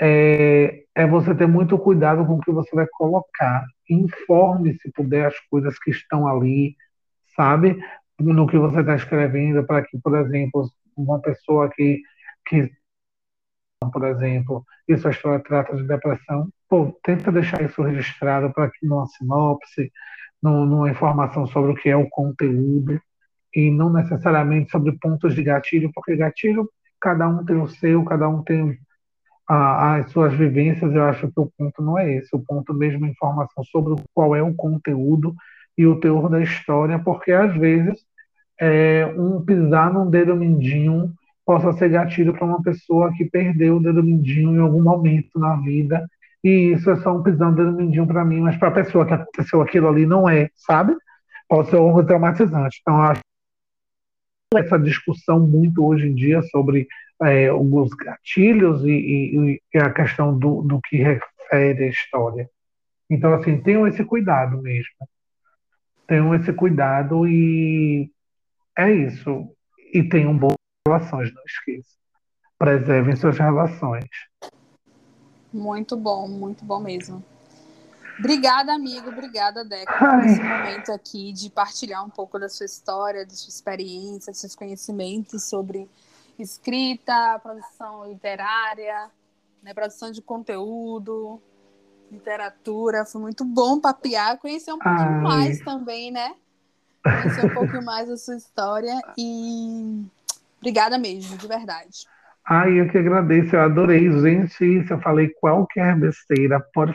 É, 0.00 0.82
é 0.94 1.06
você 1.06 1.34
ter 1.34 1.46
muito 1.46 1.78
cuidado 1.78 2.26
com 2.26 2.34
o 2.34 2.40
que 2.40 2.50
você 2.50 2.74
vai 2.74 2.86
colocar. 2.92 3.64
Informe, 3.88 4.76
se 4.80 4.90
puder, 4.92 5.26
as 5.26 5.38
coisas 5.48 5.78
que 5.78 5.90
estão 5.90 6.26
ali, 6.26 6.74
sabe? 7.36 7.78
No 8.20 8.46
que 8.46 8.58
você 8.58 8.80
está 8.80 8.96
escrevendo, 8.96 9.64
para 9.64 9.82
que, 9.84 9.98
por 9.98 10.16
exemplo, 10.16 10.70
uma 10.96 11.20
pessoa 11.20 11.70
que, 11.70 12.02
que 12.46 12.70
por 13.92 14.04
exemplo, 14.04 14.64
e 14.86 14.96
sua 14.98 15.10
história 15.10 15.40
trata 15.40 15.74
de 15.74 15.84
depressão, 15.84 16.48
pô, 16.68 16.98
tenta 17.02 17.32
deixar 17.32 17.62
isso 17.62 17.82
registrado 17.82 18.52
para 18.52 18.70
que 18.70 18.86
numa 18.86 19.06
sinopse, 19.06 19.90
numa 20.42 20.90
informação 20.90 21.46
sobre 21.46 21.72
o 21.72 21.74
que 21.74 21.88
é 21.88 21.96
o 21.96 22.08
conteúdo, 22.08 23.00
e 23.54 23.70
não 23.70 23.90
necessariamente 23.92 24.70
sobre 24.70 24.92
pontos 24.92 25.34
de 25.34 25.42
gatilho, 25.42 25.90
porque 25.94 26.16
gatilho, 26.16 26.68
cada 27.00 27.26
um 27.28 27.44
tem 27.44 27.56
o 27.56 27.68
seu, 27.68 28.04
cada 28.04 28.28
um 28.28 28.42
tem 28.42 28.78
a, 29.48 29.96
as 29.96 30.10
suas 30.12 30.32
vivências, 30.34 30.94
eu 30.94 31.02
acho 31.04 31.30
que 31.32 31.40
o 31.40 31.50
ponto 31.58 31.82
não 31.82 31.98
é 31.98 32.14
esse, 32.14 32.34
o 32.36 32.38
ponto 32.38 32.72
mesmo 32.72 33.06
é 33.06 33.08
informação 33.08 33.64
sobre 33.64 34.00
qual 34.14 34.36
é 34.36 34.42
o 34.42 34.54
conteúdo 34.54 35.34
e 35.76 35.86
o 35.86 35.98
teor 35.98 36.28
da 36.28 36.40
história, 36.40 36.98
porque 36.98 37.32
às 37.32 37.56
vezes 37.56 38.04
é, 38.60 39.06
um 39.16 39.42
pisar 39.42 39.92
num 39.92 40.08
dedo 40.08 40.36
mindinho 40.36 41.12
possa 41.44 41.72
ser 41.72 41.88
gatilho 41.88 42.32
para 42.34 42.44
uma 42.44 42.62
pessoa 42.62 43.12
que 43.12 43.24
perdeu 43.24 43.76
o 43.76 43.82
dedo 43.82 44.02
mindinho 44.02 44.54
em 44.54 44.60
algum 44.60 44.82
momento 44.82 45.38
na 45.38 45.56
vida. 45.56 46.06
E 46.44 46.72
isso 46.72 46.90
é 46.90 46.96
só 46.96 47.16
um 47.16 47.22
pisão 47.22 47.50
no 47.50 47.56
dedo 47.56 47.72
mindinho 47.72 48.06
para 48.06 48.24
mim, 48.24 48.40
mas 48.40 48.56
para 48.56 48.68
a 48.68 48.72
pessoa 48.72 49.06
que 49.06 49.14
aconteceu 49.14 49.60
aquilo 49.62 49.88
ali 49.88 50.06
não 50.06 50.28
é, 50.28 50.48
sabe? 50.54 50.94
Pode 51.48 51.70
ser 51.70 51.76
algo 51.76 52.04
traumatizante. 52.04 52.78
Então, 52.80 53.02
acho 53.02 53.20
essa 54.54 54.78
discussão 54.78 55.40
muito 55.40 55.84
hoje 55.84 56.08
em 56.08 56.14
dia 56.14 56.42
sobre 56.42 56.86
é, 57.22 57.52
os 57.52 57.90
gatilhos 57.90 58.84
e, 58.84 58.90
e, 58.90 59.62
e, 59.74 59.78
a 59.78 59.90
questão 59.90 60.36
do, 60.36 60.62
do 60.62 60.80
que 60.80 60.96
refere 60.96 61.84
a 61.84 61.88
história. 61.88 62.48
Então, 63.08 63.32
assim, 63.34 63.60
tenham 63.60 63.86
esse 63.86 64.04
cuidado 64.04 64.60
mesmo. 64.60 65.08
Tenham 66.06 66.34
esse 66.34 66.52
cuidado 66.52 67.26
e 67.26 68.10
é 68.80 68.90
isso. 68.90 69.48
E 69.92 70.02
tenham 70.08 70.36
boas 70.36 70.54
relações, 70.86 71.32
não 71.34 71.42
esqueça. 71.44 71.96
Preservem 72.58 73.16
suas 73.16 73.38
relações. 73.38 74.04
Muito 75.52 75.96
bom, 75.96 76.28
muito 76.28 76.64
bom 76.64 76.80
mesmo. 76.80 77.24
Obrigada, 78.18 78.74
amigo. 78.74 79.08
Obrigada, 79.08 79.64
Deco, 79.64 79.92
por 79.98 80.24
esse 80.24 80.42
momento 80.42 80.92
aqui 80.92 81.32
de 81.32 81.48
partilhar 81.48 82.04
um 82.04 82.10
pouco 82.10 82.38
da 82.38 82.48
sua 82.48 82.66
história, 82.66 83.24
da 83.24 83.32
sua 83.32 83.48
experiência, 83.48 84.30
dos 84.30 84.40
seus 84.40 84.54
conhecimentos 84.54 85.44
sobre 85.44 85.88
escrita, 86.38 87.38
produção 87.42 88.06
literária, 88.06 89.10
né, 89.62 89.72
produção 89.74 90.10
de 90.10 90.20
conteúdo, 90.20 91.40
literatura. 92.10 93.04
Foi 93.06 93.20
muito 93.20 93.44
bom 93.44 93.80
papear, 93.80 94.38
conhecer 94.38 94.72
um 94.72 94.78
pouquinho 94.78 95.08
Ai. 95.08 95.22
mais 95.22 95.60
também, 95.60 96.10
né? 96.10 96.34
Conhecer 97.02 97.46
um 97.46 97.54
pouquinho 97.54 97.84
mais 97.84 98.08
da 98.08 98.16
sua 98.16 98.36
história 98.36 99.00
e 99.16 100.04
Obrigada 100.60 100.98
mesmo, 100.98 101.38
de 101.38 101.48
verdade. 101.48 102.06
Ai, 102.46 102.80
eu 102.80 102.88
que 102.88 102.98
agradeço, 102.98 103.56
eu 103.56 103.62
adorei. 103.62 104.10
Gente, 104.20 104.52
se 104.84 104.90
eu 104.90 105.00
falei 105.00 105.30
qualquer 105.40 105.98
besteira, 105.98 106.60
pode 106.74 106.94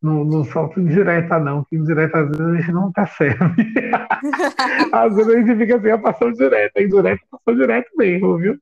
não, 0.00 0.22
não 0.22 0.44
solta 0.44 0.80
indireta, 0.80 1.38
não, 1.38 1.64
que 1.64 1.76
indireta 1.76 2.18
às 2.20 2.28
vezes 2.28 2.46
a 2.46 2.56
gente 2.56 2.72
não 2.72 2.92
percebe. 2.92 3.38
às 4.92 5.16
vezes 5.16 5.34
a 5.34 5.38
gente 5.38 5.56
fica 5.56 5.76
assim, 5.76 5.90
a 5.90 5.98
passou 5.98 6.30
direta, 6.30 6.82
indireta 6.82 7.22
passou 7.30 7.54
direto 7.54 7.90
mesmo, 7.96 8.36
viu? 8.36 8.58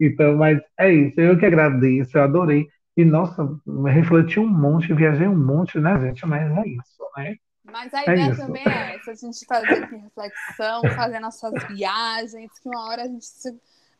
Então, 0.00 0.36
mas 0.36 0.60
é 0.78 0.92
isso, 0.92 1.20
eu 1.20 1.36
que 1.36 1.46
agradeço, 1.46 2.16
eu 2.16 2.22
adorei. 2.22 2.68
E, 2.96 3.04
nossa, 3.04 3.44
refleti 3.86 4.38
um 4.38 4.46
monte, 4.46 4.94
viajei 4.94 5.26
um 5.26 5.36
monte, 5.36 5.80
né, 5.80 5.98
gente? 6.00 6.24
Mas 6.26 6.48
é 6.58 6.68
isso, 6.68 7.02
né? 7.16 7.34
Mas 7.74 7.92
a 7.92 8.02
é 8.02 8.02
ideia 8.04 8.30
é 8.30 8.36
também 8.36 8.62
é 8.64 8.94
essa, 8.94 9.10
a 9.10 9.14
gente 9.16 9.44
fazer 9.46 9.84
reflexão, 9.86 10.82
fazer 10.94 11.18
nossas 11.18 11.52
viagens, 11.68 12.52
que 12.60 12.68
uma 12.68 12.88
hora 12.88 13.02
a 13.02 13.06
gente 13.08 13.26
se, 13.26 13.50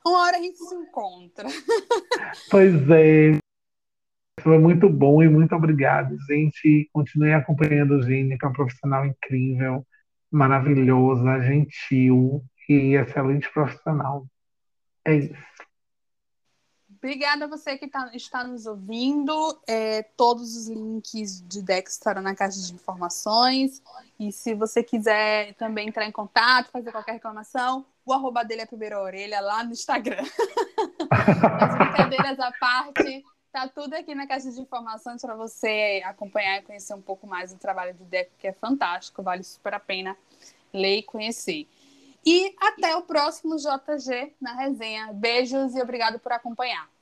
uma 0.07 0.23
hora 0.23 0.37
a 0.37 0.41
gente 0.41 0.59
se 0.59 0.75
encontra. 0.77 1.49
Pois 2.49 2.73
é. 2.89 3.37
Foi 4.41 4.59
muito 4.59 4.89
bom 4.89 5.25
e 5.25 5.29
muito 5.29 5.57
obrigado, 5.57 6.17
gente. 6.29 6.89
Continue 6.93 7.33
acompanhando 7.33 7.97
o 7.97 8.03
Gine, 8.03 8.39
que 8.39 8.47
é 8.47 8.49
um 8.49 8.53
profissional 8.53 9.07
incrível, 9.07 9.85
maravilhosa, 10.31 11.41
gentil 11.43 12.45
e 12.69 12.95
excelente 12.95 13.53
profissional. 13.53 14.25
É 15.05 15.17
isso. 15.17 15.35
Obrigada 17.05 17.45
a 17.45 17.49
você 17.49 17.77
que 17.77 17.87
tá, 17.87 18.11
está 18.15 18.43
nos 18.45 18.65
ouvindo. 18.65 19.61
É, 19.67 20.05
todos 20.17 20.57
os 20.57 20.69
links 20.69 21.47
de 21.47 21.61
Dex 21.61 21.93
estarão 21.93 22.23
na 22.23 22.35
caixa 22.35 22.59
de 22.59 22.73
informações. 22.73 23.83
E 24.19 24.33
se 24.33 24.55
você 24.55 24.83
quiser 24.83 25.53
também 25.57 25.87
entrar 25.87 26.07
em 26.07 26.11
contato, 26.11 26.71
fazer 26.71 26.91
qualquer 26.91 27.13
reclamação, 27.13 27.85
o 28.07 28.13
arroba 28.15 28.43
dele 28.43 28.63
é 28.63 28.67
primeira 28.67 28.99
orelha 28.99 29.39
lá 29.43 29.63
no 29.63 29.73
Instagram. 29.73 30.25
As 31.13 31.77
brincadeiras 31.77 32.41
à 32.41 32.51
parte, 32.53 33.23
tá 33.53 33.69
tudo 33.69 33.93
aqui 33.93 34.15
na 34.15 34.27
caixa 34.27 34.51
de 34.51 34.63
informações 34.63 35.21
para 35.21 35.37
você 35.37 36.01
acompanhar 36.07 36.61
e 36.61 36.63
conhecer 36.63 36.95
um 36.95 37.03
pouco 37.03 37.27
mais 37.27 37.53
do 37.53 37.59
trabalho 37.59 37.93
do 37.93 38.05
Deco, 38.05 38.33
que 38.39 38.47
é 38.47 38.53
fantástico, 38.55 39.23
vale 39.23 39.45
super 39.45 39.75
a 39.75 39.79
pena 39.79 40.17
ler 40.73 41.01
e 41.01 41.03
conhecer. 41.03 41.69
E 42.25 42.55
até 42.59 42.97
o 42.97 43.03
próximo 43.03 43.57
JG 43.57 44.35
na 44.41 44.55
resenha. 44.55 45.13
Beijos 45.13 45.75
e 45.75 45.83
obrigado 45.83 46.19
por 46.19 46.33
acompanhar. 46.33 46.94